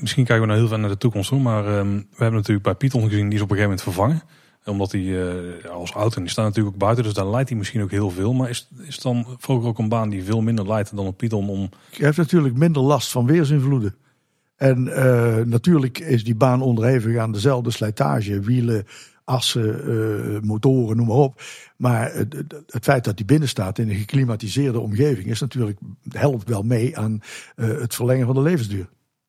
Misschien 0.00 0.24
kijken 0.24 0.40
we 0.40 0.46
nou 0.46 0.58
heel 0.58 0.68
ver 0.68 0.78
naar 0.78 0.88
de 0.88 0.96
toekomst 0.96 1.28
toe. 1.28 1.40
Maar 1.40 1.78
um, 1.78 1.96
we 1.96 2.16
hebben 2.16 2.34
natuurlijk 2.34 2.64
bij 2.64 2.74
Python 2.74 3.08
gezien, 3.08 3.28
die 3.28 3.34
is 3.34 3.44
op 3.44 3.50
een 3.50 3.56
gegeven 3.56 3.62
moment 3.62 3.82
vervangen 3.82 4.22
omdat 4.66 4.92
hij 4.92 5.00
uh, 5.00 5.70
als 5.70 5.90
auto, 5.90 6.16
en 6.16 6.22
die 6.22 6.30
staat 6.30 6.44
natuurlijk 6.44 6.74
ook 6.74 6.80
buiten, 6.80 7.04
dus 7.04 7.14
daar 7.14 7.30
leidt 7.30 7.48
hij 7.48 7.58
misschien 7.58 7.82
ook 7.82 7.90
heel 7.90 8.10
veel. 8.10 8.32
Maar 8.32 8.48
is, 8.48 8.68
is 8.86 8.98
dan 8.98 9.26
Vogel 9.38 9.68
ook 9.68 9.78
een 9.78 9.88
baan 9.88 10.08
die 10.08 10.24
veel 10.24 10.40
minder 10.40 10.66
leidt 10.66 10.96
dan 10.96 11.06
een 11.06 11.16
Python 11.16 11.48
om... 11.48 11.68
Je 11.90 12.04
hebt 12.04 12.16
natuurlijk 12.16 12.56
minder 12.56 12.82
last 12.82 13.10
van 13.10 13.26
weersinvloeden. 13.26 13.94
En 14.56 14.86
uh, 14.86 15.36
natuurlijk 15.36 15.98
is 15.98 16.24
die 16.24 16.34
baan 16.34 16.62
onderhevig 16.62 17.16
aan 17.16 17.32
dezelfde 17.32 17.70
slijtage, 17.70 18.40
wielen, 18.40 18.86
assen, 19.24 19.90
uh, 19.90 20.40
motoren, 20.40 20.96
noem 20.96 21.06
maar 21.06 21.16
op. 21.16 21.42
Maar 21.76 22.12
het, 22.14 22.34
het, 22.66 22.84
feit 22.84 23.04
dat 23.04 23.16
die 23.16 23.26
binnen 23.26 23.48
staat 23.48 23.78
in 23.78 23.88
een 23.88 23.96
geklimatiseerde 23.96 24.80
omgeving 24.80 25.26
is 25.26 25.40
natuurlijk, 25.40 25.78
helpt 26.08 26.48
wel 26.48 26.62
mee 26.62 26.98
aan 26.98 27.20
het 27.56 27.94
verlengen 27.94 28.26
van 28.26 28.34
de 28.34 28.42
levensduur. 28.42 28.88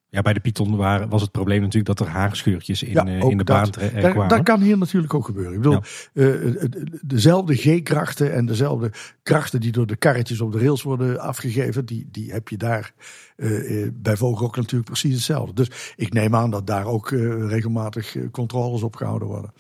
Ja, 0.10 0.22
bij 0.22 0.34
de 0.34 0.40
Python 0.40 0.76
was 1.10 1.22
het 1.22 1.32
probleem 1.32 1.62
natuurlijk 1.62 1.98
dat 1.98 2.08
er 2.08 2.14
haarscheurtjes 2.14 2.84
in, 2.84 2.92
ja, 2.92 3.06
eh, 3.06 3.20
in 3.20 3.38
de 3.38 3.44
baan 3.44 3.70
kwamen. 3.70 4.28
Dat 4.28 4.44
kan 4.44 4.62
hier 4.62 4.78
natuurlijk 4.78 5.14
ook 5.14 5.26
gebeuren. 5.26 5.54
Ik 5.54 5.62
bedoel, 5.62 5.82
ja. 6.14 6.24
uh, 6.24 6.64
dezelfde 7.02 7.56
G-krachten 7.56 8.34
en 8.34 8.46
dezelfde 8.46 8.92
krachten 9.24 9.60
die 9.60 9.72
door 9.72 9.88
de 9.88 9.96
karretjes 9.96 10.42
op 10.42 10.52
de 10.52 10.60
rails 10.60 10.82
worden 10.82 11.20
afgegeven, 11.20 11.86
die, 11.86 12.08
die 12.12 12.32
heb 12.32 12.48
je 12.48 12.58
daar 12.58 12.94
uh, 13.38 13.90
bij 13.94 14.18
Vogelrok 14.18 14.56
natuurlijk 14.56 14.90
precies 14.90 15.14
hetzelfde. 15.14 15.54
Dus 15.54 15.94
ik 15.96 16.14
neem 16.14 16.36
aan 16.36 16.50
dat 16.50 16.68
daar 16.68 16.86
ook 16.86 17.10
regelmatig 17.48 18.16
controles 18.32 18.82
op 18.84 18.96
gehouden 18.96 19.28
worden. 19.28 19.54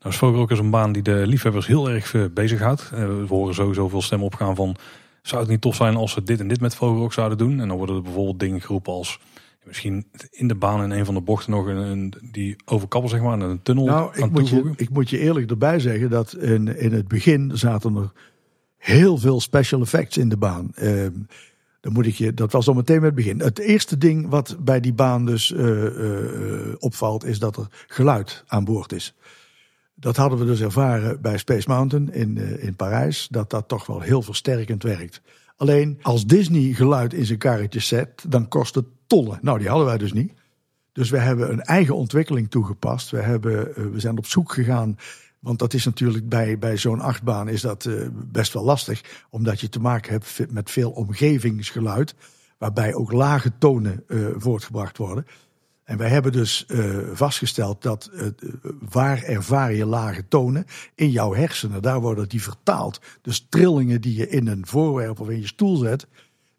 Nou, 0.00 0.14
Vogelrok 0.14 0.50
is 0.50 0.58
een 0.58 0.70
baan 0.70 0.92
die 0.92 1.02
de 1.02 1.26
liefhebbers 1.26 1.66
heel 1.66 1.90
erg 1.90 2.32
bezighoudt. 2.34 2.90
we 2.90 3.24
horen 3.28 3.54
sowieso 3.54 3.88
veel 3.88 4.02
stemmen 4.02 4.26
opgaan 4.26 4.56
van, 4.56 4.76
zou 5.22 5.40
het 5.40 5.50
niet 5.50 5.60
tof 5.60 5.74
zijn 5.76 5.96
als 5.96 6.12
ze 6.12 6.22
dit 6.22 6.40
en 6.40 6.48
dit 6.48 6.60
met 6.60 6.74
Vogelrok 6.74 7.12
zouden 7.12 7.38
doen? 7.38 7.60
En 7.60 7.68
dan 7.68 7.76
worden 7.76 7.96
er 7.96 8.02
bijvoorbeeld 8.02 8.40
dingen 8.40 8.60
geroepen 8.60 8.92
als 8.92 9.18
Misschien 9.64 10.06
in 10.30 10.48
de 10.48 10.54
baan 10.54 10.82
in 10.82 10.90
een 10.90 11.04
van 11.04 11.14
de 11.14 11.20
bochten 11.20 11.50
nog 11.50 11.66
een, 11.66 11.76
een 11.76 12.14
die 12.30 12.56
overkappel 12.64 13.10
zeg 13.10 13.20
maar, 13.20 13.40
een 13.40 13.62
tunnel 13.62 13.84
nou, 13.84 14.16
ik 14.16 14.30
moet, 14.30 14.48
je, 14.48 14.72
ik 14.76 14.90
moet 14.90 15.10
je 15.10 15.18
eerlijk 15.18 15.50
erbij 15.50 15.80
zeggen 15.80 16.10
dat 16.10 16.34
in, 16.34 16.78
in 16.78 16.92
het 16.92 17.08
begin 17.08 17.50
zaten 17.54 17.96
er 17.96 18.12
heel 18.76 19.18
veel 19.18 19.40
special 19.40 19.80
effects 19.80 20.16
in 20.16 20.28
de 20.28 20.36
baan. 20.36 20.70
Ehm, 20.74 21.12
dan 21.80 21.92
moet 21.92 22.06
ik 22.06 22.14
je, 22.14 22.34
dat 22.34 22.52
was 22.52 22.68
al 22.68 22.74
meteen 22.74 22.96
met 22.96 23.04
het 23.04 23.14
begin. 23.14 23.40
Het 23.40 23.58
eerste 23.58 23.98
ding 23.98 24.28
wat 24.28 24.56
bij 24.60 24.80
die 24.80 24.92
baan 24.92 25.26
dus 25.26 25.54
opvalt, 26.78 27.24
is 27.24 27.38
dat 27.38 27.56
er 27.56 27.66
geluid 27.86 28.44
aan 28.46 28.64
boord 28.64 28.92
is. 28.92 29.14
Dat 29.94 30.16
hadden 30.16 30.38
we 30.38 30.44
dus 30.44 30.60
ervaren 30.60 31.20
bij 31.20 31.38
Space 31.38 31.68
Mountain 31.68 32.12
in, 32.12 32.60
in 32.60 32.76
Parijs, 32.76 33.28
dat 33.30 33.50
dat 33.50 33.68
toch 33.68 33.86
wel 33.86 34.00
heel 34.00 34.22
versterkend 34.22 34.82
werkt. 34.82 35.22
Alleen 35.56 35.98
als 36.02 36.26
Disney 36.26 36.72
geluid 36.72 37.14
in 37.14 37.26
zijn 37.26 37.38
karretje 37.38 37.80
zet, 37.80 38.24
dan 38.28 38.48
kost 38.48 38.74
het 38.74 38.86
Nou, 39.40 39.58
die 39.58 39.68
hadden 39.68 39.86
wij 39.86 39.98
dus 39.98 40.12
niet. 40.12 40.32
Dus 40.92 41.10
we 41.10 41.18
hebben 41.18 41.52
een 41.52 41.62
eigen 41.62 41.96
ontwikkeling 41.96 42.50
toegepast. 42.50 43.10
We, 43.10 43.20
hebben, 43.20 43.76
eh, 43.76 43.84
we 43.84 44.00
zijn 44.00 44.18
op 44.18 44.26
zoek 44.26 44.52
gegaan. 44.52 44.98
Want 45.38 45.58
dat 45.58 45.74
is 45.74 45.84
natuurlijk 45.84 46.28
bij, 46.28 46.58
bij 46.58 46.76
zo'n 46.76 47.00
achtbaan 47.00 47.48
is 47.48 47.60
dat 47.60 47.84
uh, 47.84 48.06
best 48.12 48.52
wel 48.52 48.64
lastig. 48.64 49.24
Omdat 49.30 49.60
je 49.60 49.68
te 49.68 49.80
maken 49.80 50.12
hebt 50.12 50.52
met 50.52 50.70
veel 50.70 50.90
omgevingsgeluid. 50.90 52.14
Waarbij 52.58 52.94
ook 52.94 53.12
lage 53.12 53.52
tonen 53.58 54.04
uh, 54.08 54.26
voortgebracht 54.36 54.98
worden. 54.98 55.26
En 55.84 55.98
wij 55.98 56.08
hebben 56.08 56.32
dus 56.32 56.66
vastgesteld 57.12 57.82
dat 57.82 58.10
waar 58.90 59.22
ervaar 59.22 59.72
je 59.72 59.86
lage 59.86 60.28
tonen 60.28 60.64
in 60.94 61.10
jouw 61.10 61.34
hersenen, 61.34 61.82
daar 61.82 62.00
worden 62.00 62.28
die 62.28 62.42
vertaald. 62.42 63.00
Dus 63.22 63.46
trillingen 63.48 64.00
die 64.00 64.16
je 64.16 64.28
in 64.28 64.46
een 64.46 64.66
voorwerp 64.66 65.20
of 65.20 65.28
in 65.28 65.40
je 65.40 65.46
stoel 65.46 65.76
zet, 65.76 66.06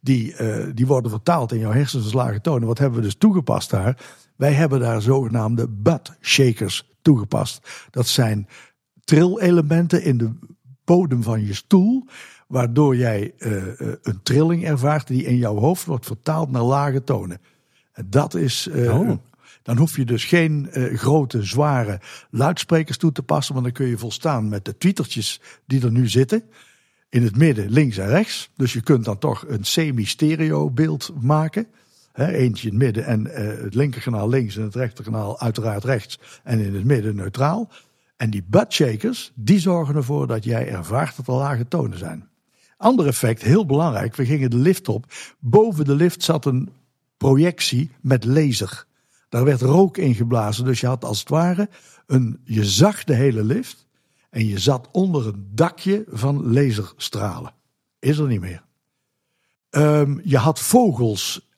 die, 0.03 0.35
uh, 0.41 0.65
die 0.73 0.87
worden 0.87 1.11
vertaald 1.11 1.51
in 1.51 1.59
jouw 1.59 1.71
hersens 1.71 2.13
lage 2.13 2.41
tonen. 2.41 2.67
Wat 2.67 2.77
hebben 2.77 2.99
we 2.99 3.05
dus 3.05 3.15
toegepast 3.15 3.69
daar? 3.69 3.97
Wij 4.35 4.53
hebben 4.53 4.79
daar 4.79 5.01
zogenaamde 5.01 5.67
butt 5.67 6.11
shakers 6.21 6.89
toegepast. 7.01 7.87
Dat 7.89 8.07
zijn 8.07 8.47
trillelementen 9.03 10.03
in 10.03 10.17
de 10.17 10.31
bodem 10.83 11.23
van 11.23 11.45
je 11.45 11.53
stoel, 11.53 12.07
waardoor 12.47 12.95
jij 12.95 13.33
een 14.01 14.19
trilling 14.23 14.65
ervaart 14.65 15.07
die 15.07 15.25
in 15.25 15.37
jouw 15.37 15.55
hoofd 15.55 15.85
wordt 15.85 16.05
vertaald 16.05 16.51
naar 16.51 16.63
lage 16.63 17.03
tonen. 17.03 17.41
Dat 18.05 18.33
is. 18.33 18.67
Uh, 18.71 19.11
Dan 19.63 19.77
hoef 19.77 19.95
je 19.95 20.05
dus 20.05 20.25
geen 20.25 20.69
uh, 20.73 20.97
grote, 20.97 21.43
zware 21.43 21.99
luidsprekers 22.29 22.97
toe 22.97 23.11
te 23.11 23.23
passen. 23.23 23.53
Want 23.53 23.65
dan 23.65 23.73
kun 23.73 23.87
je 23.87 23.97
volstaan 23.97 24.49
met 24.49 24.65
de 24.65 24.77
tweetertjes 24.77 25.41
die 25.65 25.83
er 25.83 25.91
nu 25.91 26.07
zitten. 26.07 26.43
In 27.13 27.23
het 27.23 27.37
midden, 27.37 27.69
links 27.69 27.97
en 27.97 28.07
rechts. 28.07 28.49
Dus 28.55 28.73
je 28.73 28.81
kunt 28.81 29.05
dan 29.05 29.17
toch 29.17 29.45
een 29.47 29.63
semi-stereo 29.63 30.69
beeld 30.69 31.13
maken. 31.21 31.67
Eentje 32.13 32.67
in 32.67 32.73
het 32.73 32.83
midden 32.83 33.05
en 33.05 33.25
uh, 33.25 33.33
het 33.63 33.75
linkerkanaal 33.75 34.29
links 34.29 34.57
en 34.57 34.63
het 34.63 34.75
rechterkanaal 34.75 35.39
uiteraard 35.39 35.83
rechts. 35.83 36.19
En 36.43 36.59
in 36.59 36.75
het 36.75 36.83
midden 36.83 37.15
neutraal. 37.15 37.69
En 38.17 38.29
die 38.29 38.43
buttshakers, 38.47 39.31
die 39.35 39.59
zorgen 39.59 39.95
ervoor 39.95 40.27
dat 40.27 40.43
jij 40.43 40.67
ervaart 40.67 41.15
dat 41.15 41.27
er 41.27 41.33
lage 41.33 41.67
tonen 41.67 41.97
zijn. 41.97 42.29
Ander 42.77 43.07
effect, 43.07 43.41
heel 43.41 43.65
belangrijk. 43.65 44.15
We 44.15 44.25
gingen 44.25 44.49
de 44.49 44.57
lift 44.57 44.87
op. 44.87 45.05
Boven 45.39 45.85
de 45.85 45.95
lift 45.95 46.23
zat 46.23 46.45
een 46.45 46.69
projectie 47.17 47.91
met 48.01 48.25
laser. 48.25 48.85
Daar 49.29 49.43
werd 49.43 49.61
rook 49.61 49.97
ingeblazen, 49.97 50.65
dus 50.65 50.79
je 50.79 50.87
had 50.87 51.05
als 51.05 51.19
het 51.19 51.29
ware 51.29 51.69
een, 52.05 52.39
je 52.43 52.65
zag 52.65 53.03
de 53.03 53.15
hele 53.15 53.43
lift 53.43 53.82
en 54.33 54.47
je 54.47 54.59
zat 54.59 54.89
onder 54.91 55.27
een 55.27 55.49
dakje 55.51 56.03
van 56.07 56.53
laserstralen. 56.53 57.53
Is 57.99 58.17
er 58.17 58.27
niet 58.27 58.39
meer. 58.39 58.63
Um, 59.69 60.21
je 60.23 60.37
had 60.37 60.59
vogels 60.59 61.51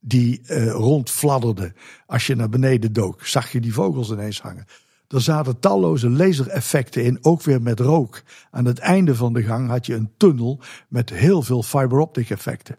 die 0.00 0.40
uh, 0.46 0.70
rondfladderden. 0.70 1.74
Als 2.06 2.26
je 2.26 2.34
naar 2.34 2.48
beneden 2.48 2.92
dook, 2.92 3.26
zag 3.26 3.52
je 3.52 3.60
die 3.60 3.72
vogels 3.72 4.10
ineens 4.10 4.40
hangen. 4.40 4.66
Er 5.08 5.20
zaten 5.20 5.58
talloze 5.58 6.10
lasereffecten 6.10 7.04
in, 7.04 7.18
ook 7.22 7.42
weer 7.42 7.62
met 7.62 7.80
rook. 7.80 8.22
Aan 8.50 8.64
het 8.64 8.78
einde 8.78 9.14
van 9.14 9.32
de 9.32 9.42
gang 9.42 9.68
had 9.68 9.86
je 9.86 9.94
een 9.94 10.12
tunnel 10.16 10.60
met 10.88 11.10
heel 11.10 11.42
veel 11.42 11.62
fiberoptic 11.62 12.30
effecten. 12.30 12.76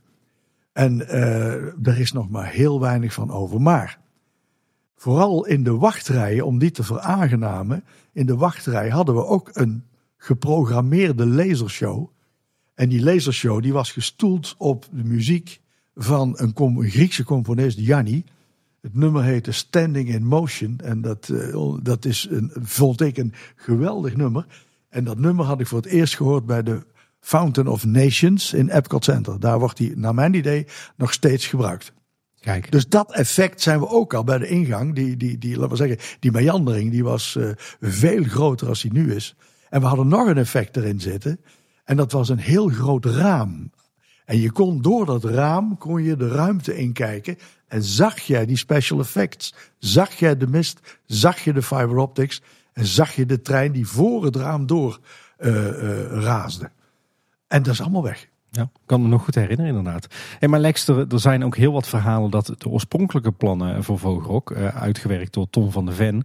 En 0.71 0.99
uh, 0.99 1.87
er 1.87 1.99
is 1.99 2.11
nog 2.11 2.29
maar 2.29 2.47
heel 2.47 2.79
weinig 2.79 3.13
van 3.13 3.31
over. 3.31 3.61
Maar 3.61 3.99
vooral 5.03 5.45
in 5.45 5.63
de 5.63 5.75
wachtrijen, 5.75 6.45
om 6.45 6.59
die 6.59 6.71
te 6.71 6.83
veraangenamen, 6.83 7.83
in 8.13 8.25
de 8.25 8.35
wachtrij 8.35 8.89
hadden 8.89 9.15
we 9.15 9.25
ook 9.25 9.49
een 9.53 9.83
geprogrammeerde 10.17 11.25
lasershow. 11.25 12.09
En 12.73 12.89
die 12.89 13.03
lasershow 13.03 13.61
die 13.61 13.73
was 13.73 13.91
gestoeld 13.91 14.55
op 14.57 14.85
de 14.91 15.03
muziek 15.03 15.61
van 15.95 16.33
een, 16.35 16.89
Griekse 16.89 17.23
componist, 17.23 17.79
Yanni. 17.79 18.23
Het 18.81 18.95
nummer 18.95 19.23
heette 19.23 19.51
Standing 19.51 20.09
in 20.09 20.25
Motion. 20.25 20.79
En 20.83 21.01
dat, 21.01 21.29
uh, 21.31 21.75
dat 21.81 22.05
is 22.05 22.27
een, 22.29 22.51
vond 22.53 23.01
ik 23.01 23.17
een 23.17 23.33
geweldig 23.55 24.15
nummer. 24.15 24.45
En 24.89 25.03
dat 25.03 25.17
nummer 25.17 25.45
had 25.45 25.59
ik 25.59 25.67
voor 25.67 25.81
het 25.81 25.91
eerst 25.91 26.15
gehoord 26.15 26.45
bij 26.45 26.63
de 26.63 26.85
Fountain 27.19 27.69
of 27.69 27.85
Nations 27.85 28.53
in 28.53 28.69
Epcot 28.69 29.03
Center. 29.03 29.39
Daar 29.39 29.59
wordt 29.59 29.77
die, 29.77 29.97
naar 29.97 30.13
mijn 30.13 30.33
idee, 30.33 30.65
nog 30.95 31.13
steeds 31.13 31.47
gebruikt. 31.47 31.93
Kijk. 32.43 32.71
Dus 32.71 32.87
dat 32.87 33.13
effect 33.13 33.61
zijn 33.61 33.79
we 33.79 33.87
ook 33.87 34.13
al 34.13 34.23
bij 34.23 34.37
de 34.37 34.47
ingang. 34.47 34.95
Die, 34.95 35.17
die, 35.17 35.37
die 35.37 35.55
laten 35.55 35.69
we 35.69 35.75
zeggen, 35.75 35.97
die 36.19 36.31
meandering, 36.31 36.91
die 36.91 37.03
was 37.03 37.35
uh, 37.35 37.49
veel 37.79 38.23
groter 38.23 38.67
als 38.67 38.81
die 38.81 38.93
nu 38.93 39.13
is. 39.13 39.35
En 39.69 39.81
we 39.81 39.87
hadden 39.87 40.07
nog 40.07 40.27
een 40.27 40.37
effect 40.37 40.77
erin 40.77 40.99
zitten. 40.99 41.39
En 41.83 41.97
dat 41.97 42.11
was 42.11 42.29
een 42.29 42.39
heel 42.39 42.67
groot 42.67 43.05
raam. 43.05 43.71
En 44.25 44.39
je 44.39 44.51
kon 44.51 44.81
door 44.81 45.05
dat 45.05 45.23
raam, 45.23 45.77
kon 45.77 46.03
je 46.03 46.15
de 46.15 46.27
ruimte 46.27 46.75
inkijken. 46.75 47.37
En 47.67 47.83
zag 47.83 48.19
jij 48.19 48.45
die 48.45 48.57
special 48.57 48.99
effects. 48.99 49.53
Zag 49.77 50.13
jij 50.13 50.37
de 50.37 50.47
mist, 50.47 50.79
zag 51.05 51.39
je 51.43 51.53
de 51.53 51.61
fiber 51.61 51.97
optics. 51.97 52.41
En 52.73 52.85
zag 52.85 53.15
je 53.15 53.25
de 53.25 53.41
trein 53.41 53.71
die 53.71 53.87
voor 53.87 54.25
het 54.25 54.35
raam 54.35 54.65
door 54.65 54.99
uh, 55.39 55.71
raasde. 56.05 56.71
En 57.47 57.63
dat 57.63 57.73
is 57.73 57.81
allemaal 57.81 58.03
weg. 58.03 58.27
Ja, 58.55 58.69
kan 58.85 59.01
me 59.01 59.07
nog 59.07 59.23
goed 59.23 59.35
herinneren 59.35 59.75
inderdaad. 59.75 60.07
Hey, 60.39 60.49
maar 60.49 60.59
Lex, 60.59 60.87
er, 60.87 61.05
zijn 61.09 61.43
ook 61.43 61.55
heel 61.55 61.71
wat 61.71 61.87
verhalen 61.87 62.31
dat 62.31 62.45
de 62.57 62.69
oorspronkelijke 62.69 63.31
plannen 63.31 63.83
voor 63.83 63.99
Vogelrok, 63.99 64.51
uh, 64.51 64.67
uitgewerkt 64.67 65.33
door 65.33 65.49
Tom 65.49 65.71
van 65.71 65.85
de 65.85 65.91
Ven, 65.91 66.23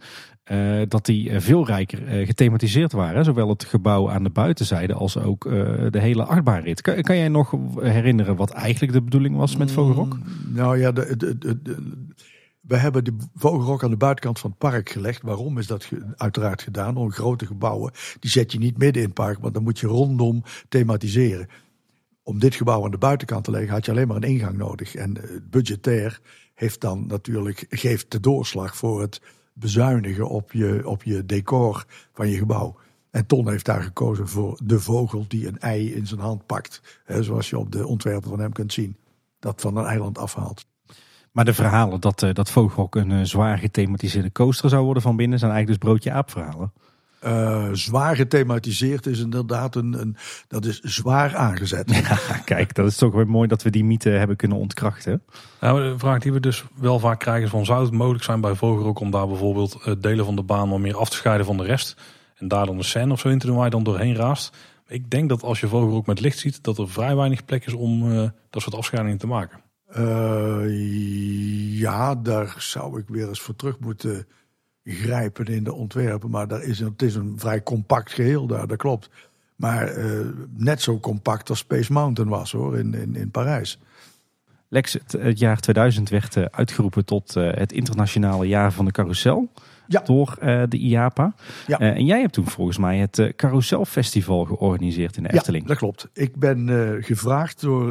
uh, 0.53 0.83
dat 0.89 1.07
die 1.07 1.41
veel 1.41 1.67
rijker 1.67 2.27
gethematiseerd 2.27 2.93
waren. 2.93 3.25
Zowel 3.25 3.49
het 3.49 3.65
gebouw 3.65 4.11
aan 4.11 4.23
de 4.23 4.31
buitenzijde 4.31 4.95
als 4.95 5.19
ook 5.19 5.43
de 5.91 5.99
hele 6.01 6.25
achtbaanrit. 6.25 6.81
Kan, 6.81 7.03
kan, 7.03 7.17
jij 7.17 7.29
nog 7.29 7.55
herinneren 7.81 8.37
wat 8.37 8.51
eigenlijk 8.51 8.93
de 8.93 9.03
bedoeling 9.03 9.37
was 9.37 9.57
met 9.57 9.71
Vogelrok? 9.71 10.15
Mm, 10.15 10.25
nou 10.55 10.79
ja, 10.79 10.93
de, 10.93 11.17
we 12.69 12.77
hebben 12.77 13.05
de 13.05 13.17
vogelrok 13.35 13.83
aan 13.85 13.91
de 13.91 13.97
buitenkant 13.97 14.39
van 14.39 14.51
het 14.51 14.59
park 14.59 14.89
gelegd. 14.91 15.23
Waarom 15.23 15.59
is 15.59 15.67
dat 15.67 15.89
uiteraard 16.17 16.63
gedaan? 16.63 16.97
Om 16.97 17.13
grote 17.13 17.47
gebouwen, 17.47 17.93
die 18.21 18.31
zet 18.31 18.53
je 18.53 18.59
niet 18.59 18.79
midden 18.79 19.03
in 19.03 19.09
het 19.09 19.17
park, 19.17 19.39
want 19.39 19.55
dan 19.55 19.63
moet 19.63 19.79
je 19.79 19.87
rondom 19.87 20.43
thematiseren. 20.69 21.49
Om 22.29 22.39
dit 22.39 22.55
gebouw 22.55 22.85
aan 22.85 22.91
de 22.91 22.99
buitenkant 22.99 23.45
te 23.45 23.51
leggen 23.51 23.71
had 23.71 23.85
je 23.85 23.91
alleen 23.91 24.07
maar 24.07 24.17
een 24.17 24.23
ingang 24.23 24.57
nodig. 24.57 24.95
En 24.95 25.17
het 25.17 25.51
budgetair 25.51 26.21
heeft 26.55 26.81
dan 26.81 27.07
natuurlijk, 27.07 27.67
geeft 27.71 28.11
de 28.11 28.21
doorslag 28.21 28.77
voor 28.77 29.01
het 29.01 29.21
bezuinigen 29.53 30.29
op 30.29 30.53
je, 30.53 30.83
op 30.85 31.03
je 31.03 31.27
decor 31.27 31.85
van 32.13 32.29
je 32.29 32.37
gebouw. 32.37 32.77
En 33.11 33.27
Ton 33.27 33.51
heeft 33.51 33.65
daar 33.65 33.83
gekozen 33.83 34.29
voor 34.29 34.61
de 34.65 34.81
vogel 34.81 35.25
die 35.29 35.47
een 35.47 35.59
ei 35.59 35.95
in 35.95 36.07
zijn 36.07 36.21
hand 36.21 36.47
pakt. 36.47 37.01
Hè, 37.05 37.23
zoals 37.23 37.51
je 37.51 37.59
op 37.59 37.73
de 37.73 37.87
ontwerpen 37.87 38.31
van 38.31 38.41
hem 38.41 38.53
kunt 38.53 38.73
zien. 38.73 38.97
Dat 39.39 39.61
van 39.61 39.77
een 39.77 39.87
eiland 39.87 40.19
afhaalt. 40.19 40.67
Maar 41.33 41.45
de 41.45 41.55
verhalen 41.55 42.01
dat, 42.01 42.23
uh, 42.23 42.35
dat 42.35 42.51
Vogelrok 42.51 42.95
een 42.95 43.11
uh, 43.11 43.23
zwaar 43.23 43.59
gethematiseerde 43.59 44.33
coaster 44.33 44.69
zou 44.69 44.85
worden 44.85 45.03
van 45.03 45.17
binnen 45.17 45.39
zijn 45.39 45.53
eigenlijk 45.53 45.81
dus 45.81 45.91
broodje 45.91 46.13
aap 46.13 46.31
verhalen. 46.31 46.73
Uh, 47.25 47.69
zwaar 47.73 48.17
gethematiseerd 48.17 49.07
is 49.07 49.21
inderdaad 49.21 49.75
een, 49.75 50.01
een, 50.01 50.17
dat 50.49 50.65
is 50.65 50.81
zwaar 50.81 51.37
aangezet. 51.37 51.91
Ja, 52.09 52.39
kijk, 52.45 52.75
dat 52.75 52.87
is 52.87 52.97
toch 52.97 53.15
weer 53.15 53.29
mooi 53.29 53.49
dat 53.49 53.63
we 53.63 53.71
die 53.71 53.85
mythe 53.85 54.11
hebben 54.11 54.37
kunnen 54.37 54.59
ontkrachten. 54.59 55.23
Nou, 55.61 55.91
de 55.91 55.99
vraag 55.99 56.21
die 56.21 56.33
we 56.33 56.41
dus 56.41 56.65
wel 56.75 56.99
vaak 56.99 57.19
krijgen 57.19 57.45
is 57.45 57.51
van 57.51 57.65
zou 57.65 57.85
het 57.85 57.93
mogelijk 57.93 58.25
zijn 58.25 58.41
bij 58.41 58.55
Vogelrok 58.55 59.01
om 59.01 59.11
daar 59.11 59.27
bijvoorbeeld 59.27 60.03
delen 60.03 60.25
van 60.25 60.37
de 60.37 60.43
baan 60.43 60.69
wat 60.69 60.79
meer 60.79 60.97
af 60.97 61.09
te 61.09 61.17
scheiden 61.17 61.47
van 61.47 61.57
de 61.57 61.65
rest 61.65 61.97
en 62.37 62.49
daar 62.49 62.67
dan 62.67 62.77
een 62.77 62.85
scène 62.85 63.13
of 63.13 63.21
zo 63.21 63.29
in 63.29 63.39
te 63.39 63.47
doen 63.47 63.57
waar 63.57 63.65
je 63.65 63.71
dan 63.71 63.85
doorheen 63.85 64.15
raast. 64.15 64.57
Ik 64.87 65.11
denk 65.11 65.29
dat 65.29 65.43
als 65.43 65.61
je 65.61 65.69
Vogelrok 65.69 66.07
met 66.07 66.21
licht 66.21 66.39
ziet 66.39 66.63
dat 66.63 66.79
er 66.79 66.89
vrij 66.89 67.17
weinig 67.17 67.45
plek 67.45 67.67
is 67.67 67.73
om 67.73 68.11
dat 68.51 68.63
soort 68.63 68.75
afscheidingen 68.75 69.19
te 69.19 69.27
maken. 69.27 69.61
Uh, 69.97 71.79
ja, 71.79 72.15
daar 72.15 72.55
zou 72.59 73.01
ik 73.01 73.09
weer 73.09 73.29
eens 73.29 73.41
voor 73.41 73.57
terug 73.57 73.79
moeten 73.79 74.27
grijpen 74.89 75.47
in 75.47 75.65
de 75.65 75.75
ontwerpen. 75.75 76.31
Maar 76.31 76.49
daar 76.49 76.63
is 76.63 76.79
het 76.79 77.03
is 77.03 77.15
een 77.15 77.35
vrij 77.37 77.63
compact 77.63 78.13
geheel 78.13 78.47
daar, 78.47 78.67
dat 78.67 78.77
klopt. 78.77 79.11
Maar 79.57 79.99
uh, 79.99 80.27
net 80.57 80.83
zo 80.83 80.99
compact 80.99 81.51
als 81.51 81.59
Space 81.59 81.93
Mountain 81.93 82.31
was 82.31 82.53
hoor, 82.53 82.79
in, 82.79 82.95
in, 82.95 83.17
in 83.17 83.31
Parijs. 83.31 83.79
Lex, 84.69 84.93
het, 84.93 85.13
het 85.13 85.39
jaar 85.39 85.61
2000 85.61 86.09
werd 86.09 86.37
uh, 86.37 86.45
uitgeroepen 86.51 87.05
tot 87.05 87.35
het 87.35 87.73
internationale 87.73 88.47
jaar 88.47 88.73
van 88.73 88.85
de 88.85 88.91
carousel 88.91 89.49
ja. 89.87 90.01
door 90.01 90.37
de 90.69 90.79
IAPA. 90.79 91.35
Ja. 91.67 91.79
En 91.79 92.05
jij 92.05 92.21
hebt 92.21 92.33
toen 92.33 92.47
volgens 92.47 92.79
mij 92.79 92.99
het 92.99 93.19
uh, 93.19 93.33
Carousel 93.33 93.85
Festival 93.85 94.45
georganiseerd 94.45 95.17
in 95.17 95.23
de 95.23 95.33
Efteling. 95.33 95.63
Ja, 95.63 95.69
dat 95.69 95.79
klopt. 95.79 96.09
Ik 96.13 96.37
ben 96.37 96.69
gevraagd 97.01 97.61
door 97.61 97.87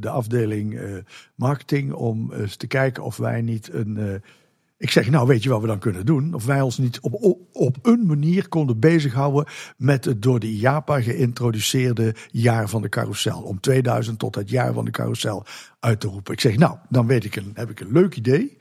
de 0.00 0.08
afdeling 0.08 0.80
marketing 1.34 1.92
om 1.92 2.32
eens 2.32 2.56
te 2.56 2.66
kijken 2.66 3.02
of 3.02 3.16
wij 3.16 3.40
niet 3.40 3.72
een 3.72 4.22
Ik 4.76 4.90
zeg, 4.90 5.10
nou 5.10 5.26
weet 5.26 5.42
je 5.42 5.48
wat 5.48 5.60
we 5.60 5.66
dan 5.66 5.78
kunnen 5.78 6.06
doen? 6.06 6.34
Of 6.34 6.44
wij 6.44 6.60
ons 6.60 6.78
niet 6.78 7.00
op, 7.00 7.38
op, 7.52 7.78
een 7.82 8.06
manier 8.06 8.48
konden 8.48 8.78
bezighouden 8.78 9.52
met 9.76 10.04
het 10.04 10.22
door 10.22 10.40
de 10.40 10.46
IAPA 10.46 11.00
geïntroduceerde 11.00 12.14
jaar 12.30 12.68
van 12.68 12.82
de 12.82 12.88
carousel. 12.88 13.42
Om 13.42 13.60
2000 13.60 14.18
tot 14.18 14.34
het 14.34 14.50
jaar 14.50 14.72
van 14.72 14.84
de 14.84 14.90
carousel 14.90 15.46
uit 15.80 16.00
te 16.00 16.06
roepen. 16.06 16.32
Ik 16.32 16.40
zeg, 16.40 16.56
nou, 16.56 16.76
dan 16.88 17.06
weet 17.06 17.24
ik 17.24 17.36
een, 17.36 17.50
heb 17.54 17.70
ik 17.70 17.80
een 17.80 17.92
leuk 17.92 18.16
idee. 18.16 18.58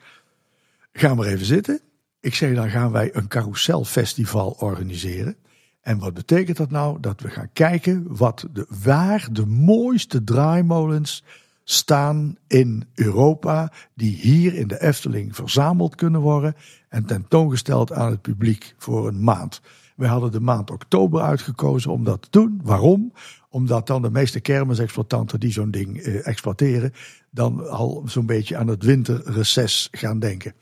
Ga 0.94 1.16
maar 1.16 1.28
even 1.28 1.46
zitten. 1.46 1.82
Ik 2.20 2.36
zeg, 2.36 2.56
dan 2.56 2.70
gaan 2.70 2.92
wij 2.92 3.16
een 3.16 3.28
carouselfestival 3.28 4.56
organiseren. 4.60 5.36
En 5.82 6.00
wat 6.00 6.14
betekent 6.14 6.58
dat 6.58 6.72
nou? 6.72 7.00
Dat 7.00 7.22
we 7.22 7.30
gaan 7.30 7.50
kijken 7.54 8.06
wat 8.08 8.48
de, 8.52 8.66
waar 8.84 9.28
de 9.32 9.46
mooiste 9.46 10.24
draaimolens 10.24 11.24
staan 11.64 12.38
in 12.48 12.84
Europa, 12.94 13.72
die 13.94 14.16
hier 14.16 14.54
in 14.54 14.68
de 14.68 14.82
Efteling 14.82 15.36
verzameld 15.36 15.96
kunnen 15.96 16.22
worden 16.22 16.56
en 16.90 17.06
tentoongesteld 17.06 17.92
aan 17.92 18.12
het 18.12 18.22
publiek 18.22 18.76
voor 18.78 19.08
een 19.08 19.24
maand. 19.24 19.62
We 19.96 20.08
hadden 20.08 20.32
de 20.32 20.40
maand 20.40 20.72
oktober 20.72 21.22
uitgekozen 21.22 21.92
om 21.92 22.04
dat 22.04 22.22
te 22.22 22.28
doen. 22.30 22.62
Waarom? 22.64 23.14
Omdat 23.50 23.88
dan 23.88 24.02
de 24.02 24.12
meeste 24.12 24.40
kermisexploitanten 24.40 25.40
die 25.40 25.52
zo'n 25.52 25.72
ding 25.72 25.98
eh, 25.98 26.28
exploiteren, 26.28 26.94
dan 27.32 27.70
al 27.70 28.04
zo'n 28.06 28.26
beetje 28.26 28.58
aan 28.58 28.68
het 28.68 28.84
winterreces 28.84 29.88
gaan 29.92 30.20
denken. 30.20 30.54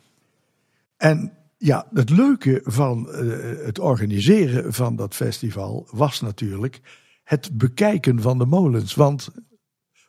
En 0.97 1.33
ja, 1.57 1.87
het 1.93 2.09
leuke 2.09 2.61
van 2.63 3.07
uh, 3.09 3.65
het 3.65 3.79
organiseren 3.79 4.73
van 4.73 4.95
dat 4.95 5.15
festival 5.15 5.87
was 5.91 6.21
natuurlijk 6.21 6.81
het 7.23 7.57
bekijken 7.57 8.21
van 8.21 8.37
de 8.37 8.45
molens. 8.45 8.95
Want 8.95 9.31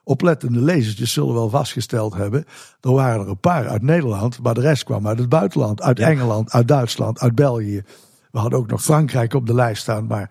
oplettende 0.04 0.60
lezertjes 0.60 1.12
zullen 1.12 1.34
wel 1.34 1.50
vastgesteld 1.50 2.14
hebben. 2.14 2.44
Er 2.80 2.92
waren 2.92 3.20
er 3.20 3.28
een 3.28 3.40
paar 3.40 3.68
uit 3.68 3.82
Nederland, 3.82 4.42
maar 4.42 4.54
de 4.54 4.60
rest 4.60 4.84
kwam 4.84 5.08
uit 5.08 5.18
het 5.18 5.28
buitenland. 5.28 5.82
Uit 5.82 5.98
Engeland, 5.98 6.52
uit 6.52 6.68
Duitsland, 6.68 7.20
uit 7.20 7.34
België. 7.34 7.82
We 8.30 8.38
hadden 8.38 8.58
ook 8.58 8.70
nog 8.70 8.82
Frankrijk 8.82 9.34
op 9.34 9.46
de 9.46 9.54
lijst 9.54 9.82
staan. 9.82 10.06
Maar 10.06 10.30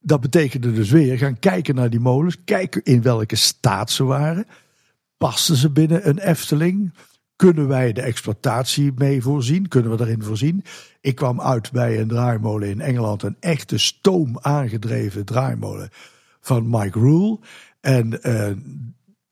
dat 0.00 0.20
betekende 0.20 0.72
dus 0.72 0.90
weer 0.90 1.18
gaan 1.18 1.38
kijken 1.38 1.74
naar 1.74 1.90
die 1.90 2.00
molens. 2.00 2.44
Kijken 2.44 2.82
in 2.82 3.02
welke 3.02 3.36
staat 3.36 3.90
ze 3.90 4.04
waren. 4.04 4.46
Pasten 5.16 5.56
ze 5.56 5.70
binnen 5.70 6.08
een 6.08 6.18
Efteling? 6.18 6.94
Kunnen 7.36 7.68
wij 7.68 7.92
de 7.92 8.02
exploitatie 8.02 8.92
mee 8.96 9.22
voorzien? 9.22 9.68
Kunnen 9.68 9.90
we 9.90 9.96
daarin 9.96 10.22
voorzien? 10.22 10.64
Ik 11.00 11.14
kwam 11.14 11.40
uit 11.40 11.72
bij 11.72 12.00
een 12.00 12.08
draaimolen 12.08 12.68
in 12.68 12.80
Engeland. 12.80 13.22
Een 13.22 13.36
echte 13.40 13.78
stoom 13.78 14.38
aangedreven 14.40 15.24
draaimolen 15.24 15.88
van 16.40 16.70
Mike 16.70 16.98
Rule. 16.98 17.38
En 17.84 18.18
uh, 18.22 18.50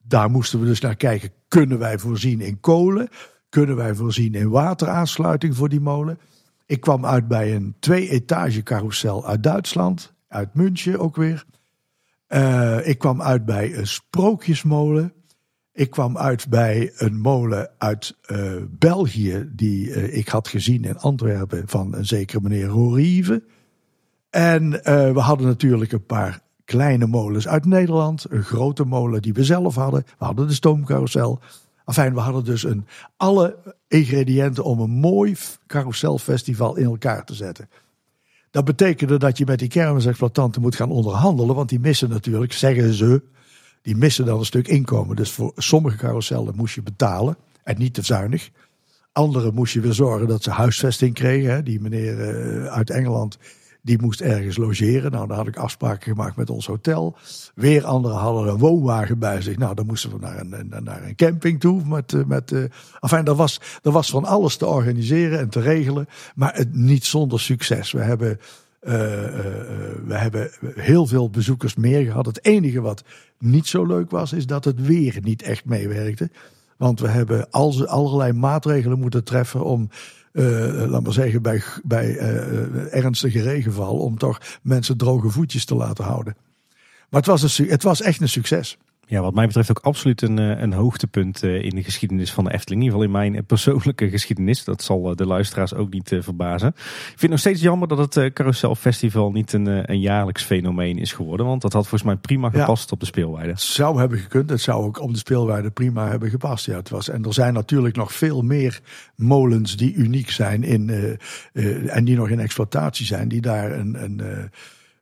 daar 0.02 0.30
moesten 0.30 0.60
we 0.60 0.66
dus 0.66 0.80
naar 0.80 0.96
kijken. 0.96 1.30
Kunnen 1.48 1.78
wij 1.78 1.98
voorzien 1.98 2.40
in 2.40 2.60
kolen? 2.60 3.08
Kunnen 3.48 3.76
wij 3.76 3.94
voorzien 3.94 4.34
in 4.34 4.50
wateraansluiting 4.50 5.56
voor 5.56 5.68
die 5.68 5.80
molen? 5.80 6.18
Ik 6.66 6.80
kwam 6.80 7.06
uit 7.06 7.28
bij 7.28 7.54
een 7.54 7.74
twee-etage 7.78 8.62
carousel 8.62 9.26
uit 9.26 9.42
Duitsland. 9.42 10.14
Uit 10.28 10.54
München 10.54 10.98
ook 10.98 11.16
weer. 11.16 11.44
Uh, 12.28 12.88
ik 12.88 12.98
kwam 12.98 13.22
uit 13.22 13.44
bij 13.44 13.76
een 13.76 13.86
sprookjesmolen. 13.86 15.12
Ik 15.72 15.90
kwam 15.90 16.18
uit 16.18 16.48
bij 16.48 16.92
een 16.96 17.20
molen 17.20 17.70
uit 17.78 18.16
uh, 18.26 18.52
België. 18.70 19.48
Die 19.52 20.12
ik 20.12 20.28
had 20.28 20.48
gezien 20.48 20.84
in 20.84 20.98
Antwerpen 20.98 21.68
van 21.68 21.94
een 21.94 22.06
zekere 22.06 22.40
meneer 22.40 22.66
Rorieve. 22.66 23.44
En 24.30 24.70
we 25.14 25.20
hadden 25.20 25.46
natuurlijk 25.46 25.92
een 25.92 26.06
paar 26.06 26.42
kleine 26.72 27.06
molens 27.06 27.48
uit 27.48 27.64
Nederland. 27.64 28.24
Een 28.28 28.42
grote 28.42 28.84
molen 28.84 29.22
die 29.22 29.32
we 29.32 29.44
zelf 29.44 29.74
hadden. 29.74 30.04
We 30.18 30.24
hadden 30.24 30.46
de 30.46 30.54
stoomcarousel. 30.54 31.40
Enfin, 31.84 32.14
we 32.14 32.20
hadden 32.20 32.44
dus 32.44 32.64
een, 32.64 32.86
alle 33.16 33.76
ingrediënten 33.88 34.64
om 34.64 34.80
een 34.80 34.90
mooi 34.90 35.36
carouselfestival 35.66 36.76
in 36.76 36.84
elkaar 36.84 37.24
te 37.24 37.34
zetten. 37.34 37.68
Dat 38.50 38.64
betekende 38.64 39.18
dat 39.18 39.38
je 39.38 39.44
met 39.44 39.58
die 39.58 39.68
kermisexploitanten 39.68 40.62
moet 40.62 40.76
gaan 40.76 40.90
onderhandelen. 40.90 41.54
Want 41.54 41.68
die 41.68 41.80
missen 41.80 42.08
natuurlijk, 42.08 42.52
zeggen 42.52 42.94
ze, 42.94 43.22
die 43.82 43.96
missen 43.96 44.24
dan 44.24 44.38
een 44.38 44.44
stuk 44.44 44.68
inkomen. 44.68 45.16
Dus 45.16 45.30
voor 45.30 45.52
sommige 45.56 45.96
carousellen 45.96 46.56
moest 46.56 46.74
je 46.74 46.82
betalen. 46.82 47.36
En 47.62 47.78
niet 47.78 47.94
te 47.94 48.02
zuinig. 48.02 48.50
Andere 49.12 49.52
moest 49.52 49.72
je 49.72 49.80
weer 49.80 49.92
zorgen 49.92 50.28
dat 50.28 50.42
ze 50.42 50.50
huisvesting 50.50 51.14
kregen. 51.14 51.64
Die 51.64 51.80
meneer 51.80 52.34
uh, 52.34 52.66
uit 52.66 52.90
Engeland 52.90 53.38
die 53.82 54.00
moest 54.00 54.20
ergens 54.20 54.56
logeren. 54.56 55.10
Nou, 55.10 55.26
daar 55.28 55.36
had 55.36 55.46
ik 55.46 55.56
afspraken 55.56 56.12
gemaakt 56.12 56.36
met 56.36 56.50
ons 56.50 56.66
hotel. 56.66 57.16
Weer 57.54 57.84
anderen 57.84 58.16
hadden 58.16 58.52
een 58.52 58.58
woonwagen 58.58 59.18
bij 59.18 59.42
zich. 59.42 59.58
Nou, 59.58 59.74
dan 59.74 59.86
moesten 59.86 60.10
we 60.10 60.18
naar 60.20 60.40
een, 60.40 60.84
naar 60.84 61.02
een 61.04 61.14
camping 61.14 61.60
toe. 61.60 61.82
Met, 61.84 62.12
eh, 62.12 62.24
met, 62.24 62.50
uh, 62.50 62.64
enfin, 63.00 63.24
er 63.24 63.34
was, 63.34 63.60
er 63.82 63.90
was 63.90 64.10
van 64.10 64.24
alles 64.24 64.56
te 64.56 64.66
organiseren 64.66 65.38
en 65.38 65.48
te 65.48 65.60
regelen. 65.60 66.08
Maar 66.34 66.54
het, 66.54 66.74
niet 66.74 67.04
zonder 67.04 67.40
succes. 67.40 67.92
We 67.92 68.00
hebben, 68.00 68.30
uh, 68.82 68.90
we 70.06 70.14
hebben 70.14 70.50
heel 70.74 71.06
veel 71.06 71.30
bezoekers 71.30 71.74
meer 71.74 72.04
gehad. 72.04 72.26
Het 72.26 72.44
enige 72.44 72.80
wat 72.80 73.04
niet 73.38 73.66
zo 73.66 73.86
leuk 73.86 74.10
was, 74.10 74.32
is 74.32 74.46
dat 74.46 74.64
het 74.64 74.86
weer 74.86 75.18
niet 75.22 75.42
echt 75.42 75.64
meewerkte. 75.64 76.30
Want 76.76 77.00
we 77.00 77.08
hebben 77.08 77.50
al, 77.50 77.86
allerlei 77.86 78.32
maatregelen 78.32 78.98
moeten 78.98 79.24
treffen 79.24 79.64
om 79.64 79.88
uh, 80.32 80.84
laat 80.86 81.02
maar 81.02 81.12
zeggen, 81.12 81.42
bij, 81.42 81.62
bij 81.82 82.08
uh, 82.08 82.94
ernstige 82.94 83.42
regenval. 83.42 83.98
Om 83.98 84.18
toch 84.18 84.40
mensen 84.62 84.96
droge 84.96 85.30
voetjes 85.30 85.64
te 85.64 85.74
laten 85.74 86.04
houden. 86.04 86.36
Maar 87.10 87.20
het 87.20 87.26
was, 87.26 87.58
een, 87.58 87.68
het 87.68 87.82
was 87.82 88.00
echt 88.00 88.20
een 88.20 88.28
succes. 88.28 88.78
Ja, 89.12 89.20
wat 89.20 89.34
mij 89.34 89.46
betreft 89.46 89.70
ook 89.70 89.78
absoluut 89.78 90.22
een, 90.22 90.36
een 90.36 90.72
hoogtepunt 90.72 91.42
in 91.42 91.74
de 91.74 91.82
geschiedenis 91.82 92.32
van 92.32 92.44
de 92.44 92.52
Efteling. 92.52 92.82
In 92.82 92.86
ieder 92.86 93.06
geval 93.06 93.22
in 93.22 93.32
mijn 93.32 93.44
persoonlijke 93.44 94.10
geschiedenis. 94.16 94.64
Dat 94.64 94.82
zal 94.82 95.16
de 95.16 95.26
luisteraars 95.26 95.74
ook 95.74 95.92
niet 95.92 96.16
verbazen. 96.18 96.68
Ik 96.68 96.74
vind 97.06 97.20
het 97.20 97.30
nog 97.30 97.38
steeds 97.38 97.60
jammer 97.60 97.88
dat 97.88 98.14
het 98.14 98.32
Carousel 98.32 98.74
Festival 98.74 99.32
niet 99.32 99.52
een, 99.52 99.90
een 99.90 100.00
jaarlijks 100.00 100.42
fenomeen 100.42 100.98
is 100.98 101.12
geworden. 101.12 101.46
Want 101.46 101.62
dat 101.62 101.72
had 101.72 101.82
volgens 101.82 102.02
mij 102.02 102.16
prima 102.16 102.50
gepast 102.50 102.92
op 102.92 103.00
de 103.00 103.06
speelweide. 103.06 103.52
Het 103.52 103.60
zou 103.60 103.98
hebben 103.98 104.18
gekund. 104.18 104.50
Het 104.50 104.60
zou 104.60 104.84
ook 104.84 105.00
op 105.00 105.12
de 105.12 105.18
speelweide 105.18 105.70
prima 105.70 106.08
hebben 106.08 106.30
gepast. 106.30 106.66
Ja, 106.66 106.76
het 106.76 106.88
was. 106.88 107.08
En 107.08 107.24
er 107.24 107.34
zijn 107.34 107.54
natuurlijk 107.54 107.96
nog 107.96 108.12
veel 108.12 108.42
meer 108.42 108.80
molens 109.16 109.76
die 109.76 109.94
uniek 109.94 110.30
zijn 110.30 110.62
in, 110.62 110.88
uh, 110.88 111.12
uh, 111.52 111.96
en 111.96 112.04
die 112.04 112.16
nog 112.16 112.28
in 112.28 112.40
exploitatie 112.40 113.06
zijn. 113.06 113.28
Die 113.28 113.40
daar 113.40 113.72
een, 113.72 114.02
een, 114.04 114.20
uh, 114.22 114.38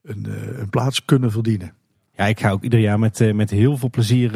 een, 0.02 0.26
een 0.60 0.70
plaats 0.70 1.04
kunnen 1.04 1.30
verdienen. 1.30 1.78
Ik 2.28 2.40
ga 2.40 2.50
ook 2.50 2.62
ieder 2.62 2.80
jaar 2.80 2.98
met, 2.98 3.34
met 3.34 3.50
heel 3.50 3.76
veel 3.76 3.90
plezier 3.90 4.30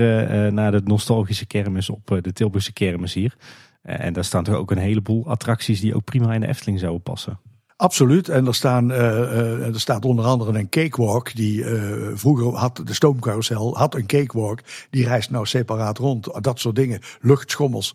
naar 0.53 0.73
de 0.73 0.81
nostalgische 0.85 1.47
kermis 1.47 1.91
op 1.91 2.19
de 2.23 2.33
Tilburgse 2.33 2.73
kermis 2.73 3.15
hier. 3.15 3.37
en 3.83 4.13
daar 4.13 4.25
staan 4.25 4.45
toch 4.45 4.55
ook 4.55 4.71
een 4.71 4.79
heleboel 4.79 5.29
attracties 5.29 5.81
die 5.81 5.95
ook 5.95 6.05
prima 6.05 6.35
in 6.35 6.41
de 6.41 6.47
Efteling 6.47 6.79
zouden 6.79 7.03
passen. 7.03 7.39
Absoluut. 7.77 8.29
En 8.29 8.47
er, 8.47 8.55
staan, 8.55 8.91
uh, 8.91 9.67
er 9.67 9.81
staat 9.81 10.05
onder 10.05 10.25
andere 10.25 10.59
een 10.59 10.69
cakewalk. 10.69 11.35
Die 11.35 11.65
vroeger 12.15 12.55
had 12.55 12.81
de 12.85 12.95
stoomcarousel, 12.95 13.77
had 13.77 13.95
een 13.95 14.07
cakewalk. 14.07 14.61
Die 14.91 15.07
reist 15.07 15.31
nou 15.31 15.47
separaat 15.47 15.99
rond. 15.99 16.29
Dat 16.41 16.61
soort 16.61 16.77
dingen. 16.77 17.01
Luchtschommels, 17.21 17.95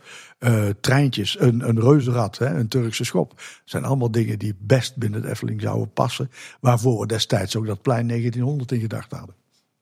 treintjes, 0.81 1.39
een, 1.39 1.69
een 1.69 1.79
reuzenrad, 1.79 2.37
hè, 2.37 2.45
een 2.45 2.67
Turkse 2.67 3.03
schop. 3.03 3.29
Dat 3.29 3.45
zijn 3.65 3.85
allemaal 3.85 4.11
dingen 4.11 4.39
die 4.39 4.55
best 4.59 4.97
binnen 4.97 5.21
de 5.21 5.29
Efteling 5.29 5.61
zouden 5.61 5.91
passen. 5.93 6.31
Waarvoor 6.59 6.99
we 6.99 7.07
destijds 7.07 7.55
ook 7.55 7.65
dat 7.65 7.81
plein 7.81 8.07
1900 8.07 8.71
in 8.71 8.79
gedachten 8.79 9.17
hadden. 9.17 9.38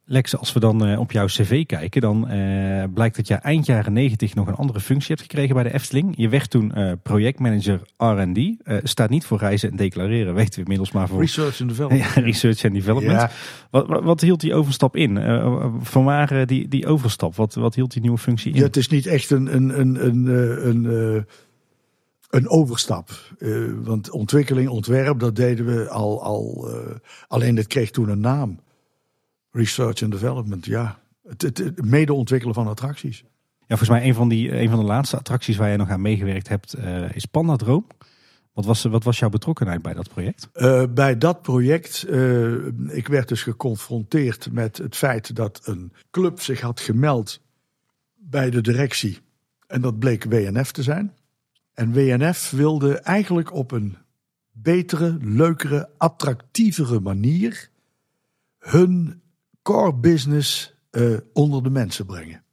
Lex, 0.10 0.38
als 0.38 0.54
we 0.54 0.60
dan 0.60 0.90
uh, 0.90 1.00
op 1.00 1.12
jouw 1.12 1.26
cv 1.26 1.66
kijken, 1.66 2.02
dan 2.02 2.32
uh, 2.32 2.84
blijkt 2.94 3.16
dat 3.16 3.28
je 3.28 3.34
eind 3.34 3.66
jaren 3.66 3.94
90 3.94 4.36
nog 4.36 4.48
een 4.48 4.56
andere 4.56 4.80
functie 4.80 5.08
hebt 5.08 5.22
gekregen 5.22 5.56
bij 5.56 5.64
de 5.64 5.74
Efteling. 5.74 6.14
Je 6.18 6.30
werd 6.30 6.50
toen 6.50 6.72
uh, 6.76 6.92
projectmanager 7.04 7.82
R&D. 7.98 8.56
staat 8.84 9.10
niet 9.10 9.26
voor 9.26 9.38
reizen 9.38 9.72
en 9.72 9.76
declareren, 9.76 10.34
weten 10.34 10.54
we 10.54 10.60
inmiddels 10.60 10.92
maar 10.92 11.08
voor... 11.08 11.20
Research 11.20 11.62
and 11.62 11.70
Development. 11.70 12.14
ja, 12.16 12.22
research 12.22 12.66
and 12.66 12.74
Development. 12.74 13.20
Ja. 13.20 13.32
Wat, 13.70 13.88
wat, 13.88 14.04
wat, 14.04 14.22
hield 14.22 14.40
die 14.40 14.54
overstap 14.54 14.96
in? 14.96 15.16
van 15.82 16.04
waar 16.04 16.46
die, 16.46 16.68
die 16.68 16.88
overstap? 16.88 17.36
Wat, 17.36 17.54
wat 17.54 17.76
hield 17.76 17.92
die 17.92 18.02
nieuwe 18.02 18.18
functie 18.18 18.52
in? 18.52 18.58
Ja, 18.58 18.64
het 18.64 18.78
is 18.78 18.88
niet 18.88 19.06
echt 19.06 19.30
een, 19.30 19.56
een, 19.56 19.80
een, 19.80 20.06
een, 20.06 20.26
een, 20.68 21.26
een 22.30 22.50
overstap. 22.50 23.10
want 23.84 24.10
ontwikkeling, 24.10 24.70
ontwerp, 24.70 25.20
dat 25.20 25.36
deden 25.36 25.66
we 25.66 25.90
al... 25.90 26.24
al 26.24 26.70
alleen 27.28 27.56
dat 27.56 27.68
kreeg 27.68 27.92
toen 27.92 28.10
een 28.10 28.20
naam. 28.20 28.60
Research 29.52 30.04
and 30.04 30.12
development, 30.12 30.66
ja. 30.66 31.00
Het, 31.28 31.42
het, 31.42 31.86
mede 31.86 32.14
ontwikkelen 32.14 32.56
van 32.56 32.68
attracties. 32.68 33.24
Ja, 33.68 33.78
volgens 33.78 33.90
mij 33.90 34.08
een 34.08 34.14
van, 34.14 34.30
die, 34.30 34.60
een 34.60 34.70
van 34.70 34.80
de 34.80 34.86
laatste 34.86 35.18
attracties 35.18 35.58
waar 35.58 35.70
je 35.70 35.78
nog 35.78 35.90
aan 35.90 36.02
meegewerkt 36.02 36.48
hebt 36.48 36.78
uh, 36.78 37.16
is 37.16 37.26
Pandadroom. 37.26 37.88
Wat 38.54 38.66
was, 38.66 38.84
wat 38.84 39.04
was 39.04 39.20
jouw 39.20 39.30
betrokkenheid 39.30 39.82
bij 39.82 39.94
dat 39.94 40.10
project? 40.10 40.50
Uh, 40.54 40.84
bij 40.90 41.18
dat 41.18 41.42
project, 41.42 42.06
uh, 42.10 42.66
ik 42.88 43.08
werd 43.08 43.28
dus 43.28 43.44
geconfronteerd 43.44 44.52
met 44.52 44.78
het 44.78 44.96
feit 44.96 45.36
dat 45.36 45.62
een 45.64 45.94
club 46.12 46.42
zich 46.42 46.62
had 46.62 46.80
gemeld 46.80 47.42
bij 48.16 48.50
de 48.50 48.62
directie. 48.62 49.20
En 49.68 49.82
dat 49.82 50.00
bleek 50.00 50.24
WNF 50.24 50.72
te 50.72 50.84
zijn. 50.84 51.14
En 51.74 51.94
WNF 51.94 52.52
wilde 52.52 53.00
eigenlijk 53.00 53.54
op 53.54 53.72
een 53.72 53.98
betere, 54.52 55.18
leukere, 55.22 55.90
attractievere 55.98 57.00
manier 57.00 57.70
hun 58.58 59.22
core 59.68 59.94
business 59.94 60.74
uh, 60.92 61.18
onder 61.34 61.64
de 61.64 61.70
mensen 61.70 62.06
brengen. 62.06 62.44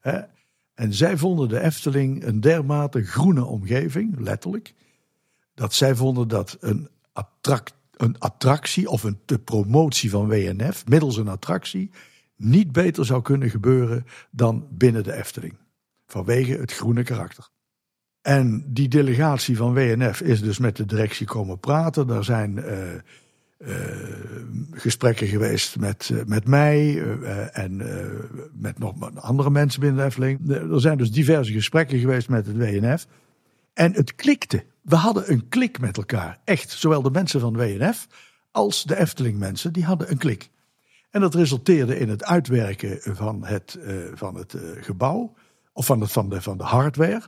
Hè? 0.00 0.20
En 0.74 0.94
zij 0.94 1.16
vonden 1.16 1.48
de 1.48 1.60
Efteling 1.60 2.24
een 2.24 2.40
dermate 2.40 3.04
groene 3.04 3.44
omgeving, 3.44 4.20
letterlijk, 4.20 4.74
dat 5.54 5.74
zij 5.74 5.94
vonden 5.94 6.28
dat 6.28 6.56
een, 6.60 6.88
een 7.96 8.18
attractie 8.18 8.88
of 8.88 9.02
een 9.02 9.18
de 9.24 9.38
promotie 9.38 10.10
van 10.10 10.28
WNF 10.28 10.86
middels 10.86 11.16
een 11.16 11.28
attractie 11.28 11.90
niet 12.36 12.72
beter 12.72 13.04
zou 13.04 13.22
kunnen 13.22 13.50
gebeuren 13.50 14.06
dan 14.30 14.66
binnen 14.70 15.04
de 15.04 15.12
Efteling. 15.12 15.54
Vanwege 16.06 16.52
het 16.52 16.72
groene 16.72 17.02
karakter. 17.02 17.48
En 18.20 18.64
die 18.72 18.88
delegatie 18.88 19.56
van 19.56 19.74
WNF 19.74 20.20
is 20.20 20.40
dus 20.40 20.58
met 20.58 20.76
de 20.76 20.84
directie 20.84 21.26
komen 21.26 21.58
praten. 21.58 22.06
Daar 22.06 22.24
zijn 22.24 22.56
uh, 22.56 22.64
uh, 23.58 23.76
gesprekken 24.72 25.26
geweest 25.26 25.78
met, 25.78 26.08
uh, 26.12 26.24
met 26.24 26.46
mij 26.46 27.02
en 27.52 27.76
met 28.52 28.78
nog 28.78 29.14
andere 29.14 29.50
mensen 29.50 29.80
binnen 29.80 29.98
de 29.98 30.04
Efteling. 30.04 30.50
Er 30.50 30.80
zijn 30.80 30.98
dus 30.98 31.10
diverse 31.10 31.52
gesprekken 31.52 31.98
geweest 31.98 32.28
met 32.28 32.46
het 32.46 32.56
WNF. 32.56 33.06
En 33.74 33.92
het 33.92 34.14
klikte. 34.14 34.64
We 34.82 34.96
hadden 34.96 35.32
een 35.32 35.48
klik 35.48 35.80
met 35.80 35.96
elkaar. 35.96 36.38
Echt, 36.44 36.70
zowel 36.70 37.02
de 37.02 37.10
mensen 37.10 37.40
van 37.40 37.56
WNF 37.56 38.06
als 38.50 38.84
de 38.84 38.96
Efteling 38.96 39.38
mensen, 39.38 39.72
die 39.72 39.84
hadden 39.84 40.10
een 40.10 40.18
klik. 40.18 40.48
En 41.10 41.20
dat 41.20 41.34
resulteerde 41.34 41.98
in 41.98 42.08
het 42.08 42.24
uitwerken 42.24 43.16
van 43.16 43.44
het, 43.44 43.78
van 44.14 44.34
het 44.34 44.54
gebouw, 44.80 45.34
of 45.72 45.86
van, 45.86 46.00
het, 46.00 46.12
van, 46.12 46.28
de, 46.28 46.42
van 46.42 46.58
de 46.58 46.64
hardware. 46.64 47.22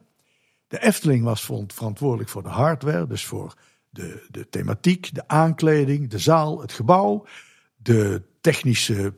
De 0.68 0.82
Efteling 0.82 1.24
was 1.24 1.44
verantwoordelijk 1.66 2.28
voor 2.28 2.42
de 2.42 2.48
hardware, 2.48 3.06
dus 3.06 3.24
voor 3.26 3.54
de, 3.90 4.26
de 4.30 4.48
thematiek, 4.48 5.14
de 5.14 5.28
aankleding, 5.28 6.10
de 6.10 6.18
zaal, 6.18 6.60
het 6.60 6.72
gebouw, 6.72 7.26
de 7.76 8.22
technische 8.40 9.14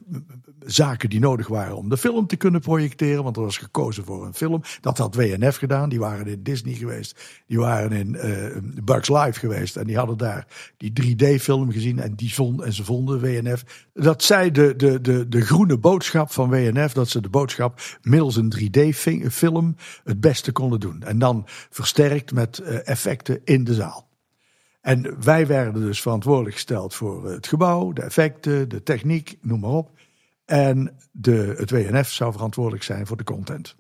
zaken 0.67 1.11
die 1.11 1.21
nodig 1.21 1.49
waren 1.49 1.77
om 1.77 1.89
de 1.89 1.97
film 1.97 2.27
te 2.27 2.37
kunnen 2.37 2.61
projecteren. 2.61 3.23
Want 3.23 3.37
er 3.37 3.43
was 3.43 3.59
gekozen 3.59 4.05
voor 4.05 4.27
een 4.27 4.35
film. 4.35 4.63
Dat 4.81 4.99
had 4.99 5.15
WNF 5.15 5.57
gedaan. 5.57 5.89
Die 5.89 5.99
waren 5.99 6.27
in 6.27 6.43
Disney 6.43 6.75
geweest. 6.75 7.43
Die 7.47 7.59
waren 7.59 7.93
in 7.93 8.15
uh, 8.15 8.83
Bugs 8.85 9.09
Live 9.09 9.39
geweest. 9.39 9.77
En 9.77 9.87
die 9.87 9.97
hadden 9.97 10.17
daar 10.17 10.47
die 10.77 10.93
3D-film 11.03 11.71
gezien. 11.71 11.99
En, 11.99 12.15
die 12.15 12.35
en 12.65 12.73
ze 12.73 12.85
vonden 12.85 13.21
WNF. 13.21 13.89
Dat 13.93 14.23
zij 14.23 14.51
de, 14.51 14.77
de, 14.77 15.01
de, 15.01 15.29
de 15.29 15.41
groene 15.41 15.79
boodschap 15.79 16.33
van 16.33 16.51
WNF. 16.51 16.93
Dat 16.93 17.09
ze 17.09 17.21
de 17.21 17.31
boodschap 17.31 17.81
middels 18.03 18.37
een 18.37 18.55
3D-film 18.59 19.77
het 20.05 20.21
beste 20.21 20.53
konden 20.53 20.81
doen. 20.81 21.03
En 21.03 21.19
dan 21.19 21.45
versterkt 21.71 22.33
met 22.33 22.61
uh, 22.63 22.89
effecten 22.89 23.41
in 23.45 23.65
de 23.65 23.75
zaal. 23.75 24.11
En 24.83 25.25
wij 25.25 25.47
werden 25.47 25.83
dus 25.83 26.03
verantwoordelijk 26.03 26.55
gesteld 26.55 26.95
voor 26.95 27.31
het 27.31 27.47
gebouw, 27.47 27.93
de 27.93 28.03
effecten, 28.03 28.69
de 28.69 28.83
techniek, 28.83 29.39
noem 29.41 29.61
maar 29.61 29.71
op. 29.71 29.91
En 30.45 30.97
de, 31.13 31.55
het 31.57 31.71
WNF 31.71 32.11
zou 32.11 32.33
verantwoordelijk 32.33 32.83
zijn 32.83 33.07
voor 33.07 33.17
de 33.17 33.25
content. 33.25 33.77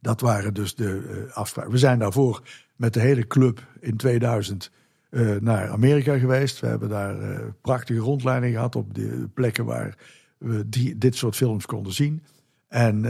Dat 0.00 0.20
waren 0.20 0.54
dus 0.54 0.74
de 0.74 1.24
uh, 1.26 1.36
afspraken. 1.36 1.72
We 1.72 1.78
zijn 1.78 1.98
daarvoor 1.98 2.42
met 2.76 2.94
de 2.94 3.00
hele 3.00 3.26
club 3.26 3.66
in 3.80 3.96
2000 3.96 4.70
uh, 5.10 5.36
naar 5.40 5.68
Amerika 5.68 6.18
geweest. 6.18 6.60
We 6.60 6.66
hebben 6.66 6.88
daar 6.88 7.16
prachtige 7.60 8.00
rondleidingen 8.00 8.54
gehad 8.54 8.76
op 8.76 8.94
de 8.94 9.28
plekken 9.34 9.64
waar 9.64 9.98
we 10.38 10.68
dit 10.96 11.16
soort 11.16 11.36
films 11.36 11.66
konden 11.66 11.92
zien. 11.92 12.22
En 12.68 13.02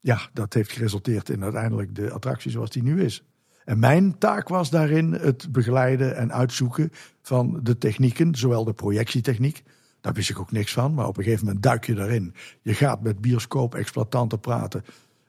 ja, 0.00 0.28
dat 0.32 0.54
heeft 0.54 0.72
geresulteerd 0.72 1.28
in 1.28 1.42
uiteindelijk 1.42 1.94
de 1.94 2.10
attractie 2.10 2.50
zoals 2.50 2.70
die 2.70 2.82
nu 2.82 3.02
is. 3.02 3.24
En 3.64 3.78
mijn 3.78 4.18
taak 4.18 4.48
was 4.48 4.70
daarin 4.70 5.12
het 5.12 5.52
begeleiden 5.52 6.16
en 6.16 6.32
uitzoeken 6.32 6.92
van 7.22 7.60
de 7.62 7.78
technieken, 7.78 8.34
zowel 8.34 8.64
de 8.64 8.72
projectietechniek. 8.72 9.62
Daar 10.00 10.12
wist 10.12 10.30
ik 10.30 10.38
ook 10.38 10.52
niks 10.52 10.72
van, 10.72 10.94
maar 10.94 11.06
op 11.06 11.16
een 11.16 11.24
gegeven 11.24 11.46
moment 11.46 11.62
duik 11.62 11.86
je 11.86 11.94
daarin. 11.94 12.34
Je 12.62 12.74
gaat 12.74 13.02
met 13.02 13.20
bioscoop-exploitanten 13.20 14.40
praten. 14.40 14.84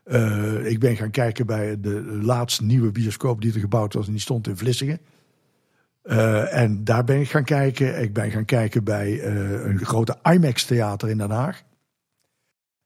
Uh, 0.06 0.66
ik 0.66 0.80
ben 0.80 0.96
gaan 0.96 1.12
kijken 1.12 1.46
bij 1.46 1.80
de 1.80 2.20
laatste 2.22 2.64
nieuwe 2.64 2.92
bioscoop 2.92 3.42
die 3.42 3.54
er 3.54 3.60
gebouwd 3.60 3.94
was 3.94 4.06
en 4.06 4.12
die 4.12 4.22
stond 4.22 4.48
in 4.48 4.58
Vlissingen. 4.58 5.00
Uh, 6.04 6.56
en 6.56 6.84
daar 6.84 7.04
ben 7.04 7.20
ik 7.20 7.30
gaan 7.30 7.44
kijken. 7.44 8.02
Ik 8.02 8.14
ben 8.14 8.32
gaan 8.32 8.46
kijken 8.46 8.84
bij 8.84 9.12
uh, 9.12 9.66
een 9.66 9.86
grote 9.86 10.18
IMAX-theater 10.24 11.10
in 11.10 11.18
Den 11.18 11.32
Haag. 11.32 11.64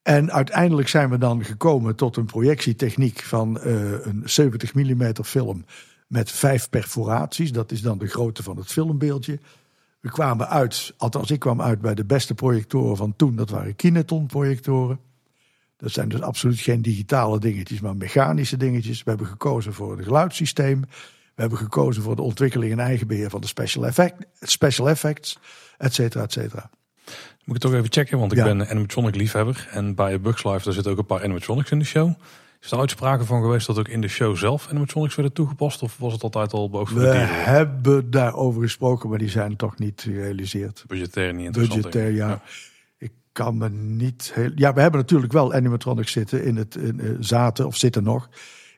En 0.10 0.32
uiteindelijk 0.32 0.88
zijn 0.88 1.10
we 1.10 1.18
dan 1.18 1.46
gekomen 1.46 1.96
tot 1.96 2.18
een 2.18 2.26
projectietechniek 2.26 3.20
van 3.22 3.60
uh, 3.66 4.06
een 4.06 4.22
70 4.26 4.74
mm 4.74 5.14
film 5.24 5.66
met 6.08 6.32
vijf 6.32 6.70
perforaties. 6.70 7.52
Dat 7.52 7.72
is 7.72 7.82
dan 7.82 7.98
de 7.98 8.08
grootte 8.08 8.44
van 8.44 8.58
het 8.58 8.72
filmbeeldje. 8.72 9.40
We 10.00 10.10
kwamen 10.10 10.50
uit, 10.50 10.94
althans 10.98 11.32
ik 11.32 11.40
kwam 11.40 11.62
uit 11.62 11.82
bij 11.82 11.96
de 11.96 12.06
beste 12.06 12.36
projectoren 12.36 12.98
van 12.98 13.16
toen. 13.16 13.36
Dat 13.36 13.50
waren 13.50 13.76
Kineton 13.76 14.26
projectoren. 14.26 15.00
Dat 15.78 15.92
zijn 15.92 16.10
dus 16.10 16.22
absoluut 16.22 16.60
geen 16.60 16.82
digitale 16.82 17.40
dingetjes, 17.40 17.80
maar 17.80 17.98
mechanische 17.98 18.58
dingetjes. 18.58 19.04
We 19.04 19.10
hebben 19.10 19.28
gekozen 19.28 19.74
voor 19.74 19.96
het 19.96 20.06
geluidssysteem. 20.06 20.82
We 21.36 21.42
hebben 21.42 21.58
gekozen 21.58 22.04
voor 22.04 22.16
de 22.16 22.22
ontwikkeling 22.22 22.72
en 22.72 22.80
eigen 22.80 23.08
beheer 23.08 23.30
van 23.30 23.42
de 23.42 23.48
special, 23.48 23.86
effect, 23.86 24.26
special 24.42 24.90
effects, 24.90 25.40
et 25.78 25.94
cetera, 25.94 26.24
et 26.24 26.32
cetera. 26.32 26.70
Moet 27.50 27.58
ik 27.58 27.70
toch 27.70 27.80
even 27.80 27.92
checken, 27.92 28.20
want 28.20 28.32
ik 28.32 28.44
ben 28.44 28.68
animatronic 28.70 29.16
liefhebber. 29.16 29.68
En 29.72 29.96
bij 29.96 30.22
Bugs 30.22 30.44
Life 30.44 30.64
daar 30.64 30.74
zitten 30.74 30.92
ook 30.92 30.98
een 30.98 31.06
paar 31.06 31.24
animatronics 31.24 31.72
in 31.72 31.80
de 31.80 31.86
show. 31.86 32.14
Is 32.62 32.72
er 32.72 32.80
uitspraken 32.80 33.26
van 33.26 33.42
geweest 33.42 33.68
dat 33.68 33.80
ook 33.80 33.88
in 33.88 34.02
de 34.02 34.08
show 34.08 34.38
zelf 34.38 34.68
animatronics 34.70 35.16
werden 35.16 35.34
toegepast? 35.34 35.82
Of 35.82 35.98
was 35.98 36.14
het 36.14 36.24
altijd 36.24 36.54
al 36.54 36.70
boven 36.70 36.96
We 36.96 37.08
hebben 37.08 38.12
daarover 38.12 38.62
gesproken, 38.62 39.10
maar 39.10 39.18
die 39.18 39.30
zijn 39.30 39.56
toch 39.56 39.78
niet 39.78 40.02
gerealiseerd. 40.02 40.84
Budgetair 40.88 41.34
niet 41.34 41.46
interessant. 41.46 41.82
Budgetair, 41.82 42.14
ja. 42.14 42.28
ja. 42.28 42.42
Ik 42.98 43.12
kan 43.32 43.58
me 43.58 43.70
niet 43.70 44.32
heel... 44.34 44.52
Ja, 44.56 44.74
we 44.74 44.82
hebben 44.82 45.00
natuurlijk 45.00 45.34
wel 45.34 45.54
animatronics 45.54 46.12
zitten 46.12 46.44
in 46.44 46.56
het 46.56 46.76
in, 46.76 47.00
uh, 47.04 47.12
zaten, 47.20 47.66
of 47.66 47.78
zitten 47.78 48.04
nog, 48.04 48.30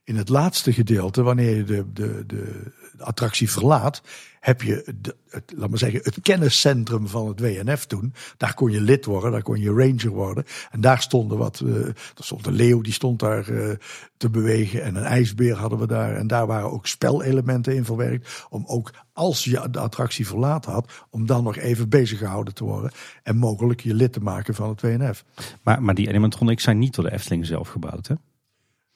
in 0.03 0.15
het 0.15 0.29
laatste 0.29 0.73
gedeelte, 0.73 1.23
wanneer 1.23 1.55
je 1.55 1.63
de, 1.63 1.85
de, 1.93 2.23
de 2.27 2.71
attractie 3.03 3.51
verlaat, 3.51 4.01
heb 4.41 4.61
je, 4.61 4.93
het, 5.29 5.53
laat 5.55 5.69
maar 5.69 5.77
zeggen, 5.77 5.99
het 6.03 6.21
kenniscentrum 6.21 7.07
van 7.07 7.27
het 7.27 7.39
WNF 7.39 7.85
toen. 7.85 8.13
Daar 8.37 8.53
kon 8.53 8.71
je 8.71 8.81
lid 8.81 9.05
worden, 9.05 9.31
daar 9.31 9.41
kon 9.41 9.59
je 9.59 9.73
ranger 9.73 10.09
worden. 10.09 10.43
En 10.71 10.81
daar 10.81 11.01
stonden 11.01 11.37
wat, 11.37 11.61
uh, 11.65 11.85
er 11.85 11.95
stond 12.15 12.45
een 12.45 12.53
leeuw, 12.53 12.81
die 12.81 12.93
stond 12.93 13.19
daar 13.19 13.49
uh, 13.49 13.71
te 14.17 14.29
bewegen. 14.29 14.83
En 14.83 14.95
een 14.95 15.03
ijsbeer 15.03 15.55
hadden 15.55 15.79
we 15.79 15.87
daar. 15.87 16.15
En 16.15 16.27
daar 16.27 16.47
waren 16.47 16.71
ook 16.71 16.87
spelelementen 16.87 17.75
in 17.75 17.85
verwerkt. 17.85 18.45
Om 18.49 18.63
ook, 18.67 18.91
als 19.13 19.43
je 19.43 19.69
de 19.71 19.79
attractie 19.79 20.27
verlaten 20.27 20.71
had, 20.71 21.05
om 21.09 21.25
dan 21.25 21.43
nog 21.43 21.57
even 21.57 21.89
bezig 21.89 22.19
gehouden 22.19 22.53
te 22.53 22.63
worden. 22.63 22.91
En 23.23 23.37
mogelijk 23.37 23.81
je 23.81 23.93
lid 23.93 24.13
te 24.13 24.21
maken 24.21 24.55
van 24.55 24.69
het 24.69 24.81
WNF. 24.81 25.23
Maar, 25.61 25.83
maar 25.83 25.95
die 25.95 26.09
animatronics 26.09 26.63
zijn 26.63 26.79
niet 26.79 26.95
door 26.95 27.05
de 27.05 27.13
Efteling 27.13 27.45
zelf 27.45 27.67
gebouwd, 27.67 28.07
hè? 28.07 28.15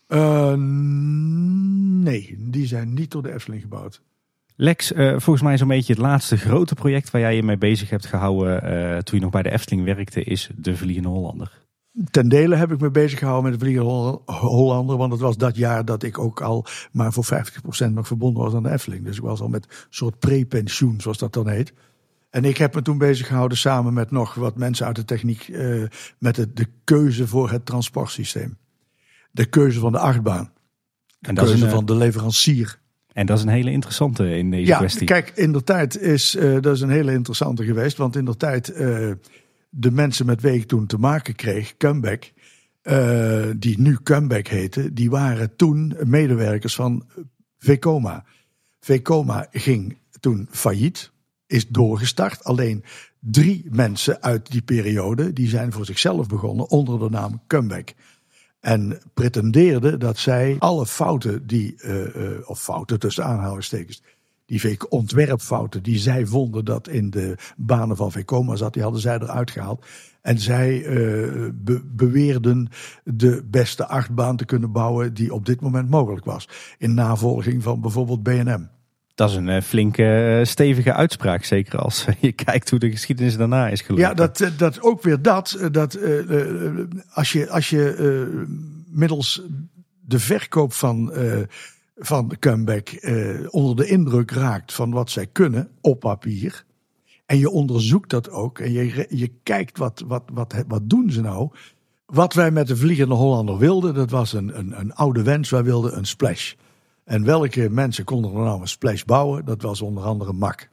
Uh, 0.07 0.53
nee, 2.03 2.35
die 2.39 2.67
zijn 2.67 2.93
niet 2.93 3.11
door 3.11 3.23
de 3.23 3.33
Efteling 3.33 3.61
gebouwd. 3.61 4.01
Lex, 4.55 4.91
uh, 4.91 5.09
volgens 5.09 5.41
mij 5.41 5.57
zo'n 5.57 5.67
beetje 5.67 5.93
het 5.93 6.01
laatste 6.01 6.37
grote 6.37 6.75
project 6.75 7.11
waar 7.11 7.21
jij 7.21 7.35
je 7.35 7.43
mee 7.43 7.57
bezig 7.57 7.89
hebt 7.89 8.05
gehouden 8.05 8.63
uh, 8.63 8.97
toen 8.97 9.17
je 9.17 9.23
nog 9.23 9.33
bij 9.33 9.43
de 9.43 9.51
Efteling 9.51 9.83
werkte, 9.83 10.23
is 10.23 10.49
de 10.55 10.77
Vliegende 10.77 11.09
Hollander. 11.09 11.63
Ten 12.11 12.29
dele 12.29 12.55
heb 12.55 12.71
ik 12.71 12.79
me 12.79 12.91
bezig 12.91 13.19
gehouden 13.19 13.51
met 13.51 13.59
de 13.59 13.65
Vliegende 13.65 14.21
Hollander, 14.25 14.97
want 14.97 15.11
het 15.11 15.21
was 15.21 15.37
dat 15.37 15.55
jaar 15.55 15.85
dat 15.85 16.03
ik 16.03 16.19
ook 16.19 16.41
al 16.41 16.65
maar 16.91 17.13
voor 17.13 17.25
50% 17.25 17.91
nog 17.91 18.07
verbonden 18.07 18.43
was 18.43 18.53
aan 18.53 18.63
de 18.63 18.71
Efteling. 18.71 19.05
Dus 19.05 19.17
ik 19.17 19.23
was 19.23 19.41
al 19.41 19.49
met 19.49 19.65
een 19.65 19.85
soort 19.89 20.19
pre-pensioen, 20.19 21.01
zoals 21.01 21.17
dat 21.17 21.33
dan 21.33 21.49
heet. 21.49 21.73
En 22.29 22.45
ik 22.45 22.57
heb 22.57 22.75
me 22.75 22.81
toen 22.81 22.97
bezig 22.97 23.27
gehouden 23.27 23.57
samen 23.57 23.93
met 23.93 24.11
nog 24.11 24.33
wat 24.33 24.57
mensen 24.57 24.85
uit 24.85 24.95
de 24.95 25.05
techniek 25.05 25.47
uh, 25.47 25.83
met 26.19 26.35
de, 26.35 26.53
de 26.53 26.67
keuze 26.83 27.27
voor 27.27 27.51
het 27.51 27.65
transportsysteem 27.65 28.57
de 29.35 29.45
keuze 29.45 29.79
van 29.79 29.91
de 29.91 29.99
achtbaan. 29.99 30.51
De 31.19 31.27
en 31.27 31.35
keuze 31.35 31.63
een, 31.63 31.69
van 31.69 31.85
de 31.85 31.95
leverancier. 31.95 32.79
En 33.13 33.25
dat 33.25 33.37
is 33.37 33.43
een 33.43 33.49
hele 33.49 33.71
interessante 33.71 34.37
in 34.37 34.51
deze 34.51 34.65
ja, 34.65 34.77
kwestie. 34.77 35.05
Kijk, 35.05 35.31
in 35.35 35.51
de 35.51 35.63
tijd 35.63 35.99
is 35.99 36.35
uh, 36.35 36.61
dat 36.61 36.75
is 36.75 36.81
een 36.81 36.89
hele 36.89 37.11
interessante 37.11 37.63
geweest. 37.63 37.97
Want 37.97 38.15
in 38.15 38.25
de 38.25 38.37
tijd 38.37 38.69
uh, 38.69 39.11
de 39.69 39.91
mensen 39.91 40.25
met 40.25 40.41
wie 40.41 40.53
ik 40.53 40.67
toen 40.67 40.85
te 40.85 40.97
maken 40.97 41.35
kreeg, 41.35 41.77
Comeback, 41.77 42.31
uh, 42.83 43.45
die 43.57 43.79
nu 43.79 43.97
Comeback 44.03 44.47
heten, 44.47 44.93
die 44.93 45.09
waren 45.09 45.55
toen 45.55 45.95
medewerkers 46.03 46.75
van 46.75 47.05
Vekoma. 47.57 48.25
Vekoma 48.79 49.47
ging 49.51 49.97
toen 50.19 50.47
failliet, 50.51 51.11
is 51.47 51.67
doorgestart. 51.67 52.43
Alleen 52.43 52.83
drie 53.19 53.65
mensen 53.69 54.21
uit 54.21 54.51
die 54.51 54.61
periode, 54.61 55.33
die 55.33 55.47
zijn 55.47 55.71
voor 55.71 55.85
zichzelf 55.85 56.27
begonnen 56.27 56.69
onder 56.69 56.99
de 56.99 57.09
naam 57.09 57.41
Comeback. 57.47 57.93
En 58.65 58.99
pretendeerde 59.13 59.97
dat 59.97 60.17
zij 60.17 60.55
alle 60.59 60.85
fouten 60.85 61.47
die, 61.47 61.75
uh, 61.77 62.15
uh, 62.15 62.29
of 62.45 62.61
fouten 62.61 62.99
tussen 62.99 63.25
aanhalingstekens, 63.25 64.01
die 64.45 64.89
ontwerpfouten 64.89 65.83
die 65.83 65.97
zij 65.97 66.25
vonden 66.25 66.65
dat 66.65 66.87
in 66.87 67.09
de 67.09 67.35
banen 67.57 67.95
van 67.95 68.11
Vekoma 68.11 68.55
zat, 68.55 68.73
die 68.73 68.81
hadden 68.81 69.01
zij 69.01 69.19
eruit 69.19 69.51
gehaald. 69.51 69.85
En 70.21 70.39
zij 70.39 70.81
be 71.53 71.81
beweerden 71.85 72.67
de 73.03 73.43
beste 73.49 73.87
achtbaan 73.87 74.37
te 74.37 74.45
kunnen 74.45 74.71
bouwen 74.71 75.13
die 75.13 75.33
op 75.33 75.45
dit 75.45 75.61
moment 75.61 75.89
mogelijk 75.89 76.25
was. 76.25 76.49
In 76.77 76.93
navolging 76.93 77.63
van 77.63 77.81
bijvoorbeeld 77.81 78.23
BNM. 78.23 78.69
Dat 79.15 79.29
is 79.29 79.35
een 79.35 79.47
uh, 79.47 79.61
flinke, 79.61 80.37
uh, 80.39 80.45
stevige 80.45 80.93
uitspraak. 80.93 81.43
Zeker 81.43 81.79
als 81.79 82.05
je 82.19 82.31
kijkt 82.31 82.69
hoe 82.69 82.79
de 82.79 82.91
geschiedenis 82.91 83.37
daarna 83.37 83.67
is 83.67 83.81
gelopen. 83.81 84.07
Ja, 84.07 84.13
dat, 84.13 84.51
dat 84.57 84.81
ook 84.81 85.03
weer 85.03 85.21
dat. 85.21 85.67
dat 85.71 85.99
als 87.13 87.31
je, 87.31 87.49
als 87.49 87.69
je 87.69 88.45
middels 88.87 89.41
de 90.01 90.19
verkoop 90.19 90.73
van, 90.73 91.11
uh, 91.13 91.41
van 91.95 92.35
Comeback 92.39 92.89
onder 93.49 93.75
de 93.75 93.87
indruk 93.87 94.31
raakt 94.31 94.73
van 94.73 94.91
wat 94.91 95.09
zij 95.09 95.27
kunnen 95.27 95.69
op 95.81 95.99
papier. 95.99 96.65
En 97.25 97.37
je 97.37 97.49
onderzoekt 97.49 98.09
dat 98.09 98.29
ook. 98.29 98.59
En 98.59 98.71
je, 98.71 99.05
je 99.09 99.31
kijkt 99.43 99.77
wat, 99.77 100.03
wat, 100.07 100.23
wat, 100.33 100.63
wat 100.67 100.89
doen 100.89 101.11
ze 101.11 101.21
nou. 101.21 101.49
Wat 102.05 102.33
wij 102.33 102.51
met 102.51 102.67
de 102.67 102.77
Vliegende 102.77 103.15
Hollander 103.15 103.57
wilden, 103.57 103.93
dat 103.93 104.09
was 104.09 104.33
een, 104.33 104.59
een, 104.59 104.79
een 104.79 104.93
oude 104.93 105.23
wens. 105.23 105.49
Wij 105.49 105.63
wilden 105.63 105.97
een 105.97 106.05
splash. 106.05 106.53
En 107.05 107.23
welke 107.23 107.69
mensen 107.69 108.03
konden 108.03 108.33
er 108.33 108.39
nou 108.39 108.61
een 108.61 108.67
splash 108.67 109.03
bouwen? 109.03 109.45
Dat 109.45 109.61
was 109.61 109.81
onder 109.81 110.03
andere 110.03 110.33
Mak. 110.33 110.69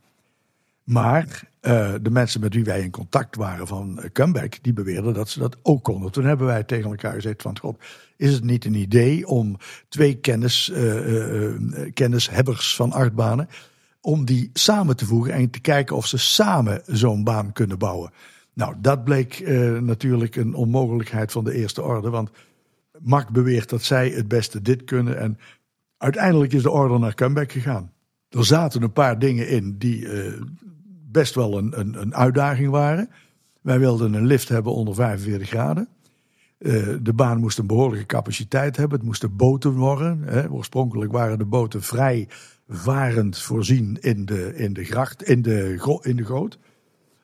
Maar 0.85 1.25
uh, 1.63 1.95
de 2.03 2.11
mensen 2.11 2.41
met 2.41 2.55
wie 2.55 2.65
wij 2.65 2.83
in 2.83 2.91
contact 2.91 3.37
waren 3.37 3.67
van 3.67 3.99
uh, 3.99 4.05
Comeback, 4.13 4.59
die 4.63 4.73
beweerden 4.73 5.15
dat 5.15 5.29
ze 5.29 5.39
dat 5.39 5.57
ook 5.63 5.85
konden. 5.85 6.13
Toen 6.13 6.25
hebben 6.25 6.47
wij 6.47 6.65
tegen 6.65 6.91
elkaar 6.91 7.13
gezegd 7.13 7.43
van, 7.43 7.59
god, 7.59 7.83
is 8.17 8.33
het 8.33 8.45
niet 8.45 8.65
een 8.65 8.75
idee 8.75 9.27
om 9.27 9.57
twee 9.89 10.15
kennis, 10.15 10.73
uh, 10.75 11.55
kennishebbers 11.95 12.77
van 12.77 12.93
achtbanen, 12.93 13.49
om 14.01 14.25
die 14.25 14.51
samen 14.53 14.97
te 14.97 15.07
voegen 15.07 15.33
en 15.33 15.51
te 15.51 15.61
kijken 15.61 15.97
of 15.97 16.07
ze 16.07 16.19
samen 16.19 16.83
zo'n 16.87 17.25
baan 17.25 17.53
kunnen 17.53 17.79
bouwen. 17.79 18.13
Nou, 18.55 18.75
dat 18.79 19.05
bleek 19.05 19.49
natuurlijk 19.81 20.37
een 20.37 20.55
onmogelijkheid 20.55 21.33
van 21.33 21.45
de 21.45 21.55
eerste 21.55 21.83
orde, 21.83 22.11
want 22.11 22.31
Mark 22.99 23.29
beweert 23.29 23.69
dat 23.69 23.83
zij 23.83 24.09
het 24.09 24.29
beste 24.29 24.63
dit 24.63 24.85
kunnen 24.85 25.19
en 25.19 25.39
uiteindelijk 26.03 26.53
is 26.53 26.63
de 26.63 26.71
orde 26.71 26.99
naar 26.99 27.15
Comeback 27.15 27.53
gegaan. 27.53 27.93
Er 28.29 28.45
zaten 28.45 28.83
een 28.83 28.93
paar 28.93 29.19
dingen 29.19 29.49
in 29.49 29.79
die 29.79 30.09
best 31.11 31.35
wel 31.35 31.59
een, 31.59 31.81
een, 31.81 32.01
een 32.01 32.15
uitdaging 32.15 32.71
waren. 32.71 33.11
Wij 33.61 33.79
wilden 33.79 34.13
een 34.13 34.27
lift 34.27 34.49
hebben 34.49 34.73
onder 34.73 34.95
45 34.95 35.49
graden. 35.49 35.89
Uh, 36.59 36.97
de 37.03 37.13
baan 37.13 37.41
moest 37.41 37.59
een 37.59 37.67
behoorlijke 37.67 38.07
capaciteit 38.07 38.77
hebben. 38.77 38.99
Het 38.99 39.07
moesten 39.07 39.37
boten 39.37 39.73
worden. 39.73 40.23
Hè. 40.23 40.51
Oorspronkelijk 40.51 41.13
waren 41.13 41.39
de 41.39 41.45
boten 41.45 41.83
vrij 41.83 42.29
varend 42.69 43.39
voorzien 43.39 43.99
in 44.01 44.25
de, 44.25 44.55
in 44.57 44.73
de 44.73 44.85
gracht, 44.85 45.23
in 45.23 45.43
de, 45.43 45.99
in 46.03 46.17
de 46.17 46.25
goot. 46.25 46.59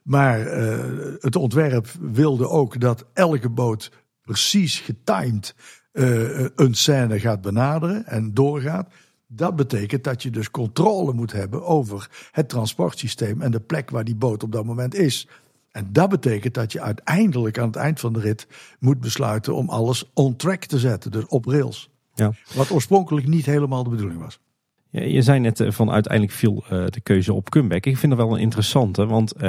Maar 0.02 0.60
uh, 0.60 0.84
het 1.18 1.36
ontwerp 1.36 1.88
wilde 2.00 2.48
ook 2.48 2.80
dat 2.80 3.04
elke 3.12 3.48
boot 3.48 3.92
precies 4.22 4.80
getimed 4.80 5.54
uh, 5.98 6.46
een 6.54 6.74
scène 6.74 7.20
gaat 7.20 7.40
benaderen 7.40 8.06
en 8.06 8.34
doorgaat. 8.34 8.88
Dat 9.26 9.56
betekent 9.56 10.04
dat 10.04 10.22
je 10.22 10.30
dus 10.30 10.50
controle 10.50 11.12
moet 11.12 11.32
hebben 11.32 11.64
over 11.66 12.08
het 12.32 12.48
transportsysteem 12.48 13.42
en 13.42 13.50
de 13.50 13.60
plek 13.60 13.90
waar 13.90 14.04
die 14.04 14.16
boot 14.16 14.42
op 14.42 14.52
dat 14.52 14.64
moment 14.64 14.94
is. 14.94 15.28
En 15.70 15.88
dat 15.92 16.08
betekent 16.08 16.54
dat 16.54 16.72
je 16.72 16.80
uiteindelijk 16.80 17.58
aan 17.58 17.66
het 17.66 17.76
eind 17.76 18.00
van 18.00 18.12
de 18.12 18.20
rit 18.20 18.46
moet 18.78 19.00
besluiten 19.00 19.54
om 19.54 19.68
alles 19.68 20.10
on 20.14 20.36
track 20.36 20.64
te 20.64 20.78
zetten, 20.78 21.10
dus 21.10 21.26
op 21.26 21.44
rails. 21.44 21.90
Ja. 22.14 22.32
Wat 22.54 22.70
oorspronkelijk 22.70 23.26
niet 23.26 23.46
helemaal 23.46 23.84
de 23.84 23.90
bedoeling 23.90 24.20
was. 24.20 24.40
Je 24.90 25.22
zei 25.22 25.40
net 25.40 25.60
eh, 25.60 25.70
van 25.70 25.90
uiteindelijk 25.90 26.34
viel 26.34 26.64
uh, 26.64 26.86
de 26.86 27.00
keuze 27.00 27.32
op 27.32 27.50
Comeback. 27.50 27.86
Ik 27.86 27.96
vind 27.96 28.16
dat 28.16 28.26
wel 28.26 28.34
een 28.34 28.42
interessante, 28.42 29.06
want 29.06 29.34
uh, 29.34 29.40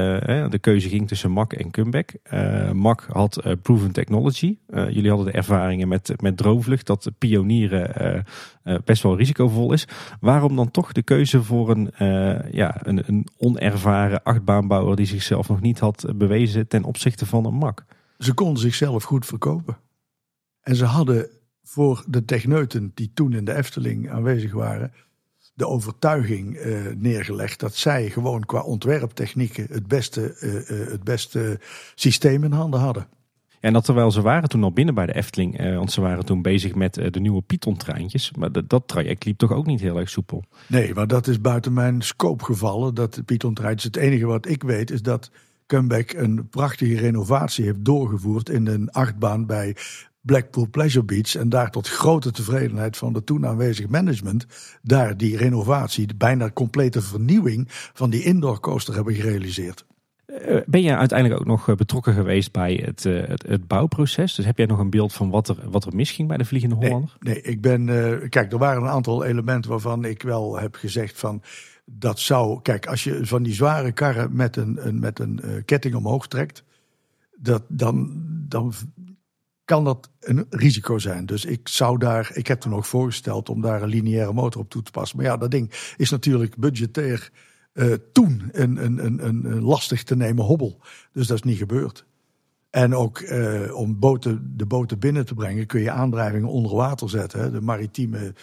de 0.50 0.60
keuze 0.62 0.90
ging 0.90 1.08
tussen 1.08 1.32
Mac 1.32 1.54
en 1.54 1.72
Comeback. 1.72 2.14
Mac 2.74 3.06
had 3.12 3.44
proven 3.62 3.92
technology. 3.92 4.58
jullie 4.68 5.10
hadden 5.10 5.26
de 5.26 5.32
ervaringen 5.32 5.88
met, 5.88 6.14
met 6.22 6.38
droomvlucht, 6.38 6.88
dat 6.88 7.12
pionieren 7.18 8.26
best 8.86 9.04
wel 9.04 9.18
risicovol 9.18 9.74
is. 9.74 9.88
Waarom 10.20 10.56
dan 10.56 10.72
toch 10.72 10.92
de 10.92 11.02
keuze 11.02 11.44
voor 11.44 11.70
een, 11.70 11.92
ja, 12.52 12.88
een, 12.88 13.04
een 13.06 13.28
onervaren 13.38 14.24
achtbaanbouwer 14.24 14.96
die 14.96 15.06
zichzelf 15.06 15.50
nog 15.50 15.62
niet 15.62 15.80
had 15.80 16.06
bewezen 16.16 16.68
ten 16.68 16.84
opzichte 16.84 17.26
van 17.26 17.46
een 17.46 17.54
Mac? 17.54 17.86
Ze 18.18 18.34
konden 18.34 18.62
zichzelf 18.62 19.04
goed 19.04 19.26
verkopen. 19.26 19.78
En 20.62 20.76
ze 20.76 20.86
hadden 20.86 21.30
voor 21.64 22.04
de 22.08 22.26
techneuten 22.26 22.92
die 22.94 23.12
toen 23.14 23.34
in 23.34 23.46
de 23.46 23.56
Efteling 23.56 24.10
aanwezig 24.10 24.54
waren 24.54 24.92
de 25.60 25.68
overtuiging 25.68 26.56
uh, 26.56 26.78
neergelegd 26.98 27.60
dat 27.60 27.76
zij 27.76 28.10
gewoon 28.10 28.46
qua 28.46 28.62
ontwerptechnieken 28.62 29.68
het 29.70 29.88
beste, 29.88 30.38
uh, 30.42 30.54
uh, 30.54 30.92
het 30.92 31.04
beste 31.04 31.60
systeem 31.96 32.44
in 32.44 32.52
handen 32.52 32.80
hadden. 32.80 33.08
En 33.60 33.74
dat 33.74 33.86
terwijl 33.86 34.12
ze 34.12 34.22
waren 34.22 34.50
toen 34.50 34.64
al 34.64 34.72
binnen 34.72 34.96
bij 34.96 35.06
de 35.06 35.16
Efteling, 35.16 35.74
want 35.76 35.92
ze 35.92 36.02
waren 36.02 36.26
toen 36.26 36.42
bezig 36.42 36.76
met 36.76 36.94
de 36.94 37.20
nieuwe 37.20 37.42
Python-treintjes. 37.42 38.32
Maar 38.38 38.52
dat, 38.52 38.70
dat 38.70 38.88
traject 38.88 39.26
liep 39.26 39.38
toch 39.38 39.52
ook 39.52 39.66
niet 39.66 39.82
heel 39.82 39.98
erg 39.98 40.10
soepel? 40.10 40.44
Nee, 40.68 40.94
maar 40.94 41.08
dat 41.08 41.28
is 41.28 41.42
buiten 41.42 41.74
mijn 41.74 42.02
scope 42.02 42.44
gevallen, 42.44 42.96
dat 42.96 43.22
Python-treintjes. 43.26 43.84
Het 43.84 43.96
enige 43.96 44.26
wat 44.26 44.48
ik 44.48 44.64
weet 44.64 44.92
is 44.92 45.02
dat 45.02 45.32
Comeback 45.68 46.14
een 46.14 46.48
prachtige 46.50 46.96
renovatie 46.96 47.66
heeft 47.66 47.86
doorgevoerd 47.86 48.50
in 48.50 48.68
een 48.68 48.92
achtbaan 48.92 49.46
bij 49.46 49.76
Blackpool 50.30 50.68
Pleasure 50.72 51.06
Beach. 51.06 51.36
En 51.36 51.50
daar 51.50 51.72
tot 51.72 51.88
grote 51.88 52.32
tevredenheid 52.32 52.98
van 52.98 53.14
de 53.14 53.24
toen 53.24 53.46
aanwezig 53.46 53.88
management. 53.88 54.46
Daar 54.82 55.18
die 55.18 55.38
renovatie, 55.38 56.08
de 56.08 56.16
bijna 56.16 56.52
complete 56.52 57.02
vernieuwing 57.02 57.66
van 57.70 58.10
die 58.10 58.24
indoor 58.24 58.60
coaster 58.60 58.94
hebben 58.94 59.14
gerealiseerd. 59.14 59.86
Eh, 60.26 60.58
ben 60.66 60.82
jij 60.82 60.96
uiteindelijk 60.96 61.40
ook 61.40 61.48
nog 61.48 61.70
eh, 61.70 61.76
betrokken 61.76 62.14
geweest 62.14 62.52
bij 62.52 62.82
het, 62.86 63.06
eh, 63.06 63.28
het, 63.28 63.44
het, 63.48 63.68
bouwproces? 63.68 64.36
Dus 64.36 64.46
heb 64.46 64.58
jij 64.58 64.66
nog 64.66 64.80
een 64.80 64.90
beeld 64.90 65.14
van 65.14 65.30
wat 65.30 65.48
er, 65.48 65.58
wat 65.70 65.86
er 65.86 65.96
misging 65.96 66.28
bij 66.28 66.38
de 66.38 66.46
Vliegende 66.46 66.76
Hollander? 66.76 67.18
Nee, 67.20 67.34
nee 67.34 67.44
ik 67.44 67.62
ben. 67.62 67.86
kijk, 68.30 68.52
er 68.52 68.58
waren 68.58 68.82
een 68.82 68.90
aantal 68.90 69.24
elementen 69.24 69.72
waarvan 69.72 70.06
ik 70.06 70.22
wel 70.22 70.60
heb 70.60 70.76
gezegd 70.76 71.20
van. 71.20 71.42
Dat 71.86 72.20
zou. 72.20 72.62
Kijk, 72.62 72.88
als 72.88 73.04
je 73.04 73.26
van 73.26 73.44
die 73.44 73.54
zware 73.54 73.92
karren 73.92 74.36
met 74.36 74.56
een, 74.56 74.88
een 74.88 75.00
met 75.00 75.20
een 75.20 75.42
ketting 75.66 75.96
omhoog 75.96 76.28
trekt. 76.28 76.64
Dat, 77.42 77.64
dan, 77.68 78.24
dan 78.48 78.74
kan 79.70 79.84
dat 79.84 80.10
een 80.20 80.46
risico 80.50 80.98
zijn. 80.98 81.26
Dus 81.26 81.46
ik 81.46 81.68
zou 81.68 81.98
daar, 81.98 82.32
ik 82.34 82.48
heb 82.48 82.64
er 82.64 82.70
nog 82.70 82.88
voorgesteld 82.88 83.50
om 83.50 83.62
daar 83.62 83.82
een 83.82 83.90
lineaire 83.90 84.34
motor 84.34 84.62
op 84.62 84.70
toe 84.70 84.82
te 84.82 84.92
passen. 84.92 85.18
Maar 85.18 85.26
ja, 85.26 85.38
dat 85.38 85.52
ding 85.52 85.94
is 85.98 86.10
natuurlijk 86.10 86.58
budgetair 86.58 87.32
uh, 87.74 87.94
toen 88.12 88.50
een, 88.52 88.84
een, 88.86 89.06
een, 89.06 89.26
een, 89.26 89.62
lastig 89.62 90.04
te 90.04 90.16
nemen 90.16 90.46
hobbel. 90.46 90.80
Dus 91.14 91.28
dat 91.28 91.38
is 91.38 91.44
niet 91.44 91.58
gebeurd. 91.58 92.06
En 92.70 92.96
ook 92.96 93.20
uh, 93.20 93.76
om 93.76 94.00
boten, 94.00 94.54
de 94.58 94.66
boten 94.66 95.00
binnen 95.00 95.26
te 95.26 95.34
brengen 95.34 95.66
kun 95.66 95.82
je 95.82 95.92
aandrijvingen 95.92 96.50
onder 96.50 96.76
water 96.76 97.10
zetten. 97.10 97.52
De 97.52 97.62
maritieme 97.62 98.34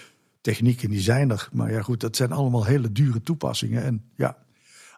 technieken 0.40 0.90
die 0.90 1.00
zijn 1.00 1.30
er. 1.30 1.48
Maar 1.52 1.72
ja 1.72 1.82
goed, 1.82 2.00
dat 2.00 2.16
zijn 2.16 2.32
allemaal 2.32 2.64
hele 2.64 2.92
dure 2.92 3.22
toepassingen. 3.22 3.82
En 3.82 4.02
ja, 4.14 4.36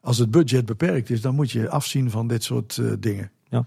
als 0.00 0.18
het 0.18 0.30
budget 0.30 0.66
beperkt 0.66 1.10
is, 1.10 1.20
dan 1.20 1.34
moet 1.34 1.50
je 1.50 1.68
afzien 1.68 2.10
van 2.10 2.28
dit 2.28 2.44
soort 2.44 2.76
uh, 2.76 2.92
dingen. 2.98 3.30
Ja. 3.50 3.66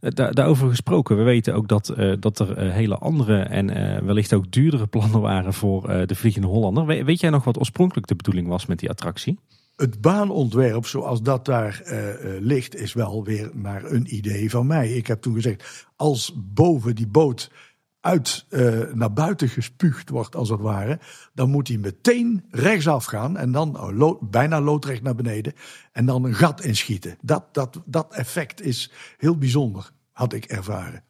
Daar, 0.00 0.34
daarover 0.34 0.68
gesproken, 0.68 1.16
we 1.16 1.22
weten 1.22 1.54
ook 1.54 1.68
dat, 1.68 1.94
uh, 1.96 2.14
dat 2.20 2.38
er 2.38 2.64
uh, 2.64 2.72
hele 2.72 2.98
andere 2.98 3.38
en 3.38 3.66
wellicht 4.04 4.32
ook 4.32 4.50
duurdere 4.50 4.86
plannen 4.96 5.20
waren 5.20 5.52
voor 5.52 6.06
de 6.06 6.14
Vliegende 6.14 6.46
Hollander. 6.46 6.86
We, 6.86 7.04
weet 7.04 7.20
jij 7.20 7.30
nog 7.30 7.44
wat 7.44 7.58
oorspronkelijk 7.58 8.06
de 8.06 8.14
bedoeling 8.16 8.48
was 8.48 8.66
met 8.66 8.78
die 8.78 8.90
attractie? 8.90 9.38
Het 9.76 10.00
baanontwerp 10.00 10.86
zoals 10.86 11.22
dat 11.22 11.44
daar 11.44 11.82
ligt 12.40 12.76
is 12.76 12.92
wel 12.92 13.24
weer 13.24 13.50
naar 13.52 13.84
een 13.84 14.14
idee 14.14 14.50
van 14.50 14.66
mij. 14.66 14.90
Ik 14.90 15.06
heb 15.06 15.22
toen 15.22 15.34
gezegd, 15.34 15.86
als 15.96 16.32
boven 16.36 16.94
die 16.94 17.06
boot 17.06 17.50
uit 18.02 18.46
uh, 18.50 18.92
naar 18.92 19.12
buiten 19.12 19.48
gespuugd 19.48 20.08
wordt, 20.08 20.36
als 20.36 20.48
het 20.48 20.60
ware, 20.60 20.98
dan 21.34 21.50
moet 21.50 21.68
hij 21.68 21.76
meteen 21.76 22.44
rechtsaf 22.50 23.04
gaan 23.04 23.36
en 23.36 23.52
dan 23.52 23.80
oh, 23.80 23.96
lo 23.96 24.18
bijna 24.20 24.60
loodrecht 24.60 25.02
naar 25.02 25.14
beneden 25.14 25.52
en 25.92 26.06
dan 26.06 26.24
een 26.24 26.34
gat 26.34 26.64
inschieten. 26.64 27.16
Dat, 27.20 27.44
dat, 27.52 27.82
dat 27.84 28.14
effect 28.14 28.60
is 28.60 28.90
heel 29.18 29.36
bijzonder, 29.38 29.90
had 30.12 30.32
ik 30.32 30.44
ervaren. 30.44 31.02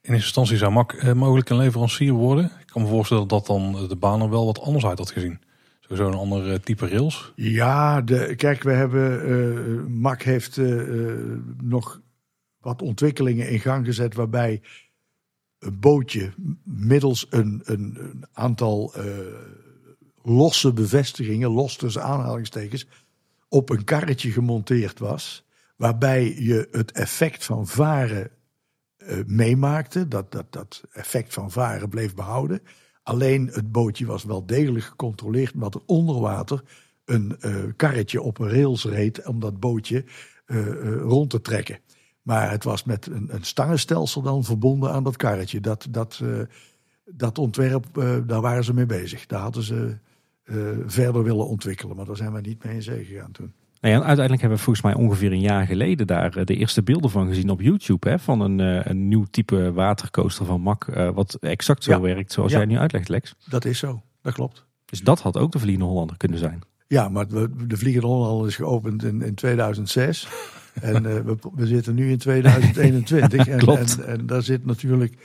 In 0.00 0.14
eerste 0.14 0.26
instantie 0.26 0.56
zou 0.56 0.72
Mak 0.72 0.92
eh, 0.92 1.12
mogelijk 1.12 1.48
een 1.48 1.56
leverancier 1.56 2.12
worden. 2.12 2.44
Ik 2.44 2.66
kan 2.66 2.82
me 2.82 2.88
voorstellen 2.88 3.28
dat 3.28 3.46
dan 3.46 3.88
de 3.88 3.96
baan 3.96 4.22
er 4.22 4.30
wel 4.30 4.46
wat 4.46 4.60
anders 4.60 4.86
uit 4.86 4.98
had 4.98 5.10
gezien. 5.10 5.40
Sowieso 5.80 6.08
een 6.08 6.18
ander 6.18 6.52
eh, 6.52 6.58
type 6.58 6.88
rails. 6.88 7.32
Ja, 7.36 8.00
de, 8.00 8.34
kijk, 8.36 8.62
we 8.62 8.72
hebben. 8.72 10.00
Mak 10.00 10.22
heeft 10.22 10.60
nog 11.62 12.00
wat 12.60 12.82
ontwikkelingen 12.82 13.48
in 13.48 13.60
gang 13.60 13.86
gezet 13.86 14.14
waarbij 14.14 14.60
een 15.58 15.80
bootje 15.80 16.32
middels 16.64 17.26
een, 17.30 17.62
een, 17.64 17.96
een 17.98 18.24
aantal 18.32 18.94
uh, 18.98 19.04
losse 20.22 20.72
bevestigingen, 20.72 21.50
los 21.50 21.76
tussen 21.76 22.02
aanhalingstekens, 22.02 22.86
op 23.48 23.70
een 23.70 23.84
karretje 23.84 24.30
gemonteerd 24.30 24.98
was. 24.98 25.46
Waarbij 25.76 26.34
je 26.38 26.68
het 26.70 26.92
effect 26.92 27.44
van 27.44 27.66
varen 27.66 28.30
uh, 28.98 29.18
meemaakte. 29.26 30.08
Dat, 30.08 30.32
dat, 30.32 30.52
dat 30.52 30.82
effect 30.92 31.34
van 31.34 31.50
varen 31.50 31.88
bleef 31.88 32.14
behouden. 32.14 32.62
Alleen 33.02 33.46
het 33.46 33.72
bootje 33.72 34.06
was 34.06 34.24
wel 34.24 34.46
degelijk 34.46 34.84
gecontroleerd, 34.84 35.54
omdat 35.54 35.74
er 35.74 35.82
onder 35.86 36.20
water 36.20 36.62
een 37.04 37.36
uh, 37.40 37.64
karretje 37.76 38.22
op 38.22 38.38
een 38.38 38.50
rails 38.50 38.84
reed 38.84 39.26
om 39.26 39.40
dat 39.40 39.60
bootje 39.60 40.04
rond 41.00 41.30
te 41.30 41.40
trekken. 41.40 41.78
Maar 42.28 42.50
het 42.50 42.64
was 42.64 42.84
met 42.84 43.06
een, 43.06 43.28
een 43.30 43.44
stangenstelsel 43.44 44.22
dan 44.22 44.44
verbonden 44.44 44.92
aan 44.92 45.04
dat 45.04 45.16
karretje. 45.16 45.60
Dat, 45.60 45.86
dat, 45.90 46.20
uh, 46.22 46.40
dat 47.04 47.38
ontwerp, 47.38 47.86
uh, 47.98 48.16
daar 48.26 48.40
waren 48.40 48.64
ze 48.64 48.74
mee 48.74 48.86
bezig. 48.86 49.26
Daar 49.26 49.40
hadden 49.40 49.62
ze 49.62 49.96
uh, 50.44 50.56
verder 50.86 51.22
willen 51.22 51.46
ontwikkelen. 51.46 51.96
Maar 51.96 52.04
daar 52.04 52.16
zijn 52.16 52.32
we 52.32 52.40
niet 52.40 52.64
mee 52.64 52.74
in 52.74 52.82
zee 52.82 53.04
gegaan 53.04 53.32
toen. 53.32 53.52
Nou 53.80 53.94
ja, 53.94 54.00
uiteindelijk 54.00 54.40
hebben 54.40 54.58
we 54.58 54.64
volgens 54.64 54.84
mij 54.84 54.94
ongeveer 54.94 55.32
een 55.32 55.40
jaar 55.40 55.66
geleden 55.66 56.06
daar 56.06 56.36
eh, 56.36 56.44
de 56.44 56.56
eerste 56.56 56.82
beelden 56.82 57.10
van 57.10 57.28
gezien 57.28 57.50
op 57.50 57.60
YouTube. 57.60 58.08
Hè, 58.08 58.18
van 58.18 58.40
een, 58.40 58.60
eh, 58.60 58.80
een 58.84 59.08
nieuw 59.08 59.24
type 59.30 59.72
watercoaster 59.72 60.46
van 60.46 60.60
Mack. 60.60 60.86
Uh, 60.86 61.10
wat 61.10 61.34
exact 61.40 61.84
zo 61.84 62.00
werkt 62.00 62.32
zoals 62.32 62.52
jij 62.52 62.64
nu 62.64 62.78
uitlegt, 62.78 63.08
Lex. 63.08 63.34
Dat 63.48 63.64
is 63.64 63.78
zo, 63.78 64.02
dat 64.22 64.34
klopt. 64.34 64.64
Dus 64.84 65.00
dat 65.00 65.20
had 65.20 65.36
ook 65.36 65.52
de 65.52 65.58
Vliegende 65.58 65.88
Hollander 65.88 66.16
kunnen 66.16 66.38
zijn. 66.38 66.60
Ja, 66.86 67.08
maar 67.08 67.28
de 67.28 67.76
Vliegende 67.76 68.06
Hollander 68.06 68.46
is 68.46 68.56
geopend 68.56 69.04
in, 69.04 69.22
in 69.22 69.34
2006. 69.34 70.28
En 70.82 71.02
we, 71.02 71.36
we, 71.54 71.66
zitten 71.66 71.94
nu 71.94 72.10
in 72.10 72.18
2021. 72.18 73.46
en, 73.48 73.58
klopt. 73.58 73.98
En, 74.00 74.06
en 74.06 74.26
daar 74.26 74.42
zit 74.42 74.66
natuurlijk 74.66 75.16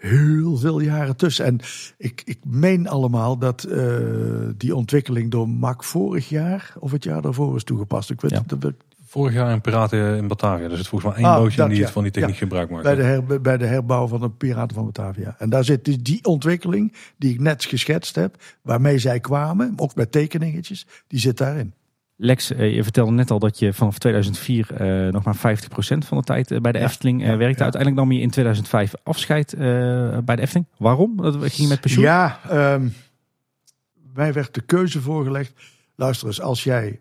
heel 0.00 0.56
veel 0.56 0.80
jaren 0.80 1.16
tussen. 1.16 1.44
En 1.44 1.58
ik, 1.96 2.22
ik 2.24 2.38
meen 2.46 2.88
allemaal 2.88 3.38
dat 3.38 3.66
uh, 3.68 3.96
die 4.56 4.74
ontwikkeling 4.74 5.30
door 5.30 5.48
Mac 5.48 5.84
vorig 5.84 6.28
jaar 6.28 6.74
of 6.78 6.90
het 6.92 7.04
jaar 7.04 7.22
daarvoor 7.22 7.56
is 7.56 7.64
toegepast. 7.64 8.10
Ik 8.10 8.20
weet 8.20 8.30
ja. 8.30 8.42
dat, 8.58 8.72
Vorig 9.10 9.34
jaar 9.34 9.52
in 9.52 9.60
Piraten 9.60 10.16
in 10.16 10.28
Batavia. 10.28 10.70
Er 10.70 10.76
zit 10.76 10.88
volgens 10.88 11.12
mij 11.12 11.22
één 11.22 11.32
ah, 11.32 11.40
bootje 11.40 11.68
die 11.68 11.82
het 11.82 11.90
van 11.90 12.02
die 12.02 12.12
techniek 12.12 12.32
ja. 12.32 12.38
gebruik 12.38 12.70
maakt. 12.70 12.82
Bij 12.82 12.94
de, 12.94 13.02
her, 13.02 13.40
bij 13.40 13.56
de 13.56 13.66
herbouw 13.66 14.06
van 14.06 14.20
de 14.20 14.30
Piraten 14.30 14.76
van 14.76 14.84
Batavia. 14.84 15.34
En 15.38 15.50
daar 15.50 15.64
zit 15.64 15.84
dus 15.84 16.02
die 16.02 16.24
ontwikkeling 16.24 16.94
die 17.16 17.32
ik 17.32 17.40
net 17.40 17.64
geschetst 17.64 18.14
heb, 18.14 18.36
waarmee 18.62 18.98
zij 18.98 19.20
kwamen, 19.20 19.72
ook 19.76 19.94
met 19.94 20.12
tekeningetjes, 20.12 20.86
die 21.06 21.18
zit 21.18 21.36
daarin. 21.38 21.74
Lex, 22.22 22.52
eh, 22.52 22.74
je 22.74 22.82
vertelde 22.82 23.12
net 23.12 23.30
al 23.30 23.38
dat 23.38 23.58
je 23.58 23.72
vanaf 23.72 23.98
2004 23.98 24.68
uh, 24.80 25.12
nog 25.12 25.24
maar 25.24 25.36
50% 25.36 25.38
van 25.98 26.18
de 26.18 26.24
tijd 26.24 26.50
eh, 26.50 26.60
bij 26.60 26.72
de 26.72 26.78
Efteling 26.78 27.22
uh, 27.22 27.36
werkte. 27.36 27.62
Uiteindelijk 27.62 28.02
nam 28.02 28.12
je 28.12 28.20
in 28.20 28.30
2005 28.30 28.92
afscheid 29.02 29.54
bij 30.24 30.36
de 30.36 30.40
Efteling. 30.40 30.66
Waarom? 30.78 31.16
Dat 31.16 31.52
ging 31.52 31.68
met 31.68 31.80
pensioen? 31.80 32.04
Ja, 32.04 32.40
um, 32.74 32.94
wij 34.14 34.32
werd 34.32 34.54
de 34.54 34.60
keuze 34.60 35.00
voorgelegd. 35.00 35.52
Luister 35.96 36.26
eens, 36.26 36.40
als 36.40 36.64
jij 36.64 37.00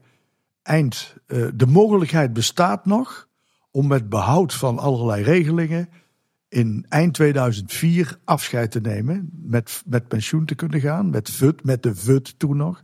eind... 0.62 1.16
de 1.54 1.68
mogelijkheid 1.68 2.34
bestaat 2.34 2.86
nog 2.86 3.28
om 3.72 3.88
met 3.88 4.10
behoud 4.10 4.54
van 4.54 4.78
allerlei 4.78 5.24
regelingen 5.24 5.90
in 6.50 6.86
eind 6.90 7.14
2004 7.14 8.18
afscheid 8.24 8.72
te 8.72 8.82
nemen. 8.82 9.30
Met, 9.32 9.84
met 9.86 10.08
pensioen 10.08 10.46
te 10.46 10.56
kunnen 10.56 10.80
gaan, 10.80 11.10
met, 11.10 11.30
VUT, 11.30 11.64
met 11.64 11.84
de 11.84 11.96
VUT 11.96 12.40
toen 12.40 12.58
nog. 12.58 12.84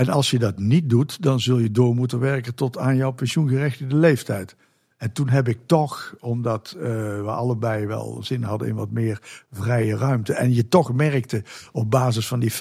En 0.00 0.08
als 0.08 0.30
je 0.30 0.38
dat 0.38 0.58
niet 0.58 0.90
doet, 0.90 1.22
dan 1.22 1.40
zul 1.40 1.58
je 1.58 1.70
door 1.70 1.94
moeten 1.94 2.18
werken 2.18 2.54
tot 2.54 2.78
aan 2.78 2.96
jouw 2.96 3.10
pensioengerechtigde 3.10 3.96
leeftijd. 3.96 4.56
En 4.96 5.12
toen 5.12 5.28
heb 5.28 5.48
ik 5.48 5.58
toch, 5.66 6.14
omdat 6.20 6.74
uh, 6.76 6.82
we 7.20 7.30
allebei 7.30 7.86
wel 7.86 8.18
zin 8.22 8.42
hadden 8.42 8.68
in 8.68 8.74
wat 8.74 8.90
meer 8.90 9.44
vrije 9.52 9.96
ruimte. 9.96 10.32
En 10.32 10.54
je 10.54 10.68
toch 10.68 10.92
merkte 10.92 11.42
op 11.72 11.90
basis 11.90 12.26
van 12.26 12.40
die 12.40 12.52
50% 12.52 12.56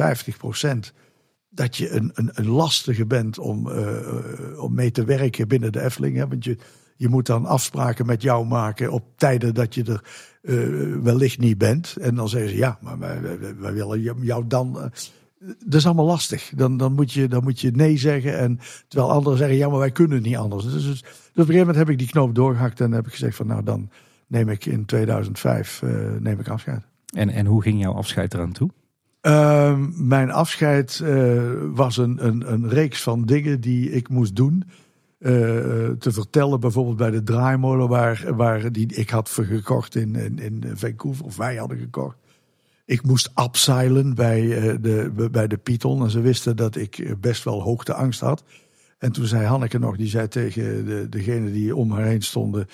dat 1.49 1.77
je 1.77 1.91
een, 1.91 2.11
een, 2.13 2.47
lastige 2.47 3.05
bent 3.05 3.37
om, 3.37 3.67
uh, 3.67 4.63
om 4.63 4.73
mee 4.73 4.91
te 4.91 5.03
werken 5.03 5.47
binnen 5.47 5.71
de 5.71 5.81
Efteling. 5.81 6.15
Hè? 6.15 6.27
Want 6.27 6.43
je, 6.43 6.57
je 6.95 7.07
moet 7.07 7.25
dan 7.25 7.45
afspraken 7.45 8.05
met 8.05 8.21
jou 8.21 8.45
maken 8.45 8.91
op 8.91 9.03
tijden 9.15 9.53
dat 9.53 9.75
je 9.75 9.83
er 9.83 10.03
wellicht 11.03 11.39
niet 11.39 11.57
bent. 11.57 11.95
En 12.01 12.15
dan 12.15 12.29
zeggen 12.29 12.49
ze 12.49 12.57
ja, 12.57 12.77
maar 12.81 12.99
wij, 12.99 13.21
wij, 13.21 13.55
wij 13.57 13.73
willen 13.73 14.01
jou 14.21 14.47
dan 14.47 14.91
dat 15.39 15.73
is 15.73 15.85
allemaal 15.85 16.05
lastig. 16.05 16.51
Dan, 16.55 16.77
dan, 16.77 16.93
moet 16.93 17.11
je, 17.11 17.27
dan 17.27 17.43
moet 17.43 17.61
je 17.61 17.71
nee 17.71 17.97
zeggen. 17.97 18.37
En, 18.37 18.59
terwijl 18.87 19.11
anderen 19.11 19.37
zeggen, 19.37 19.57
ja, 19.57 19.69
maar 19.69 19.79
wij 19.79 19.91
kunnen 19.91 20.17
het 20.17 20.25
niet 20.25 20.37
anders. 20.37 20.63
Dus, 20.63 20.73
dus, 20.73 20.85
dus, 20.85 20.99
op 20.99 21.05
een 21.05 21.45
gegeven 21.45 21.57
moment 21.59 21.77
heb 21.77 21.89
ik 21.89 21.97
die 21.97 22.07
knoop 22.07 22.35
doorgehakt 22.35 22.81
en 22.81 22.91
heb 22.91 23.05
ik 23.05 23.11
gezegd 23.11 23.35
van 23.35 23.47
nou, 23.47 23.63
dan 23.63 23.89
neem 24.27 24.49
ik 24.49 24.65
in 24.65 24.85
2005 24.85 25.81
uh, 25.83 26.05
eh, 26.05 26.21
neem 26.21 26.39
ik 26.39 26.47
afscheid. 26.47 26.81
En, 27.15 27.29
en 27.29 27.45
hoe 27.45 27.61
ging 27.61 27.81
jouw 27.81 27.93
afscheid 27.93 28.33
eraan 28.33 28.51
toe? 28.51 28.69
Uh, 29.21 29.77
mijn 29.95 30.31
afscheid 30.31 30.99
uh, 31.03 31.41
was 31.73 31.97
een, 31.97 32.25
een, 32.25 32.53
een 32.53 32.69
reeks 32.69 33.03
van 33.03 33.25
dingen 33.25 33.61
die 33.61 33.91
ik 33.91 34.09
moest 34.09 34.35
doen. 34.35 34.63
Uh, 35.19 35.29
te 35.89 36.11
vertellen, 36.11 36.59
bijvoorbeeld 36.59 36.97
bij 36.97 37.11
de 37.11 37.23
draaimolen 37.23 37.87
waar, 37.87 38.35
waar 38.35 38.71
die 38.71 38.93
ik 38.93 39.09
had 39.09 39.29
gekocht 39.29 39.95
in, 39.95 40.15
in, 40.15 40.39
in 40.39 40.63
Vancouver, 40.75 41.25
of 41.25 41.37
wij 41.37 41.55
hadden 41.55 41.77
gekocht. 41.77 42.17
Ik 42.89 43.03
moest 43.03 43.31
upseilen 43.35 44.15
bij, 44.15 44.57
eh, 44.57 44.75
de, 44.81 45.29
bij 45.31 45.47
de 45.47 45.57
Python. 45.57 46.03
En 46.03 46.09
ze 46.09 46.21
wisten 46.21 46.55
dat 46.55 46.75
ik 46.75 46.97
eh, 46.97 47.11
best 47.19 47.43
wel 47.43 47.61
hoogteangst 47.61 48.19
had. 48.19 48.43
En 48.97 49.11
toen 49.11 49.25
zei 49.25 49.45
Hanneke 49.45 49.79
nog, 49.79 49.97
die 49.97 50.07
zei 50.07 50.27
tegen 50.27 50.85
de, 50.85 51.09
degene 51.09 51.51
die 51.51 51.75
om 51.75 51.91
haar 51.91 52.05
heen 52.05 52.21
stonden. 52.21 52.67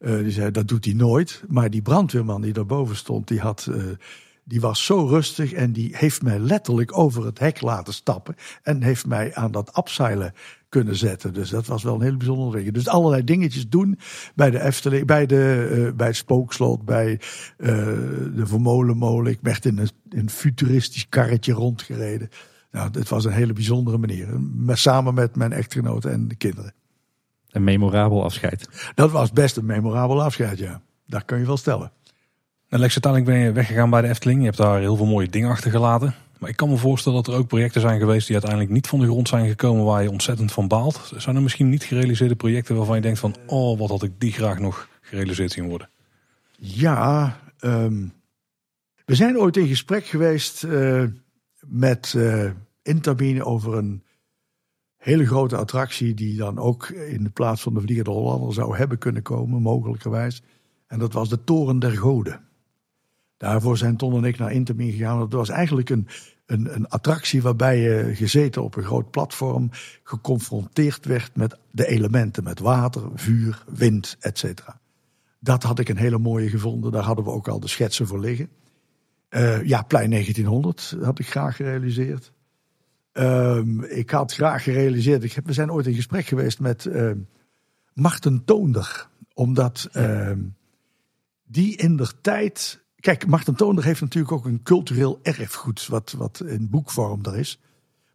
Uh, 0.00 0.18
die 0.18 0.30
zei, 0.30 0.50
dat 0.50 0.68
doet 0.68 0.84
hij 0.84 0.94
nooit. 0.94 1.44
Maar 1.48 1.70
die 1.70 1.82
brandweerman 1.82 2.40
die 2.40 2.52
daarboven 2.52 2.96
stond, 2.96 3.28
die, 3.28 3.40
had, 3.40 3.70
die 4.50 4.60
was 4.60 4.84
zo 4.84 5.06
rustig. 5.06 5.52
En 5.52 5.72
die 5.72 5.96
heeft 5.96 6.22
mij 6.22 6.38
letterlijk 6.38 6.98
over 6.98 7.24
het 7.24 7.38
hek 7.38 7.60
laten 7.60 7.94
stappen. 7.94 8.34
En 8.62 8.82
heeft 8.82 9.06
mij 9.06 9.34
aan 9.34 9.52
dat 9.52 9.72
abseilen 9.72 10.32
kunnen 10.68 10.96
zetten. 10.96 11.34
Dus 11.34 11.50
dat 11.50 11.66
was 11.66 11.82
wel 11.82 11.94
een 11.94 12.02
hele 12.02 12.16
bijzondere 12.16 12.62
ding. 12.62 12.74
Dus 12.74 12.88
allerlei 12.88 13.24
dingetjes 13.24 13.68
doen 13.68 13.98
bij 14.34 14.50
de 14.50 14.60
Efteling, 14.60 15.06
bij, 15.06 15.26
de, 15.26 15.70
uh, 15.72 15.92
bij 15.96 16.06
het 16.06 16.16
Spookslot, 16.16 16.84
bij 16.84 17.12
uh, 17.12 17.68
de 18.36 18.46
Vermolenmolen. 18.46 19.32
Ik 19.32 19.38
werd 19.42 19.64
in 19.64 19.78
een, 19.78 19.90
een 20.08 20.30
futuristisch 20.30 21.08
karretje 21.08 21.52
rondgereden. 21.52 22.28
Nou, 22.70 22.90
het 22.92 23.08
was 23.08 23.24
een 23.24 23.32
hele 23.32 23.52
bijzondere 23.52 23.98
manier. 23.98 24.28
Samen 24.66 25.14
met 25.14 25.36
mijn 25.36 25.52
echtgenoten 25.52 26.12
en 26.12 26.28
de 26.28 26.36
kinderen. 26.36 26.74
Een 27.50 27.64
memorabel 27.64 28.24
afscheid. 28.24 28.68
Dat 28.94 29.10
was 29.10 29.32
best 29.32 29.56
een 29.56 29.66
memorabel 29.66 30.22
afscheid, 30.22 30.58
ja. 30.58 30.82
Dat 31.06 31.24
kan 31.24 31.38
je 31.38 31.46
wel 31.46 31.56
stellen. 31.56 31.92
En 32.70 32.78
Lex, 32.78 32.92
uiteindelijk 32.92 33.32
ben 33.32 33.46
je 33.46 33.52
weggegaan 33.52 33.90
bij 33.90 34.00
de 34.00 34.08
Efteling. 34.08 34.38
Je 34.38 34.44
hebt 34.44 34.56
daar 34.56 34.78
heel 34.78 34.96
veel 34.96 35.06
mooie 35.06 35.28
dingen 35.28 35.50
achtergelaten. 35.50 36.14
Maar 36.38 36.50
ik 36.50 36.56
kan 36.56 36.68
me 36.68 36.76
voorstellen 36.76 37.22
dat 37.22 37.34
er 37.34 37.40
ook 37.40 37.48
projecten 37.48 37.80
zijn 37.80 38.00
geweest 38.00 38.26
die 38.26 38.34
uiteindelijk 38.34 38.72
niet 38.72 38.86
van 38.86 39.00
de 39.00 39.06
grond 39.06 39.28
zijn 39.28 39.48
gekomen 39.48 39.84
waar 39.84 40.02
je 40.02 40.10
ontzettend 40.10 40.52
van 40.52 40.68
baalt. 40.68 41.12
Zijn 41.16 41.36
er 41.36 41.42
misschien 41.42 41.68
niet 41.68 41.84
gerealiseerde 41.84 42.34
projecten 42.34 42.76
waarvan 42.76 42.96
je 42.96 43.02
denkt 43.02 43.18
van, 43.18 43.36
oh 43.46 43.78
wat 43.78 43.88
had 43.88 44.02
ik 44.02 44.12
die 44.18 44.32
graag 44.32 44.58
nog 44.58 44.88
gerealiseerd 45.00 45.52
zien 45.52 45.68
worden? 45.68 45.88
Ja, 46.56 47.36
um, 47.60 48.12
we 49.04 49.14
zijn 49.14 49.38
ooit 49.38 49.56
in 49.56 49.66
gesprek 49.66 50.04
geweest 50.04 50.64
uh, 50.64 51.04
met 51.66 52.14
uh, 52.16 53.46
over 53.46 53.76
een 53.76 54.02
hele 54.96 55.26
grote 55.26 55.56
attractie 55.56 56.14
die 56.14 56.36
dan 56.36 56.58
ook 56.58 56.88
in 56.88 57.22
de 57.22 57.30
plaats 57.30 57.62
van 57.62 57.74
de 57.74 57.80
Vliegende 57.80 58.10
Hollander 58.10 58.54
zou 58.54 58.76
hebben 58.76 58.98
kunnen 58.98 59.22
komen, 59.22 59.62
mogelijkerwijs. 59.62 60.42
En 60.86 60.98
dat 60.98 61.12
was 61.12 61.28
de 61.28 61.44
Toren 61.44 61.78
der 61.78 61.96
Goden. 61.96 62.48
Daarvoor 63.40 63.76
zijn 63.76 63.96
Ton 63.96 64.16
en 64.16 64.24
ik 64.24 64.38
naar 64.38 64.52
Intermin 64.52 64.92
gegaan. 64.92 65.18
Dat 65.18 65.32
was 65.32 65.48
eigenlijk 65.48 65.90
een, 65.90 66.08
een, 66.46 66.74
een, 66.74 66.88
attractie 66.88 67.42
waarbij 67.42 67.78
je 67.78 68.14
gezeten 68.14 68.62
op 68.62 68.76
een 68.76 68.82
groot 68.82 69.10
platform 69.10 69.70
geconfronteerd 70.02 71.04
werd 71.04 71.36
met 71.36 71.58
de 71.70 71.86
elementen, 71.86 72.44
met 72.44 72.58
water, 72.58 73.02
vuur, 73.14 73.64
wind, 73.68 74.16
etc. 74.20 74.44
Dat 75.38 75.62
had 75.62 75.78
ik 75.78 75.88
een 75.88 75.96
hele 75.96 76.18
mooie 76.18 76.48
gevonden. 76.48 76.92
Daar 76.92 77.02
hadden 77.02 77.24
we 77.24 77.30
ook 77.30 77.48
al 77.48 77.60
de 77.60 77.68
schetsen 77.68 78.06
voor 78.06 78.20
liggen. 78.20 78.48
Uh, 79.30 79.64
ja, 79.64 79.82
plein 79.82 80.10
1900 80.10 80.96
had 81.02 81.18
ik 81.18 81.28
graag 81.28 81.56
gerealiseerd. 81.56 82.32
Uh, 83.12 83.60
ik 83.88 84.10
had 84.10 84.34
graag 84.34 84.62
gerealiseerd. 84.62 85.24
Ik 85.24 85.32
heb, 85.32 85.46
we 85.46 85.52
zijn 85.52 85.72
ooit 85.72 85.86
in 85.86 85.94
gesprek 85.94 86.26
geweest 86.26 86.60
met 86.60 86.84
uh, 86.84 87.10
Marten 87.92 88.44
Toonder. 88.44 89.08
Omdat 89.34 89.88
uh, 89.92 90.32
die 91.44 91.76
in 91.76 91.96
der 91.96 92.12
tijd 92.20 92.79
Kijk, 93.00 93.26
Martin 93.26 93.54
Toonder 93.54 93.84
heeft 93.84 94.00
natuurlijk 94.00 94.32
ook 94.32 94.44
een 94.44 94.62
cultureel 94.62 95.18
erfgoed, 95.22 95.86
wat, 95.86 96.14
wat 96.18 96.42
in 96.46 96.70
boekvorm 96.70 97.24
er 97.24 97.38
is. 97.38 97.60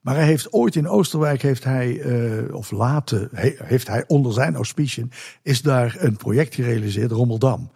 Maar 0.01 0.15
hij 0.15 0.25
heeft 0.25 0.53
ooit 0.53 0.75
in 0.75 0.87
Oosterwijk, 0.87 1.41
heeft 1.41 1.63
hij, 1.63 1.93
uh, 1.93 2.55
of 2.55 2.71
later, 2.71 3.29
heeft 3.63 3.87
hij 3.87 4.03
onder 4.07 4.33
zijn 4.33 4.55
auspiciën, 4.55 5.11
is 5.41 5.61
daar 5.61 5.95
een 5.99 6.15
project 6.15 6.55
gerealiseerd, 6.55 7.11
Rommeldam. 7.11 7.71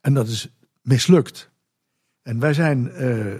En 0.00 0.14
dat 0.14 0.28
is 0.28 0.48
mislukt. 0.82 1.50
En 2.22 2.38
wij 2.38 2.54
zijn 2.54 2.92
uh, 2.98 3.34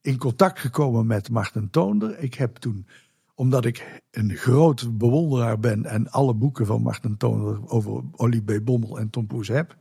in 0.00 0.18
contact 0.18 0.58
gekomen 0.58 1.06
met 1.06 1.30
Martin 1.30 1.70
Toonder. 1.70 2.18
Ik 2.18 2.34
heb 2.34 2.56
toen, 2.56 2.86
omdat 3.34 3.64
ik 3.64 4.02
een 4.10 4.36
groot 4.36 4.98
bewonderaar 4.98 5.58
ben 5.58 5.84
en 5.84 6.10
alle 6.10 6.34
boeken 6.34 6.66
van 6.66 6.82
Martin 6.82 7.16
Toonder 7.16 7.68
over 7.68 8.02
Olly 8.12 8.40
B. 8.40 8.64
Bommel 8.64 8.98
en 8.98 9.10
Tom 9.10 9.26
Poes 9.26 9.48
heb, 9.48 9.76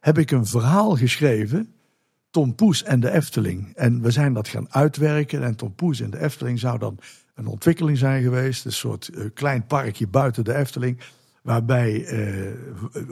heb 0.00 0.18
ik 0.18 0.30
een 0.30 0.46
verhaal 0.46 0.96
geschreven. 0.96 1.72
Tom 2.30 2.54
Poes 2.54 2.82
en 2.82 3.00
de 3.00 3.10
Efteling. 3.10 3.72
En 3.74 4.02
we 4.02 4.10
zijn 4.10 4.32
dat 4.32 4.48
gaan 4.48 4.72
uitwerken. 4.72 5.42
En 5.42 5.56
Tom 5.56 5.74
Poes 5.74 6.00
en 6.00 6.10
de 6.10 6.20
Efteling 6.20 6.58
zou 6.58 6.78
dan 6.78 6.98
een 7.34 7.46
ontwikkeling 7.46 7.98
zijn 7.98 8.22
geweest. 8.22 8.64
Een 8.64 8.72
soort 8.72 9.10
uh, 9.14 9.24
klein 9.34 9.66
parkje 9.66 10.06
buiten 10.08 10.44
de 10.44 10.54
Efteling. 10.54 11.00
Waarbij 11.42 12.12
uh, 12.12 12.52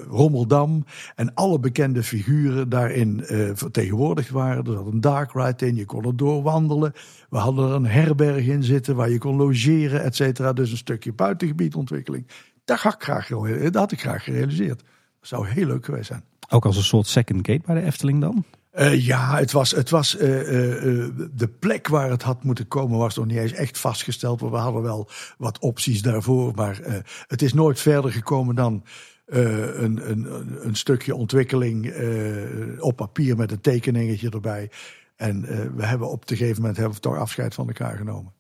Rommeldam 0.09 0.85
en 1.15 1.35
alle 1.35 1.59
bekende 1.59 2.02
figuren 2.02 2.69
daarin 2.69 3.23
uh, 3.23 3.51
vertegenwoordigd 3.55 4.31
waren. 4.31 4.65
Er 4.65 4.73
zat 4.73 4.86
een 4.86 5.01
dark 5.01 5.32
ride 5.32 5.66
in, 5.66 5.77
je 5.77 5.85
kon 5.85 6.05
er 6.05 6.16
doorwandelen. 6.16 6.93
We 7.31 7.36
hadden 7.36 7.69
er 7.69 7.74
een 7.74 7.86
herberg 7.86 8.47
in 8.47 8.62
zitten 8.62 8.97
waar 8.97 9.10
je 9.10 9.19
kon 9.19 9.36
logeren, 9.36 10.02
et 10.02 10.16
cetera. 10.16 10.52
Dus 10.52 10.70
een 10.70 10.77
stukje 10.77 11.12
buitengebiedontwikkeling. 11.12 12.27
Dat 12.65 12.78
had 12.78 12.94
ik 12.94 13.02
graag, 13.02 13.28
dat 13.28 13.74
had 13.74 13.93
ik 13.93 14.01
graag 14.01 14.24
gerealiseerd. 14.24 14.78
Dat 14.78 15.28
zou 15.28 15.47
heel 15.47 15.66
leuk 15.66 15.85
geweest 15.85 16.06
zijn. 16.06 16.23
Ook 16.49 16.66
als 16.66 16.77
een 16.77 16.83
soort 16.83 17.07
second 17.07 17.47
gate 17.47 17.62
bij 17.66 17.75
de 17.75 17.87
Efteling 17.87 18.20
dan? 18.20 18.45
Uh, 18.75 19.07
ja, 19.07 19.37
het 19.37 19.53
was, 19.53 19.70
het 19.70 19.91
was 19.91 20.16
uh, 20.16 20.39
uh, 20.39 21.09
de 21.35 21.49
plek 21.59 21.89
waar 21.89 22.11
het 22.11 22.23
had 22.23 22.45
moeten 22.45 22.69
komen 22.69 22.99
was 22.99 23.16
nog 23.16 23.27
niet 23.27 23.39
eens 23.39 23.53
echt 23.53 23.79
vastgesteld. 23.79 24.41
We 24.41 24.47
hadden 24.47 24.83
wel 24.83 25.09
wat 25.39 25.59
opties 25.59 26.03
daarvoor, 26.03 26.55
maar 26.55 27.05
het 27.27 27.43
is 27.43 27.53
nooit 27.53 27.81
verder 27.81 28.12
gekomen 28.12 28.55
dan 28.55 28.85
een, 29.27 30.11
een, 30.11 30.27
een 30.66 30.77
stukje 30.77 31.15
ontwikkeling 31.15 31.93
op 32.81 32.97
papier 32.97 33.37
met 33.37 33.53
een 33.53 33.61
tekeningetje 33.61 34.31
erbij. 34.31 34.70
En 35.16 35.41
we 35.77 35.85
hebben 35.85 36.11
op 36.11 36.31
een 36.31 36.37
gegeven 36.37 36.61
moment 36.61 36.77
hebben 36.77 36.95
we 36.95 37.01
toch 37.01 37.16
afscheid 37.16 37.55
van 37.55 37.66
elkaar 37.66 37.97
genomen. 37.97 38.33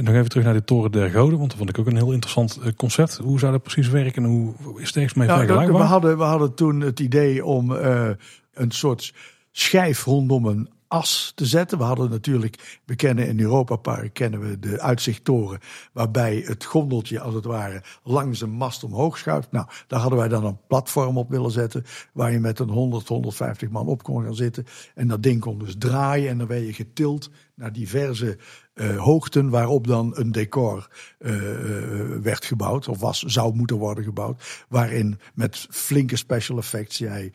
Nog 0.00 0.14
even 0.14 0.28
terug 0.28 0.44
naar 0.44 0.54
de 0.54 0.64
Toren 0.64 0.92
der 0.92 1.10
Goden, 1.10 1.38
want 1.38 1.50
dat 1.50 1.58
vond 1.58 1.70
ik 1.70 1.78
ook 1.78 1.86
een 1.86 1.96
heel 1.96 2.12
interessant 2.12 2.60
concept. 2.76 3.16
Hoe 3.16 3.38
zou 3.38 3.52
dat 3.52 3.62
precies 3.62 3.88
werken 3.88 4.24
en 4.24 4.30
hoe 4.30 4.80
is 4.80 4.86
het 4.86 4.96
ergens 4.96 5.14
mee 5.14 5.26
nou, 5.26 5.38
vergelijkbaar? 5.38 5.80
We 5.80 5.86
hadden, 5.86 6.18
we 6.18 6.24
hadden 6.24 6.54
toen 6.54 6.80
het 6.80 7.00
idee 7.00 7.44
om 7.44 7.70
een 7.70 8.70
soort 8.70 9.14
schijf 9.50 10.04
rondom 10.04 10.46
een 10.46 10.68
as 10.88 11.32
te 11.34 11.46
zetten. 11.46 11.78
We 11.78 11.84
hadden 11.84 12.10
natuurlijk, 12.10 12.80
we 12.84 12.96
kennen 12.96 13.28
in 13.28 13.40
Europa 13.40 13.76
Park 13.76 14.14
kennen 14.14 14.40
we 14.40 14.58
de 14.58 14.80
uitzichttoren, 14.80 15.58
waarbij 15.92 16.42
het 16.46 16.64
gondeltje 16.64 17.20
als 17.20 17.34
het 17.34 17.44
ware 17.44 17.82
langs 18.02 18.40
een 18.40 18.50
mast 18.50 18.84
omhoog 18.84 19.18
schuift. 19.18 19.52
Nou, 19.52 19.66
daar 19.86 20.00
hadden 20.00 20.18
wij 20.18 20.28
dan 20.28 20.44
een 20.44 20.58
platform 20.66 21.18
op 21.18 21.30
willen 21.30 21.50
zetten, 21.50 21.84
waar 22.12 22.32
je 22.32 22.38
met 22.38 22.58
een 22.58 22.68
100, 22.68 23.08
150 23.08 23.68
man 23.68 23.86
op 23.86 24.02
kon 24.02 24.22
gaan 24.22 24.34
zitten. 24.34 24.64
En 24.94 25.08
dat 25.08 25.22
ding 25.22 25.40
kon 25.40 25.58
dus 25.58 25.74
draaien 25.78 26.30
en 26.30 26.38
dan 26.38 26.46
werd 26.46 26.66
je 26.66 26.72
getild 26.72 27.30
naar 27.54 27.72
diverse 27.72 28.38
uh, 28.80 28.96
hoogten 28.96 29.50
waarop 29.50 29.86
dan 29.86 30.12
een 30.16 30.32
decor 30.32 30.88
uh, 31.18 31.32
werd 32.22 32.44
gebouwd, 32.44 32.88
of 32.88 33.00
was, 33.00 33.22
zou 33.22 33.54
moeten 33.54 33.76
worden 33.76 34.04
gebouwd, 34.04 34.64
waarin 34.68 35.18
met 35.34 35.66
flinke 35.70 36.16
special 36.16 36.58
effects 36.58 36.98
jij 36.98 37.32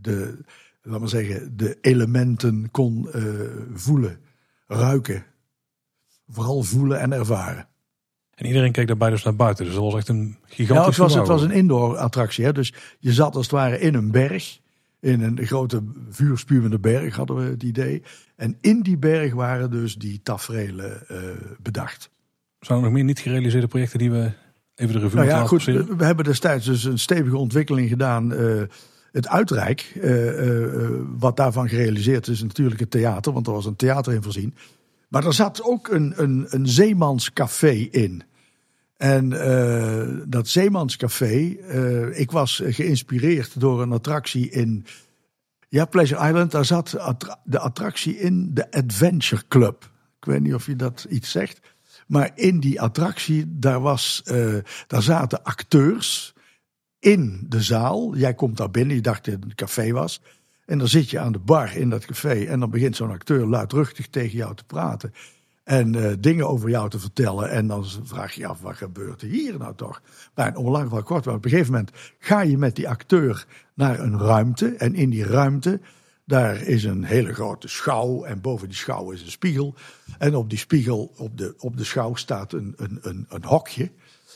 de 0.00 0.38
laat 0.82 1.00
maar 1.00 1.08
zeggen, 1.08 1.56
de 1.56 1.78
elementen 1.80 2.70
kon 2.70 3.08
voelen, 3.74 4.20
ruiken. 4.66 5.24
Vooral 6.28 6.62
voelen 6.62 7.00
en 7.00 7.12
ervaren. 7.12 7.68
En 8.38 8.46
iedereen 8.46 8.72
keek 8.72 8.86
daarbij 8.86 9.10
dus 9.10 9.22
naar 9.22 9.36
buiten. 9.36 9.64
Dus 9.64 9.74
dat 9.74 9.82
was 9.82 9.94
echt 9.94 10.08
een 10.08 10.36
gigantisch 10.44 10.96
ja, 10.96 11.04
het 11.04 11.12
was, 11.12 11.14
het 11.14 11.26
was 11.26 11.42
een 11.42 11.50
indoor 11.50 11.96
attractie. 11.96 12.44
Hè? 12.44 12.52
Dus 12.52 12.74
je 12.98 13.12
zat 13.12 13.34
als 13.36 13.44
het 13.44 13.54
ware 13.54 13.80
in 13.80 13.94
een 13.94 14.10
berg. 14.10 14.60
In 15.00 15.22
een 15.22 15.46
grote 15.46 15.82
vuurspuwende 16.10 16.78
berg 16.78 17.16
hadden 17.16 17.36
we 17.36 17.42
het 17.42 17.62
idee. 17.62 18.02
En 18.36 18.58
in 18.60 18.82
die 18.82 18.96
berg 18.96 19.34
waren 19.34 19.70
dus 19.70 19.94
die 19.94 20.20
tafereelen 20.22 21.02
uh, 21.10 21.18
bedacht. 21.62 22.10
Zijn 22.60 22.78
er 22.78 22.84
nog 22.84 22.92
meer 22.92 23.04
niet 23.04 23.18
gerealiseerde 23.18 23.66
projecten 23.66 23.98
die 23.98 24.10
we 24.10 24.32
even 24.74 24.94
de 24.94 25.00
revue 25.00 25.16
nou 25.16 25.28
ja, 25.28 25.46
goed, 25.46 25.64
We 25.64 26.04
hebben 26.04 26.24
destijds 26.24 26.66
dus 26.66 26.84
een 26.84 26.98
stevige 26.98 27.36
ontwikkeling 27.36 27.88
gedaan... 27.88 28.32
Uh, 28.32 28.62
het 29.12 29.28
uitrijk, 29.28 29.92
uh, 29.96 31.00
wat 31.18 31.36
daarvan 31.36 31.68
gerealiseerd 31.68 32.26
is, 32.26 32.42
natuurlijk 32.42 32.80
het 32.80 32.90
theater, 32.90 33.32
want 33.32 33.46
er 33.46 33.52
was 33.52 33.66
een 33.66 33.76
theater 33.76 34.12
in 34.12 34.22
voorzien. 34.22 34.54
Maar 35.08 35.26
er 35.26 35.34
zat 35.34 35.62
ook 35.62 35.88
een, 35.88 36.12
een, 36.16 36.46
een 36.48 36.68
zeemanscafé 36.68 37.88
in. 37.90 38.22
En 38.98 39.30
uh, 39.30 40.24
dat 40.26 40.48
zeemanscafé, 40.48 41.34
uh, 41.34 42.18
ik 42.18 42.30
was 42.30 42.62
geïnspireerd 42.64 43.60
door 43.60 43.82
een 43.82 43.92
attractie 43.92 44.50
in 44.50 44.86
ja, 45.68 45.84
Pleasure 45.84 46.26
Island. 46.28 46.50
Daar 46.50 46.64
zat 46.64 46.96
de 47.44 47.58
attractie 47.58 48.18
in 48.18 48.54
de 48.54 48.70
Adventure 48.70 49.42
Club. 49.48 49.90
Ik 50.18 50.24
weet 50.24 50.40
niet 50.40 50.54
of 50.54 50.66
je 50.66 50.76
dat 50.76 51.06
iets 51.08 51.30
zegt. 51.30 51.60
Maar 52.06 52.30
in 52.34 52.60
die 52.60 52.80
attractie, 52.80 53.44
daar, 53.48 53.80
was, 53.80 54.22
uh, 54.32 54.54
daar 54.86 55.02
zaten 55.02 55.42
acteurs 55.42 56.34
in 56.98 57.46
de 57.48 57.62
zaal. 57.62 58.16
Jij 58.16 58.34
komt 58.34 58.56
daar 58.56 58.70
binnen, 58.70 58.96
je 58.96 59.02
dacht 59.02 59.24
dat 59.24 59.34
het 59.34 59.44
een 59.44 59.54
café 59.54 59.92
was. 59.92 60.20
En 60.66 60.78
dan 60.78 60.88
zit 60.88 61.10
je 61.10 61.18
aan 61.18 61.32
de 61.32 61.38
bar 61.38 61.76
in 61.76 61.90
dat 61.90 62.04
café 62.04 62.44
en 62.44 62.60
dan 62.60 62.70
begint 62.70 62.96
zo'n 62.96 63.10
acteur 63.10 63.46
luidruchtig 63.46 64.08
tegen 64.08 64.36
jou 64.36 64.54
te 64.54 64.64
praten. 64.64 65.12
En 65.68 65.94
uh, 65.94 66.12
dingen 66.20 66.48
over 66.48 66.70
jou 66.70 66.90
te 66.90 66.98
vertellen. 66.98 67.50
En 67.50 67.66
dan 67.66 67.84
vraag 68.02 68.32
je 68.32 68.40
je 68.40 68.46
af, 68.46 68.60
wat 68.60 68.76
gebeurt 68.76 69.22
er 69.22 69.28
hier 69.28 69.58
nou 69.58 69.74
toch? 69.74 70.02
Maar 70.34 70.56
om 70.56 70.68
lang 70.68 70.90
wel 70.90 71.02
kort, 71.02 71.24
maar 71.24 71.34
op 71.34 71.44
een 71.44 71.50
gegeven 71.50 71.72
moment 71.72 71.90
ga 72.18 72.40
je 72.40 72.58
met 72.58 72.76
die 72.76 72.88
acteur 72.88 73.46
naar 73.74 74.00
een 74.00 74.18
ruimte. 74.18 74.68
En 74.68 74.94
in 74.94 75.10
die 75.10 75.24
ruimte, 75.24 75.80
daar 76.24 76.62
is 76.62 76.84
een 76.84 77.04
hele 77.04 77.34
grote 77.34 77.68
schouw. 77.68 78.24
En 78.24 78.40
boven 78.40 78.68
die 78.68 78.76
schouw 78.76 79.10
is 79.10 79.22
een 79.22 79.30
spiegel. 79.30 79.74
En 80.18 80.34
op 80.34 80.48
die 80.50 80.58
spiegel, 80.58 81.12
op 81.16 81.38
de, 81.38 81.54
op 81.58 81.76
de 81.76 81.84
schouw, 81.84 82.14
staat 82.14 82.52
een, 82.52 82.74
een, 82.76 82.98
een, 83.02 83.26
een 83.28 83.44
hokje. 83.44 83.90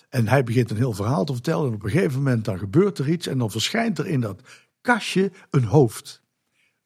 En 0.09 0.29
hij 0.29 0.45
begint 0.45 0.71
een 0.71 0.77
heel 0.77 0.93
verhaal 0.93 1.25
te 1.25 1.33
vertellen. 1.33 1.69
En 1.69 1.75
op 1.75 1.85
een 1.85 1.91
gegeven 1.91 2.19
moment 2.19 2.45
dan 2.45 2.59
gebeurt 2.59 2.99
er 2.99 3.09
iets. 3.09 3.27
En 3.27 3.39
dan 3.39 3.51
verschijnt 3.51 3.99
er 3.99 4.07
in 4.07 4.21
dat 4.21 4.41
kastje 4.81 5.33
een 5.51 5.65
hoofd. 5.65 6.22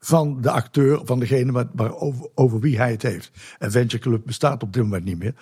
Van 0.06 0.40
de 0.40 0.50
acteur, 0.50 1.00
van 1.04 1.20
degene 1.20 1.68
waar, 1.72 1.96
over, 1.96 2.28
over 2.34 2.60
wie 2.60 2.76
hij 2.76 2.90
het 2.90 3.02
heeft. 3.02 3.30
Adventure 3.58 4.02
Club 4.02 4.26
bestaat 4.26 4.62
op 4.62 4.72
dit 4.72 4.82
moment 4.82 5.04
niet 5.04 5.18
meer. 5.18 5.34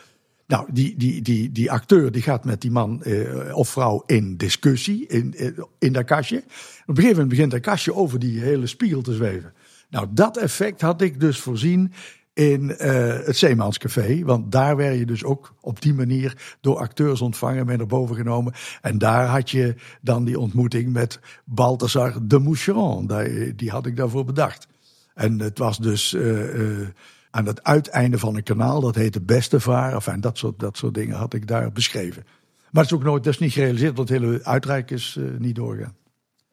Nou, 0.47 0.69
die, 0.73 0.97
die, 0.97 1.23
die, 1.23 1.53
die 1.53 1.71
acteur 1.71 2.13
die 2.13 2.23
gaat 2.23 2.45
met 2.45 2.61
die 2.61 2.71
man 2.71 3.03
eh, 3.03 3.57
of 3.57 3.69
vrouw 3.69 4.03
in 4.07 4.37
discussie 4.37 5.07
in, 5.07 5.35
in, 5.35 5.67
in 5.79 5.93
dat 5.93 6.05
kastje. 6.05 6.37
Op 6.37 6.45
een 6.47 6.95
gegeven 6.95 7.11
moment 7.11 7.29
begint 7.29 7.51
dat 7.51 7.61
kastje 7.61 7.95
over 7.95 8.19
die 8.19 8.41
hele 8.41 8.67
spiegel 8.67 9.03
te 9.03 9.13
zweven. 9.13 9.53
Nou, 9.91 10.07
dat 10.11 10.37
effect 10.37 10.81
had 10.81 11.01
ik 11.01 11.21
dus 11.21 11.41
voorzien 11.41 11.93
in 12.35 12.63
uh, 12.63 12.77
het 13.25 13.37
Zeemanscafé. 13.37 14.25
Want 14.25 14.53
daar 14.53 14.77
werd 14.77 14.99
je 14.99 15.07
dus 15.07 15.25
ook 15.25 15.55
op 15.61 15.81
die 15.81 15.95
manier 15.95 16.57
door 16.61 16.77
acteurs 16.77 17.21
ontvangen, 17.21 17.67
mee 17.67 17.77
naar 17.77 17.87
boven 17.87 18.17
genomen. 18.17 18.53
En 18.81 18.99
daar 18.99 19.27
had 19.27 19.51
je 19.51 19.75
dan 20.01 20.25
die 20.25 20.39
ontmoeting 20.39 20.93
met 20.93 21.21
Balthazar 21.45 22.19
de 22.23 22.39
Moucheron. 22.39 23.11
Die 23.57 23.71
had 23.71 23.87
ik 23.87 23.97
daarvoor 23.97 24.25
bedacht. 24.25 24.67
En 25.15 25.39
het 25.39 25.59
was 25.59 25.79
dus 25.79 26.13
uh, 26.13 26.55
uh, 26.55 26.89
aan 27.31 27.47
het 27.47 27.63
uiteinde 27.65 28.19
van 28.19 28.37
een 28.37 28.43
kanaal, 28.43 28.81
dat 28.81 28.95
heette 28.95 29.21
Bestevaar. 29.21 29.93
Enfin, 29.93 30.21
dat 30.21 30.39
soort, 30.39 30.61
dat 30.61 30.77
soort 30.77 30.95
dingen 30.95 31.17
had 31.17 31.35
ik 31.35 31.47
daar 31.47 31.73
beschreven. 31.73 32.25
Maar 32.71 32.83
het 32.83 32.93
is 32.93 32.99
ook 32.99 33.05
nooit, 33.05 33.25
dat 33.25 33.39
niet 33.39 33.53
gerealiseerd, 33.53 33.97
want 33.97 34.09
het 34.09 34.19
hele 34.19 34.45
uitrijk 34.45 34.91
is 34.91 35.19
niet 35.39 35.55
doorgaan. 35.55 35.97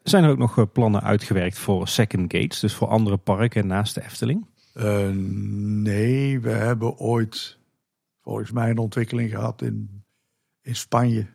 Zijn 0.04 0.24
er 0.24 0.30
ook 0.30 0.38
nog 0.38 0.72
plannen 0.72 1.04
uitgewerkt 1.04 1.58
voor 1.58 1.88
second 1.88 2.34
gates, 2.34 2.60
dus 2.60 2.74
voor 2.74 2.88
andere 2.88 3.18
parken 3.18 3.68
naast 3.68 3.96
de 3.96 4.04
Efteling? 4.04 4.46
Uh, 4.74 5.10
nee, 5.82 6.40
we 6.40 6.50
hebben 6.50 6.98
ooit 6.98 7.58
volgens 8.22 8.52
mij 8.52 8.70
een 8.70 8.78
ontwikkeling 8.78 9.30
gehad 9.30 9.62
in, 9.62 10.04
in 10.62 10.76
Spanje. 10.76 11.28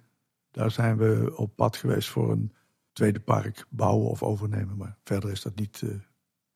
Daar 0.50 0.70
zijn 0.70 0.96
we 0.96 1.32
op 1.36 1.56
pad 1.56 1.76
geweest 1.76 2.08
voor 2.08 2.32
een 2.32 2.52
tweede 2.92 3.20
park 3.20 3.66
bouwen 3.68 4.10
of 4.10 4.22
overnemen. 4.22 4.76
Maar 4.76 4.96
verder 5.04 5.30
is 5.30 5.42
dat 5.42 5.54
niet, 5.56 5.80
uh, 5.84 5.90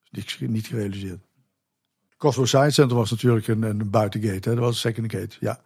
niet, 0.09 0.39
niet 0.39 0.67
gerealiseerd. 0.67 1.25
Cosmo 2.17 2.45
Science 2.45 2.71
Center 2.71 2.97
was 2.97 3.11
natuurlijk 3.11 3.47
een, 3.47 3.61
een 3.61 3.89
buitengate. 3.89 4.49
Hè? 4.49 4.55
Dat 4.55 4.63
was 4.63 4.83
een 4.83 4.93
second 4.93 5.11
gate, 5.11 5.37
ja. 5.39 5.61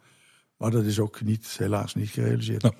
Maar 0.56 0.70
dat 0.70 0.84
is 0.84 1.00
ook 1.00 1.20
niet, 1.20 1.56
helaas 1.58 1.94
niet 1.94 2.08
gerealiseerd. 2.08 2.62
Nou. 2.62 2.74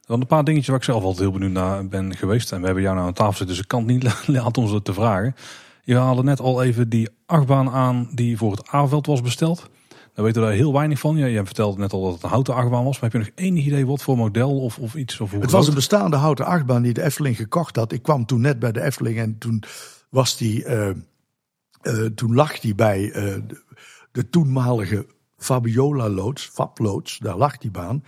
Dan 0.00 0.20
een 0.20 0.26
paar 0.26 0.44
dingetjes 0.44 0.68
waar 0.68 0.78
ik 0.78 0.84
zelf 0.84 1.02
altijd 1.02 1.20
heel 1.20 1.32
benieuwd 1.32 1.52
naar 1.52 1.88
ben 1.88 2.16
geweest. 2.16 2.52
En 2.52 2.60
we 2.60 2.64
hebben 2.64 2.82
jou 2.82 2.94
nou 2.94 3.06
aan 3.06 3.14
tafel 3.14 3.36
zitten, 3.36 3.48
dus 3.48 3.58
ik 3.58 3.68
kan 3.68 3.78
het 3.78 3.88
niet 3.88 4.28
laten 4.36 4.62
ons 4.62 4.80
te 4.82 4.94
vragen. 4.94 5.34
Je 5.88 5.96
haalde 5.96 6.22
net 6.22 6.40
al 6.40 6.62
even 6.62 6.88
die 6.88 7.08
achtbaan 7.26 7.70
aan 7.70 8.08
die 8.14 8.36
voor 8.36 8.50
het 8.50 8.74
A-veld 8.74 9.06
was 9.06 9.20
besteld. 9.20 9.70
Daar 9.88 10.24
weten 10.24 10.42
we 10.42 10.48
daar 10.48 10.56
heel 10.56 10.72
weinig 10.72 10.98
van. 10.98 11.16
Je 11.16 11.44
vertelde 11.44 11.78
net 11.78 11.92
al 11.92 12.02
dat 12.02 12.12
het 12.12 12.22
een 12.22 12.28
houten 12.28 12.54
achtbaan 12.54 12.84
was. 12.84 13.00
Maar 13.00 13.10
heb 13.10 13.20
je 13.20 13.26
nog 13.26 13.46
enig 13.46 13.64
idee 13.64 13.86
wat 13.86 14.02
voor 14.02 14.16
model 14.16 14.60
of, 14.60 14.78
of 14.78 14.94
iets? 14.94 15.20
Of 15.20 15.30
het 15.30 15.50
was 15.50 15.68
een 15.68 15.74
bestaande 15.74 16.16
houten 16.16 16.44
achtbaan 16.44 16.82
die 16.82 16.92
de 16.92 17.02
Efteling 17.02 17.36
gekocht 17.36 17.76
had. 17.76 17.92
Ik 17.92 18.02
kwam 18.02 18.26
toen 18.26 18.40
net 18.40 18.58
bij 18.58 18.72
de 18.72 18.82
Efteling 18.82 19.18
en 19.18 19.38
toen, 19.38 19.62
was 20.08 20.36
die, 20.36 20.64
uh, 20.64 20.88
uh, 21.82 22.06
toen 22.06 22.34
lag 22.34 22.58
die 22.58 22.74
bij 22.74 23.02
uh, 23.02 23.14
de, 23.14 23.62
de, 24.12 24.30
toenmalige 24.30 25.06
Fabiola 25.36 26.08
loods, 26.08 26.50
Fab 26.52 26.78
loods. 26.78 27.18
Daar 27.18 27.36
lag 27.36 27.58
die 27.58 27.70
baan. 27.70 28.04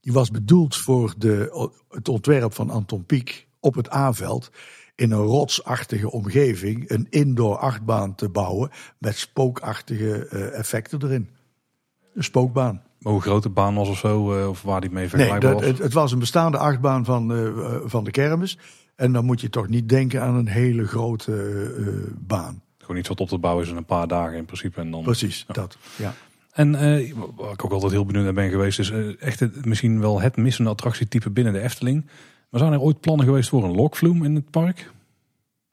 Die 0.00 0.12
was 0.12 0.30
bedoeld 0.30 0.76
voor 0.76 1.14
de, 1.18 1.70
het 1.90 2.08
ontwerp 2.08 2.54
van 2.54 2.70
Anton 2.70 3.04
Pieck 3.04 3.46
op 3.60 3.74
het 3.74 3.92
A-veld 3.92 4.50
in 4.98 5.10
een 5.10 5.22
rotsachtige 5.22 6.10
omgeving 6.10 6.90
een 6.90 7.06
indoor 7.10 7.56
achtbaan 7.56 8.14
te 8.14 8.28
bouwen 8.28 8.70
met 8.98 9.16
spookachtige 9.16 10.28
uh, 10.32 10.58
effecten 10.58 11.02
erin. 11.02 11.28
Een 12.14 12.24
spookbaan. 12.24 12.82
Maar 12.98 13.12
hoe 13.12 13.22
groot 13.22 13.42
de 13.42 13.48
baan 13.48 13.74
was 13.74 13.88
of 13.88 13.98
zo, 13.98 14.38
uh, 14.38 14.48
of 14.48 14.62
waar 14.62 14.80
die 14.80 14.90
mee 14.90 15.08
vergelijkbaar 15.08 15.50
nee, 15.50 15.60
was? 15.60 15.70
Het, 15.70 15.78
het, 15.78 15.92
was 15.92 16.12
een 16.12 16.18
bestaande 16.18 16.58
achtbaan 16.58 17.04
van, 17.04 17.32
uh, 17.32 17.76
van 17.84 18.04
de 18.04 18.10
kermis. 18.10 18.58
En 18.96 19.12
dan 19.12 19.24
moet 19.24 19.40
je 19.40 19.50
toch 19.50 19.68
niet 19.68 19.88
denken 19.88 20.22
aan 20.22 20.34
een 20.34 20.48
hele 20.48 20.86
grote 20.86 22.14
baan. 22.18 22.62
Gewoon 22.78 22.96
iets 22.96 23.08
wat 23.08 23.20
op 23.20 23.28
te 23.28 23.38
bouwen 23.38 23.64
is 23.64 23.70
in 23.70 23.76
een 23.76 23.84
paar 23.84 24.08
dagen 24.08 24.36
in 24.36 24.44
principe. 24.44 24.80
En 24.80 24.90
dan, 24.90 25.02
Precies, 25.02 25.44
dat. 25.48 25.78
Ja. 25.96 26.14
En 26.52 26.72
uh, 26.72 27.12
waar 27.36 27.52
ik 27.52 27.64
ook 27.64 27.72
altijd 27.72 27.92
heel 27.92 28.04
benieuwd 28.04 28.24
naar 28.24 28.32
ben 28.32 28.50
geweest, 28.50 28.78
is 28.78 28.90
uh, 28.90 29.22
echt 29.22 29.40
het, 29.40 29.64
misschien 29.64 30.00
wel 30.00 30.20
het 30.20 30.36
missende 30.36 30.70
attractietype 30.70 31.30
binnen 31.30 31.52
de 31.52 31.60
Efteling. 31.60 32.06
Maar 32.50 32.60
zijn 32.60 32.72
er 32.72 32.80
ooit 32.80 33.00
plannen 33.00 33.26
geweest 33.26 33.48
voor 33.48 33.64
een 33.64 33.74
lokvloem 33.74 34.24
in 34.24 34.34
het 34.34 34.50
park? 34.50 34.92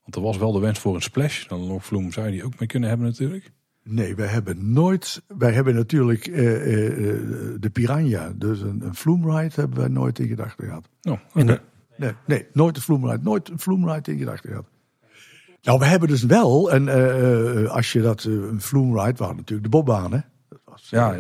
Want 0.02 0.16
er 0.16 0.22
was 0.22 0.38
wel 0.38 0.52
de 0.52 0.60
wens 0.60 0.80
voor 0.80 0.96
een 0.96 1.02
splash. 1.02 1.50
Een 1.50 1.68
lokvloem 1.68 2.12
zou 2.12 2.26
je 2.26 2.32
die 2.32 2.44
ook 2.44 2.60
mee 2.60 2.68
kunnen 2.68 2.90
hebben 2.90 3.08
natuurlijk. 3.08 3.52
Nee, 3.84 4.16
wij 4.16 4.28
hebben 4.28 4.74
nooit. 4.74 5.22
Wij 5.38 5.52
hebben 5.52 5.76
natuurlijk 5.76 6.28
uh, 6.28 6.38
uh, 6.38 7.56
de 7.60 7.70
Piranha. 7.70 8.34
Dus 8.36 8.62
een, 8.62 8.82
een 8.82 8.96
vloemride 8.96 9.56
hebben 9.56 9.78
wij 9.78 9.88
nooit 9.88 10.20
in 10.20 10.28
gedachten 10.28 10.66
gehad. 10.66 10.90
Oh, 11.02 11.18
okay. 11.34 11.60
nee, 11.98 12.12
nee, 12.26 12.46
nooit 12.54 12.76
een 12.76 12.82
vloemride. 12.82 13.24
Nooit 13.24 13.50
een 13.50 13.60
vloemride 13.60 14.12
in 14.12 14.18
gedachten 14.18 14.50
gehad. 14.50 14.66
Nou, 15.62 15.80
we 15.80 15.86
hebben 15.86 16.10
dus 16.10 16.24
wel, 16.24 16.72
en 16.72 17.70
als 17.70 17.92
je 17.92 18.02
dat, 18.02 18.24
een 18.24 18.62
flume 18.62 19.04
ride, 19.04 19.18
waren 19.18 19.36
natuurlijk 19.36 19.64
de 19.64 19.78
bobbanen. 19.78 20.26
Dat 20.50 20.60
was 20.66 20.88
ja, 20.90 21.16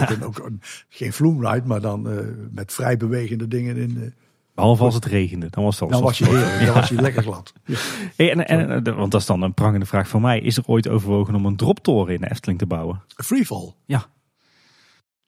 Ook, 0.00 0.24
ook 0.24 0.46
een, 0.46 0.60
geen 0.88 1.12
flume 1.12 1.50
ride, 1.50 1.66
maar 1.66 1.80
dan 1.80 2.08
met 2.50 2.72
vrij 2.72 2.96
bewegende 2.96 3.48
dingen 3.48 3.76
in 3.76 3.94
de 3.94 4.12
Behalve 4.60 4.84
als 4.84 4.94
het 4.94 5.04
regende, 5.04 5.46
dan 5.50 5.64
was 5.64 5.80
het 5.80 5.90
Dan 5.90 6.02
was 6.02 6.18
je, 6.18 6.62
dan 6.64 6.74
was 6.74 6.88
je 6.88 6.94
lekker 6.94 7.22
glad. 7.22 7.52
Hey, 8.16 8.30
en, 8.30 8.46
en, 8.46 8.96
want 8.96 9.10
dat 9.10 9.20
is 9.20 9.26
dan 9.26 9.42
een 9.42 9.54
prangende 9.54 9.86
vraag 9.86 10.08
van 10.08 10.20
mij. 10.20 10.40
Is 10.40 10.56
er 10.56 10.62
ooit 10.66 10.88
overwogen 10.88 11.34
om 11.34 11.46
een 11.46 11.56
droptoren 11.56 12.14
in 12.14 12.20
de 12.20 12.30
Efteling 12.30 12.58
te 12.58 12.66
bouwen? 12.66 13.02
Freefall? 13.16 13.72
Ja. 13.84 14.06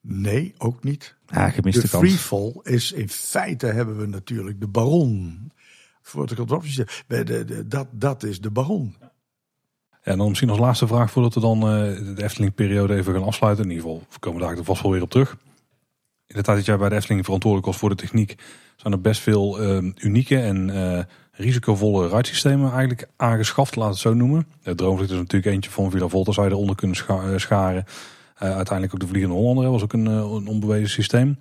Nee, 0.01 0.53
ook 0.57 0.83
niet. 0.83 1.15
Ja, 1.27 1.49
gemiste 1.49 1.81
de 1.81 1.87
freefall 1.87 2.53
is 2.63 2.91
in 2.91 3.09
feite 3.09 3.65
hebben 3.65 3.97
we 3.97 4.07
natuurlijk 4.07 4.59
de 4.59 4.67
baron. 4.67 5.51
Voor 6.01 6.27
het 6.27 6.37
de, 7.07 7.65
dat, 7.67 7.87
dat 7.91 8.23
is 8.23 8.41
de 8.41 8.51
baron. 8.51 8.95
En 10.01 10.17
dan 10.17 10.27
misschien 10.27 10.49
als 10.49 10.59
laatste 10.59 10.87
vraag 10.87 11.11
voordat 11.11 11.33
we 11.33 11.39
dan 11.39 11.57
uh, 11.57 12.15
de 12.15 12.23
Efteling-periode 12.23 12.95
even 12.95 13.13
gaan 13.13 13.23
afsluiten. 13.23 13.63
In 13.63 13.71
ieder 13.71 13.85
geval, 13.85 14.03
we 14.09 14.19
komen 14.19 14.41
daar 14.41 14.63
vast 14.63 14.81
wel 14.81 14.91
weer 14.91 15.01
op 15.01 15.09
terug. 15.09 15.37
In 16.27 16.35
de 16.35 16.41
tijd 16.41 16.57
dat 16.57 16.65
jij 16.65 16.77
bij 16.77 16.89
de 16.89 16.95
Efteling 16.95 17.23
verantwoordelijk 17.23 17.71
was 17.71 17.79
voor 17.79 17.89
de 17.89 17.95
techniek, 17.95 18.35
zijn 18.75 18.93
er 18.93 19.01
best 19.01 19.21
veel 19.21 19.61
uh, 19.61 19.91
unieke 19.97 20.39
en 20.39 20.69
uh, 20.69 20.99
risicovolle 21.31 22.07
ruitsystemen 22.07 22.71
eigenlijk 22.71 23.07
aangeschaft, 23.15 23.75
laat 23.75 23.89
het 23.89 23.97
zo 23.97 24.13
noemen. 24.13 24.47
De 24.63 24.75
Droomvlucht 24.75 25.11
is 25.11 25.17
natuurlijk 25.17 25.53
eentje 25.53 25.71
van 25.71 25.91
Villa 25.91 26.07
Volta, 26.07 26.31
zou 26.31 26.47
je 26.47 26.53
eronder 26.53 26.75
kunnen 26.75 26.97
eh, 27.07 27.37
scharen. 27.37 27.85
Uh, 28.43 28.55
uiteindelijk 28.55 28.93
ook 28.93 28.99
de 28.99 29.07
Vliegende 29.07 29.35
Hollander 29.35 29.71
was 29.71 29.83
ook 29.83 29.93
een, 29.93 30.05
een 30.05 30.47
onbewezen 30.47 30.89
systeem. 30.89 31.37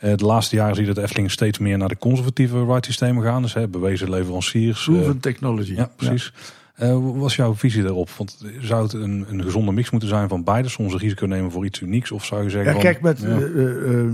de 0.00 0.24
laatste 0.24 0.56
jaren 0.56 0.74
zie 0.74 0.86
je 0.86 0.94
dat 0.94 1.04
Efteling 1.04 1.30
steeds 1.30 1.58
meer 1.58 1.78
naar 1.78 1.88
de 1.88 1.98
conservatieve 1.98 2.64
ruitsystemen 2.64 3.22
gaan. 3.22 3.42
Dus 3.42 3.54
hè, 3.54 3.68
bewezen 3.68 4.10
leveranciers. 4.10 4.84
Proven 4.84 5.20
technology. 5.20 5.74
Ja, 5.74 5.90
precies. 5.96 6.32
Uh, 6.82 7.04
wat 7.04 7.16
was 7.16 7.36
jouw 7.36 7.54
visie 7.54 7.82
daarop? 7.82 8.10
Want 8.10 8.44
zou 8.60 8.82
het 8.82 8.92
een, 8.92 9.24
een 9.28 9.42
gezonde 9.42 9.72
mix 9.72 9.90
moeten 9.90 10.08
zijn 10.08 10.28
van 10.28 10.44
beide? 10.44 10.68
Soms 10.68 10.92
een 10.92 10.98
risico 10.98 11.26
nemen 11.26 11.50
voor 11.50 11.64
iets 11.64 11.80
unieks? 11.80 12.12
Of 12.12 12.24
zou 12.24 12.42
je 12.42 12.50
zeggen. 12.50 12.74
Ja, 12.74 12.80
kijk, 12.80 13.00
met 13.00 13.22
uh, 13.22 14.06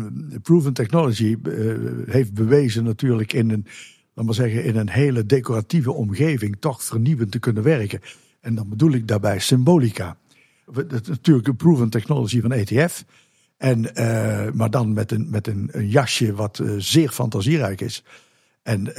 proven 0.43 0.73
technology 0.73 1.37
heeft 2.07 2.35
bewezen 2.35 2.85
natuurlijk 2.85 3.33
in 3.33 3.51
een, 3.51 3.67
laat 4.15 4.25
maar 4.25 4.35
zeggen, 4.35 4.65
in 4.65 4.77
een 4.77 4.89
hele 4.89 5.27
decoratieve 5.27 5.93
omgeving 5.93 6.57
toch 6.61 6.83
vernieuwend 6.83 7.31
te 7.31 7.39
kunnen 7.39 7.63
werken. 7.63 8.01
En 8.41 8.55
dan 8.55 8.69
bedoel 8.69 8.93
ik 8.93 9.09
daarbij 9.09 9.39
symbolica. 9.39 10.17
Dat 10.73 10.93
is 11.03 11.09
natuurlijk 11.09 11.49
een 11.49 11.57
proven 11.57 11.89
technology 11.89 12.41
van 12.41 12.53
ETF. 12.53 13.05
En, 13.57 13.81
maar 14.55 14.71
dan 14.71 14.93
met 14.93 15.11
een, 15.11 15.31
met 15.31 15.47
een, 15.47 15.69
een 15.73 15.89
jasje 15.89 16.35
wat 16.35 16.63
zeer 16.77 17.09
fantasierijk 17.09 17.81
is. 17.81 18.05
En 18.63 18.93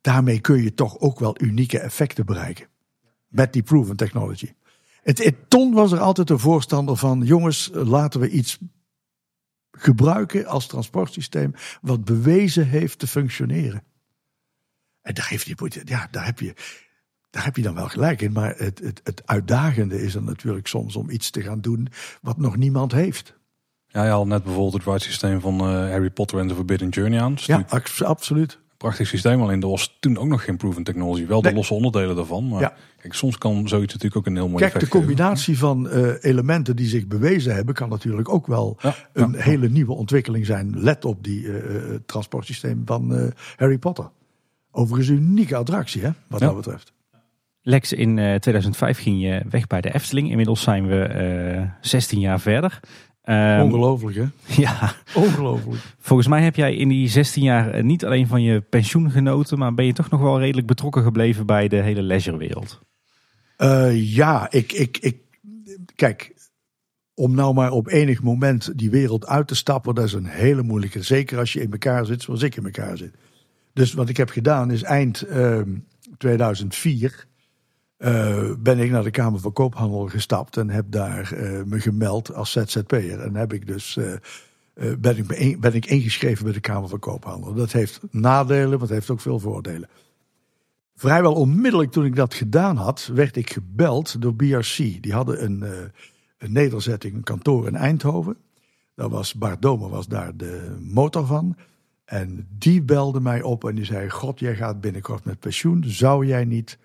daarmee 0.00 0.40
kun 0.40 0.62
je 0.62 0.74
toch 0.74 1.00
ook 1.00 1.18
wel 1.18 1.36
unieke 1.40 1.78
effecten 1.78 2.26
bereiken 2.26 2.72
met 3.34 3.52
die 3.52 3.62
proven 3.62 3.96
technology. 3.96 4.52
Het, 5.02 5.24
het, 5.24 5.50
Ton 5.50 5.72
was 5.72 5.92
er 5.92 5.98
altijd 5.98 6.30
een 6.30 6.38
voorstander 6.38 6.96
van, 6.96 7.22
jongens, 7.22 7.70
laten 7.72 8.20
we 8.20 8.28
iets 8.28 8.58
gebruiken 9.70 10.46
als 10.46 10.66
transportsysteem 10.66 11.54
wat 11.80 12.04
bewezen 12.04 12.66
heeft 12.66 12.98
te 12.98 13.06
functioneren. 13.06 13.82
En 15.02 15.14
daar, 15.14 15.28
heeft 15.28 15.46
die, 15.46 15.82
ja, 15.84 16.08
daar, 16.10 16.24
heb 16.24 16.40
je, 16.40 16.54
daar 17.30 17.44
heb 17.44 17.56
je 17.56 17.62
dan 17.62 17.74
wel 17.74 17.88
gelijk 17.88 18.20
in, 18.20 18.32
maar 18.32 18.54
het, 18.56 18.78
het, 18.78 19.00
het 19.04 19.22
uitdagende 19.26 20.02
is 20.02 20.14
er 20.14 20.22
natuurlijk 20.22 20.66
soms 20.66 20.96
om 20.96 21.10
iets 21.10 21.30
te 21.30 21.42
gaan 21.42 21.60
doen 21.60 21.88
wat 22.20 22.36
nog 22.36 22.56
niemand 22.56 22.92
heeft. 22.92 23.34
Ja, 23.86 24.04
je 24.04 24.10
had 24.10 24.26
net 24.26 24.42
bijvoorbeeld 24.42 24.74
het 24.74 24.84
ride 24.84 25.04
systeem 25.04 25.40
van 25.40 25.54
uh, 25.54 25.90
Harry 25.90 26.10
Potter 26.10 26.38
en 26.38 26.48
The 26.48 26.54
Forbidden 26.54 26.88
Journey 26.88 27.20
aan. 27.20 27.34
Ja, 27.36 27.66
absoluut 27.98 28.62
prachtig 28.76 29.06
systeem. 29.06 29.42
Alleen 29.42 29.62
er 29.62 29.68
was 29.68 29.96
toen 30.00 30.18
ook 30.18 30.26
nog 30.26 30.44
geen 30.44 30.56
proven 30.56 30.82
technology. 30.82 31.26
Wel 31.26 31.42
de 31.42 31.52
losse 31.52 31.74
onderdelen 31.74 32.16
daarvan. 32.16 32.48
Maar 32.48 32.60
ja. 32.60 32.74
kijk, 33.00 33.14
soms 33.14 33.38
kan 33.38 33.68
zoiets 33.68 33.92
natuurlijk 33.92 34.16
ook 34.16 34.26
een 34.26 34.36
heel 34.36 34.48
mooi 34.48 34.68
Kijk, 34.68 34.80
de 34.80 34.88
combinatie 34.88 35.58
van 35.58 35.86
uh, 35.86 36.12
elementen 36.20 36.76
die 36.76 36.86
zich 36.86 37.06
bewezen 37.06 37.54
hebben... 37.54 37.74
kan 37.74 37.88
natuurlijk 37.88 38.28
ook 38.28 38.46
wel 38.46 38.78
een 39.12 39.34
hele 39.34 39.68
nieuwe 39.68 39.92
ontwikkeling 39.92 40.46
zijn. 40.46 40.80
Let 40.80 41.04
op 41.04 41.24
die 41.24 41.42
uh, 41.42 41.54
transportsysteem 42.06 42.82
van 42.84 43.12
uh, 43.12 43.26
Harry 43.56 43.78
Potter. 43.78 44.10
Overigens 44.70 45.08
een 45.08 45.22
unieke 45.22 45.56
attractie, 45.56 46.02
hè, 46.02 46.10
wat 46.26 46.40
dat 46.40 46.56
betreft. 46.56 46.92
Lex, 47.62 47.92
in 47.92 48.14
2005 48.14 48.98
ging 48.98 49.22
je 49.22 49.42
weg 49.50 49.66
bij 49.66 49.80
de 49.80 49.94
Efteling. 49.94 50.30
Inmiddels 50.30 50.62
zijn 50.62 50.86
we 50.86 51.68
16 51.80 52.20
jaar 52.20 52.40
verder. 52.40 52.80
Um, 53.26 53.60
Ongelooflijk 53.60 54.16
hè? 54.16 54.24
Ja. 54.62 54.94
Ongelooflijk. 55.14 55.82
Volgens 55.98 56.28
mij 56.28 56.42
heb 56.42 56.56
jij 56.56 56.76
in 56.76 56.88
die 56.88 57.08
16 57.08 57.42
jaar 57.42 57.70
eh, 57.70 57.82
niet 57.82 58.04
alleen 58.04 58.26
van 58.26 58.42
je 58.42 58.60
pensioen 58.60 59.10
genoten, 59.10 59.58
maar 59.58 59.74
ben 59.74 59.86
je 59.86 59.92
toch 59.92 60.10
nog 60.10 60.20
wel 60.20 60.38
redelijk 60.38 60.66
betrokken 60.66 61.02
gebleven 61.02 61.46
bij 61.46 61.68
de 61.68 61.76
hele 61.76 62.02
leisurewereld. 62.02 62.80
Uh, 63.58 64.14
ja, 64.14 64.50
ik, 64.50 64.72
ik, 64.72 64.98
ik, 65.00 65.16
kijk, 65.94 66.34
om 67.14 67.34
nou 67.34 67.54
maar 67.54 67.70
op 67.70 67.88
enig 67.88 68.22
moment 68.22 68.78
die 68.78 68.90
wereld 68.90 69.26
uit 69.26 69.46
te 69.46 69.54
stappen, 69.54 69.94
dat 69.94 70.04
is 70.04 70.12
een 70.12 70.26
hele 70.26 70.62
moeilijke. 70.62 71.02
Zeker 71.02 71.38
als 71.38 71.52
je 71.52 71.60
in 71.60 71.72
elkaar 71.72 72.06
zit 72.06 72.22
zoals 72.22 72.42
ik 72.42 72.56
in 72.56 72.64
elkaar 72.64 72.96
zit. 72.96 73.14
Dus 73.72 73.92
wat 73.92 74.08
ik 74.08 74.16
heb 74.16 74.30
gedaan 74.30 74.70
is 74.70 74.82
eind 74.82 75.24
uh, 75.28 75.60
2004 76.18 77.26
uh, 78.04 78.50
ben 78.58 78.78
ik 78.78 78.90
naar 78.90 79.02
de 79.02 79.10
Kamer 79.10 79.40
van 79.40 79.52
Koophandel 79.52 80.06
gestapt 80.06 80.56
en 80.56 80.70
heb 80.70 80.84
daar 80.88 81.32
uh, 81.32 81.62
me 81.62 81.80
gemeld 81.80 82.34
als 82.34 82.52
ZZP'er. 82.52 83.20
En 83.20 83.34
heb 83.34 83.52
ik 83.52 83.66
dus, 83.66 83.96
uh, 83.96 84.94
ben, 84.98 85.28
ik 85.28 85.60
ben 85.60 85.74
ik 85.74 85.86
ingeschreven 85.86 86.44
bij 86.44 86.52
de 86.52 86.60
Kamer 86.60 86.88
van 86.88 86.98
Koophandel. 86.98 87.54
Dat 87.54 87.72
heeft 87.72 88.00
nadelen, 88.10 88.70
maar 88.70 88.80
het 88.80 88.88
heeft 88.88 89.10
ook 89.10 89.20
veel 89.20 89.38
voordelen. 89.38 89.88
Vrijwel 90.94 91.34
onmiddellijk 91.34 91.92
toen 91.92 92.04
ik 92.04 92.16
dat 92.16 92.34
gedaan 92.34 92.76
had, 92.76 93.10
werd 93.14 93.36
ik 93.36 93.50
gebeld 93.50 94.22
door 94.22 94.34
BRC. 94.34 94.76
Die 94.76 95.12
hadden 95.12 95.44
een, 95.44 95.62
een 96.38 96.52
nederzetting, 96.52 97.14
een 97.14 97.22
kantoor 97.22 97.66
in 97.66 97.76
Eindhoven. 97.76 98.36
Daar 98.94 99.08
was 99.08 99.34
Bart 99.34 99.62
Domer 99.62 99.88
was 99.88 100.06
daar 100.06 100.36
de 100.36 100.76
motor 100.80 101.26
van. 101.26 101.56
En 102.04 102.48
die 102.58 102.82
belde 102.82 103.20
mij 103.20 103.42
op 103.42 103.64
en 103.64 103.74
die 103.74 103.84
zei: 103.84 104.10
God, 104.10 104.40
jij 104.40 104.56
gaat 104.56 104.80
binnenkort 104.80 105.24
met 105.24 105.38
pensioen. 105.38 105.84
Zou 105.86 106.26
jij 106.26 106.44
niet 106.44 106.78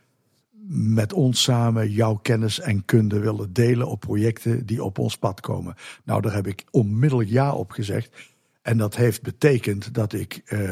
met 0.71 1.13
ons 1.13 1.43
samen 1.43 1.91
jouw 1.91 2.15
kennis 2.15 2.59
en 2.59 2.85
kunde 2.85 3.19
willen 3.19 3.53
delen 3.53 3.87
op 3.87 3.99
projecten 3.99 4.65
die 4.65 4.83
op 4.83 4.97
ons 4.97 5.17
pad 5.17 5.39
komen. 5.39 5.75
Nou, 6.03 6.21
daar 6.21 6.33
heb 6.33 6.47
ik 6.47 6.65
onmiddellijk 6.71 7.29
ja 7.29 7.53
op 7.53 7.71
gezegd. 7.71 8.15
En 8.61 8.77
dat 8.77 8.95
heeft 8.95 9.21
betekend 9.21 9.93
dat 9.93 10.13
ik 10.13 10.41
uh, 10.45 10.69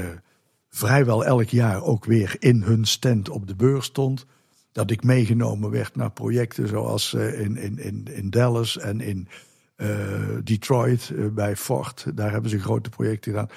vrijwel 0.70 1.26
elk 1.26 1.50
jaar 1.50 1.84
ook 1.84 2.06
weer 2.06 2.36
in 2.40 2.62
hun 2.62 2.86
stand 2.86 3.30
op 3.30 3.48
de 3.48 3.56
beurs 3.56 3.86
stond. 3.86 4.26
Dat 4.72 4.92
ik 4.92 5.04
meegenomen 5.04 5.70
werd 5.70 5.96
naar 5.96 6.12
projecten 6.12 6.68
zoals 6.68 7.14
uh, 7.14 7.40
in, 7.40 7.58
in, 7.58 7.80
in, 7.80 8.08
in 8.12 8.30
Dallas 8.30 8.78
en 8.78 9.02
in 9.02 9.28
uh, 9.78 9.88
Detroit 10.44 11.12
bij 11.34 11.56
Ford. 11.56 12.06
Daar 12.16 12.32
hebben 12.32 12.50
ze 12.50 12.60
grote 12.60 12.90
projecten 12.90 13.32
gedaan. 13.32 13.50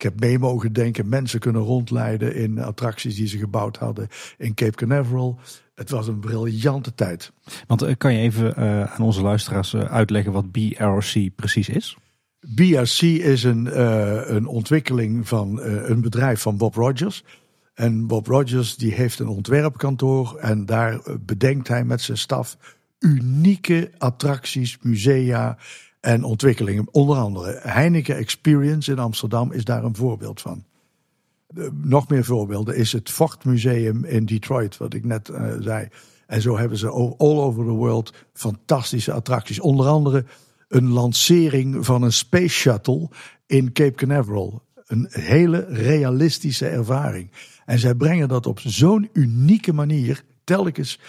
Ik 0.00 0.06
heb 0.06 0.20
mee 0.20 0.38
mogen 0.38 0.72
denken, 0.72 1.08
mensen 1.08 1.40
kunnen 1.40 1.62
rondleiden 1.62 2.34
in 2.34 2.58
attracties 2.58 3.16
die 3.16 3.26
ze 3.26 3.38
gebouwd 3.38 3.76
hadden 3.76 4.08
in 4.38 4.54
Cape 4.54 4.76
Canaveral. 4.76 5.38
Het 5.74 5.90
was 5.90 6.08
een 6.08 6.18
briljante 6.18 6.94
tijd. 6.94 7.32
Want 7.66 7.82
uh, 7.82 7.92
kan 7.98 8.14
je 8.14 8.20
even 8.20 8.54
uh, 8.58 8.82
aan 8.82 9.00
onze 9.00 9.22
luisteraars 9.22 9.72
uh, 9.72 9.82
uitleggen 9.82 10.32
wat 10.32 10.50
BRC 10.50 11.34
precies 11.36 11.68
is? 11.68 11.96
BRC 12.54 13.00
is 13.00 13.42
een, 13.42 13.80
een 14.34 14.46
ontwikkeling 14.46 15.28
van 15.28 15.60
een 15.62 16.00
bedrijf 16.00 16.40
van 16.40 16.56
Bob 16.56 16.74
Rogers. 16.74 17.24
En 17.74 18.06
Bob 18.06 18.26
Rogers 18.26 18.76
die 18.76 18.92
heeft 18.92 19.18
een 19.18 19.28
ontwerpkantoor 19.28 20.36
en 20.36 20.66
daar 20.66 21.00
bedenkt 21.20 21.68
hij 21.68 21.84
met 21.84 22.00
zijn 22.00 22.18
staf 22.18 22.56
unieke 22.98 23.90
attracties, 23.98 24.78
musea 24.82 25.58
en 26.00 26.24
ontwikkelingen. 26.24 26.88
Onder 26.90 27.16
andere 27.16 27.60
Heineken 27.62 28.16
Experience 28.16 28.92
in 28.92 28.98
Amsterdam 28.98 29.52
is 29.52 29.64
daar 29.64 29.84
een 29.84 29.96
voorbeeld 29.96 30.40
van. 30.40 30.64
Nog 31.72 32.08
meer 32.08 32.24
voorbeelden 32.24 32.76
is 32.76 32.92
het 32.92 33.10
Ford 33.10 33.44
Museum 33.44 34.04
in 34.04 34.24
Detroit, 34.24 34.76
wat 34.76 34.94
ik 34.94 35.04
net 35.04 35.28
uh, 35.28 35.52
zei. 35.58 35.88
En 36.26 36.42
zo 36.42 36.58
hebben 36.58 36.78
ze 36.78 36.88
all 36.90 37.38
over 37.38 37.64
the 37.64 37.70
world 37.70 38.14
fantastische 38.32 39.12
attracties. 39.12 39.60
Onder 39.60 39.86
andere 39.86 40.24
een 40.68 40.88
lancering 40.88 41.86
van 41.86 42.02
een 42.02 42.12
space 42.12 42.48
shuttle 42.48 43.08
in 43.46 43.72
Cape 43.72 43.94
Canaveral. 43.94 44.62
Een 44.86 45.06
hele 45.10 45.66
realistische 45.68 46.68
ervaring. 46.68 47.30
En 47.64 47.78
zij 47.78 47.94
brengen 47.94 48.28
dat 48.28 48.46
op 48.46 48.60
zo'n 48.60 49.08
unieke 49.12 49.72
manier 49.72 50.24
telkens. 50.44 51.00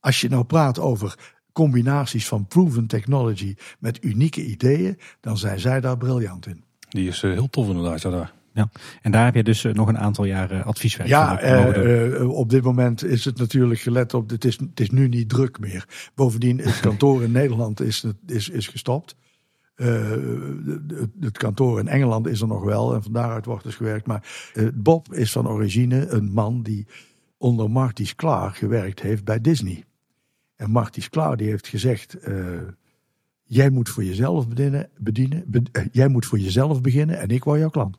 Als 0.00 0.20
je 0.20 0.28
nou 0.28 0.44
praat 0.44 0.78
over 0.78 1.34
combinaties 1.56 2.28
van 2.28 2.46
proven 2.46 2.86
technology 2.86 3.54
met 3.78 4.04
unieke 4.04 4.44
ideeën, 4.44 4.98
dan 5.20 5.38
zijn 5.38 5.60
zij 5.60 5.80
daar 5.80 5.96
briljant 5.96 6.46
in. 6.46 6.64
Die 6.88 7.08
is 7.08 7.22
uh, 7.22 7.32
heel 7.32 7.50
tof 7.50 7.68
inderdaad. 7.68 8.02
Ja, 8.02 8.10
daar. 8.10 8.32
Ja, 8.52 8.70
en 9.02 9.10
daar 9.10 9.24
heb 9.24 9.34
je 9.34 9.42
dus 9.42 9.64
eh, 9.64 9.72
nog 9.72 9.88
een 9.88 9.98
aantal 9.98 10.24
jaren 10.24 10.64
advieswerk 10.64 11.08
Ja, 11.08 11.42
uh, 11.42 12.30
op 12.30 12.50
dit 12.50 12.62
moment 12.62 13.04
is 13.04 13.24
het 13.24 13.38
natuurlijk 13.38 13.80
gelet 13.80 14.14
op, 14.14 14.30
het 14.30 14.44
is, 14.44 14.58
het 14.58 14.80
is 14.80 14.90
nu 14.90 15.08
niet 15.08 15.28
druk 15.28 15.58
meer. 15.58 16.10
Bovendien, 16.14 16.58
het 16.58 16.80
kantoor 16.80 17.22
in 17.22 17.32
Nederland 17.32 17.80
is, 17.80 18.04
is, 18.26 18.48
is 18.48 18.68
gestopt. 18.68 19.16
Uh, 19.76 20.10
het 21.20 21.38
kantoor 21.38 21.80
in 21.80 21.88
Engeland 21.88 22.26
is 22.26 22.40
er 22.40 22.46
nog 22.46 22.64
wel 22.64 22.94
en 22.94 23.02
van 23.02 23.12
daaruit 23.12 23.44
wordt 23.44 23.64
dus 23.64 23.74
gewerkt. 23.74 24.06
Maar 24.06 24.52
Bob 24.74 25.12
is 25.12 25.32
van 25.32 25.48
origine 25.48 26.08
een 26.08 26.32
man 26.32 26.62
die 26.62 26.86
onder 27.38 27.70
Marty 27.70 28.04
Sklar 28.04 28.54
gewerkt 28.54 29.00
heeft 29.00 29.24
bij 29.24 29.40
Disney. 29.40 29.84
En 30.56 30.70
Marty 30.70 31.00
Sklar 31.00 31.36
die 31.36 31.48
heeft 31.48 31.68
gezegd, 31.68 32.16
jij 33.42 33.70
moet 33.70 33.88
voor 33.88 34.04
jezelf 34.04 34.48
bedienen, 34.48 34.88
bedienen 34.98 35.44
jij 35.92 36.08
moet 36.08 36.26
voor 36.26 36.38
jezelf 36.38 36.80
beginnen 36.80 37.18
en 37.18 37.28
ik 37.28 37.44
word 37.44 37.58
jouw 37.58 37.70
klant. 37.70 37.98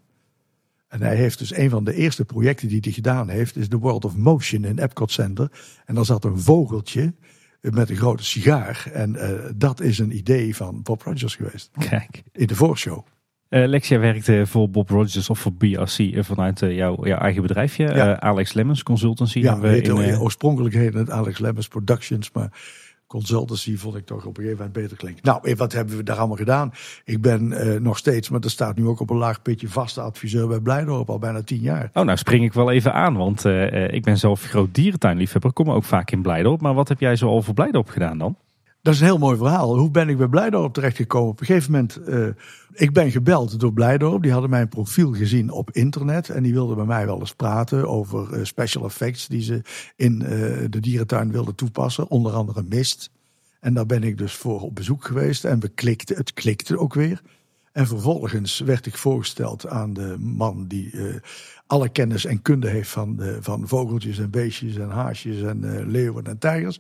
En 0.88 1.01
hij 1.01 1.15
heeft 1.15 1.39
dus 1.39 1.55
een 1.55 1.69
van 1.69 1.84
de 1.84 1.93
eerste 1.93 2.25
projecten 2.25 2.67
die 2.67 2.79
hij 2.81 2.91
gedaan 2.91 3.29
heeft, 3.29 3.55
is 3.55 3.67
The 3.67 3.77
World 3.77 4.05
of 4.05 4.15
Motion 4.15 4.65
in 4.65 4.79
Epcot 4.79 5.11
Center. 5.11 5.51
En 5.85 5.95
daar 5.95 6.05
zat 6.05 6.23
een 6.23 6.39
vogeltje 6.39 7.13
met 7.61 7.89
een 7.89 7.95
grote 7.95 8.23
sigaar. 8.23 8.89
En 8.93 9.13
uh, 9.13 9.31
dat 9.55 9.79
is 9.79 9.99
een 9.99 10.17
idee 10.17 10.55
van 10.55 10.81
Bob 10.81 11.01
Rogers 11.01 11.35
geweest. 11.35 11.71
Kijk. 11.89 12.23
In 12.31 12.47
de 12.47 12.55
voorshow. 12.55 13.05
Uh, 13.49 13.68
Lexia 13.68 13.99
werkte 13.99 14.48
voor 14.48 14.69
Bob 14.69 14.90
Rogers 14.90 15.30
of 15.30 15.40
voor 15.40 15.53
BRC 15.53 15.98
uh, 15.99 16.24
vanuit 16.24 16.61
uh, 16.61 16.76
jouw, 16.76 17.06
jouw 17.06 17.18
eigen 17.18 17.41
bedrijfje, 17.41 17.84
ja. 17.84 18.19
Alex 18.19 18.53
Lemmens 18.53 18.84
Consultancy. 18.84 19.40
Ja, 19.40 19.60
we 19.60 19.82
in, 19.82 20.19
oorspronkelijk 20.19 20.76
heette 20.76 20.98
het 20.98 21.10
Alex 21.10 21.40
Lemmens 21.40 21.68
Productions, 21.68 22.32
maar 22.32 22.49
consultancy 23.07 23.78
vond 23.78 23.95
ik 23.95 24.06
toch 24.06 24.26
op 24.26 24.38
een 24.38 24.44
gegeven 24.44 24.57
moment 24.57 24.74
beter 24.74 24.98
klinken. 24.98 25.22
Nou, 25.24 25.56
wat 25.56 25.74
hebben 25.74 25.98
we 25.98 26.03
daar 26.03 26.18
allemaal 26.18 26.38
gedaan? 26.38 26.72
Ik 27.06 27.22
ben 27.22 27.52
uh, 27.52 27.80
nog 27.80 27.98
steeds, 27.98 28.30
maar 28.30 28.40
dat 28.40 28.52
staat 28.52 28.78
nu 28.78 28.86
ook 28.86 28.99
op 28.99 29.10
een 29.10 29.18
laag 29.18 29.41
pitje, 29.41 29.68
vaste 29.68 30.02
adviseur 30.02 30.48
bij 30.48 30.60
Blijdorp 30.60 31.10
al 31.10 31.19
bijna 31.19 31.41
tien 31.41 31.61
jaar. 31.61 31.90
Oh, 31.94 32.03
nou 32.03 32.18
spring 32.18 32.44
ik 32.44 32.53
wel 32.53 32.72
even 32.72 32.94
aan, 32.94 33.15
want 33.15 33.45
uh, 33.45 33.94
ik 33.94 34.03
ben 34.03 34.18
zelf 34.18 34.44
groot 34.44 34.76
dierentuinliefhebber, 34.76 35.53
kom 35.53 35.72
ook 35.72 35.84
vaak 35.84 36.11
in 36.11 36.22
Blijdorp. 36.22 36.61
Maar 36.61 36.74
wat 36.74 36.88
heb 36.88 36.99
jij 36.99 37.15
zo 37.15 37.28
al 37.28 37.41
voor 37.41 37.53
Blijdorp 37.53 37.90
gedaan 37.90 38.18
dan? 38.18 38.38
Dat 38.82 38.95
is 38.95 38.99
een 38.99 39.08
heel 39.08 39.18
mooi 39.18 39.38
verhaal. 39.38 39.78
Hoe 39.78 39.91
ben 39.91 40.10
ik 40.10 40.18
bij 40.18 40.28
Blijdorp 40.28 40.74
terechtgekomen? 40.74 41.30
Op 41.30 41.40
een 41.40 41.45
gegeven 41.45 41.72
moment, 41.72 41.99
uh, 42.08 42.28
ik 42.74 42.94
ben 42.94 43.12
gebeld 43.12 43.60
door 43.60 43.74
Blijdorp. 43.74 44.22
Die 44.22 44.32
hadden 44.32 44.49
mijn 44.49 44.68
profiel 44.68 45.14
gezien 45.14 45.52
op 45.52 45.72
internet. 45.72 46.30
En 46.30 46.44
die 46.44 46.54
wilden 46.54 46.76
bij 46.76 46.86
mij 46.86 47.06
wel 47.06 47.20
eens 47.20 47.34
praten 47.34 47.88
over 47.88 48.38
uh, 48.38 48.44
special 48.44 48.86
effects 48.86 49.28
die 49.28 49.41
ze 49.41 49.62
in 49.95 50.22
uh, 50.22 50.30
de 50.70 50.80
dierentuin 50.80 51.32
wilden 51.32 51.56
toepassen. 51.56 52.08
Onder 52.10 52.32
andere 52.32 52.64
mist. 52.70 53.12
En 53.60 53.74
daar 53.74 53.86
ben 53.86 54.04
ik 54.04 54.18
dus 54.18 54.34
voor 54.34 54.62
op 54.62 54.76
bezoek 54.76 55.06
geweest. 55.06 55.45
En 55.45 55.60
we 55.60 55.68
klikten, 55.68 56.16
het 56.16 56.34
klikte 56.34 56.78
ook 56.78 56.94
weer. 56.94 57.22
En 57.72 57.88
vervolgens 57.88 58.60
werd 58.60 58.86
ik 58.86 58.98
voorgesteld 58.98 59.68
aan 59.68 59.94
de 59.94 60.16
man 60.20 60.68
die 60.68 60.94
alle 61.68 61.90
kennis 61.90 62.26
en 62.26 62.41
kunde 62.41 62.70
heeft 62.70 62.90
van, 62.90 63.22
van 63.40 63.68
vogeltjes 63.68 64.20
en 64.20 64.30
beestjes 64.30 64.76
en 64.76 64.90
haasjes 64.90 65.41
en 65.41 65.90
leeuwen 65.90 66.26
en 66.26 66.38
tijgers. 66.38 66.80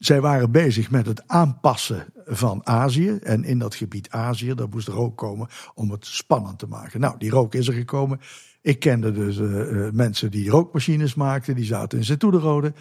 Zij 0.00 0.20
waren 0.20 0.50
bezig 0.50 0.90
met 0.90 1.06
het 1.06 1.22
aanpassen 1.28 2.06
van 2.26 2.66
Azië. 2.66 3.10
En 3.10 3.44
in 3.44 3.58
dat 3.58 3.74
gebied 3.74 4.10
Azië, 4.10 4.54
daar 4.54 4.68
moest 4.68 4.88
rook 4.88 5.16
komen 5.16 5.48
om 5.74 5.90
het 5.90 6.06
spannend 6.06 6.58
te 6.58 6.66
maken. 6.66 7.00
Nou, 7.00 7.18
die 7.18 7.30
rook 7.30 7.54
is 7.54 7.68
er 7.68 7.72
gekomen. 7.72 8.20
Ik 8.60 8.78
kende 8.78 9.12
dus 9.12 9.38
uh, 9.38 9.90
mensen 9.90 10.30
die 10.30 10.50
rookmachines 10.50 11.14
maakten. 11.14 11.54
Die 11.54 11.64
zaten 11.64 11.98
in 11.98 12.04
Zeetoederode. 12.04 12.72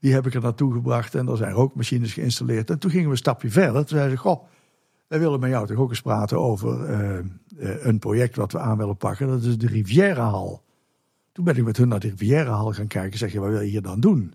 Die 0.00 0.12
heb 0.12 0.26
ik 0.26 0.34
er 0.34 0.40
naartoe 0.40 0.72
gebracht 0.72 1.14
en 1.14 1.28
er 1.28 1.36
zijn 1.36 1.52
rookmachines 1.52 2.12
geïnstalleerd. 2.12 2.70
En 2.70 2.78
toen 2.78 2.90
gingen 2.90 3.06
we 3.06 3.12
een 3.12 3.18
stapje 3.18 3.50
verder. 3.50 3.74
Toen 3.74 3.98
zeiden 3.98 4.16
ze, 4.16 4.22
goh, 4.22 4.44
wij 5.08 5.18
willen 5.18 5.40
met 5.40 5.50
jou 5.50 5.66
toch 5.66 5.76
ook 5.76 5.90
eens 5.90 6.02
praten 6.02 6.38
over 6.38 6.90
uh, 6.90 7.18
een 7.86 7.98
project 7.98 8.36
wat 8.36 8.52
we 8.52 8.58
aan 8.58 8.78
willen 8.78 8.96
pakken. 8.96 9.28
Dat 9.28 9.42
is 9.42 9.58
de 9.58 9.66
Rivierenhal. 9.66 10.62
Toen 11.32 11.44
ben 11.44 11.56
ik 11.56 11.64
met 11.64 11.76
hun 11.76 11.88
naar 11.88 12.00
de 12.00 12.08
Rivierenhal 12.08 12.72
gaan 12.72 12.86
kijken. 12.86 13.18
Zeg 13.18 13.32
je, 13.32 13.40
wat 13.40 13.50
wil 13.50 13.60
je 13.60 13.70
hier 13.70 13.82
dan 13.82 14.00
doen? 14.00 14.34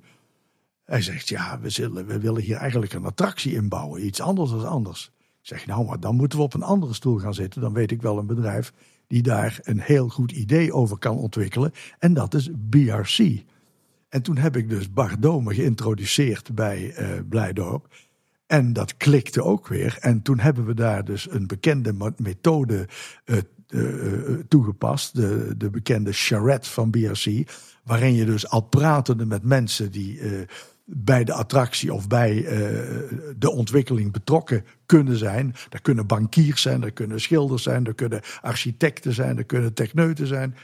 Hij 0.91 1.01
zegt, 1.01 1.29
ja, 1.29 1.59
we, 1.59 1.69
zullen, 1.69 2.05
we 2.05 2.19
willen 2.19 2.41
hier 2.41 2.55
eigenlijk 2.55 2.93
een 2.93 3.05
attractie 3.05 3.53
inbouwen. 3.53 4.05
Iets 4.05 4.21
anders 4.21 4.49
dan 4.49 4.67
anders. 4.67 5.11
Ik 5.17 5.47
zeg, 5.47 5.65
nou, 5.65 5.85
maar 5.85 5.99
dan 5.99 6.15
moeten 6.15 6.37
we 6.37 6.43
op 6.43 6.53
een 6.53 6.63
andere 6.63 6.93
stoel 6.93 7.17
gaan 7.17 7.33
zitten. 7.33 7.61
Dan 7.61 7.73
weet 7.73 7.91
ik 7.91 8.01
wel 8.01 8.17
een 8.17 8.25
bedrijf 8.25 8.73
die 9.07 9.21
daar 9.21 9.59
een 9.63 9.79
heel 9.79 10.09
goed 10.09 10.31
idee 10.31 10.73
over 10.73 10.97
kan 10.97 11.17
ontwikkelen. 11.17 11.71
En 11.99 12.13
dat 12.13 12.33
is 12.33 12.49
BRC. 12.69 13.43
En 14.09 14.21
toen 14.21 14.37
heb 14.37 14.55
ik 14.55 14.69
dus 14.69 14.91
Bardome 14.91 15.53
geïntroduceerd 15.53 16.55
bij 16.55 16.95
uh, 16.99 17.19
Blijdorp. 17.29 17.87
En 18.47 18.73
dat 18.73 18.97
klikte 18.97 19.43
ook 19.43 19.67
weer. 19.67 19.97
En 19.99 20.21
toen 20.21 20.39
hebben 20.39 20.65
we 20.65 20.73
daar 20.73 21.05
dus 21.05 21.29
een 21.29 21.47
bekende 21.47 22.13
methode 22.17 22.87
uh, 23.25 23.37
uh, 23.69 24.39
toegepast. 24.47 25.15
De, 25.15 25.53
de 25.57 25.69
bekende 25.69 26.11
charrette 26.13 26.69
van 26.69 26.89
BRC. 26.89 27.51
Waarin 27.83 28.13
je 28.13 28.25
dus 28.25 28.49
al 28.49 28.61
pratende 28.61 29.25
met 29.25 29.43
mensen 29.43 29.91
die 29.91 30.19
bij 30.85 31.23
de 31.23 31.33
attractie 31.33 31.93
of 31.93 32.07
bij 32.07 32.35
uh, 32.35 32.47
de 33.37 33.51
ontwikkeling 33.51 34.11
betrokken 34.11 34.65
kunnen 34.85 35.17
zijn. 35.17 35.55
Er 35.69 35.81
kunnen 35.81 36.07
bankiers 36.07 36.61
zijn, 36.61 36.83
er 36.83 36.91
kunnen 36.91 37.21
schilders 37.21 37.63
zijn, 37.63 37.85
er 37.85 37.93
kunnen 37.93 38.21
architecten 38.41 39.13
zijn, 39.13 39.37
er 39.37 39.45
kunnen 39.45 39.73
techneuten 39.73 40.27
zijn. 40.27 40.55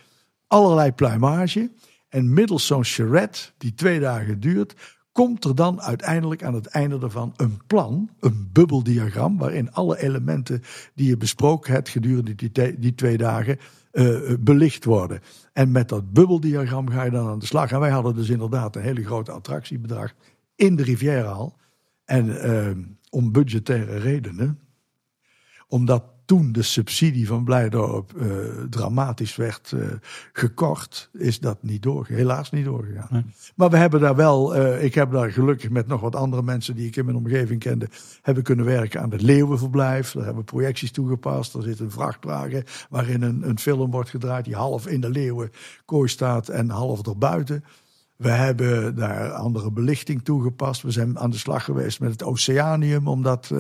Allerlei 0.48 0.92
pluimage. 0.92 1.72
En 2.10 2.34
middels 2.34 2.66
zo'n 2.66 2.84
charrette, 2.84 3.40
die 3.58 3.74
twee 3.74 4.00
dagen 4.00 4.40
duurt, 4.40 4.76
komt 5.12 5.44
er 5.44 5.56
dan 5.56 5.82
uiteindelijk 5.82 6.44
aan 6.44 6.54
het 6.54 6.68
einde 6.68 7.00
ervan 7.00 7.34
een 7.36 7.62
plan, 7.68 8.10
een 8.20 8.50
bubbeldiagram, 8.52 9.38
waarin 9.38 9.72
alle 9.72 10.02
elementen 10.02 10.64
die 10.96 11.08
je 11.08 11.18
besproken 11.18 11.74
hebt 11.74 11.90
gedurende 11.90 12.36
die, 12.36 12.80
die 12.80 12.96
twee 12.96 13.18
dagen 13.18 13.60
uh, 13.98 14.34
belicht 14.40 14.86
worden. 14.86 15.22
En 15.54 15.72
met 15.72 15.90
dat 15.90 16.14
bubbeldiagram 16.14 16.90
ga 16.90 17.04
je 17.04 17.12
dan 17.12 17.28
aan 17.28 17.40
de 17.40 17.46
slag. 17.46 17.72
En 17.72 17.80
wij 17.80 17.90
hadden 17.90 18.16
dus 18.16 18.30
inderdaad 18.30 18.76
een 18.76 18.82
hele 18.82 19.06
grote 19.06 19.32
attractiebedrag 19.32 20.14
in 20.56 20.76
de 20.76 20.84
Rivierenhal. 20.84 21.56
En 22.06 22.26
uh, 22.28 22.86
om 23.10 23.32
budgettaire 23.32 23.98
redenen, 23.98 24.60
omdat 25.68 26.04
toen 26.28 26.52
de 26.52 26.62
subsidie 26.62 27.28
van 27.28 27.44
Blijdorp 27.44 28.14
uh, 28.16 28.28
dramatisch 28.70 29.36
werd 29.36 29.72
uh, 29.76 29.88
gekort, 30.34 31.10
is 31.14 31.40
dat 31.40 31.64
niet 31.64 31.84
doorgegaan. 31.84 32.18
Helaas 32.18 32.52
niet 32.52 32.66
doorgegaan. 32.66 33.08
Nee. 33.10 33.26
Maar 33.56 33.70
we 33.70 33.78
hebben 33.78 34.00
daar 34.00 34.16
wel, 34.16 34.58
uh, 34.58 34.84
ik 34.84 34.94
heb 34.94 35.12
daar 35.12 35.32
gelukkig 35.32 35.70
met 35.70 35.88
nog 35.88 36.02
wat 36.02 36.16
andere 36.16 36.42
mensen 36.42 36.76
die 36.76 36.88
ik 36.88 36.96
in 36.96 37.06
mijn 37.06 37.18
omgeving 37.18 37.60
kende, 37.60 37.90
hebben 38.22 38.44
kunnen 38.44 38.66
werken 38.66 39.02
aan 39.02 39.12
het 39.12 39.22
Leeuwenverblijf. 39.22 40.12
Daar 40.12 40.24
hebben 40.24 40.44
we 40.44 40.52
projecties 40.52 40.92
toegepast. 40.92 41.54
Er 41.54 41.64
zit 41.64 41.80
een 41.80 41.92
vrachtwagen 41.92 42.64
waarin 42.90 43.22
een, 43.22 43.50
een 43.50 43.60
film 43.60 43.92
wordt 43.92 44.10
gedraaid 44.10 44.46
die 44.46 44.56
half 44.56 44.88
in 44.88 45.02
de 45.02 45.10
Leeuwenkooi 45.10 46.08
staat 46.08 46.50
en 46.50 46.70
half 46.70 47.08
erbuiten. 47.08 47.64
We 48.16 48.30
hebben 48.30 48.96
daar 48.96 49.32
andere 49.32 49.72
belichting 49.72 50.24
toegepast. 50.24 50.82
We 50.82 50.92
zijn 50.92 51.20
aan 51.20 51.32
de 51.32 51.38
slag 51.38 51.64
geweest 51.64 52.00
met 52.00 52.12
het 52.12 52.24
Oceanium 52.24 53.08
om 53.08 53.24
dat 53.24 53.52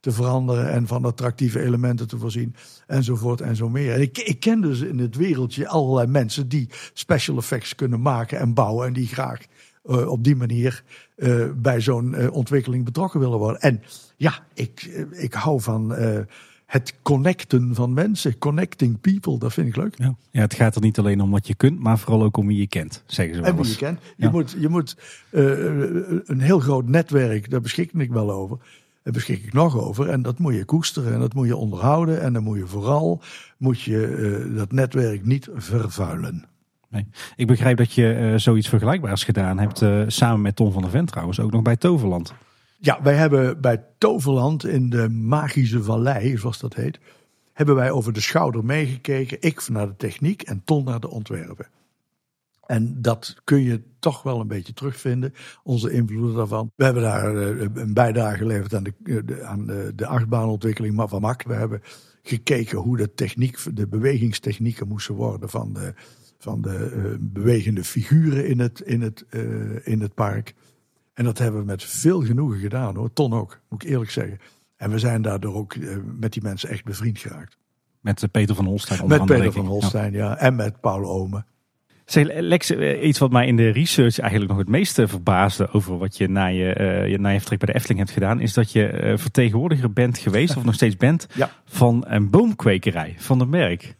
te 0.00 0.12
veranderen 0.12 0.70
en 0.70 0.86
van 0.86 1.04
attractieve 1.04 1.60
elementen 1.60 2.08
te 2.08 2.18
voorzien, 2.18 2.54
enzovoort 2.86 3.40
en 3.40 3.56
zo 3.56 3.68
meer. 3.68 3.92
En 3.92 4.00
ik, 4.00 4.18
ik 4.18 4.40
ken 4.40 4.60
dus 4.60 4.80
in 4.80 4.98
het 4.98 5.16
wereldje 5.16 5.68
allerlei 5.68 6.06
mensen 6.06 6.48
die 6.48 6.68
special 6.92 7.36
effects 7.36 7.74
kunnen 7.74 8.00
maken 8.00 8.38
en 8.38 8.54
bouwen 8.54 8.86
en 8.86 8.92
die 8.92 9.06
graag 9.06 9.40
uh, 9.84 10.08
op 10.08 10.24
die 10.24 10.36
manier 10.36 10.82
uh, 11.16 11.44
bij 11.56 11.80
zo'n 11.80 12.14
uh, 12.18 12.32
ontwikkeling 12.32 12.84
betrokken 12.84 13.20
willen 13.20 13.38
worden. 13.38 13.60
En 13.60 13.82
ja, 14.16 14.44
ik, 14.54 14.82
ik 15.10 15.32
hou 15.32 15.60
van 15.60 15.94
het 16.66 16.94
connecten 17.02 17.74
van 17.74 17.92
mensen, 17.92 18.38
connecting 18.38 19.00
people, 19.00 19.38
dat 19.38 19.52
vind 19.52 19.68
ik 19.68 19.76
leuk. 19.76 19.98
Ja. 19.98 20.14
ja, 20.30 20.40
het 20.40 20.54
gaat 20.54 20.74
er 20.74 20.80
niet 20.80 20.98
alleen 20.98 21.20
om 21.20 21.30
wat 21.30 21.46
je 21.46 21.54
kunt, 21.54 21.80
maar 21.80 21.98
vooral 21.98 22.22
ook 22.22 22.36
om 22.36 22.46
wie 22.46 22.58
je 22.58 22.66
kent, 22.66 23.02
zeggen 23.06 23.34
ze 23.34 23.40
wel 23.40 23.50
En 23.50 23.56
wie 23.56 23.70
je 23.70 23.76
kent. 23.76 24.00
Je 24.16 24.24
ja. 24.24 24.30
moet, 24.30 24.56
je 24.58 24.68
moet 24.68 24.96
een 25.30 26.40
heel 26.40 26.58
groot 26.58 26.88
netwerk, 26.88 27.50
daar 27.50 27.60
beschik 27.60 27.92
ik 27.92 28.10
wel 28.10 28.30
over 28.30 28.58
daar 29.08 29.16
beschik 29.16 29.44
ik 29.44 29.52
nog 29.52 29.78
over. 29.78 30.08
En 30.08 30.22
dat 30.22 30.38
moet 30.38 30.54
je 30.54 30.64
koesteren 30.64 31.12
en 31.12 31.20
dat 31.20 31.34
moet 31.34 31.46
je 31.46 31.56
onderhouden. 31.56 32.20
En 32.20 32.32
dan 32.32 32.42
moet 32.42 32.58
je 32.58 32.66
vooral 32.66 33.22
moet 33.56 33.80
je, 33.80 34.06
uh, 34.50 34.56
dat 34.56 34.72
netwerk 34.72 35.24
niet 35.24 35.48
vervuilen. 35.54 36.44
Nee. 36.88 37.06
Ik 37.36 37.46
begrijp 37.46 37.76
dat 37.76 37.92
je 37.92 38.18
uh, 38.18 38.38
zoiets 38.38 38.68
vergelijkbaars 38.68 39.24
gedaan 39.24 39.58
hebt, 39.58 39.80
uh, 39.80 40.02
samen 40.06 40.40
met 40.40 40.56
Tom 40.56 40.72
van 40.72 40.82
der 40.82 40.90
Vent 40.90 41.08
trouwens, 41.08 41.40
ook 41.40 41.52
nog 41.52 41.62
bij 41.62 41.76
Toverland. 41.76 42.34
Ja, 42.78 43.02
wij 43.02 43.14
hebben 43.14 43.60
bij 43.60 43.84
Toverland 43.98 44.66
in 44.66 44.90
de 44.90 45.08
Magische 45.08 45.82
Vallei, 45.82 46.36
zoals 46.36 46.58
dat 46.58 46.74
heet, 46.74 46.98
hebben 47.52 47.74
wij 47.74 47.90
over 47.90 48.12
de 48.12 48.20
schouder 48.20 48.64
meegekeken. 48.64 49.36
Ik 49.40 49.68
naar 49.68 49.86
de 49.86 49.96
techniek 49.96 50.42
en 50.42 50.62
Ton 50.64 50.84
naar 50.84 51.00
de 51.00 51.10
ontwerpen. 51.10 51.66
En 52.68 53.02
dat 53.02 53.34
kun 53.44 53.62
je 53.62 53.82
toch 53.98 54.22
wel 54.22 54.40
een 54.40 54.48
beetje 54.48 54.72
terugvinden, 54.72 55.32
onze 55.62 55.90
invloeden 55.90 56.34
daarvan. 56.36 56.72
We 56.76 56.84
hebben 56.84 57.02
daar 57.02 57.36
eh, 57.36 57.66
een 57.74 57.94
bijdrage 57.94 58.36
geleverd 58.36 58.74
aan 58.74 58.82
de, 58.82 59.24
de, 59.24 59.42
aan 59.44 59.66
de, 59.94 60.06
achtbaanontwikkeling 60.06 61.08
van 61.08 61.20
Mak. 61.20 61.42
We 61.42 61.54
hebben 61.54 61.82
gekeken 62.22 62.78
hoe 62.78 62.96
de 62.96 63.14
techniek, 63.14 63.58
de 63.76 63.86
bewegingstechnieken 63.86 64.88
moesten 64.88 65.14
worden 65.14 65.48
van 65.48 65.72
de, 65.72 65.94
van 66.38 66.62
de 66.62 66.92
uh, 66.96 67.16
bewegende 67.20 67.84
figuren 67.84 68.48
in 68.48 68.58
het, 68.58 68.80
in, 68.80 69.00
het, 69.00 69.24
uh, 69.30 69.86
in 69.86 70.00
het 70.00 70.14
park. 70.14 70.54
En 71.14 71.24
dat 71.24 71.38
hebben 71.38 71.60
we 71.60 71.66
met 71.66 71.84
veel 71.84 72.22
genoegen 72.22 72.60
gedaan 72.60 72.96
hoor. 72.96 73.12
Ton 73.12 73.32
ook, 73.32 73.60
moet 73.68 73.82
ik 73.82 73.88
eerlijk 73.88 74.10
zeggen. 74.10 74.38
En 74.76 74.90
we 74.90 74.98
zijn 74.98 75.22
daardoor 75.22 75.54
ook 75.54 75.74
uh, 75.74 75.96
met 76.04 76.32
die 76.32 76.42
mensen 76.42 76.68
echt 76.68 76.84
bevriend 76.84 77.18
geraakt. 77.18 77.56
Met 78.00 78.28
Peter 78.30 78.54
van 78.54 78.64
Holstein 78.64 79.02
onder 79.02 79.18
Met 79.18 79.26
Peter 79.26 79.52
van 79.52 79.66
Holstein, 79.66 80.12
ja. 80.12 80.18
ja. 80.18 80.36
En 80.36 80.56
met 80.56 80.80
Paul 80.80 81.04
Omen. 81.04 81.46
Zeg, 82.10 82.26
Lex, 82.40 82.70
eh, 82.70 83.06
iets 83.06 83.18
wat 83.18 83.30
mij 83.30 83.46
in 83.46 83.56
de 83.56 83.68
research 83.68 84.18
eigenlijk 84.18 84.50
nog 84.50 84.60
het 84.60 84.68
meeste 84.68 85.08
verbaasde 85.08 85.72
over 85.72 85.98
wat 85.98 86.16
je 86.16 86.28
na 86.28 86.46
je, 86.46 86.76
uh, 86.80 87.08
je, 87.08 87.18
na 87.18 87.28
je 87.28 87.38
vertrek 87.38 87.58
bij 87.58 87.68
de 87.68 87.74
Efteling 87.74 87.98
hebt 87.98 88.12
gedaan, 88.12 88.40
is 88.40 88.52
dat 88.52 88.72
je 88.72 89.14
vertegenwoordiger 89.16 89.92
bent 89.92 90.18
geweest, 90.18 90.56
of 90.56 90.64
nog 90.64 90.74
steeds 90.74 90.96
bent, 90.96 91.26
ja. 91.34 91.50
van 91.64 92.04
een 92.06 92.30
boomkwekerij 92.30 93.14
van 93.18 93.38
de 93.38 93.46
Merk. 93.46 93.96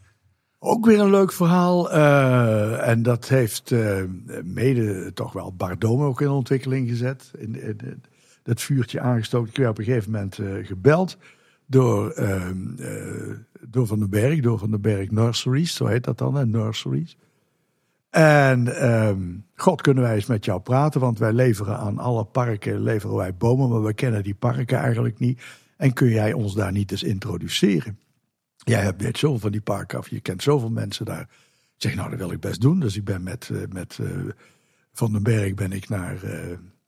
Ook 0.59 0.87
weer 0.87 1.01
een 1.01 1.11
leuk 1.11 1.33
verhaal. 1.33 1.95
Uh, 1.95 2.89
en 2.89 3.03
dat 3.03 3.29
heeft 3.29 3.71
uh, 3.71 4.03
mede 4.45 5.13
toch 5.13 5.33
wel 5.33 5.55
Bardome 5.57 6.05
ook 6.05 6.21
in 6.21 6.29
ontwikkeling 6.29 6.89
gezet. 6.89 7.31
In, 7.39 7.63
in, 7.63 8.03
dat 8.43 8.61
vuurtje 8.61 9.01
aangestoken. 9.01 9.49
Ik 9.49 9.57
werd 9.57 9.71
op 9.71 9.79
een 9.79 9.85
gegeven 9.85 10.11
moment 10.11 10.39
uh, 10.39 10.67
gebeld 10.67 11.19
door, 11.67 12.15
door 13.69 13.87
Van 13.87 13.99
den 13.99 14.11
Berg, 14.11 14.41
door 14.41 14.59
Van 14.59 14.71
den 14.71 14.81
Berg 14.81 15.11
Nurseries, 15.11 15.75
zo 15.75 15.87
heet 15.87 16.05
dat 16.05 16.19
dan, 16.19 16.35
hè, 16.35 16.47
Nurseries. 16.47 17.17
En 18.11 18.89
um, 18.89 19.45
God, 19.55 19.81
kunnen 19.81 20.03
wij 20.03 20.15
eens 20.15 20.27
met 20.27 20.45
jou 20.45 20.61
praten, 20.61 21.01
want 21.01 21.19
wij 21.19 21.33
leveren 21.33 21.79
aan 21.79 21.99
alle 21.99 22.25
parken, 22.25 22.81
leveren 22.81 23.17
wij 23.17 23.35
bomen, 23.35 23.69
maar 23.69 23.83
we 23.83 23.95
kennen 23.95 24.23
die 24.23 24.35
parken 24.35 24.79
eigenlijk 24.79 25.19
niet. 25.19 25.43
En 25.77 25.93
kun 25.93 26.09
jij 26.09 26.33
ons 26.33 26.55
daar 26.55 26.73
niet 26.73 26.91
eens 26.91 27.03
introduceren? 27.03 27.99
Jij 28.57 28.81
hebt 28.81 29.03
net 29.03 29.19
zoveel 29.19 29.39
van 29.39 29.53
die 29.53 29.61
parken 29.61 29.99
af, 29.99 30.09
je 30.09 30.21
kent 30.21 30.43
zoveel 30.43 30.71
mensen 30.71 31.05
daar. 31.05 31.29
Ik 31.75 31.85
zeg, 31.85 31.95
nou, 31.95 32.11
dat 32.11 32.19
wil 32.19 32.31
ik 32.31 32.41
best 32.41 32.61
doen. 32.61 32.81
Dus 32.81 32.97
ik 32.97 33.05
ben 33.05 33.23
met, 33.23 33.49
uh, 33.53 33.63
met 33.73 33.99
uh, 34.01 34.09
Van 34.93 35.13
den 35.13 35.23
Berg 35.23 35.55
ben 35.55 35.73
ik 35.73 35.89
naar 35.89 36.25
uh, 36.25 36.33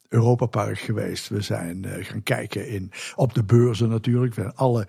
Europa 0.08 0.46
Park 0.46 0.78
geweest. 0.78 1.28
We 1.28 1.40
zijn 1.40 1.86
gaan 2.00 2.22
kijken 2.22 2.68
in, 2.68 2.90
op 3.14 3.34
de 3.34 3.44
beurzen 3.44 3.88
natuurlijk. 3.88 4.34
We 4.34 4.42
zijn 4.42 4.54
alle 4.54 4.86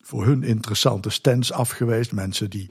voor 0.00 0.24
hun 0.24 0.42
interessante 0.42 1.10
stands 1.10 1.52
af 1.52 1.70
geweest. 1.70 2.12
Mensen 2.12 2.50
die 2.50 2.70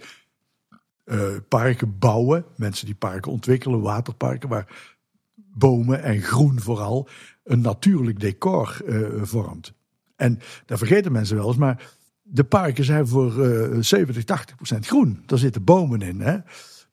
parken 1.48 1.98
bouwen, 2.00 2.46
mensen 2.56 2.86
die 2.86 2.96
parken 2.96 3.32
ontwikkelen, 3.32 3.82
waterparken, 3.82 4.50
waar 4.50 4.94
bomen 5.36 6.04
en 6.04 6.22
groen 6.22 6.60
vooral 6.60 7.08
een 7.44 7.62
natuurlijk 7.62 8.20
decor 8.20 8.82
vormt. 9.22 9.74
En 10.16 10.40
daar 10.66 10.78
vergeten 10.78 11.12
mensen 11.12 11.36
wel 11.36 11.48
eens, 11.48 11.58
maar 11.58 11.96
de 12.30 12.44
parken 12.44 12.84
zijn 12.84 13.08
voor 13.08 13.48
uh, 13.48 13.78
70, 13.80 14.24
80 14.24 14.56
procent 14.56 14.88
groen. 14.88 15.24
Daar 15.26 15.40
zitten 15.40 15.64
bomen 15.64 16.02
in. 16.02 16.22
Hè? 16.22 16.38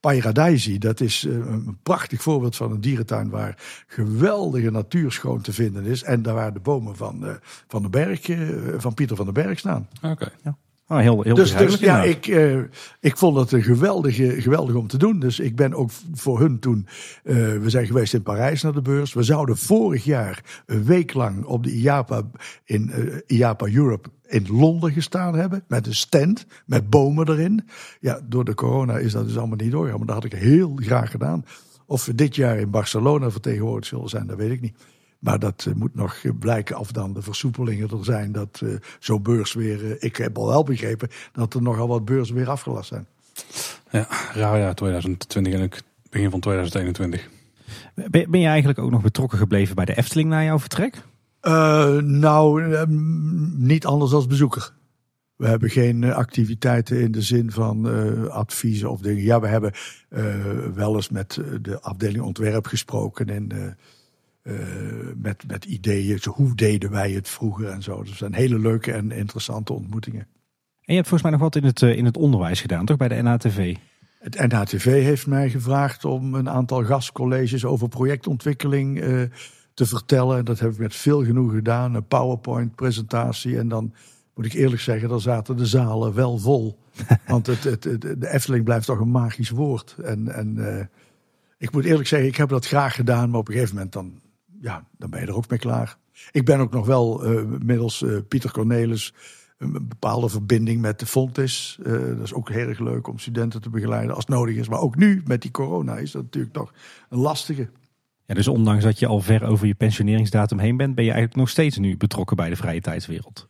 Paradise, 0.01 0.79
dat 0.79 1.01
is 1.01 1.25
uh, 1.25 1.35
een 1.35 1.79
prachtig 1.83 2.23
voorbeeld 2.23 2.57
van 2.57 2.73
een 2.73 2.81
dierentuin 2.81 3.31
waar 3.31 3.85
geweldige 3.87 4.71
natuur 4.71 5.13
schoon 5.13 5.41
te 5.41 5.53
vinden 5.53 5.85
is. 5.85 6.03
En 6.03 6.23
daar 6.23 6.35
waar 6.35 6.53
de 6.53 6.61
bomen 6.61 6.97
van, 6.97 7.25
uh, 7.25 7.35
van, 7.69 7.83
de 7.83 7.89
berg, 7.89 8.29
uh, 8.29 8.75
van 8.77 8.95
Pieter 8.95 9.17
van 9.17 9.25
den 9.25 9.35
Berg 9.35 9.59
staan. 9.59 9.89
Oké. 10.03 10.33
Ja. 10.43 10.57
Oh, 10.95 11.01
heel, 11.01 11.23
heel 11.23 11.35
dus, 11.35 11.57
dus 11.57 11.79
ja, 11.79 12.03
ik, 12.03 12.27
uh, 12.27 12.59
ik 13.01 13.17
vond 13.17 13.37
het 13.37 13.53
een 13.53 13.63
geweldige, 13.63 14.43
geweldig 14.43 14.75
om 14.75 14.87
te 14.87 14.99
doen. 14.99 15.19
Dus 15.19 15.41
ik 15.41 15.57
ben 15.57 15.75
ook 15.75 15.91
voor 16.15 16.41
hun 16.41 16.59
toen. 16.59 16.87
Uh, 17.25 17.35
we 17.35 17.71
zijn 17.71 17.87
geweest 17.87 18.15
in 18.15 18.23
Parijs 18.23 18.63
naar 18.63 18.73
de 18.73 18.83
beurs. 18.83 19.13
We 19.13 19.23
zouden 19.23 19.57
vorig 19.57 20.05
jaar 20.05 20.63
een 20.67 20.85
week 20.85 21.15
lang 21.15 21.45
op 21.45 21.65
de 21.65 21.73
IAPA 21.73 22.23
in 22.65 22.93
uh, 22.95 23.39
IAPA 23.39 23.67
Europe 23.67 24.09
in 24.27 24.47
Londen 24.49 24.93
gestaan 24.93 25.35
hebben. 25.35 25.65
Met 25.69 25.87
een 25.87 25.95
stand, 25.95 26.47
met 26.67 26.91
bomen 26.91 27.29
erin. 27.29 27.69
Ja, 28.01 28.21
door 28.29 28.45
de 28.45 28.55
corona 28.55 28.99
is 28.99 29.13
dat 29.13 29.27
dus 29.27 29.37
allemaal 29.39 29.57
niet 29.57 29.71
doorgegaan. 29.71 29.99
Maar 29.99 30.07
dat 30.07 30.23
had 30.23 30.33
ik 30.33 30.39
heel 30.39 30.73
graag 30.77 31.11
gedaan. 31.11 31.45
Of 31.87 32.05
we 32.05 32.15
dit 32.15 32.37
jaar 32.37 32.59
in 32.59 32.71
Barcelona 32.71 33.31
vertegenwoordigd 33.31 33.87
zullen 33.87 34.09
zijn, 34.09 34.27
dat 34.27 34.37
weet 34.37 34.51
ik 34.51 34.61
niet. 34.61 34.77
Maar 35.25 35.39
dat 35.39 35.65
uh, 35.69 35.75
moet 35.75 35.95
nog 35.95 36.17
blijken 36.39 36.79
of 36.79 36.93
dan 36.93 37.13
de 37.13 37.23
versoepelingen 37.23 37.91
er 37.91 38.05
zijn. 38.05 38.33
Dat 38.33 38.61
uh, 38.65 38.75
zo'n 38.99 39.23
beurs 39.23 39.53
weer. 39.53 39.85
Uh, 39.85 39.95
ik 39.99 40.17
heb 40.17 40.39
al 40.39 40.47
wel 40.47 40.65
begrepen 40.65 41.09
dat 41.33 41.55
er 41.55 41.63
nogal 41.63 41.89
wat 41.89 42.05
beurzen 42.05 42.35
weer 42.35 42.51
afgelast 42.51 42.89
zijn. 42.89 43.07
Ja, 43.91 44.07
raar 44.35 44.59
jaar 44.59 44.75
2020 44.75 45.53
en 45.53 45.63
ook 45.63 45.77
begin 46.11 46.31
van 46.31 46.41
2021. 46.41 47.29
Ben, 47.95 48.31
ben 48.31 48.41
je 48.41 48.47
eigenlijk 48.47 48.79
ook 48.79 48.91
nog 48.91 49.03
betrokken 49.03 49.39
gebleven 49.39 49.75
bij 49.75 49.85
de 49.85 49.97
Efteling 49.97 50.29
na 50.29 50.45
jouw 50.45 50.59
vertrek? 50.59 51.03
nou, 52.03 52.87
niet 53.57 53.87
anders 53.87 54.13
als 54.13 54.27
bezoeker. 54.27 54.73
We 55.37 55.47
hebben 55.47 55.71
geen 55.71 56.05
activiteiten 56.05 57.01
in 57.01 57.13
de 57.13 57.23
zin 57.23 57.51
van 57.51 57.89
uh, 57.89 58.27
adviezen 58.27 58.91
of 58.91 59.01
dingen. 59.01 59.23
Ja, 59.23 59.41
we 59.41 59.47
hebben 59.47 59.73
uh, 60.11 60.35
wel 60.75 60.95
eens 60.95 61.09
met 61.09 61.41
de 61.63 61.81
afdeling 61.81 62.25
ontwerp 62.25 62.67
gesproken 62.67 63.27
in 63.27 63.77
uh, 64.45 64.57
met, 65.17 65.45
met 65.47 65.65
ideeën. 65.65 66.19
Zo, 66.19 66.31
hoe 66.31 66.55
deden 66.55 66.91
wij 66.91 67.11
het 67.11 67.29
vroeger 67.29 67.69
en 67.69 67.83
zo. 67.83 68.01
Dus 68.01 68.09
dat 68.09 68.19
zijn 68.19 68.35
hele 68.35 68.59
leuke 68.59 68.93
en 68.93 69.11
interessante 69.11 69.73
ontmoetingen. 69.73 70.21
En 70.21 70.95
je 70.95 70.95
hebt 70.95 71.09
volgens 71.09 71.23
mij 71.23 71.31
nog 71.31 71.41
wat 71.41 71.57
in 71.57 71.65
het, 71.65 71.83
in 71.83 72.05
het 72.05 72.17
onderwijs 72.17 72.61
gedaan, 72.61 72.85
toch? 72.85 72.97
Bij 72.97 73.09
de 73.09 73.23
NHTV? 73.23 73.77
Het 74.19 74.53
NHTV 74.53 74.85
heeft 74.85 75.27
mij 75.27 75.51
gevraagd 75.51 76.05
om 76.05 76.35
een 76.35 76.49
aantal 76.49 76.85
gastcolleges 76.85 77.65
over 77.65 77.89
projectontwikkeling 77.89 79.03
uh, 79.03 79.23
te 79.75 79.87
vertellen. 79.87 80.45
Dat 80.45 80.59
heb 80.59 80.71
ik 80.71 80.79
met 80.79 80.95
veel 80.95 81.25
genoeg 81.25 81.53
gedaan. 81.53 81.95
Een 81.95 82.07
PowerPoint-presentatie. 82.07 83.59
En 83.59 83.69
dan 83.69 83.95
moet 84.35 84.45
ik 84.45 84.53
eerlijk 84.53 84.81
zeggen, 84.81 85.09
dan 85.09 85.21
zaten 85.21 85.57
de 85.57 85.67
zalen 85.67 86.15
wel 86.15 86.39
vol. 86.39 86.79
Want 87.27 87.47
het, 87.47 87.65
het, 87.65 87.85
het, 87.85 88.01
de 88.01 88.33
Efteling 88.33 88.65
blijft 88.65 88.87
toch 88.87 89.01
een 89.01 89.11
magisch 89.11 89.51
woord. 89.51 89.97
En, 90.05 90.35
en 90.35 90.55
uh, 90.57 90.81
ik 91.59 91.73
moet 91.73 91.85
eerlijk 91.85 92.09
zeggen, 92.09 92.29
ik 92.29 92.37
heb 92.37 92.49
dat 92.49 92.67
graag 92.67 92.95
gedaan. 92.95 93.31
Maar 93.31 93.41
op 93.41 93.49
een 93.49 93.55
gegeven 93.55 93.75
moment 93.75 93.93
dan 93.93 94.21
ja, 94.65 94.85
dan 94.99 95.11
ben 95.11 95.21
je 95.21 95.27
er 95.27 95.35
ook 95.35 95.51
mee 95.51 95.59
klaar. 95.59 95.97
Ik 96.31 96.45
ben 96.45 96.61
ook 96.61 96.73
nog 96.73 96.87
wel 96.87 97.33
uh, 97.33 97.59
middels 97.59 98.03
uh, 98.03 98.19
Pieter 98.29 98.53
Cornelis 98.53 99.15
een 99.59 99.89
bepaalde 99.89 100.29
verbinding 100.29 100.81
met 100.81 100.99
de 100.99 101.07
Fontis. 101.07 101.79
Uh, 101.83 101.93
dat 101.93 102.23
is 102.23 102.35
ook 102.35 102.51
heel 102.51 102.69
erg 102.69 102.79
leuk 102.79 103.09
om 103.09 103.19
studenten 103.19 103.61
te 103.63 103.71
begeleiden 103.71 104.15
als 104.15 104.27
nodig 104.27 104.57
is. 104.57 104.69
Maar 104.69 104.81
ook 104.81 104.97
nu 104.97 105.23
met 105.25 105.43
die 105.43 105.51
corona 105.51 105.97
is 105.97 106.11
dat 106.11 106.23
natuurlijk 106.23 106.55
toch 106.55 106.73
een 107.09 107.19
lastige. 107.19 107.71
Ja, 108.27 108.35
dus 108.35 108.49
ondanks 108.49 108.85
dat 108.85 108.99
je 108.99 109.07
al 109.07 109.21
ver 109.21 109.45
over 109.45 109.67
je 109.67 109.75
pensioneringsdatum 109.75 110.59
heen 110.59 110.77
bent, 110.77 110.95
ben 110.95 111.05
je 111.05 111.11
eigenlijk 111.11 111.41
nog 111.41 111.51
steeds 111.51 111.79
nu 111.79 111.97
betrokken 111.97 112.37
bij 112.37 112.49
de 112.49 112.57
vrije 112.57 112.81
tijdswereld. 112.81 113.49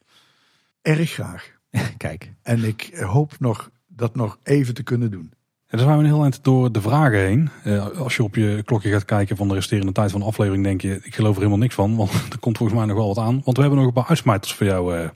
Erg 0.82 1.11
graag. 1.11 1.51
Kijk. 1.97 2.32
En 2.43 2.65
ik 2.65 2.99
hoop 2.99 3.36
nog 3.39 3.70
dat 3.86 4.15
nog 4.15 4.39
even 4.43 4.74
te 4.74 4.82
kunnen 4.82 5.11
doen. 5.11 5.32
En 5.74 5.80
dan 5.80 5.88
zijn 5.88 6.01
we 6.01 6.05
een 6.05 6.14
heel 6.14 6.22
eind 6.22 6.44
door 6.44 6.72
de 6.72 6.80
vragen 6.80 7.18
heen. 7.18 7.51
Uh, 7.64 7.86
als 7.86 8.16
je 8.16 8.22
op 8.22 8.34
je 8.34 8.62
klokje 8.64 8.90
gaat 8.90 9.05
kijken 9.05 9.36
van 9.36 9.48
de 9.48 9.55
resterende 9.55 9.92
tijd 9.92 10.10
van 10.10 10.20
de 10.20 10.26
aflevering, 10.26 10.64
denk 10.64 10.80
je, 10.80 11.01
ik 11.02 11.14
geloof 11.14 11.32
er 11.32 11.38
helemaal 11.38 11.59
niks 11.59 11.74
van. 11.74 11.96
Want 11.96 12.12
er 12.32 12.38
komt 12.38 12.56
volgens 12.56 12.78
mij 12.78 12.86
nog 12.86 12.96
wel 12.96 13.06
wat 13.06 13.18
aan. 13.18 13.40
Want 13.44 13.56
we 13.56 13.62
hebben 13.62 13.78
nog 13.78 13.88
een 13.88 13.94
paar 13.94 14.09
uitsmijters 14.09 14.55
voor 14.55 14.66
jou. 14.66 14.98
Uh, 14.98 15.09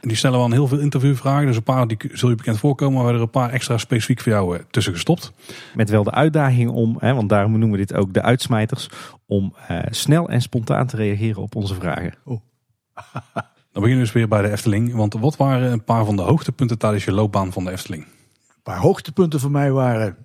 die 0.00 0.16
stellen 0.16 0.38
we 0.38 0.44
aan 0.44 0.52
heel 0.52 0.66
veel 0.66 0.78
interviewvragen. 0.78 1.46
Dus 1.46 1.56
een 1.56 1.62
paar 1.62 1.86
die 1.86 1.96
zul 2.12 2.28
je 2.28 2.34
bekend 2.34 2.58
voorkomen. 2.58 2.94
Maar 2.94 3.04
we 3.04 3.10
hebben 3.10 3.28
er 3.28 3.34
een 3.34 3.42
paar 3.42 3.54
extra 3.54 3.78
specifiek 3.78 4.20
voor 4.20 4.32
jou 4.32 4.56
uh, 4.56 4.62
tussen 4.70 4.92
gestopt. 4.92 5.32
Met 5.74 5.90
wel 5.90 6.04
de 6.04 6.10
uitdaging 6.10 6.70
om, 6.70 6.96
hè, 6.98 7.14
want 7.14 7.28
daarom 7.28 7.50
noemen 7.50 7.70
we 7.70 7.86
dit 7.86 7.94
ook 7.94 8.14
de 8.14 8.22
uitsmijters, 8.22 8.90
om 9.26 9.54
snel 9.90 10.28
en 10.28 10.42
spontaan 10.42 10.86
te 10.86 10.96
reageren 10.96 11.42
op 11.42 11.56
onze 11.56 11.74
vragen. 11.74 12.14
Oh. 12.24 12.40
Dan 13.72 13.82
beginnen 13.82 13.96
we 13.96 14.04
dus 14.04 14.12
weer 14.12 14.28
bij 14.28 14.42
de 14.42 14.50
Efteling. 14.50 14.94
Want 14.94 15.14
wat 15.14 15.36
waren 15.36 15.72
een 15.72 15.84
paar 15.84 16.04
van 16.04 16.16
de 16.16 16.22
hoogtepunten 16.22 16.78
tijdens 16.78 17.04
je 17.04 17.12
loopbaan 17.12 17.52
van 17.52 17.64
de 17.64 17.70
Efteling? 17.70 18.06
Paar 18.66 18.78
hoogtepunten 18.78 19.40
voor 19.40 19.50
mij 19.50 19.72
waren 19.72 20.16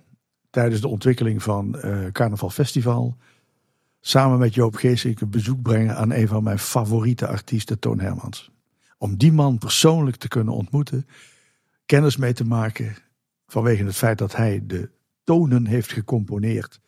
tijdens 0.50 0.80
de 0.80 0.88
ontwikkeling 0.88 1.42
van 1.42 1.76
uh, 1.76 2.06
Carnaval 2.12 2.50
Festival. 2.50 3.16
Samen 4.00 4.38
met 4.38 4.54
Joop 4.54 4.74
Geesink 4.74 5.20
een 5.20 5.30
bezoek 5.30 5.62
brengen 5.62 5.96
aan 5.96 6.12
een 6.12 6.28
van 6.28 6.42
mijn 6.42 6.58
favoriete 6.58 7.26
artiesten, 7.26 7.78
Toon 7.78 8.00
Hermans. 8.00 8.50
Om 8.98 9.16
die 9.16 9.32
man 9.32 9.58
persoonlijk 9.58 10.16
te 10.16 10.28
kunnen 10.28 10.54
ontmoeten, 10.54 11.06
kennis 11.86 12.16
mee 12.16 12.32
te 12.32 12.44
maken. 12.44 12.96
Vanwege 13.46 13.84
het 13.84 13.96
feit 13.96 14.18
dat 14.18 14.36
hij 14.36 14.62
de 14.66 14.90
tonen 15.24 15.66
heeft 15.66 15.92
gecomponeerd 15.92 16.80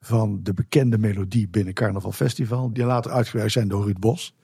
van 0.00 0.42
de 0.42 0.54
bekende 0.54 0.98
melodie 0.98 1.48
binnen 1.48 1.74
Carnaval 1.74 2.12
Festival. 2.12 2.72
Die 2.72 2.84
later 2.84 3.10
uitgewerkt 3.10 3.52
zijn 3.52 3.68
door 3.68 3.84
Ruud 3.84 3.98
Bos. 3.98 4.34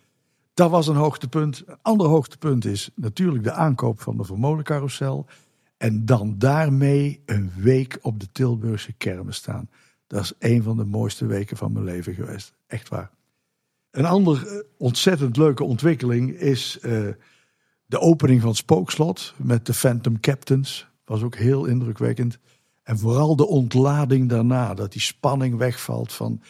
Dat 0.55 0.71
was 0.71 0.87
een 0.87 0.97
hoogtepunt. 0.97 1.63
Een 1.67 1.79
ander 1.83 2.07
hoogtepunt 2.07 2.65
is 2.65 2.91
natuurlijk 2.95 3.45
de 3.45 3.53
aankoop 3.53 4.01
van 4.01 4.17
de 4.17 4.25
Vermolencarousel. 4.25 5.27
En 5.83 6.05
dan 6.05 6.39
daarmee 6.39 7.23
een 7.27 7.53
week 7.57 7.99
op 8.03 8.21
de 8.21 8.33
Tilburgse 8.33 8.93
kermis 8.93 9.37
staan. 9.37 9.71
Dat 10.07 10.23
is 10.23 10.33
een 10.39 10.63
van 10.63 10.77
de 10.77 10.85
mooiste 10.85 11.27
weken 11.27 11.57
van 11.57 11.73
mijn 11.73 11.85
leven 11.85 12.15
geweest. 12.15 12.55
Echt 12.67 12.89
waar. 12.89 13.11
Een 13.91 14.05
andere 14.05 14.67
ontzettend 14.79 15.37
leuke 15.37 15.65
ontwikkeling 15.65 16.31
is 16.31 16.79
uh, 16.83 17.09
de 17.87 17.99
opening 17.99 18.41
van 18.41 18.49
het 18.49 18.59
Spookslot 18.59 19.35
met 19.37 19.67
de 19.67 19.75
Phantom 19.75 20.21
Captains. 20.21 20.89
Was 21.05 21.23
ook 21.23 21.37
heel 21.37 21.65
indrukwekkend. 21.65 22.39
En 22.83 22.99
vooral 22.99 23.37
de 23.37 23.47
ontlading 23.47 24.29
daarna, 24.29 24.75
dat 24.75 24.93
die 24.93 25.01
spanning 25.01 25.57
wegvalt 25.57 26.13
van 26.13 26.43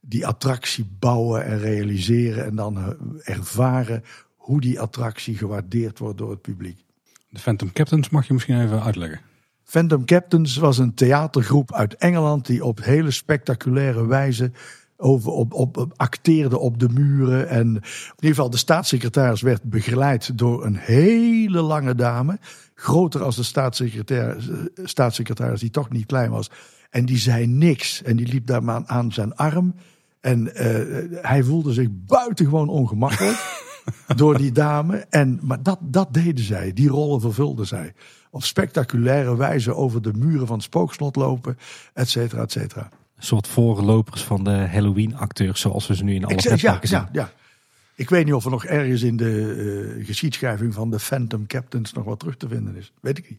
die 0.00 0.26
attractie 0.26 0.86
bouwen 0.98 1.44
en 1.44 1.58
realiseren. 1.58 2.44
En 2.44 2.54
dan 2.54 2.96
ervaren 3.22 4.04
hoe 4.36 4.60
die 4.60 4.80
attractie 4.80 5.36
gewaardeerd 5.36 5.98
wordt 5.98 6.18
door 6.18 6.30
het 6.30 6.42
publiek. 6.42 6.88
De 7.30 7.40
Phantom 7.40 7.72
Captains 7.72 8.08
mag 8.08 8.26
je 8.26 8.32
misschien 8.32 8.60
even 8.60 8.82
uitleggen. 8.82 9.20
Phantom 9.64 10.04
Captains 10.04 10.56
was 10.56 10.78
een 10.78 10.94
theatergroep 10.94 11.74
uit 11.74 11.94
Engeland 11.94 12.46
die 12.46 12.64
op 12.64 12.84
hele 12.84 13.10
spectaculaire 13.10 14.06
wijze 14.06 14.52
over, 14.96 15.32
op, 15.32 15.54
op, 15.54 15.92
acteerde 15.96 16.58
op 16.58 16.78
de 16.78 16.88
muren. 16.88 17.48
En 17.48 17.66
in 17.66 17.82
ieder 18.14 18.28
geval 18.28 18.50
de 18.50 18.56
staatssecretaris 18.56 19.40
werd 19.40 19.62
begeleid 19.62 20.38
door 20.38 20.64
een 20.64 20.76
hele 20.76 21.60
lange 21.60 21.94
dame. 21.94 22.38
Groter 22.74 23.22
als 23.22 23.36
de 23.36 23.42
staatssecretaris, 23.42 24.48
staatssecretaris 24.74 25.60
die 25.60 25.70
toch 25.70 25.90
niet 25.90 26.06
klein 26.06 26.30
was. 26.30 26.50
En 26.90 27.06
die 27.06 27.18
zei 27.18 27.46
niks. 27.46 28.02
En 28.02 28.16
die 28.16 28.26
liep 28.26 28.46
daar 28.46 28.62
maar 28.62 28.82
aan 28.86 29.12
zijn 29.12 29.34
arm. 29.34 29.74
En 30.20 30.40
uh, 30.46 31.22
hij 31.22 31.42
voelde 31.42 31.72
zich 31.72 31.88
buitengewoon 31.90 32.68
ongemakkelijk. 32.68 33.38
door 34.16 34.38
die 34.38 34.52
dame. 34.52 34.96
En, 34.96 35.38
maar 35.42 35.62
dat, 35.62 35.78
dat 35.82 36.14
deden 36.14 36.44
zij, 36.44 36.72
die 36.72 36.88
rollen 36.88 37.20
vervulden 37.20 37.66
zij. 37.66 37.94
Op 38.30 38.44
spectaculaire 38.44 39.36
wijze 39.36 39.74
over 39.74 40.02
de 40.02 40.12
muren 40.12 40.46
van 40.46 40.56
het 40.56 40.64
spookslot 40.64 41.16
lopen, 41.16 41.58
et 41.94 42.08
cetera, 42.08 42.42
et 42.42 42.52
cetera. 42.52 42.88
Een 43.16 43.26
soort 43.26 43.48
voorlopers 43.48 44.24
van 44.24 44.44
de 44.44 44.50
Halloween-acteurs, 44.50 45.60
zoals 45.60 45.86
we 45.86 45.96
ze 45.96 46.04
nu 46.04 46.14
in 46.14 46.24
alle 46.24 46.40
zeg, 46.40 46.60
ja, 46.60 46.78
zien. 46.82 46.98
Ja, 46.98 47.08
ja. 47.12 47.32
Ik 47.94 48.10
weet 48.10 48.24
niet 48.24 48.34
of 48.34 48.44
er 48.44 48.50
nog 48.50 48.64
ergens 48.64 49.02
in 49.02 49.16
de 49.16 49.94
uh, 49.96 50.06
geschiedschrijving 50.06 50.74
van 50.74 50.90
de 50.90 50.98
Phantom 50.98 51.46
Captains 51.46 51.92
nog 51.92 52.04
wat 52.04 52.18
terug 52.18 52.36
te 52.36 52.48
vinden 52.48 52.76
is. 52.76 52.92
Weet 53.00 53.18
ik 53.18 53.30
niet. 53.30 53.38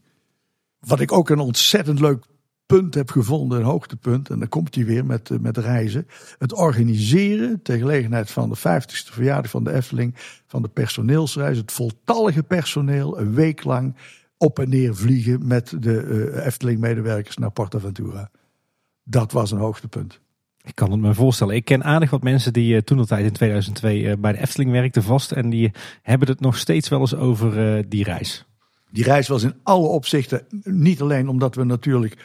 Wat 0.78 1.00
ik 1.00 1.12
ook 1.12 1.30
een 1.30 1.38
ontzettend 1.38 2.00
leuk 2.00 2.24
punt 2.66 2.94
heb 2.94 3.10
gevonden, 3.10 3.58
een 3.58 3.64
hoogtepunt, 3.64 4.30
en 4.30 4.38
dan 4.38 4.48
komt 4.48 4.74
hij 4.74 4.84
weer 4.84 5.04
met, 5.04 5.30
eh, 5.30 5.38
met 5.38 5.56
reizen. 5.56 6.06
Het 6.38 6.52
organiseren, 6.52 7.62
ter 7.62 7.78
gelegenheid 7.78 8.30
van 8.30 8.48
de 8.48 8.56
50ste 8.56 9.12
verjaardag 9.12 9.50
van 9.50 9.64
de 9.64 9.72
Efteling, 9.72 10.14
van 10.46 10.62
de 10.62 10.68
personeelsreis. 10.68 11.58
Het 11.58 11.72
voltallige 11.72 12.42
personeel, 12.42 13.18
een 13.18 13.34
week 13.34 13.64
lang 13.64 13.96
op 14.36 14.58
en 14.58 14.68
neer 14.68 14.96
vliegen 14.96 15.46
met 15.46 15.76
de 15.78 16.02
uh, 16.02 16.46
Efteling-medewerkers 16.46 17.36
naar 17.36 17.50
Portaventura. 17.50 18.30
Dat 19.04 19.32
was 19.32 19.50
een 19.50 19.58
hoogtepunt. 19.58 20.20
Ik 20.64 20.74
kan 20.74 20.90
het 20.90 21.00
me 21.00 21.14
voorstellen. 21.14 21.54
Ik 21.54 21.64
ken 21.64 21.84
aardig 21.84 22.10
wat 22.10 22.22
mensen 22.22 22.52
die 22.52 22.74
uh, 22.74 22.80
toen 22.80 22.98
al 22.98 23.04
tijd 23.04 23.24
in 23.24 23.32
2002 23.32 24.16
bij 24.16 24.32
de 24.32 24.38
Efteling 24.38 24.70
werkten 24.70 25.02
vast. 25.02 25.32
En 25.32 25.50
die 25.50 25.70
hebben 26.02 26.28
het 26.28 26.40
nog 26.40 26.56
steeds 26.56 26.88
wel 26.88 27.00
eens 27.00 27.14
over 27.14 27.88
die 27.88 28.04
reis. 28.04 28.46
Die 28.90 29.04
reis 29.04 29.28
was 29.28 29.42
in 29.42 29.54
alle 29.62 29.86
opzichten, 29.86 30.46
niet 30.64 31.00
alleen 31.00 31.28
omdat 31.28 31.54
we 31.54 31.64
natuurlijk 31.64 32.16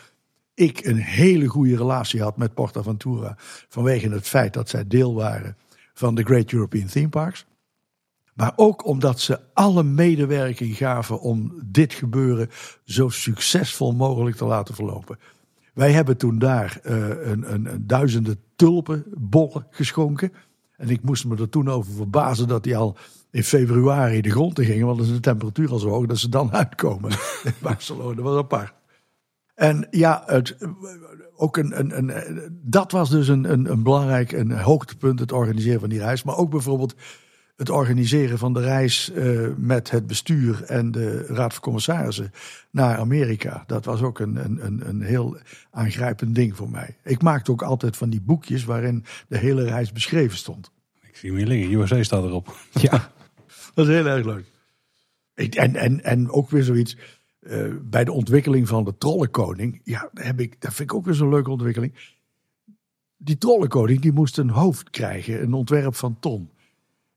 ik 0.57 0.85
een 0.85 0.97
hele 0.97 1.47
goede 1.47 1.77
relatie 1.77 2.21
had 2.21 2.37
met 2.37 2.53
PortAventura. 2.53 3.35
Vanwege 3.69 4.09
het 4.09 4.27
feit 4.27 4.53
dat 4.53 4.69
zij 4.69 4.87
deel 4.87 5.13
waren 5.13 5.57
van 5.93 6.15
de 6.15 6.23
Great 6.23 6.51
European 6.51 6.87
Theme 6.87 7.09
Parks. 7.09 7.45
Maar 8.33 8.53
ook 8.55 8.85
omdat 8.85 9.19
ze 9.19 9.39
alle 9.53 9.83
medewerking 9.83 10.77
gaven 10.77 11.19
om 11.19 11.61
dit 11.65 11.93
gebeuren 11.93 12.49
zo 12.83 13.09
succesvol 13.09 13.93
mogelijk 13.93 14.35
te 14.35 14.45
laten 14.45 14.75
verlopen. 14.75 15.19
Wij 15.73 15.91
hebben 15.91 16.17
toen 16.17 16.39
daar 16.39 16.79
uh, 16.83 17.07
een, 17.07 17.53
een, 17.53 17.83
duizenden 17.87 18.39
tulpenbollen 18.55 19.67
geschonken. 19.69 20.33
En 20.77 20.89
ik 20.89 21.03
moest 21.03 21.25
me 21.25 21.37
er 21.37 21.49
toen 21.49 21.69
over 21.69 21.93
verbazen 21.93 22.47
dat 22.47 22.63
die 22.63 22.77
al 22.77 22.97
in 23.31 23.43
februari 23.43 24.21
de 24.21 24.31
grond 24.31 24.59
in 24.59 24.65
gingen. 24.65 24.85
Want 24.85 24.97
dan 24.97 25.07
is 25.07 25.13
de 25.13 25.19
temperatuur 25.19 25.71
al 25.71 25.79
zo 25.79 25.89
hoog 25.89 26.05
dat 26.05 26.17
ze 26.17 26.29
dan 26.29 26.53
uitkomen. 26.63 27.11
in 27.43 27.53
Barcelona, 27.61 28.15
dat 28.15 28.23
was 28.23 28.37
apart. 28.37 28.76
En 29.57 29.87
ja, 29.91 30.23
het, 30.25 30.57
ook 31.35 31.57
een, 31.57 31.79
een, 31.79 31.97
een, 31.97 32.59
dat 32.61 32.91
was 32.91 33.09
dus 33.09 33.27
een, 33.27 33.51
een, 33.51 33.71
een 33.71 33.83
belangrijk 33.83 34.31
een 34.31 34.51
hoogtepunt, 34.51 35.19
het 35.19 35.31
organiseren 35.31 35.79
van 35.79 35.89
die 35.89 35.99
reis. 35.99 36.23
Maar 36.23 36.37
ook 36.37 36.49
bijvoorbeeld 36.49 36.95
het 37.55 37.69
organiseren 37.69 38.37
van 38.37 38.53
de 38.53 38.61
reis 38.61 39.11
uh, 39.15 39.47
met 39.57 39.91
het 39.91 40.07
bestuur 40.07 40.63
en 40.63 40.91
de 40.91 41.25
Raad 41.25 41.53
van 41.53 41.61
Commissarissen 41.61 42.31
naar 42.71 42.97
Amerika. 42.97 43.63
Dat 43.67 43.85
was 43.85 44.01
ook 44.01 44.19
een, 44.19 44.35
een, 44.65 44.89
een, 44.89 45.01
heel 45.01 45.37
aangrijpend 45.71 46.35
ding 46.35 46.55
voor 46.55 46.69
mij. 46.69 46.97
Ik 47.03 47.21
maakte 47.21 47.51
ook 47.51 47.61
altijd 47.61 47.97
van 47.97 48.09
die 48.09 48.21
boekjes 48.21 48.65
waarin 48.65 49.05
de 49.27 49.37
hele 49.37 49.63
reis 49.63 49.91
beschreven 49.91 50.37
stond. 50.37 50.71
Ik 51.01 51.15
zie 51.15 51.31
meer 51.31 51.47
liggen, 51.47 51.73
USA 51.73 52.03
staat 52.03 52.23
erop. 52.23 52.55
Ja, 52.71 53.11
dat 53.73 53.87
is 53.87 53.93
heel 53.93 54.05
erg 54.05 54.25
leuk. 54.25 54.51
En, 55.33 55.75
en, 55.75 56.03
en 56.03 56.29
ook 56.29 56.49
weer 56.49 56.63
zoiets 56.63 56.97
uh, 57.47 57.73
bij 57.81 58.03
de 58.03 58.11
ontwikkeling 58.11 58.67
van 58.67 58.83
de 58.83 58.97
trollenkoning. 58.97 59.81
Ja, 59.83 60.09
heb 60.13 60.39
ik, 60.39 60.61
dat 60.61 60.73
vind 60.73 60.91
ik 60.91 60.97
ook 60.97 61.05
weer 61.05 61.13
zo'n 61.13 61.29
leuke 61.29 61.49
ontwikkeling. 61.49 62.15
Die 63.17 63.37
trollenkoning 63.37 64.01
die 64.01 64.11
moest 64.11 64.37
een 64.37 64.49
hoofd 64.49 64.89
krijgen, 64.89 65.41
een 65.41 65.53
ontwerp 65.53 65.95
van 65.95 66.19
Ton. 66.19 66.49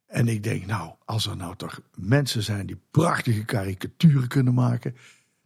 En 0.07 0.29
ik 0.29 0.43
denk, 0.43 0.67
nou, 0.67 0.93
als 1.05 1.27
er 1.27 1.37
nou 1.37 1.57
toch 1.57 1.81
mensen 1.95 2.43
zijn 2.43 2.67
die 2.67 2.81
prachtige 2.91 3.45
karikaturen 3.45 4.29
kunnen 4.29 4.55
maken, 4.55 4.95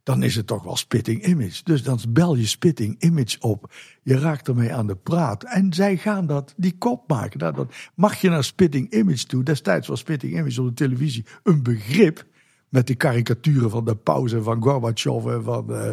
dan 0.05 0.23
is 0.23 0.37
het 0.37 0.47
toch 0.47 0.63
wel 0.63 0.77
Spitting 0.77 1.27
Image. 1.27 1.61
Dus 1.65 1.83
dan 1.83 1.99
bel 2.09 2.35
je 2.35 2.47
Spitting 2.47 3.03
Image 3.03 3.41
op. 3.41 3.73
Je 4.03 4.19
raakt 4.19 4.49
ermee 4.49 4.75
aan 4.75 4.87
de 4.87 4.97
praat. 4.97 5.45
En 5.45 5.73
zij 5.73 5.97
gaan 5.97 6.27
dat, 6.27 6.55
die 6.57 6.79
kop 6.79 7.09
maken. 7.09 7.39
Nou, 7.39 7.55
dat 7.55 7.75
mag 7.95 8.21
je 8.21 8.29
naar 8.29 8.45
Spitting 8.45 8.93
Image 8.93 9.27
toe. 9.27 9.43
Destijds 9.43 9.89
was 9.89 10.01
Spitting 10.01 10.39
Image 10.39 10.63
op 10.63 10.69
de 10.69 10.75
televisie 10.75 11.25
een 11.43 11.63
begrip. 11.63 12.27
Met 12.75 12.87
de 12.87 12.95
karikaturen 12.95 13.71
van 13.71 13.85
de 13.85 13.97
pauze 13.97 14.43
van 14.43 14.63
Gorbachev 14.63 15.27
en 15.27 15.43
van 15.43 15.71
uh, 15.71 15.91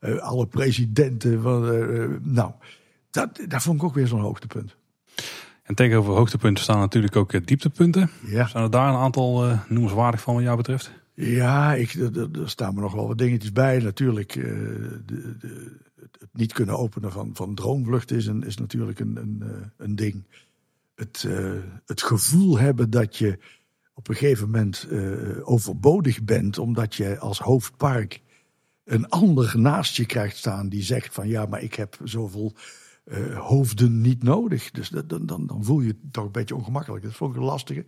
uh, 0.00 0.18
alle 0.18 0.46
presidenten. 0.46 1.42
Van, 1.42 1.74
uh, 1.74 2.16
nou, 2.22 2.52
dat, 3.10 3.40
dat 3.48 3.62
vond 3.62 3.76
ik 3.76 3.84
ook 3.84 3.94
weer 3.94 4.06
zo'n 4.06 4.20
hoogtepunt. 4.20 4.76
En 5.62 5.74
tegenover 5.74 6.14
hoogtepunten 6.14 6.62
staan 6.62 6.78
natuurlijk 6.78 7.16
ook 7.16 7.46
dieptepunten. 7.46 8.10
Ja. 8.26 8.46
Zijn 8.46 8.64
er 8.64 8.70
daar 8.70 8.88
een 8.88 9.00
aantal 9.00 9.58
noemenswaardig 9.68 10.20
van 10.20 10.34
wat 10.34 10.42
jou 10.42 10.56
betreft? 10.56 10.92
Ja, 11.14 11.74
ik, 11.74 11.92
er, 11.92 12.28
staan 12.44 12.74
me 12.74 12.80
nog 12.80 12.92
wel 12.92 13.06
wat 13.06 13.18
dingetjes 13.18 13.52
bij. 13.52 13.78
Natuurlijk, 13.78 14.32
de, 14.32 15.02
de, 15.38 15.76
het 16.18 16.28
niet 16.32 16.52
kunnen 16.52 16.78
openen 16.78 17.12
van, 17.12 17.30
van 17.32 17.54
droomvlucht 17.54 18.10
is, 18.10 18.26
een, 18.26 18.42
is 18.42 18.56
natuurlijk 18.56 19.00
een, 19.00 19.16
een, 19.16 19.42
een 19.76 19.96
ding. 19.96 20.24
Het, 20.94 21.28
het 21.86 22.02
gevoel 22.02 22.58
hebben 22.58 22.90
dat 22.90 23.16
je 23.16 23.38
op 24.00 24.08
een 24.08 24.14
gegeven 24.14 24.50
moment 24.50 24.86
uh, 24.90 25.48
overbodig 25.48 26.22
bent, 26.22 26.58
omdat 26.58 26.94
je 26.94 27.18
als 27.18 27.38
hoofdpark 27.38 28.20
een 28.84 29.08
ander 29.08 29.58
naast 29.58 29.96
je 29.96 30.06
krijgt 30.06 30.36
staan 30.36 30.68
die 30.68 30.82
zegt 30.82 31.14
van 31.14 31.28
ja, 31.28 31.46
maar 31.46 31.62
ik 31.62 31.74
heb 31.74 31.98
zoveel 32.04 32.52
uh, 33.04 33.38
hoofden 33.38 34.00
niet 34.00 34.22
nodig. 34.22 34.70
Dus 34.70 34.88
dan, 34.88 35.26
dan, 35.26 35.46
dan 35.46 35.64
voel 35.64 35.80
je 35.80 35.86
je 35.86 35.96
toch 36.10 36.24
een 36.24 36.32
beetje 36.32 36.54
ongemakkelijk. 36.54 37.02
Dat 37.02 37.14
vond 37.14 37.34
ik 37.34 37.40
een 37.40 37.46
lastige. 37.46 37.84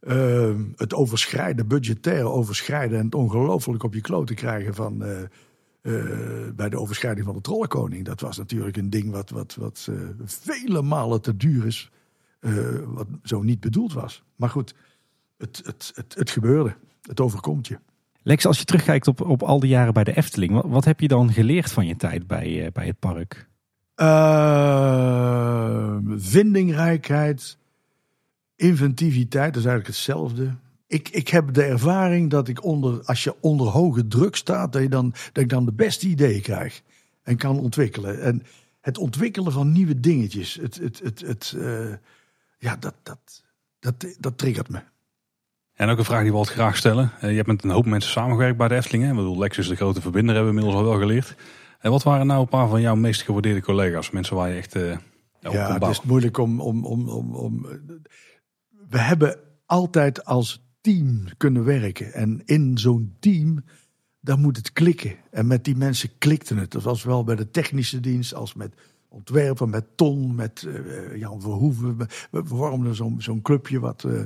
Uh, 0.00 0.54
het 0.76 0.94
overschrijden, 0.94 1.68
budgetair 1.68 2.24
overschrijden 2.24 2.98
en 2.98 3.04
het 3.04 3.14
ongelooflijk 3.14 3.82
op 3.82 3.94
je 3.94 4.00
kloten 4.00 4.34
krijgen 4.34 4.74
van 4.74 4.98
bij 6.56 6.68
de 6.68 6.78
overschrijding 6.78 7.26
van 7.26 7.34
de 7.34 7.40
Trollenkoning. 7.40 8.04
Dat 8.04 8.20
was 8.20 8.36
natuurlijk 8.36 8.76
een 8.76 8.90
ding 8.90 9.10
wat, 9.10 9.30
wat, 9.30 9.54
wat 9.54 9.88
vele 10.24 10.82
malen 10.82 11.20
te 11.20 11.36
duur 11.36 11.66
is. 11.66 11.90
wat 12.84 13.06
zo 13.22 13.42
niet 13.42 13.60
bedoeld 13.60 13.92
was. 13.92 14.24
Maar 14.36 14.50
goed, 14.50 14.74
het, 15.44 15.66
het, 15.66 15.92
het, 15.94 16.14
het 16.14 16.30
gebeurde. 16.30 16.74
Het 17.02 17.20
overkomt 17.20 17.66
je. 17.66 17.78
Lex, 18.22 18.46
als 18.46 18.58
je 18.58 18.64
terugkijkt 18.64 19.06
op, 19.06 19.20
op 19.20 19.42
al 19.42 19.60
die 19.60 19.70
jaren 19.70 19.92
bij 19.92 20.04
de 20.04 20.16
Efteling, 20.16 20.52
wat, 20.52 20.64
wat 20.66 20.84
heb 20.84 21.00
je 21.00 21.08
dan 21.08 21.32
geleerd 21.32 21.72
van 21.72 21.86
je 21.86 21.96
tijd 21.96 22.26
bij, 22.26 22.64
uh, 22.64 22.66
bij 22.72 22.86
het 22.86 22.98
park? 22.98 23.48
Uh, 23.96 25.96
vindingrijkheid, 26.16 27.58
inventiviteit, 28.56 29.54
dat 29.54 29.62
is 29.62 29.68
eigenlijk 29.68 29.96
hetzelfde. 29.96 30.54
Ik, 30.86 31.08
ik 31.08 31.28
heb 31.28 31.54
de 31.54 31.62
ervaring 31.62 32.30
dat 32.30 32.48
ik 32.48 32.64
onder, 32.64 33.04
als 33.04 33.24
je 33.24 33.34
onder 33.40 33.66
hoge 33.66 34.08
druk 34.08 34.36
staat, 34.36 34.72
dat, 34.72 34.82
je 34.82 34.88
dan, 34.88 35.14
dat 35.32 35.42
ik 35.42 35.48
dan 35.48 35.64
de 35.64 35.72
beste 35.72 36.08
ideeën 36.08 36.42
krijg 36.42 36.82
en 37.22 37.36
kan 37.36 37.58
ontwikkelen. 37.58 38.22
En 38.22 38.42
het 38.80 38.98
ontwikkelen 38.98 39.52
van 39.52 39.72
nieuwe 39.72 40.00
dingetjes, 40.00 40.54
het, 40.54 40.76
het, 40.76 41.00
het, 41.02 41.20
het, 41.20 41.54
uh, 41.56 41.92
ja, 42.58 42.76
dat, 42.76 42.94
dat, 43.02 43.42
dat, 43.78 44.16
dat 44.18 44.38
triggert 44.38 44.68
me. 44.68 44.80
En 45.74 45.88
ook 45.88 45.98
een 45.98 46.04
vraag 46.04 46.22
die 46.22 46.30
we 46.30 46.36
altijd 46.36 46.56
graag 46.56 46.76
stellen. 46.76 47.10
Eh, 47.20 47.30
je 47.30 47.36
hebt 47.36 47.48
met 47.48 47.64
een 47.64 47.70
hoop 47.70 47.86
mensen 47.86 48.10
samengewerkt 48.10 48.56
bij 48.56 48.68
de 48.68 48.74
Efteling. 48.74 49.08
Ik 49.08 49.14
bedoel, 49.14 49.38
Lexus 49.38 49.68
de 49.68 49.76
grote 49.76 50.00
verbinder 50.00 50.34
hebben 50.34 50.52
we 50.54 50.58
inmiddels 50.58 50.84
al 50.84 50.90
wel 50.90 51.00
geleerd. 51.00 51.36
En 51.80 51.90
wat 51.90 52.02
waren 52.02 52.26
nou 52.26 52.40
een 52.40 52.48
paar 52.48 52.68
van 52.68 52.80
jouw 52.80 52.94
meest 52.94 53.22
gewaardeerde 53.22 53.62
collega's? 53.62 54.10
Mensen 54.10 54.36
waar 54.36 54.48
je 54.48 54.56
echt 54.56 54.76
uh, 54.76 54.96
Ja, 55.40 55.78
het 55.78 55.88
is 55.88 56.02
moeilijk 56.02 56.38
om, 56.38 56.60
om, 56.60 56.84
om, 56.84 57.08
om, 57.08 57.34
om... 57.34 57.66
We 58.88 58.98
hebben 58.98 59.38
altijd 59.66 60.24
als 60.24 60.64
team 60.80 61.24
kunnen 61.36 61.64
werken. 61.64 62.12
En 62.12 62.42
in 62.44 62.78
zo'n 62.78 63.16
team, 63.20 63.64
dan 64.20 64.40
moet 64.40 64.56
het 64.56 64.72
klikken. 64.72 65.14
En 65.30 65.46
met 65.46 65.64
die 65.64 65.76
mensen 65.76 66.10
klikte 66.18 66.54
het. 66.54 66.70
Dat 66.70 66.82
was 66.82 67.04
wel 67.04 67.24
bij 67.24 67.36
de 67.36 67.50
technische 67.50 68.00
dienst 68.00 68.34
als 68.34 68.54
met 68.54 68.74
ontwerpen, 69.08 69.70
met 69.70 69.96
Ton, 69.96 70.34
met 70.34 70.64
uh, 70.66 71.16
Jan 71.16 71.40
Verhoeven. 71.40 71.96
We 72.30 72.44
vormden 72.44 72.94
zo'n 72.94 73.20
zo'n 73.20 73.42
clubje 73.42 73.80
wat... 73.80 74.04
Uh, 74.06 74.22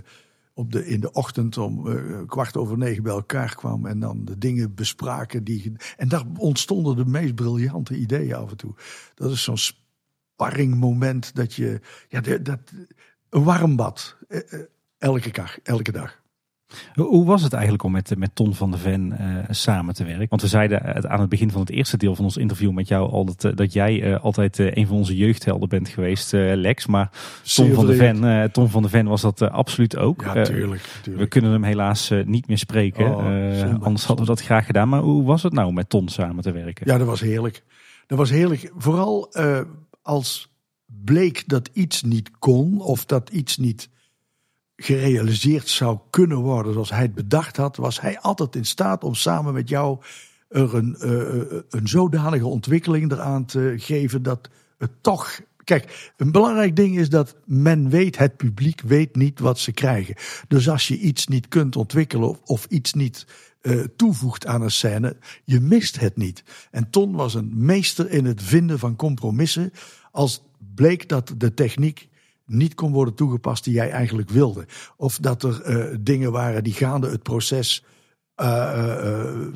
op 0.58 0.72
de, 0.72 0.86
in 0.86 1.00
de 1.00 1.12
ochtend 1.12 1.58
om 1.58 1.86
uh, 1.86 2.20
kwart 2.26 2.56
over 2.56 2.78
negen 2.78 3.02
bij 3.02 3.12
elkaar 3.12 3.54
kwam 3.54 3.86
en 3.86 4.00
dan 4.00 4.24
de 4.24 4.38
dingen 4.38 4.74
bespraken. 4.74 5.44
Die, 5.44 5.72
en 5.96 6.08
daar 6.08 6.24
ontstonden 6.36 6.96
de 6.96 7.04
meest 7.04 7.34
briljante 7.34 7.96
ideeën 7.96 8.34
af 8.34 8.50
en 8.50 8.56
toe. 8.56 8.74
Dat 9.14 9.30
is 9.30 9.42
zo'n 9.42 9.58
sparringmoment 9.58 11.34
dat 11.34 11.54
je, 11.54 11.80
ja, 12.08 12.20
dat, 12.20 12.58
een 13.28 13.44
warm 13.44 13.76
bad, 13.76 14.16
uh, 14.28 14.40
elke 14.98 15.30
dag, 15.30 15.58
elke 15.62 15.92
dag. 15.92 16.20
Hoe 16.94 17.24
was 17.24 17.42
het 17.42 17.52
eigenlijk 17.52 17.82
om 17.82 17.92
met, 17.92 18.18
met 18.18 18.34
Ton 18.34 18.54
van 18.54 18.70
de 18.70 18.78
Ven 18.78 19.16
uh, 19.20 19.38
samen 19.48 19.94
te 19.94 20.04
werken? 20.04 20.28
Want 20.28 20.42
we 20.42 20.48
zeiden 20.48 21.08
aan 21.10 21.20
het 21.20 21.28
begin 21.28 21.50
van 21.50 21.60
het 21.60 21.70
eerste 21.70 21.96
deel 21.96 22.14
van 22.14 22.24
ons 22.24 22.36
interview 22.36 22.72
met 22.72 22.88
jou 22.88 23.10
al 23.10 23.24
dat, 23.24 23.56
dat 23.56 23.72
jij 23.72 24.02
uh, 24.02 24.20
altijd 24.24 24.58
uh, 24.58 24.74
een 24.74 24.86
van 24.86 24.96
onze 24.96 25.16
jeugdhelden 25.16 25.68
bent 25.68 25.88
geweest, 25.88 26.32
Lex. 26.32 26.86
Maar 26.86 27.10
Ton 27.54 27.72
van, 27.74 27.86
de 27.86 27.94
Ven, 27.94 28.52
Ton 28.52 28.68
van 28.68 28.82
de 28.82 28.88
Ven 28.88 29.06
was 29.06 29.20
dat 29.20 29.42
absoluut 29.42 29.96
ook. 29.96 30.22
Ja, 30.22 30.44
tuurlijk, 30.44 30.82
tuurlijk. 31.02 31.24
We 31.24 31.28
kunnen 31.28 31.50
hem 31.50 31.62
helaas 31.62 32.12
niet 32.24 32.48
meer 32.48 32.58
spreken. 32.58 33.16
Oh, 33.16 33.82
anders 33.82 34.04
hadden 34.04 34.26
we 34.26 34.32
dat 34.32 34.42
graag 34.42 34.66
gedaan. 34.66 34.88
Maar 34.88 35.00
hoe 35.00 35.24
was 35.24 35.42
het 35.42 35.52
nou 35.52 35.72
met 35.72 35.88
Ton 35.88 36.08
samen 36.08 36.42
te 36.42 36.52
werken? 36.52 36.86
Ja, 36.90 36.98
dat 36.98 37.06
was 37.06 37.20
heerlijk. 37.20 37.64
Dat 38.06 38.18
was 38.18 38.30
heerlijk. 38.30 38.72
Vooral 38.76 39.32
als 40.02 40.52
bleek 40.86 41.44
dat 41.46 41.70
iets 41.72 42.02
niet 42.02 42.30
kon 42.38 42.80
of 42.80 43.04
dat 43.04 43.30
iets 43.30 43.56
niet 43.56 43.88
gerealiseerd 44.80 45.68
zou 45.68 45.98
kunnen 46.10 46.38
worden 46.38 46.72
zoals 46.72 46.90
hij 46.90 47.02
het 47.02 47.14
bedacht 47.14 47.56
had, 47.56 47.76
was 47.76 48.00
hij 48.00 48.18
altijd 48.18 48.56
in 48.56 48.64
staat 48.64 49.04
om 49.04 49.14
samen 49.14 49.54
met 49.54 49.68
jou 49.68 49.98
er 50.48 50.74
een, 50.74 50.96
uh, 51.00 51.60
een 51.70 51.88
zodanige 51.88 52.46
ontwikkeling 52.46 53.12
eraan 53.12 53.44
te 53.44 53.74
geven 53.76 54.22
dat 54.22 54.50
het 54.78 54.90
toch. 55.00 55.40
Kijk, 55.64 56.12
een 56.16 56.32
belangrijk 56.32 56.76
ding 56.76 56.98
is 56.98 57.08
dat 57.08 57.36
men 57.44 57.90
weet, 57.90 58.18
het 58.18 58.36
publiek 58.36 58.80
weet 58.80 59.16
niet 59.16 59.38
wat 59.40 59.58
ze 59.58 59.72
krijgen. 59.72 60.14
Dus 60.48 60.68
als 60.68 60.88
je 60.88 60.98
iets 60.98 61.26
niet 61.26 61.48
kunt 61.48 61.76
ontwikkelen 61.76 62.36
of, 62.44 62.66
iets 62.68 62.92
niet 62.92 63.26
uh, 63.62 63.84
toevoegt 63.96 64.46
aan 64.46 64.62
een 64.62 64.70
scène, 64.70 65.16
je 65.44 65.60
mist 65.60 66.00
het 66.00 66.16
niet. 66.16 66.44
En 66.70 66.90
Ton 66.90 67.12
was 67.12 67.34
een 67.34 67.50
meester 67.54 68.10
in 68.10 68.24
het 68.24 68.42
vinden 68.42 68.78
van 68.78 68.96
compromissen. 68.96 69.72
Als 70.12 70.42
bleek 70.74 71.08
dat 71.08 71.34
de 71.36 71.54
techniek 71.54 72.08
niet 72.48 72.74
kon 72.74 72.92
worden 72.92 73.14
toegepast 73.14 73.64
die 73.64 73.74
jij 73.74 73.90
eigenlijk 73.90 74.30
wilde. 74.30 74.66
Of 74.96 75.18
dat 75.18 75.42
er 75.42 75.90
uh, 75.90 75.96
dingen 76.00 76.32
waren 76.32 76.64
die 76.64 76.72
gaande 76.72 77.10
het 77.10 77.22
proces 77.22 77.84
uh, 78.36 79.46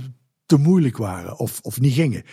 te 0.47 0.56
moeilijk 0.56 0.97
waren 0.97 1.39
of, 1.39 1.60
of 1.62 1.81
niet 1.81 1.94
gingen. 1.94 2.24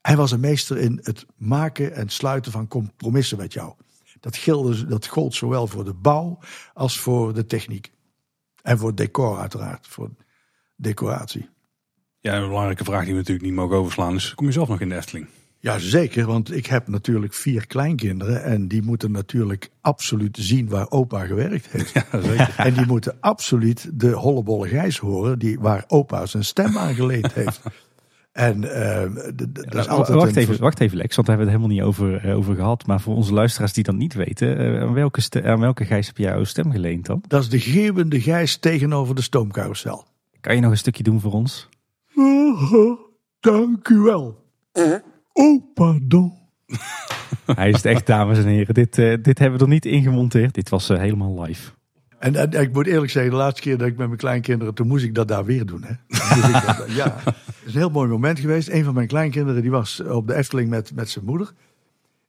Hij 0.00 0.16
was 0.16 0.30
een 0.30 0.40
meester 0.40 0.78
in 0.78 1.00
het 1.02 1.26
maken 1.36 1.94
en 1.94 2.08
sluiten 2.08 2.52
van 2.52 2.68
compromissen 2.68 3.38
met 3.38 3.52
jou. 3.52 3.74
Dat, 4.20 4.36
gilde, 4.36 4.86
dat 4.86 5.06
gold 5.06 5.34
zowel 5.34 5.66
voor 5.66 5.84
de 5.84 5.94
bouw 5.94 6.38
als 6.74 6.98
voor 6.98 7.34
de 7.34 7.46
techniek. 7.46 7.92
En 8.62 8.78
voor 8.78 8.88
het 8.88 8.96
decor 8.96 9.38
uiteraard, 9.38 9.86
voor 9.86 10.10
decoratie. 10.76 11.48
Ja, 12.20 12.36
een 12.36 12.48
belangrijke 12.48 12.84
vraag 12.84 13.04
die 13.04 13.12
we 13.12 13.18
natuurlijk 13.18 13.46
niet 13.46 13.54
mogen 13.54 13.76
overslaan 13.76 14.14
is, 14.14 14.34
kom 14.34 14.46
je 14.46 14.52
zelf 14.52 14.68
nog 14.68 14.80
in 14.80 14.88
de? 14.88 15.28
Ja, 15.68 15.78
zeker. 15.78 16.26
Want 16.26 16.54
ik 16.54 16.66
heb 16.66 16.88
natuurlijk 16.88 17.34
vier 17.34 17.66
kleinkinderen. 17.66 18.42
En 18.42 18.68
die 18.68 18.82
moeten 18.82 19.10
natuurlijk 19.10 19.70
absoluut 19.80 20.38
zien 20.40 20.68
waar 20.68 20.90
opa 20.90 21.26
gewerkt 21.26 21.66
heeft. 21.70 21.92
Ja, 22.12 22.20
zeker. 22.20 22.54
En 22.56 22.74
die 22.74 22.86
moeten 22.86 23.16
absoluut 23.20 23.90
de 23.92 24.10
hollebolle 24.10 24.68
gijs 24.68 24.98
horen. 24.98 25.38
Die, 25.38 25.60
waar 25.60 25.84
opa 25.86 26.26
zijn 26.26 26.44
stem 26.44 26.78
aangeleend 26.78 27.32
heeft. 27.32 27.60
En 28.32 28.62
uh, 28.62 29.02
dat 29.34 29.74
is 29.74 29.88
altijd 29.88 30.18
wacht, 30.18 30.36
even, 30.36 30.60
wacht 30.60 30.80
even, 30.80 30.96
Lex, 30.96 31.16
want 31.16 31.26
daar 31.26 31.36
hebben 31.36 31.54
we 31.54 31.62
het 31.62 31.72
helemaal 31.72 31.96
niet 31.96 32.12
over, 32.12 32.24
uh, 32.24 32.36
over 32.36 32.54
gehad. 32.54 32.86
Maar 32.86 33.00
voor 33.00 33.14
onze 33.14 33.32
luisteraars 33.32 33.72
die 33.72 33.84
dat 33.84 33.94
niet 33.94 34.14
weten, 34.14 34.60
uh, 34.60 34.82
aan, 34.82 34.92
welke 34.92 35.42
aan 35.42 35.60
welke 35.60 35.84
gijs 35.84 36.06
heb 36.06 36.16
jij 36.16 36.30
jouw 36.30 36.44
stem 36.44 36.70
geleend 36.70 37.06
dan? 37.06 37.24
Dat 37.28 37.42
is 37.42 37.48
de 37.48 37.60
geeuwende 37.60 38.20
gijs 38.20 38.56
tegenover 38.56 39.14
de 39.14 39.22
stoomcarousel. 39.22 40.04
Kan 40.40 40.54
je 40.54 40.60
nog 40.60 40.70
een 40.70 40.78
stukje 40.78 41.02
doen 41.02 41.20
voor 41.20 41.32
ons? 41.32 41.68
Dank 43.40 43.88
u 43.88 43.98
wel. 43.98 44.46
Oh, 45.38 45.62
pardon. 45.74 46.32
Hij 47.46 47.68
is 47.68 47.74
het 47.74 47.84
echt, 47.84 48.06
dames 48.06 48.38
en 48.38 48.46
heren. 48.46 48.74
Dit, 48.74 48.98
uh, 48.98 49.16
dit 49.22 49.38
hebben 49.38 49.58
we 49.58 49.64
er 49.64 49.70
niet 49.70 49.84
in 49.84 50.02
gemonteerd. 50.02 50.54
Dit 50.54 50.68
was 50.68 50.90
uh, 50.90 50.98
helemaal 50.98 51.42
live. 51.42 51.70
En, 52.18 52.34
en, 52.34 52.60
ik 52.60 52.72
moet 52.72 52.86
eerlijk 52.86 53.12
zeggen, 53.12 53.32
de 53.32 53.38
laatste 53.38 53.60
keer 53.60 53.78
dat 53.78 53.86
ik 53.86 53.96
met 53.96 54.06
mijn 54.06 54.18
kleinkinderen, 54.18 54.74
toen 54.74 54.86
moest 54.86 55.04
ik 55.04 55.14
dat 55.14 55.28
daar 55.28 55.44
weer 55.44 55.66
doen. 55.66 55.84
Hè? 55.84 55.92
dat, 56.52 56.84
ja, 56.88 57.16
het 57.24 57.34
is 57.64 57.74
een 57.74 57.80
heel 57.80 57.90
mooi 57.90 58.08
moment 58.08 58.38
geweest. 58.38 58.68
Een 58.68 58.84
van 58.84 58.94
mijn 58.94 59.06
kleinkinderen 59.06 59.62
die 59.62 59.70
was 59.70 60.00
op 60.00 60.26
de 60.26 60.34
Efteling 60.34 60.70
met, 60.70 60.94
met 60.94 61.08
zijn 61.08 61.24
moeder. 61.24 61.52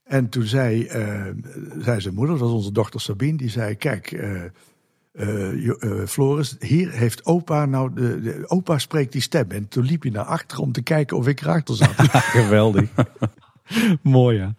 En 0.03 0.29
toen 0.29 0.43
zei, 0.43 0.83
uh, 0.83 1.25
zei 1.77 2.01
zijn 2.01 2.13
moeder, 2.13 2.37
dat 2.37 2.47
was 2.47 2.55
onze 2.55 2.71
dochter 2.71 3.01
Sabine, 3.01 3.37
die 3.37 3.49
zei: 3.49 3.75
Kijk, 3.75 4.11
uh, 5.19 6.05
Floris, 6.05 6.55
hier 6.59 6.91
heeft 6.91 7.25
opa 7.25 7.65
nou, 7.65 7.93
de, 7.93 8.21
de, 8.21 8.43
opa 8.47 8.77
spreekt 8.77 9.11
die 9.11 9.21
stem. 9.21 9.51
En 9.51 9.67
toen 9.67 9.83
liep 9.83 10.03
je 10.03 10.11
naar 10.11 10.25
achter 10.25 10.59
om 10.59 10.71
te 10.71 10.81
kijken 10.81 11.17
of 11.17 11.27
ik 11.27 11.41
erachter 11.41 11.75
zat. 11.75 11.93
Geweldig. 12.39 12.89
Mooi 14.01 14.37
ja. 14.37 14.55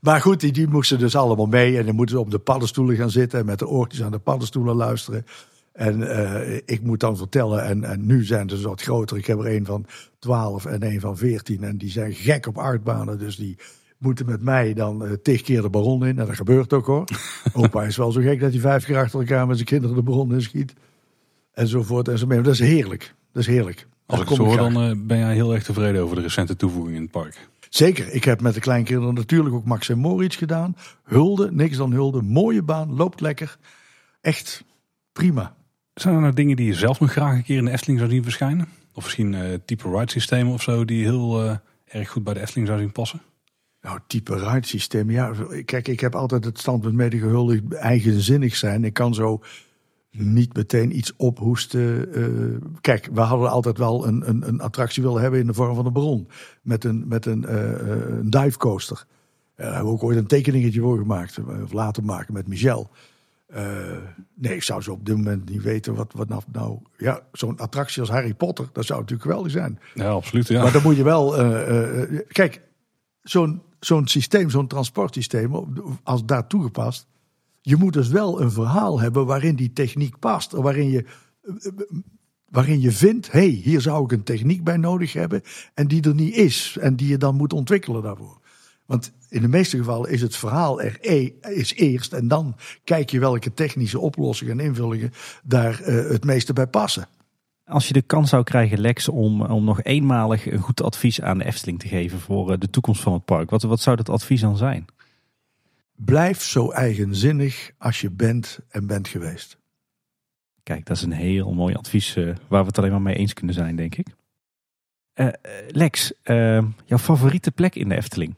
Maar 0.00 0.20
goed, 0.20 0.40
die, 0.40 0.52
die 0.52 0.68
moesten 0.68 0.98
dus 0.98 1.16
allemaal 1.16 1.46
mee. 1.46 1.78
En 1.78 1.86
dan 1.86 1.94
moeten 1.94 2.14
ze 2.14 2.20
op 2.20 2.30
de 2.30 2.38
paddenstoelen 2.38 2.96
gaan 2.96 3.10
zitten. 3.10 3.38
En 3.38 3.46
met 3.46 3.58
de 3.58 3.68
oortjes 3.68 4.02
aan 4.02 4.10
de 4.10 4.18
paddenstoelen 4.18 4.76
luisteren. 4.76 5.26
En 5.72 6.00
uh, 6.00 6.56
ik 6.64 6.82
moet 6.82 7.00
dan 7.00 7.16
vertellen, 7.16 7.64
en, 7.64 7.84
en 7.84 8.06
nu 8.06 8.24
zijn 8.24 8.48
ze 8.48 8.68
wat 8.68 8.82
groter. 8.82 9.16
Ik 9.16 9.26
heb 9.26 9.38
er 9.38 9.54
een 9.54 9.64
van 9.64 9.86
12 10.18 10.64
en 10.64 10.84
een 10.84 11.00
van 11.00 11.16
14. 11.16 11.62
En 11.62 11.76
die 11.76 11.90
zijn 11.90 12.12
gek 12.14 12.46
op 12.46 12.58
aardbanen. 12.58 13.18
Dus 13.18 13.36
die 13.36 13.56
moeten 14.00 14.26
met 14.26 14.42
mij 14.42 14.74
dan 14.74 15.04
uh, 15.04 15.12
tig 15.22 15.42
keer 15.42 15.62
de 15.62 15.70
baron 15.70 16.06
in. 16.06 16.18
En 16.18 16.26
dat 16.26 16.36
gebeurt 16.36 16.72
ook 16.72 16.86
hoor. 16.86 17.04
Opa 17.52 17.82
is 17.82 17.96
wel 17.96 18.12
zo 18.12 18.20
gek 18.20 18.40
dat 18.40 18.50
hij 18.50 18.60
vijf 18.60 18.84
keer 18.84 18.98
achter 18.98 19.20
elkaar 19.20 19.46
met 19.46 19.56
zijn 19.56 19.68
kinderen 19.68 19.96
de 19.96 20.02
baron 20.02 20.34
in 20.34 20.42
schiet. 20.42 20.72
Enzovoort 21.52 22.08
en 22.08 22.18
zo 22.18 22.26
mee. 22.26 22.40
Dat 22.40 22.52
is 22.52 22.58
heerlijk. 22.58 23.14
Dat 23.32 23.42
is 23.42 23.48
heerlijk. 23.48 23.86
Als 24.06 24.20
ik 24.20 24.28
het 24.28 24.38
hoor, 24.38 24.56
dan 24.56 24.84
uh, 24.84 24.92
ben 24.96 25.18
jij 25.18 25.34
heel 25.34 25.54
erg 25.54 25.62
tevreden 25.62 26.02
over 26.02 26.16
de 26.16 26.22
recente 26.22 26.56
toevoeging 26.56 26.96
in 26.96 27.02
het 27.02 27.10
park. 27.10 27.48
Zeker. 27.68 28.12
Ik 28.12 28.24
heb 28.24 28.40
met 28.40 28.54
de 28.54 28.60
kleinkinderen 28.60 29.14
natuurlijk 29.14 29.54
ook 29.54 29.64
Max 29.64 29.88
en 29.88 29.98
Moritz 29.98 30.38
gedaan. 30.38 30.76
Hulde, 31.04 31.52
niks 31.52 31.76
dan 31.76 31.92
hulde. 31.92 32.22
Mooie 32.22 32.62
baan, 32.62 32.94
loopt 32.94 33.20
lekker. 33.20 33.58
Echt 34.20 34.64
prima. 35.12 35.54
Zijn 35.94 36.14
er 36.14 36.20
nou 36.20 36.34
dingen 36.34 36.56
die 36.56 36.66
je 36.66 36.74
zelf 36.74 37.00
nog 37.00 37.10
graag 37.10 37.34
een 37.34 37.42
keer 37.42 37.58
in 37.58 37.64
de 37.64 37.70
Efteling 37.70 37.98
zou 37.98 38.10
zien 38.10 38.22
verschijnen? 38.22 38.68
Of 38.94 39.04
misschien 39.04 39.32
uh, 39.32 39.54
type 39.64 39.90
ride 39.90 40.10
systemen 40.10 40.52
of 40.52 40.62
zo 40.62 40.84
die 40.84 41.04
heel 41.04 41.44
uh, 41.44 41.56
erg 41.84 42.10
goed 42.10 42.24
bij 42.24 42.34
de 42.34 42.40
Efteling 42.40 42.66
zou 42.66 42.80
zien 42.80 42.92
passen? 42.92 43.20
Nou, 43.82 43.98
type 44.06 44.34
ride 44.34 44.66
systeem. 44.66 45.10
Ja, 45.10 45.32
kijk, 45.64 45.88
ik 45.88 46.00
heb 46.00 46.14
altijd 46.14 46.44
het 46.44 46.58
standpunt 46.58 46.94
medegehuldig 46.94 47.60
eigenzinnig 47.68 48.56
zijn. 48.56 48.84
Ik 48.84 48.92
kan 48.92 49.14
zo 49.14 49.42
niet 50.10 50.54
meteen 50.54 50.96
iets 50.96 51.16
ophoesten. 51.16 52.18
Uh, 52.18 52.56
kijk, 52.80 53.08
we 53.12 53.20
hadden 53.20 53.50
altijd 53.50 53.78
wel 53.78 54.06
een, 54.06 54.28
een, 54.28 54.48
een, 54.48 54.60
attractie 54.60 55.02
willen 55.02 55.22
hebben 55.22 55.40
in 55.40 55.46
de 55.46 55.54
vorm 55.54 55.74
van 55.74 55.86
een 55.86 55.92
bron. 55.92 56.28
Met 56.62 56.84
een, 56.84 57.08
met 57.08 57.26
een, 57.26 57.42
uh, 57.42 58.18
een 58.18 58.30
dive 58.30 58.58
coaster. 58.58 59.04
daar 59.56 59.66
hebben 59.66 59.86
we 59.86 59.92
ook 59.92 60.02
ooit 60.02 60.16
een 60.16 60.26
tekeningetje 60.26 60.80
voor 60.80 60.98
gemaakt. 60.98 61.38
Of 61.62 61.72
laten 61.72 62.04
maken 62.04 62.34
met 62.34 62.48
Michel. 62.48 62.90
nee, 64.34 64.54
ik 64.54 64.62
zou 64.62 64.82
zo 64.82 64.92
op 64.92 65.06
dit 65.06 65.16
moment 65.16 65.48
niet 65.48 65.62
weten 65.62 65.94
wat, 65.94 66.12
wat 66.12 66.28
nou... 66.28 66.42
nou 66.52 66.78
ja, 66.96 67.20
zo'n 67.32 67.58
attractie 67.58 68.00
als 68.00 68.10
Harry 68.10 68.34
Potter, 68.34 68.68
dat 68.72 68.84
zou 68.84 69.00
natuurlijk 69.00 69.28
geweldig 69.28 69.52
zijn. 69.52 69.78
Ja, 69.94 70.10
absoluut. 70.10 70.48
Ja. 70.48 70.62
Maar 70.62 70.72
dan 70.72 70.82
moet 70.82 70.96
je 70.96 71.04
wel... 71.04 71.30
kijk, 72.28 72.62
zo'n 73.22 73.62
zo'n 73.80 74.06
systeem, 74.06 74.50
zo'n 74.50 74.66
transportsysteem, 74.66 75.74
als 76.02 76.24
daar 76.24 76.46
toegepast 76.46 77.08
je 77.60 77.76
moet 77.76 77.92
dus 77.92 78.08
wel 78.08 78.40
een 78.40 78.52
verhaal 78.52 79.00
hebben 79.00 79.26
waarin 79.26 79.56
die 79.56 79.72
techniek 79.72 80.18
past. 80.18 80.52
Waarin 80.52 80.90
je, 80.90 81.04
waarin 82.48 82.80
je 82.80 82.92
vindt, 82.92 83.32
hé, 83.32 83.38
hey, 83.38 83.48
hier 83.48 83.80
zou 83.80 84.04
ik 84.04 84.12
een 84.12 84.22
techniek 84.22 84.64
bij 84.64 84.76
nodig 84.76 85.12
hebben. 85.12 85.42
En 85.74 85.88
die 85.88 86.02
er 86.02 86.14
niet 86.14 86.34
is. 86.34 86.76
En 86.80 86.96
die 86.96 87.08
je 87.08 87.18
dan 87.18 87.36
moet 87.36 87.52
ontwikkelen 87.52 88.02
daarvoor. 88.02 88.38
Want 88.86 89.12
in 89.28 89.42
de 89.42 89.48
meeste 89.48 89.76
gevallen 89.76 90.10
is 90.10 90.20
het 90.20 90.36
verhaal 90.36 90.82
er 90.82 90.98
e, 91.00 91.30
is 91.40 91.74
eerst. 91.74 92.12
En 92.12 92.28
dan 92.28 92.56
kijk 92.84 93.10
je 93.10 93.20
welke 93.20 93.54
technische 93.54 93.98
oplossingen 93.98 94.58
en 94.58 94.64
invullingen 94.64 95.12
daar 95.42 95.80
uh, 95.80 96.10
het 96.10 96.24
meeste 96.24 96.52
bij 96.52 96.66
passen. 96.66 97.08
Als 97.70 97.86
je 97.86 97.92
de 97.92 98.02
kans 98.02 98.30
zou 98.30 98.42
krijgen, 98.42 98.80
Lex, 98.80 99.08
om, 99.08 99.42
om 99.42 99.64
nog 99.64 99.82
eenmalig 99.82 100.50
een 100.50 100.58
goed 100.58 100.82
advies 100.82 101.20
aan 101.20 101.38
de 101.38 101.44
Efteling 101.44 101.78
te 101.78 101.88
geven 101.88 102.18
voor 102.18 102.52
eh, 102.52 102.58
de 102.58 102.70
toekomst 102.70 103.02
van 103.02 103.12
het 103.12 103.24
park. 103.24 103.50
Wat, 103.50 103.62
wat 103.62 103.80
zou 103.80 103.96
dat 103.96 104.08
advies 104.08 104.40
dan 104.40 104.56
zijn? 104.56 104.86
Blijf 105.96 106.42
zo 106.42 106.70
eigenzinnig 106.70 107.70
als 107.78 108.00
je 108.00 108.10
bent 108.10 108.58
en 108.68 108.86
bent 108.86 109.08
geweest. 109.08 109.58
Kijk, 110.62 110.86
dat 110.86 110.96
is 110.96 111.02
een 111.02 111.12
heel 111.12 111.52
mooi 111.52 111.74
advies 111.74 112.16
uh, 112.16 112.34
waar 112.48 112.60
we 112.60 112.66
het 112.66 112.78
alleen 112.78 112.90
maar 112.90 113.02
mee 113.02 113.14
eens 113.14 113.32
kunnen 113.32 113.54
zijn, 113.54 113.76
denk 113.76 113.94
ik. 113.94 114.06
Uh, 115.14 115.28
Lex, 115.68 116.12
uh, 116.24 116.64
jouw 116.84 116.98
favoriete 116.98 117.50
plek 117.50 117.74
in 117.74 117.88
de 117.88 117.96
Efteling? 117.96 118.34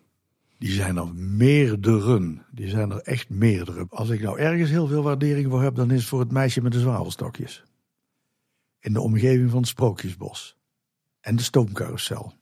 Die 0.58 0.70
zijn 0.70 0.96
er 0.96 1.14
meerdere. 1.14 2.38
Die 2.50 2.68
zijn 2.68 2.90
er 2.90 3.00
echt 3.00 3.30
meerdere. 3.30 3.86
Als 3.88 4.08
ik 4.08 4.22
nou 4.22 4.38
ergens 4.38 4.70
heel 4.70 4.86
veel 4.86 5.02
waardering 5.02 5.50
voor 5.50 5.62
heb, 5.62 5.74
dan 5.74 5.90
is 5.90 5.98
het 5.98 6.08
voor 6.08 6.20
het 6.20 6.32
meisje 6.32 6.62
met 6.62 6.72
de 6.72 6.80
zwavelstokjes. 6.80 7.64
In 8.82 8.92
de 8.92 9.00
omgeving 9.00 9.50
van 9.50 9.58
het 9.60 9.68
Sprookjesbos. 9.68 10.56
En 11.20 11.36
de 11.36 11.42
stoomcarousel. 11.42 12.32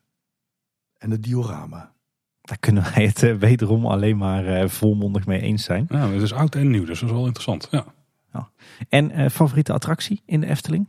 En 0.98 1.10
het 1.10 1.22
diorama. 1.22 1.92
Daar 2.40 2.58
kunnen 2.58 2.82
wij 2.94 3.06
het 3.06 3.22
uh, 3.22 3.36
wederom 3.36 3.86
alleen 3.86 4.16
maar 4.16 4.62
uh, 4.62 4.68
volmondig 4.68 5.26
mee 5.26 5.40
eens 5.40 5.64
zijn. 5.64 5.86
Ja, 5.88 6.10
het 6.10 6.22
is 6.22 6.32
oud 6.32 6.54
en 6.54 6.70
nieuw, 6.70 6.84
dus 6.84 7.00
dat 7.00 7.08
is 7.08 7.14
wel 7.14 7.24
interessant. 7.24 7.68
Ja. 7.70 7.84
ja. 8.32 8.50
En 8.88 9.20
uh, 9.20 9.28
favoriete 9.28 9.72
attractie 9.72 10.22
in 10.24 10.40
de 10.40 10.46
Efteling? 10.46 10.86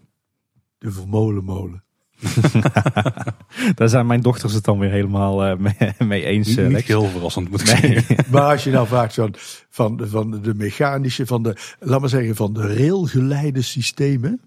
De 0.78 0.92
Vermolenmolen. 0.92 1.84
Daar 3.76 3.90
zijn 3.90 4.06
mijn 4.06 4.22
dochters 4.22 4.54
het 4.54 4.64
dan 4.64 4.80
weer 4.80 4.92
helemaal 4.92 5.58
mee, 5.58 5.74
mee, 6.00 6.24
eens. 6.24 6.56
Niet, 6.56 6.68
niet 6.68 6.84
heel 6.84 7.06
verrassend 7.06 7.50
moet 7.50 7.62
ik 7.62 7.82
nee. 7.82 7.92
zeggen. 7.92 8.26
Maar 8.32 8.52
als 8.52 8.64
je 8.64 8.72
nou 8.72 8.88
vraagt 8.88 9.14
van, 9.14 9.34
van, 9.70 10.00
van 10.04 10.42
de 10.42 10.54
mechanische, 10.54 11.26
van 11.26 11.44
de, 11.44 11.56
laat 11.80 12.00
maar 12.00 12.10
zeggen, 12.10 12.36
van 12.36 12.54
de 12.54 12.76
railgeleide 12.76 13.62
systemen. 13.62 14.42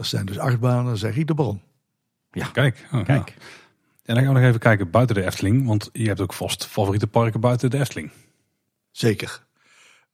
Dat 0.00 0.08
zijn 0.08 0.26
dus 0.26 0.38
achtbanen, 0.38 0.84
dan 0.84 0.96
zeg 0.96 1.16
ik 1.16 1.26
de 1.26 1.34
bron. 1.34 1.60
Ja, 2.30 2.46
kijk. 2.46 2.88
Oh, 2.92 3.04
kijk. 3.04 3.28
Ja. 3.28 3.44
En 4.04 4.14
dan 4.14 4.24
gaan 4.24 4.32
we 4.32 4.38
nog 4.38 4.48
even 4.48 4.60
kijken 4.60 4.90
buiten 4.90 5.14
de 5.14 5.24
Efteling. 5.24 5.66
Want 5.66 5.90
je 5.92 6.06
hebt 6.06 6.20
ook 6.20 6.32
vast 6.32 6.66
favoriete 6.66 7.06
parken 7.06 7.40
buiten 7.40 7.70
de 7.70 7.78
Efteling. 7.78 8.10
Zeker. 8.90 9.46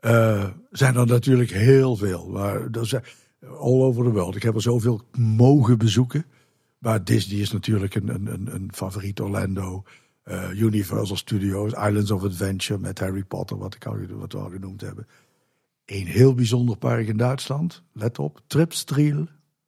Uh, 0.00 0.44
zijn 0.70 0.96
er 0.96 1.06
natuurlijk 1.06 1.50
heel 1.50 1.96
veel. 1.96 2.28
Maar 2.28 2.68
er 2.70 2.86
zijn 2.86 3.04
all 3.40 3.80
over 3.80 4.04
the 4.04 4.10
world. 4.10 4.36
Ik 4.36 4.42
heb 4.42 4.54
er 4.54 4.62
zoveel 4.62 5.00
mogen 5.18 5.78
bezoeken. 5.78 6.26
Maar 6.78 7.04
Disney 7.04 7.40
is 7.40 7.52
natuurlijk 7.52 7.94
een, 7.94 8.08
een, 8.08 8.54
een 8.54 8.70
favoriet. 8.74 9.20
Orlando, 9.20 9.84
uh, 10.24 10.50
Universal 10.60 11.16
Studios, 11.16 11.72
Islands 11.72 12.10
of 12.10 12.24
Adventure 12.24 12.78
met 12.78 12.98
Harry 12.98 13.24
Potter, 13.24 13.58
wat, 13.58 13.74
ik 13.74 13.86
al, 13.86 13.96
wat 14.08 14.32
we 14.32 14.38
al 14.38 14.50
genoemd 14.50 14.80
hebben. 14.80 15.06
Een 15.84 16.06
heel 16.06 16.34
bijzonder 16.34 16.76
park 16.76 17.06
in 17.06 17.16
Duitsland. 17.16 17.82
Let 17.92 18.18
op, 18.18 18.40
Tripstriel. 18.46 19.26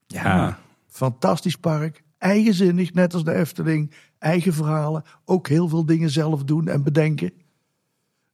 Ja. 0.08 0.58
Fantastisch 0.86 1.56
park. 1.56 2.02
Eigenzinnig, 2.18 2.92
net 2.94 3.14
als 3.14 3.24
de 3.24 3.34
Efteling. 3.34 3.92
Eigen 4.18 4.52
verhalen. 4.52 5.04
Ook 5.24 5.48
heel 5.48 5.68
veel 5.68 5.84
dingen 5.84 6.10
zelf 6.10 6.44
doen 6.44 6.68
en 6.68 6.82
bedenken. 6.82 7.32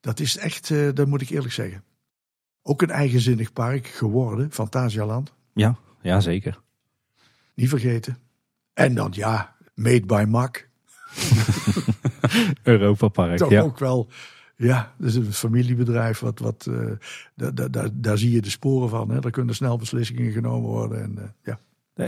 Dat 0.01 0.21
is 0.21 0.37
echt, 0.37 0.71
uh, 0.71 0.93
dat 0.95 1.07
moet 1.07 1.21
ik 1.21 1.31
eerlijk 1.31 1.53
zeggen. 1.53 1.85
Ook 2.63 2.83
een 2.83 2.91
eigenzinnig 2.91 3.53
park 3.53 3.87
geworden, 3.87 4.53
Fantasialand. 4.53 5.33
Ja, 5.53 5.77
ja 6.01 6.21
zeker. 6.21 6.61
Niet 7.55 7.69
vergeten. 7.69 8.19
En 8.75 8.95
dan 8.95 9.13
ja, 9.15 9.55
Made 9.75 10.07
by 10.07 10.25
Mac. 10.29 10.67
Europa 12.63 13.09
Park. 13.09 13.37
Toch 13.37 13.51
ja. 13.51 13.61
ook 13.61 13.79
wel. 13.79 14.09
Ja, 14.57 14.95
dus 14.99 15.15
een 15.15 15.33
familiebedrijf. 15.33 16.19
Wat, 16.21 16.39
wat, 16.39 16.67
uh, 16.71 16.91
daar, 17.35 17.71
daar, 17.71 17.89
daar 17.93 18.19
zie 18.19 18.31
je 18.31 18.43
de 18.43 18.51
sporen 18.51 18.89
van. 18.89 19.11
Hè. 19.11 19.21
Daar 19.21 19.31
kunnen 19.31 19.55
snel 19.55 19.77
beslissingen 19.77 20.33
genomen 20.33 20.71
worden. 20.71 21.03
En, 21.03 21.15
uh, 21.19 21.25
ja. 21.43 21.59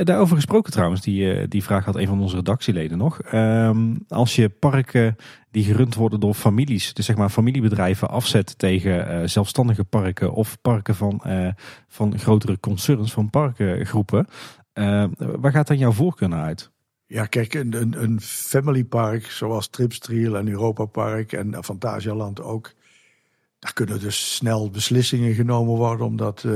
Daarover 0.05 0.36
gesproken 0.36 0.73
trouwens, 0.73 1.01
die, 1.01 1.48
die 1.48 1.64
vraag 1.64 1.85
had 1.85 1.97
een 1.97 2.06
van 2.06 2.20
onze 2.20 2.36
redactieleden 2.36 2.98
nog. 2.98 3.32
Um, 3.32 4.05
als 4.09 4.36
je 4.36 4.48
parken 4.48 5.16
die 5.51 5.64
gerund 5.64 5.94
worden 5.94 6.20
door 6.20 6.35
families, 6.35 6.94
dus 6.94 7.06
zeg 7.06 7.16
maar 7.16 7.28
familiebedrijven, 7.28 8.10
afzet 8.10 8.59
tegen 8.59 9.31
zelfstandige 9.31 9.85
parken 9.85 10.32
of 10.32 10.60
parken 10.60 10.94
van, 10.94 11.23
van 11.89 12.18
grotere 12.18 12.60
concerns, 12.60 13.12
van 13.12 13.31
parkengroepen, 13.31 14.27
waar 15.16 15.52
gaat 15.52 15.66
dan 15.66 15.78
jouw 15.78 15.93
voorkeur 15.93 16.28
naar 16.28 16.44
uit? 16.44 16.70
Ja, 17.06 17.26
kijk, 17.26 17.54
een, 17.54 17.80
een, 17.80 18.02
een 18.02 18.20
familypark 18.20 19.30
zoals 19.30 19.68
Tripstriel 19.68 20.36
en 20.36 20.48
Europa 20.48 20.84
Park 20.84 21.32
en 21.32 21.64
Fantasialand 21.64 22.40
ook. 22.42 22.72
Daar 23.58 23.72
kunnen 23.72 24.00
dus 24.00 24.34
snel 24.34 24.70
beslissingen 24.70 25.34
genomen 25.34 25.74
worden, 25.74 26.06
omdat 26.06 26.42
uh, 26.46 26.52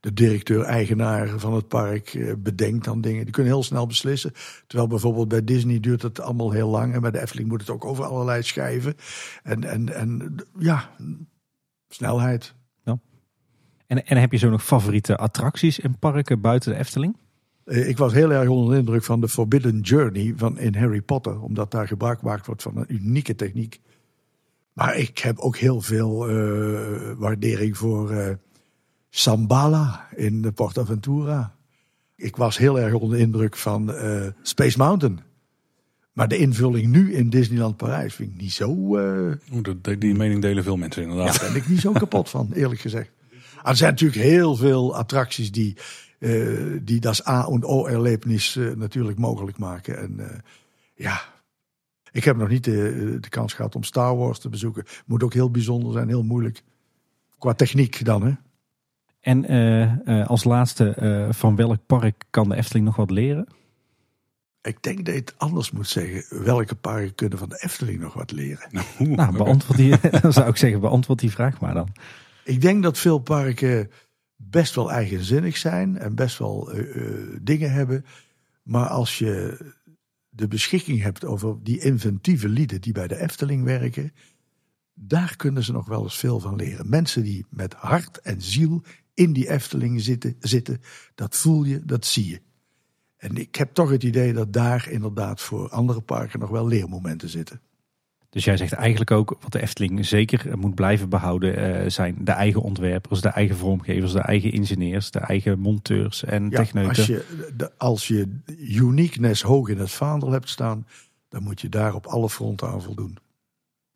de 0.00 0.12
directeur-eigenaar 0.14 1.28
van 1.38 1.54
het 1.54 1.68
park 1.68 2.14
uh, 2.14 2.32
bedenkt 2.38 2.88
aan 2.88 3.00
dingen. 3.00 3.24
Die 3.24 3.32
kunnen 3.32 3.52
heel 3.52 3.62
snel 3.62 3.86
beslissen. 3.86 4.32
Terwijl 4.66 4.88
bijvoorbeeld 4.88 5.28
bij 5.28 5.44
Disney 5.44 5.80
duurt 5.80 6.02
het 6.02 6.20
allemaal 6.20 6.50
heel 6.50 6.68
lang. 6.68 6.94
En 6.94 7.00
bij 7.00 7.10
de 7.10 7.20
Efteling 7.20 7.48
moet 7.48 7.60
het 7.60 7.70
ook 7.70 7.84
over 7.84 8.04
allerlei 8.04 8.42
schijven. 8.42 8.94
En, 9.42 9.64
en, 9.64 9.94
en 9.94 10.36
ja, 10.58 10.90
snelheid. 11.88 12.54
Ja. 12.84 12.98
En, 13.86 14.06
en 14.06 14.16
heb 14.16 14.32
je 14.32 14.38
zo 14.38 14.50
nog 14.50 14.64
favoriete 14.64 15.16
attracties 15.16 15.78
in 15.78 15.98
parken 15.98 16.40
buiten 16.40 16.72
de 16.72 16.78
Efteling? 16.78 17.16
Uh, 17.64 17.88
ik 17.88 17.98
was 17.98 18.12
heel 18.12 18.32
erg 18.32 18.48
onder 18.48 18.72
de 18.72 18.78
indruk 18.80 19.04
van 19.04 19.20
de 19.20 19.28
Forbidden 19.28 19.80
Journey 19.80 20.34
van 20.36 20.58
in 20.58 20.74
Harry 20.74 21.00
Potter. 21.00 21.40
Omdat 21.40 21.70
daar 21.70 21.86
gebruik 21.86 22.18
gemaakt 22.18 22.46
wordt 22.46 22.62
van 22.62 22.76
een 22.76 22.94
unieke 22.94 23.34
techniek. 23.34 23.80
Maar 24.72 24.96
ik 24.96 25.18
heb 25.18 25.38
ook 25.38 25.56
heel 25.56 25.80
veel 25.80 26.30
uh, 26.30 27.12
waardering 27.16 27.78
voor 27.78 28.12
uh, 28.12 28.28
Sambala 29.10 30.08
in 30.14 30.42
de 30.42 30.52
PortAventura. 30.52 31.54
Ik 32.16 32.36
was 32.36 32.58
heel 32.58 32.80
erg 32.80 32.92
onder 32.94 33.16
de 33.16 33.24
indruk 33.24 33.56
van 33.56 33.90
uh, 33.90 34.26
Space 34.42 34.78
Mountain. 34.78 35.20
Maar 36.12 36.28
de 36.28 36.36
invulling 36.36 36.92
nu 36.92 37.14
in 37.14 37.30
Disneyland 37.30 37.76
Parijs 37.76 38.14
vind 38.14 38.32
ik 38.32 38.40
niet 38.40 38.52
zo... 38.52 38.96
Die, 39.82 39.98
die 39.98 40.14
mening 40.14 40.42
delen 40.42 40.62
veel 40.62 40.76
mensen 40.76 41.02
inderdaad. 41.02 41.40
Daar 41.40 41.52
ben 41.52 41.60
ik 41.60 41.68
niet 41.68 41.80
zo 41.80 41.92
kapot 41.92 42.30
van, 42.30 42.52
eerlijk 42.52 42.80
gezegd. 42.80 43.10
Er 43.62 43.76
zijn 43.76 43.90
natuurlijk 43.90 44.22
heel 44.22 44.56
veel 44.56 44.96
attracties 44.96 45.52
die, 45.52 45.76
die 46.82 47.00
das 47.00 47.26
A 47.26 47.46
en 47.46 47.64
O-erlevenis 47.64 48.56
uh, 48.56 48.74
natuurlijk 48.74 49.18
mogelijk 49.18 49.58
maken. 49.58 49.98
En 49.98 50.42
ja, 50.94 51.22
ik 52.12 52.24
heb 52.24 52.36
nog 52.36 52.48
niet 52.48 52.64
de, 52.64 53.16
de, 53.20 53.28
kans 53.28 53.52
gehad 53.52 53.74
om 53.74 53.82
Star 53.82 54.16
Wars 54.16 54.38
te 54.38 54.48
bezoeken. 54.48 54.84
Moet 55.06 55.22
ook 55.22 55.34
heel 55.34 55.50
bijzonder 55.50 55.92
zijn, 55.92 56.08
heel 56.08 56.22
moeilijk. 56.22 56.62
Qua 57.38 57.52
techniek 57.52 58.04
dan, 58.04 58.22
hè. 58.22 58.32
En 59.20 59.52
uh, 59.52 59.92
uh, 60.04 60.26
als 60.26 60.44
laatste, 60.44 60.96
uh, 61.00 61.32
van 61.32 61.56
welk 61.56 61.78
park 61.86 62.24
kan 62.30 62.48
de 62.48 62.56
Efteling 62.56 62.84
nog 62.84 62.96
wat 62.96 63.10
leren? 63.10 63.46
Ik 64.62 64.82
denk 64.82 64.96
dat 64.96 65.14
je 65.14 65.20
het 65.20 65.34
anders 65.36 65.70
moet 65.70 65.88
zeggen. 65.88 66.44
Welke 66.44 66.74
parken 66.74 67.14
kunnen 67.14 67.38
van 67.38 67.48
de 67.48 67.62
Efteling 67.62 68.00
nog 68.00 68.14
wat 68.14 68.32
leren? 68.32 68.68
nou, 68.98 69.36
beantwoord 69.36 69.78
die, 69.78 69.94
dan 70.22 70.32
zou 70.32 70.48
ik 70.48 70.56
zeggen, 70.56 70.80
beantwoord 70.80 71.18
die 71.18 71.30
vraag 71.30 71.60
maar 71.60 71.74
dan. 71.74 71.88
Ik 72.44 72.60
denk 72.60 72.82
dat 72.82 72.98
veel 72.98 73.18
parken 73.18 73.90
best 74.50 74.74
wel 74.74 74.90
eigenzinnig 74.90 75.56
zijn 75.56 75.98
en 75.98 76.14
best 76.14 76.38
wel 76.38 76.72
dingen 77.42 77.72
hebben. 77.72 78.04
Maar 78.62 78.88
als 78.88 79.18
je 79.18 79.58
de 80.28 80.48
beschikking 80.48 81.02
hebt 81.02 81.24
over 81.24 81.56
die 81.62 81.80
inventieve 81.80 82.48
lieden 82.48 82.80
die 82.80 82.92
bij 82.92 83.08
de 83.08 83.18
Efteling 83.18 83.64
werken, 83.64 84.12
daar 84.94 85.36
kunnen 85.36 85.64
ze 85.64 85.72
nog 85.72 85.86
wel 85.86 86.02
eens 86.02 86.18
veel 86.18 86.40
van 86.40 86.56
leren. 86.56 86.88
Mensen 86.88 87.22
die 87.22 87.46
met 87.50 87.74
hart 87.74 88.20
en 88.20 88.42
ziel 88.42 88.82
in 89.14 89.32
die 89.32 89.50
Efteling 89.50 90.00
zitten, 90.00 90.36
zitten 90.40 90.80
dat 91.14 91.36
voel 91.36 91.64
je, 91.64 91.84
dat 91.84 92.06
zie 92.06 92.28
je. 92.28 92.40
En 93.16 93.36
ik 93.36 93.54
heb 93.54 93.74
toch 93.74 93.90
het 93.90 94.02
idee 94.02 94.32
dat 94.32 94.52
daar 94.52 94.88
inderdaad 94.88 95.40
voor 95.40 95.68
andere 95.68 96.00
parken 96.00 96.40
nog 96.40 96.50
wel 96.50 96.66
leermomenten 96.66 97.28
zitten. 97.28 97.60
Dus 98.32 98.44
jij 98.44 98.56
zegt 98.56 98.72
eigenlijk 98.72 99.10
ook 99.10 99.36
wat 99.40 99.52
de 99.52 99.62
Efteling 99.62 100.06
zeker 100.06 100.58
moet 100.58 100.74
blijven 100.74 101.08
behouden 101.08 101.92
zijn 101.92 102.16
de 102.20 102.32
eigen 102.32 102.62
ontwerpers, 102.62 103.20
de 103.20 103.28
eigen 103.28 103.56
vormgevers, 103.56 104.12
de 104.12 104.20
eigen 104.20 104.52
ingenieurs, 104.52 105.10
de 105.10 105.18
eigen 105.18 105.58
monteurs 105.58 106.24
en 106.24 106.50
ja, 106.50 106.56
techneuten. 106.56 106.96
Als 106.96 107.06
je, 107.06 107.72
als 107.78 108.08
je 108.08 108.40
uniqueness 108.58 109.42
hoog 109.42 109.68
in 109.68 109.78
het 109.78 109.90
vaandel 109.90 110.30
hebt 110.30 110.48
staan, 110.48 110.86
dan 111.28 111.42
moet 111.42 111.60
je 111.60 111.68
daar 111.68 111.94
op 111.94 112.06
alle 112.06 112.30
fronten 112.30 112.68
aan 112.68 112.82
voldoen. 112.82 113.18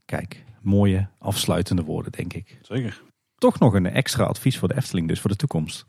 Kijk, 0.04 0.44
mooie 0.60 1.08
afsluitende 1.18 1.82
woorden 1.82 2.12
denk 2.12 2.32
ik. 2.32 2.58
Zeker. 2.62 3.02
Toch 3.38 3.58
nog 3.58 3.74
een 3.74 3.86
extra 3.86 4.24
advies 4.24 4.58
voor 4.58 4.68
de 4.68 4.76
Efteling 4.76 5.08
dus 5.08 5.20
voor 5.20 5.30
de 5.30 5.36
toekomst. 5.36 5.84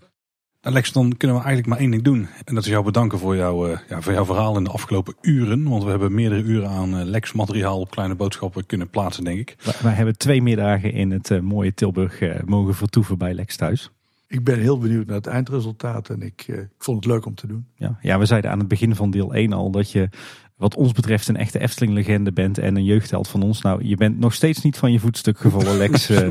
Alex, 0.67 0.91
dan 0.91 1.17
kunnen 1.17 1.37
we 1.37 1.43
eigenlijk 1.43 1.67
maar 1.67 1.79
één 1.79 1.91
ding 1.91 2.03
doen. 2.03 2.27
En 2.45 2.55
dat 2.55 2.63
is 2.63 2.69
jou 2.69 2.83
bedanken 2.83 3.19
voor, 3.19 3.35
jou, 3.35 3.71
uh, 3.71 3.77
ja, 3.89 4.01
voor 4.01 4.13
jouw 4.13 4.25
verhaal 4.25 4.57
in 4.57 4.63
de 4.63 4.69
afgelopen 4.69 5.15
uren. 5.21 5.69
Want 5.69 5.83
we 5.83 5.89
hebben 5.89 6.13
meerdere 6.13 6.41
uren 6.41 6.69
aan 6.69 6.99
uh, 6.99 7.03
Lex 7.03 7.33
materiaal 7.33 7.79
op 7.79 7.89
kleine 7.89 8.15
boodschappen 8.15 8.65
kunnen 8.65 8.89
plaatsen, 8.89 9.23
denk 9.23 9.39
ik. 9.39 9.55
Wij, 9.63 9.73
wij 9.81 9.93
hebben 9.93 10.17
twee 10.17 10.41
middagen 10.41 10.93
in 10.93 11.11
het 11.11 11.29
uh, 11.29 11.39
mooie 11.39 11.73
Tilburg 11.73 12.21
mogen 12.45 12.75
vertoeven 12.75 13.17
bij 13.17 13.33
Lex 13.33 13.55
thuis. 13.55 13.91
Ik 14.27 14.43
ben 14.43 14.59
heel 14.59 14.77
benieuwd 14.77 15.07
naar 15.07 15.15
het 15.15 15.27
eindresultaat 15.27 16.09
en 16.09 16.21
ik, 16.21 16.47
ik 16.47 16.67
vond 16.77 16.97
het 16.97 17.13
leuk 17.13 17.25
om 17.25 17.35
te 17.35 17.47
doen. 17.47 17.65
Ja, 17.75 17.97
ja, 18.01 18.19
we 18.19 18.25
zeiden 18.25 18.51
aan 18.51 18.59
het 18.59 18.67
begin 18.67 18.95
van 18.95 19.11
deel 19.11 19.33
1 19.33 19.53
al 19.53 19.71
dat 19.71 19.91
je 19.91 20.09
wat 20.57 20.75
ons 20.75 20.91
betreft 20.91 21.27
een 21.27 21.37
echte 21.37 21.59
Efteling-legende 21.59 22.31
bent 22.31 22.57
en 22.57 22.75
een 22.75 22.83
jeugdheld 22.83 23.27
van 23.27 23.41
ons. 23.41 23.61
Nou, 23.61 23.85
je 23.85 23.95
bent 23.95 24.19
nog 24.19 24.33
steeds 24.33 24.61
niet 24.61 24.77
van 24.77 24.91
je 24.91 24.99
voetstuk 24.99 25.37
gevallen, 25.37 25.77
Lex, 25.87 26.09
uh, 26.09 26.29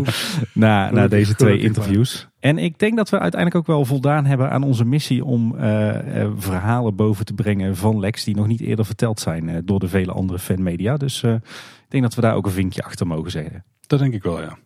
na, 0.53 0.91
na 0.91 1.09
deze 1.09 1.35
twee 1.35 1.59
interviews. 1.59 2.29
En 2.39 2.59
ik 2.59 2.79
denk 2.79 2.97
dat 2.97 3.11
we 3.11 3.19
uiteindelijk 3.19 3.61
ook 3.61 3.77
wel 3.77 3.85
voldaan 3.85 4.25
hebben 4.25 4.51
aan 4.51 4.63
onze 4.63 4.85
missie 4.85 5.25
om 5.25 5.55
uh, 5.55 5.63
uh, 5.63 6.31
verhalen 6.37 6.97
boven 6.97 7.25
te 7.25 7.35
brengen 7.35 7.77
van 7.77 8.01
Lex 8.01 8.25
die 8.25 8.37
nog 8.37 8.47
niet 8.47 8.61
eerder 8.61 8.87
verteld 8.87 9.21
zijn 9.21 9.63
door 9.65 9.79
de 9.79 9.89
vele 9.89 10.13
andere 10.13 10.39
fanmedia. 10.39 10.97
Dus 10.97 11.23
ik 11.23 11.41
denk 11.89 12.03
dat 12.03 12.15
we 12.15 12.21
daar 12.21 12.35
ook 12.35 12.47
een 12.47 12.53
vinkje 12.53 12.83
achter 12.83 13.07
mogen 13.07 13.31
zeggen. 13.31 13.65
Dat 13.87 13.99
denk 13.99 14.15
ik 14.15 14.23
wel, 14.23 14.41
ja. 14.41 14.59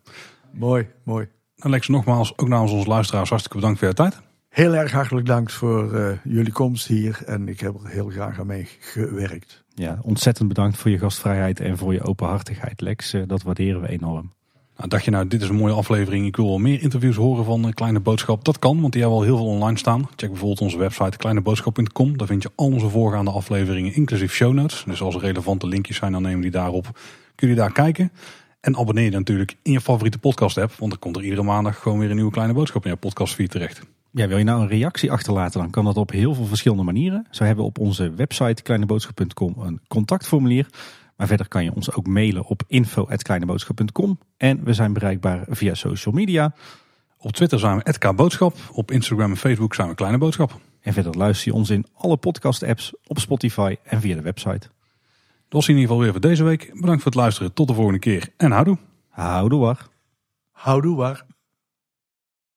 Mooi, 0.51 0.87
mooi. 1.03 1.27
Alex, 1.57 1.87
nogmaals, 1.87 2.37
ook 2.37 2.47
namens 2.47 2.71
onze 2.71 2.87
luisteraars, 2.87 3.29
hartstikke 3.29 3.57
bedankt 3.57 3.79
voor 3.79 3.87
je 3.87 3.93
tijd. 3.93 4.21
Heel 4.51 4.75
erg 4.75 4.91
hartelijk 4.91 5.25
dank 5.25 5.49
voor 5.49 5.93
uh, 5.93 6.11
jullie 6.23 6.51
komst 6.51 6.87
hier 6.87 7.21
en 7.25 7.47
ik 7.47 7.59
heb 7.59 7.73
er 7.83 7.89
heel 7.89 8.09
graag 8.09 8.39
aan 8.39 8.47
mee 8.47 8.67
gewerkt. 8.79 9.63
Ja, 9.75 9.99
ontzettend 10.01 10.47
bedankt 10.47 10.77
voor 10.77 10.91
je 10.91 10.97
gastvrijheid 10.97 11.59
en 11.59 11.77
voor 11.77 11.93
je 11.93 12.03
openhartigheid, 12.03 12.81
Lex. 12.81 13.13
Uh, 13.13 13.23
dat 13.27 13.41
waarderen 13.41 13.81
we 13.81 13.89
enorm. 13.89 14.31
Nou, 14.77 14.89
dacht 14.89 15.05
je 15.05 15.11
nou, 15.11 15.27
dit 15.27 15.41
is 15.41 15.49
een 15.49 15.55
mooie 15.55 15.73
aflevering, 15.73 16.25
ik 16.25 16.35
wil 16.35 16.47
wel 16.47 16.57
meer 16.57 16.81
interviews 16.81 17.15
horen 17.15 17.45
van 17.45 17.65
uh, 17.65 17.71
Kleine 17.73 17.99
Boodschap. 17.99 18.45
Dat 18.45 18.59
kan, 18.59 18.81
want 18.81 18.93
die 18.93 19.01
hebben 19.01 19.19
al 19.19 19.25
heel 19.25 19.37
veel 19.37 19.45
online 19.45 19.77
staan. 19.77 20.09
Check 20.15 20.29
bijvoorbeeld 20.29 20.61
onze 20.61 20.77
website 20.77 21.17
kleineboodschap.com. 21.17 22.17
Daar 22.17 22.27
vind 22.27 22.43
je 22.43 22.51
al 22.55 22.65
onze 22.65 22.89
voorgaande 22.89 23.31
afleveringen, 23.31 23.93
inclusief 23.93 24.33
show 24.33 24.53
notes. 24.53 24.83
Dus 24.87 25.01
als 25.01 25.15
er 25.15 25.21
relevante 25.21 25.67
linkjes 25.67 25.97
zijn, 25.97 26.11
dan 26.11 26.21
nemen 26.21 26.41
die 26.41 26.51
daarop. 26.51 26.99
Kun 27.35 27.49
je 27.49 27.55
daar 27.55 27.71
kijken. 27.71 28.11
En 28.61 28.77
abonneer 28.77 29.03
je 29.03 29.11
natuurlijk 29.11 29.55
in 29.61 29.71
je 29.71 29.81
favoriete 29.81 30.19
podcast 30.19 30.57
app, 30.57 30.73
want 30.73 30.91
dan 30.91 30.99
komt 30.99 31.15
er 31.15 31.23
iedere 31.23 31.43
maandag 31.43 31.79
gewoon 31.79 31.99
weer 31.99 32.09
een 32.09 32.15
nieuwe 32.15 32.31
Kleine 32.31 32.53
Boodschap 32.53 32.85
in 32.85 32.91
je 32.91 32.97
podcastfeed 32.97 33.51
terecht. 33.51 33.81
Ja, 34.13 34.27
wil 34.27 34.37
je 34.37 34.43
nou 34.43 34.61
een 34.61 34.67
reactie 34.67 35.11
achterlaten, 35.11 35.59
dan 35.59 35.69
kan 35.69 35.85
dat 35.85 35.97
op 35.97 36.11
heel 36.11 36.33
veel 36.33 36.45
verschillende 36.45 36.83
manieren. 36.83 37.27
Zo 37.29 37.43
hebben 37.43 37.63
we 37.63 37.69
op 37.69 37.79
onze 37.79 38.13
website 38.13 38.61
kleineboodschap.com 38.61 39.55
een 39.57 39.81
contactformulier. 39.87 40.67
Maar 41.15 41.27
verder 41.27 41.47
kan 41.47 41.63
je 41.63 41.75
ons 41.75 41.93
ook 41.93 42.07
mailen 42.07 42.45
op 42.45 42.63
info.kleineboodschap.com. 42.67 44.19
En 44.37 44.63
we 44.63 44.73
zijn 44.73 44.93
bereikbaar 44.93 45.45
via 45.49 45.73
social 45.73 46.13
media. 46.13 46.53
Op 47.17 47.31
Twitter 47.31 47.59
zijn 47.59 47.77
we 47.77 47.97
@kboodschap, 47.97 48.57
op 48.71 48.91
Instagram 48.91 49.31
en 49.31 49.37
Facebook 49.37 49.73
zijn 49.73 49.87
we 49.87 49.95
Kleine 49.95 50.17
Boodschap. 50.17 50.59
En 50.81 50.93
verder 50.93 51.17
luister 51.17 51.51
je 51.51 51.57
ons 51.57 51.69
in 51.69 51.85
alle 51.93 52.17
podcast 52.17 52.63
apps, 52.63 52.93
op 53.05 53.19
Spotify 53.19 53.75
en 53.83 54.01
via 54.01 54.15
de 54.15 54.21
website. 54.21 54.59
Dat 54.59 55.59
was 55.59 55.67
in 55.67 55.75
ieder 55.75 55.87
geval 55.87 56.03
weer 56.03 56.11
voor 56.11 56.21
deze 56.21 56.43
week. 56.43 56.71
Bedankt 56.73 57.01
voor 57.01 57.11
het 57.11 57.21
luisteren. 57.21 57.53
Tot 57.53 57.67
de 57.67 57.73
volgende 57.73 57.99
keer 57.99 58.29
en 58.37 58.51
houdoe. 58.51 58.77
Houdoe 59.09 59.59
war. 59.59 59.87
Houdoe 60.51 60.95
war. 60.95 61.25